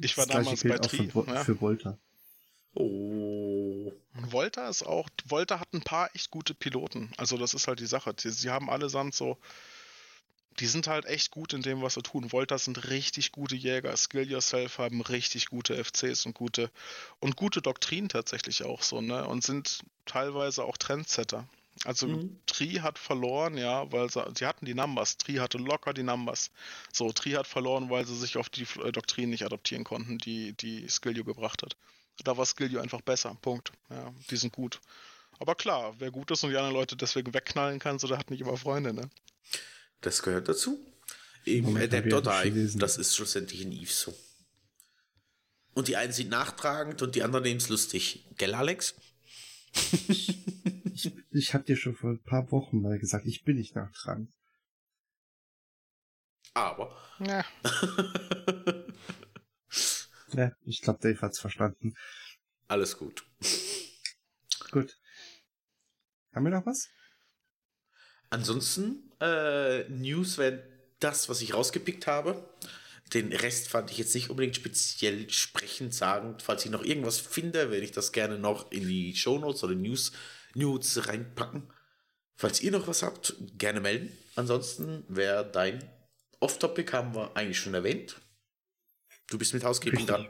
Ich 0.02 0.18
war 0.18 0.26
damals 0.26 0.64
bei 0.64 0.78
Tri. 0.78 1.10
Für, 1.10 1.26
ja. 1.28 1.44
für 1.44 1.60
Volta. 1.60 1.98
Oh. 2.74 3.92
Volta 4.14 4.70
ist 4.70 4.84
auch, 4.84 5.10
Volta 5.26 5.60
hat 5.60 5.74
ein 5.74 5.82
paar 5.82 6.14
echt 6.16 6.32
gute 6.32 6.54
Piloten. 6.54 7.12
Also 7.18 7.38
das 7.38 7.54
ist 7.54 7.68
halt 7.68 7.80
die 7.80 7.86
Sache. 7.86 8.14
Sie 8.18 8.50
haben 8.50 8.70
allesamt 8.70 9.14
so 9.14 9.38
die 10.60 10.68
sind 10.68 10.88
halt 10.88 11.06
echt 11.06 11.32
gut 11.32 11.54
in 11.54 11.62
dem, 11.62 11.82
was 11.82 11.94
sie 11.94 12.04
tun. 12.04 12.32
Volta 12.32 12.58
sind 12.58 12.90
richtig 12.90 13.32
gute 13.32 13.56
Jäger. 13.56 13.96
Skill 13.96 14.30
Yourself 14.30 14.80
haben 14.80 15.02
richtig 15.02 15.48
gute 15.48 15.82
FCs 15.82 16.26
und 16.26 16.34
gute 16.36 16.70
und 17.20 17.36
gute 17.36 17.62
Doktrinen 17.62 18.10
tatsächlich 18.10 18.64
auch 18.64 18.82
so, 18.82 19.02
ne? 19.02 19.26
Und 19.28 19.44
sind 19.44 19.80
teilweise 20.06 20.64
auch 20.64 20.78
Trendsetter. 20.78 21.48
Also 21.86 22.08
mhm. 22.08 22.38
Tri 22.46 22.76
hat 22.76 23.00
verloren, 23.00 23.58
ja, 23.58 23.90
weil 23.92 24.10
sie, 24.12 24.24
sie 24.38 24.46
hatten 24.46 24.66
die 24.66 24.74
Numbers. 24.74 25.18
Tri 25.18 25.36
hatte 25.36 25.58
locker 25.58 25.94
die 25.94 26.04
Numbers. 26.04 26.52
So, 26.92 27.12
Tri 27.12 27.32
hat 27.32 27.48
verloren, 27.48 27.90
weil 27.90 28.06
sie 28.06 28.16
sich 28.16 28.38
auf 28.38 28.50
die 28.50 28.68
äh, 28.84 28.92
Doktrinen 28.92 29.30
nicht 29.30 29.46
adaptieren 29.46 29.86
konnten, 29.86 30.18
die 30.18 30.54
die 30.54 30.88
Skillio 30.90 31.24
gebracht 31.24 31.64
hat. 31.64 31.78
Da 32.24 32.38
war 32.38 32.46
Skillio 32.46 32.80
einfach 32.80 33.02
besser. 33.02 33.36
Punkt. 33.42 33.72
Ja, 33.90 34.14
die 34.30 34.38
sind 34.38 34.54
gut. 34.54 34.80
Aber 35.40 35.56
klar, 35.56 35.96
wer 35.98 36.12
gut 36.12 36.30
ist 36.32 36.44
und 36.44 36.52
die 36.52 36.58
anderen 36.58 36.76
Leute 36.76 36.96
deswegen 36.96 37.34
wegknallen 37.34 37.80
kann, 37.80 37.98
so 37.98 38.08
der 38.08 38.20
hat 38.20 38.30
nicht 38.30 38.42
immer 38.42 38.58
Freunde, 38.58 38.94
ne? 38.94 39.10
Das 40.02 40.22
gehört 40.22 40.48
dazu. 40.48 40.80
Eben 41.46 41.76
Adapt 41.78 42.14
or 42.14 42.22
Die, 42.22 42.78
das 42.78 42.98
ist 42.98 43.16
schlussendlich 43.16 43.62
in 43.62 43.72
Eve 43.72 43.92
so. 43.92 44.14
Und 45.74 45.88
die 45.88 45.96
einen 45.96 46.14
sind 46.14 46.30
nachtragend 46.30 47.02
und 47.02 47.16
die 47.16 47.24
anderen 47.24 47.44
nehmen 47.44 47.58
es 47.58 47.70
lustig. 47.70 48.26
Gell, 48.38 48.54
Alex? 48.54 48.96
ich, 50.08 50.38
ich, 50.94 51.12
ich 51.32 51.54
hab 51.54 51.66
dir 51.66 51.78
schon 51.78 51.96
vor 51.96 52.12
ein 52.12 52.22
paar 52.22 52.52
Wochen 52.52 52.82
mal 52.82 53.00
gesagt, 53.00 53.26
ich 53.26 53.44
bin 53.44 53.56
nicht 53.56 53.76
nachtragend. 53.76 54.32
Aber. 56.54 56.96
Ja. 57.20 57.46
ja 60.34 60.52
ich 60.66 60.82
glaube, 60.82 61.00
Dave 61.02 61.22
hat's 61.22 61.40
verstanden. 61.40 61.94
Alles 62.68 62.98
gut. 62.98 63.26
Gut. 64.72 64.98
Haben 66.34 66.46
wir 66.46 66.52
noch 66.52 66.66
was? 66.66 66.90
Ansonsten, 68.30 69.12
äh, 69.20 69.84
News 69.90 70.38
wäre 70.38 70.64
das, 71.00 71.28
was 71.28 71.42
ich 71.42 71.54
rausgepickt 71.54 72.08
habe. 72.08 72.50
Den 73.14 73.34
Rest 73.34 73.68
fand 73.68 73.92
ich 73.92 73.98
jetzt 73.98 74.16
nicht 74.16 74.30
unbedingt 74.30 74.56
speziell 74.56 75.30
sprechend 75.30 75.94
sagend. 75.94 76.42
Falls 76.42 76.64
ich 76.64 76.72
noch 76.72 76.86
irgendwas 76.86 77.20
finde, 77.20 77.70
werde 77.70 77.84
ich 77.84 77.92
das 77.92 78.14
gerne 78.14 78.40
noch 78.40 78.72
in 78.72 78.88
die 78.88 79.14
Shownotes 79.16 79.66
oder 79.66 79.76
News, 79.76 80.14
News 80.54 81.08
reinpacken. 81.08 81.70
Falls 82.36 82.62
ihr 82.62 82.72
noch 82.72 82.88
was 82.88 83.04
habt, 83.04 83.36
gerne 83.58 83.82
melden. 83.82 84.18
Ansonsten 84.36 85.04
wäre 85.10 85.50
dein 85.52 85.84
Off-Topic 86.40 86.92
haben 86.94 87.14
wir 87.14 87.36
eigentlich 87.36 87.60
schon 87.60 87.74
erwähnt. 87.74 88.16
Du 89.32 89.38
bist 89.38 89.54
mit 89.54 89.64
Housekeeping 89.64 90.06
dran. 90.06 90.28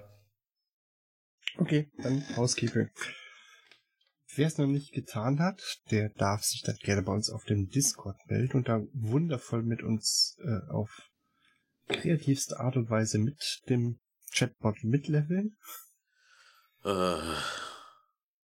Okay, 1.57 1.89
dann 1.97 2.23
Housekeeping. 2.37 2.91
Wer 4.35 4.47
es 4.47 4.59
noch 4.59 4.67
nicht 4.67 4.93
getan 4.93 5.39
hat, 5.39 5.59
der 5.89 6.09
darf 6.09 6.43
sich 6.43 6.61
dann 6.61 6.77
gerne 6.77 7.01
bei 7.01 7.11
uns 7.11 7.31
auf 7.31 7.43
dem 7.45 7.67
Discord 7.67 8.15
melden 8.27 8.57
und 8.57 8.69
da 8.69 8.79
wundervoll 8.93 9.63
mit 9.63 9.81
uns 9.81 10.37
äh, 10.43 10.71
auf 10.71 11.09
kreativste 11.87 12.59
Art 12.59 12.77
und 12.77 12.91
Weise 12.91 13.17
mit 13.17 13.63
dem 13.69 13.99
Chatbot 14.33 14.83
mitleveln. 14.83 15.57
Uh. 16.85 17.17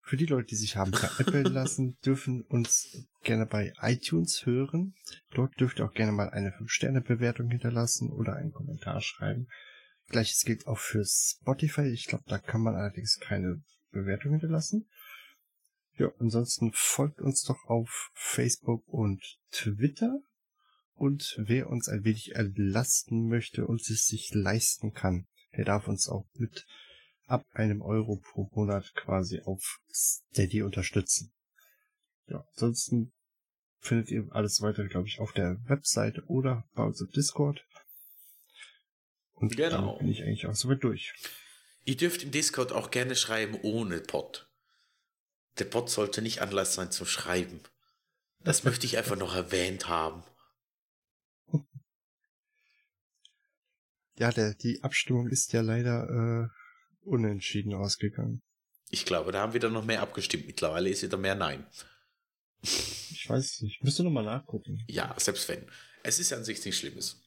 Für 0.02 0.16
die 0.16 0.26
Leute, 0.26 0.48
die 0.48 0.56
sich 0.56 0.74
haben 0.74 0.92
veräppeln 0.92 1.44
lassen, 1.54 1.96
dürfen 2.04 2.42
uns 2.42 3.06
gerne 3.22 3.46
bei 3.46 3.72
iTunes 3.82 4.44
hören. 4.44 4.96
Dort 5.30 5.58
dürft 5.60 5.78
ihr 5.78 5.86
auch 5.86 5.94
gerne 5.94 6.10
mal 6.10 6.30
eine 6.30 6.50
5-Sterne-Bewertung 6.50 7.48
hinterlassen 7.50 8.10
oder 8.10 8.34
einen 8.34 8.52
Kommentar 8.52 9.00
schreiben. 9.00 9.46
Gleiches 10.10 10.44
gilt 10.44 10.66
auch 10.66 10.78
für 10.78 11.04
Spotify. 11.04 11.88
Ich 11.88 12.06
glaube, 12.06 12.24
da 12.26 12.38
kann 12.38 12.60
man 12.60 12.74
allerdings 12.74 13.18
keine 13.18 13.62
Bewertung 13.90 14.32
hinterlassen. 14.32 14.88
Ja, 15.96 16.10
ansonsten 16.18 16.72
folgt 16.74 17.20
uns 17.20 17.42
doch 17.42 17.64
auf 17.66 18.10
Facebook 18.14 18.86
und 18.88 19.22
Twitter. 19.50 20.20
Und 20.94 21.34
wer 21.38 21.70
uns 21.70 21.88
ein 21.88 22.04
wenig 22.04 22.34
erlasten 22.34 23.28
möchte 23.28 23.66
und 23.66 23.80
es 23.80 24.06
sich 24.06 24.34
leisten 24.34 24.92
kann, 24.92 25.26
der 25.56 25.64
darf 25.64 25.88
uns 25.88 26.08
auch 26.08 26.26
mit 26.34 26.66
ab 27.26 27.46
einem 27.52 27.80
Euro 27.80 28.16
pro 28.16 28.50
Monat 28.52 28.92
quasi 28.94 29.40
auf 29.40 29.80
Steady 29.90 30.62
unterstützen. 30.62 31.32
Ja, 32.26 32.44
ansonsten 32.52 33.12
findet 33.78 34.10
ihr 34.10 34.26
alles 34.30 34.60
weitere, 34.60 34.88
glaube 34.88 35.08
ich, 35.08 35.20
auf 35.20 35.32
der 35.32 35.56
Webseite 35.66 36.24
oder 36.26 36.64
bei 36.74 36.84
uns 36.84 37.00
im 37.00 37.10
Discord. 37.10 37.64
Und 39.40 39.56
genau. 39.56 39.96
dann 39.96 39.98
bin 39.98 40.08
ich 40.08 40.22
eigentlich 40.22 40.46
auch 40.46 40.54
soweit 40.54 40.84
durch. 40.84 41.14
Ihr 41.84 41.96
dürft 41.96 42.22
im 42.22 42.30
Discord 42.30 42.72
auch 42.72 42.90
gerne 42.90 43.16
schreiben 43.16 43.58
ohne 43.62 44.00
Pod. 44.00 44.48
Der 45.58 45.64
Pod 45.64 45.88
sollte 45.88 46.22
nicht 46.22 46.42
Anlass 46.42 46.74
sein 46.74 46.90
zum 46.90 47.06
Schreiben. 47.06 47.60
Das 48.44 48.64
möchte 48.64 48.86
ich 48.86 48.98
einfach 48.98 49.16
noch 49.16 49.34
erwähnt 49.34 49.88
haben. 49.88 50.22
Ja, 54.18 54.30
der, 54.30 54.52
die 54.54 54.82
Abstimmung 54.82 55.28
ist 55.28 55.54
ja 55.54 55.62
leider 55.62 56.50
äh, 56.52 57.08
unentschieden 57.08 57.72
ausgegangen. 57.72 58.42
Ich 58.90 59.06
glaube, 59.06 59.32
da 59.32 59.40
haben 59.40 59.54
wieder 59.54 59.70
noch 59.70 59.84
mehr 59.84 60.02
abgestimmt. 60.02 60.46
Mittlerweile 60.46 60.90
ist 60.90 61.02
wieder 61.02 61.16
mehr 61.16 61.34
Nein. 61.34 61.66
Ich 62.62 63.24
weiß 63.26 63.62
nicht. 63.62 63.82
Müsste 63.82 64.02
noch 64.02 64.10
mal 64.10 64.24
nachgucken. 64.24 64.84
Ja, 64.88 65.14
selbst 65.18 65.48
wenn. 65.48 65.66
Es 66.02 66.18
ist 66.18 66.34
an 66.34 66.44
sich 66.44 66.62
nichts 66.62 66.80
Schlimmes. 66.80 67.22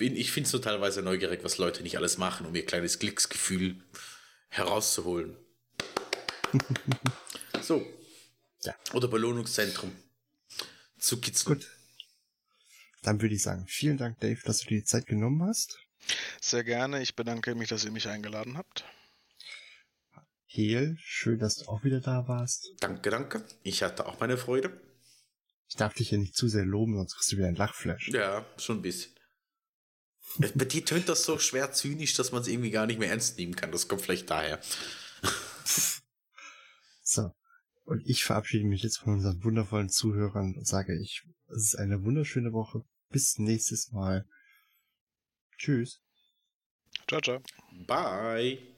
Bin, 0.00 0.16
ich 0.16 0.32
finde 0.32 0.46
es 0.46 0.52
nur 0.54 0.62
teilweise 0.62 1.02
neugierig, 1.02 1.44
was 1.44 1.58
Leute 1.58 1.82
nicht 1.82 1.98
alles 1.98 2.16
machen, 2.16 2.46
um 2.46 2.54
ihr 2.54 2.64
kleines 2.64 2.98
Glücksgefühl 2.98 3.76
herauszuholen. 4.48 5.36
So. 7.62 7.86
Ja. 8.62 8.74
Oder 8.94 9.08
Belohnungszentrum. 9.08 9.94
Zu 10.98 11.20
kitzeln. 11.20 11.58
Gut. 11.58 11.70
Dann 13.02 13.20
würde 13.20 13.34
ich 13.34 13.42
sagen, 13.42 13.66
vielen 13.68 13.98
Dank, 13.98 14.18
Dave, 14.20 14.40
dass 14.42 14.60
du 14.60 14.68
dir 14.68 14.78
die 14.78 14.84
Zeit 14.84 15.06
genommen 15.06 15.42
hast. 15.42 15.78
Sehr 16.40 16.64
gerne. 16.64 17.02
Ich 17.02 17.14
bedanke 17.14 17.54
mich, 17.54 17.68
dass 17.68 17.84
ihr 17.84 17.90
mich 17.90 18.08
eingeladen 18.08 18.56
habt. 18.56 18.84
Heel, 20.46 20.96
schön, 21.02 21.38
dass 21.38 21.56
du 21.56 21.68
auch 21.68 21.84
wieder 21.84 22.00
da 22.00 22.26
warst. 22.26 22.72
Danke, 22.80 23.10
danke. 23.10 23.44
Ich 23.62 23.82
hatte 23.82 24.06
auch 24.06 24.18
meine 24.20 24.38
Freude. 24.38 24.80
Ich 25.68 25.76
darf 25.76 25.92
dich 25.92 26.10
ja 26.10 26.16
nicht 26.16 26.34
zu 26.34 26.48
sehr 26.48 26.64
loben, 26.64 26.96
sonst 26.96 27.16
kriegst 27.16 27.32
du 27.32 27.36
wieder 27.36 27.48
ein 27.48 27.56
Lachflash. 27.56 28.08
Ja, 28.08 28.46
schon 28.56 28.78
ein 28.78 28.82
bisschen. 28.82 29.12
Bei 30.38 30.64
dir 30.64 30.84
tönt 30.84 31.08
das 31.08 31.24
so 31.24 31.38
schwer 31.38 31.72
zynisch, 31.72 32.14
dass 32.14 32.32
man 32.32 32.42
es 32.42 32.48
irgendwie 32.48 32.70
gar 32.70 32.86
nicht 32.86 32.98
mehr 32.98 33.10
ernst 33.10 33.36
nehmen 33.38 33.56
kann. 33.56 33.72
Das 33.72 33.88
kommt 33.88 34.02
vielleicht 34.02 34.30
daher. 34.30 34.60
so. 37.02 37.32
Und 37.84 38.06
ich 38.06 38.24
verabschiede 38.24 38.66
mich 38.66 38.82
jetzt 38.82 38.98
von 38.98 39.14
unseren 39.14 39.42
wundervollen 39.42 39.88
Zuhörern 39.88 40.54
und 40.56 40.66
sage 40.66 40.96
ich, 41.00 41.24
es 41.48 41.64
ist 41.64 41.74
eine 41.74 42.04
wunderschöne 42.04 42.52
Woche. 42.52 42.84
Bis 43.10 43.38
nächstes 43.38 43.90
Mal. 43.90 44.24
Tschüss. 45.58 46.00
Ciao, 47.08 47.20
ciao. 47.20 47.42
Bye. 47.86 48.69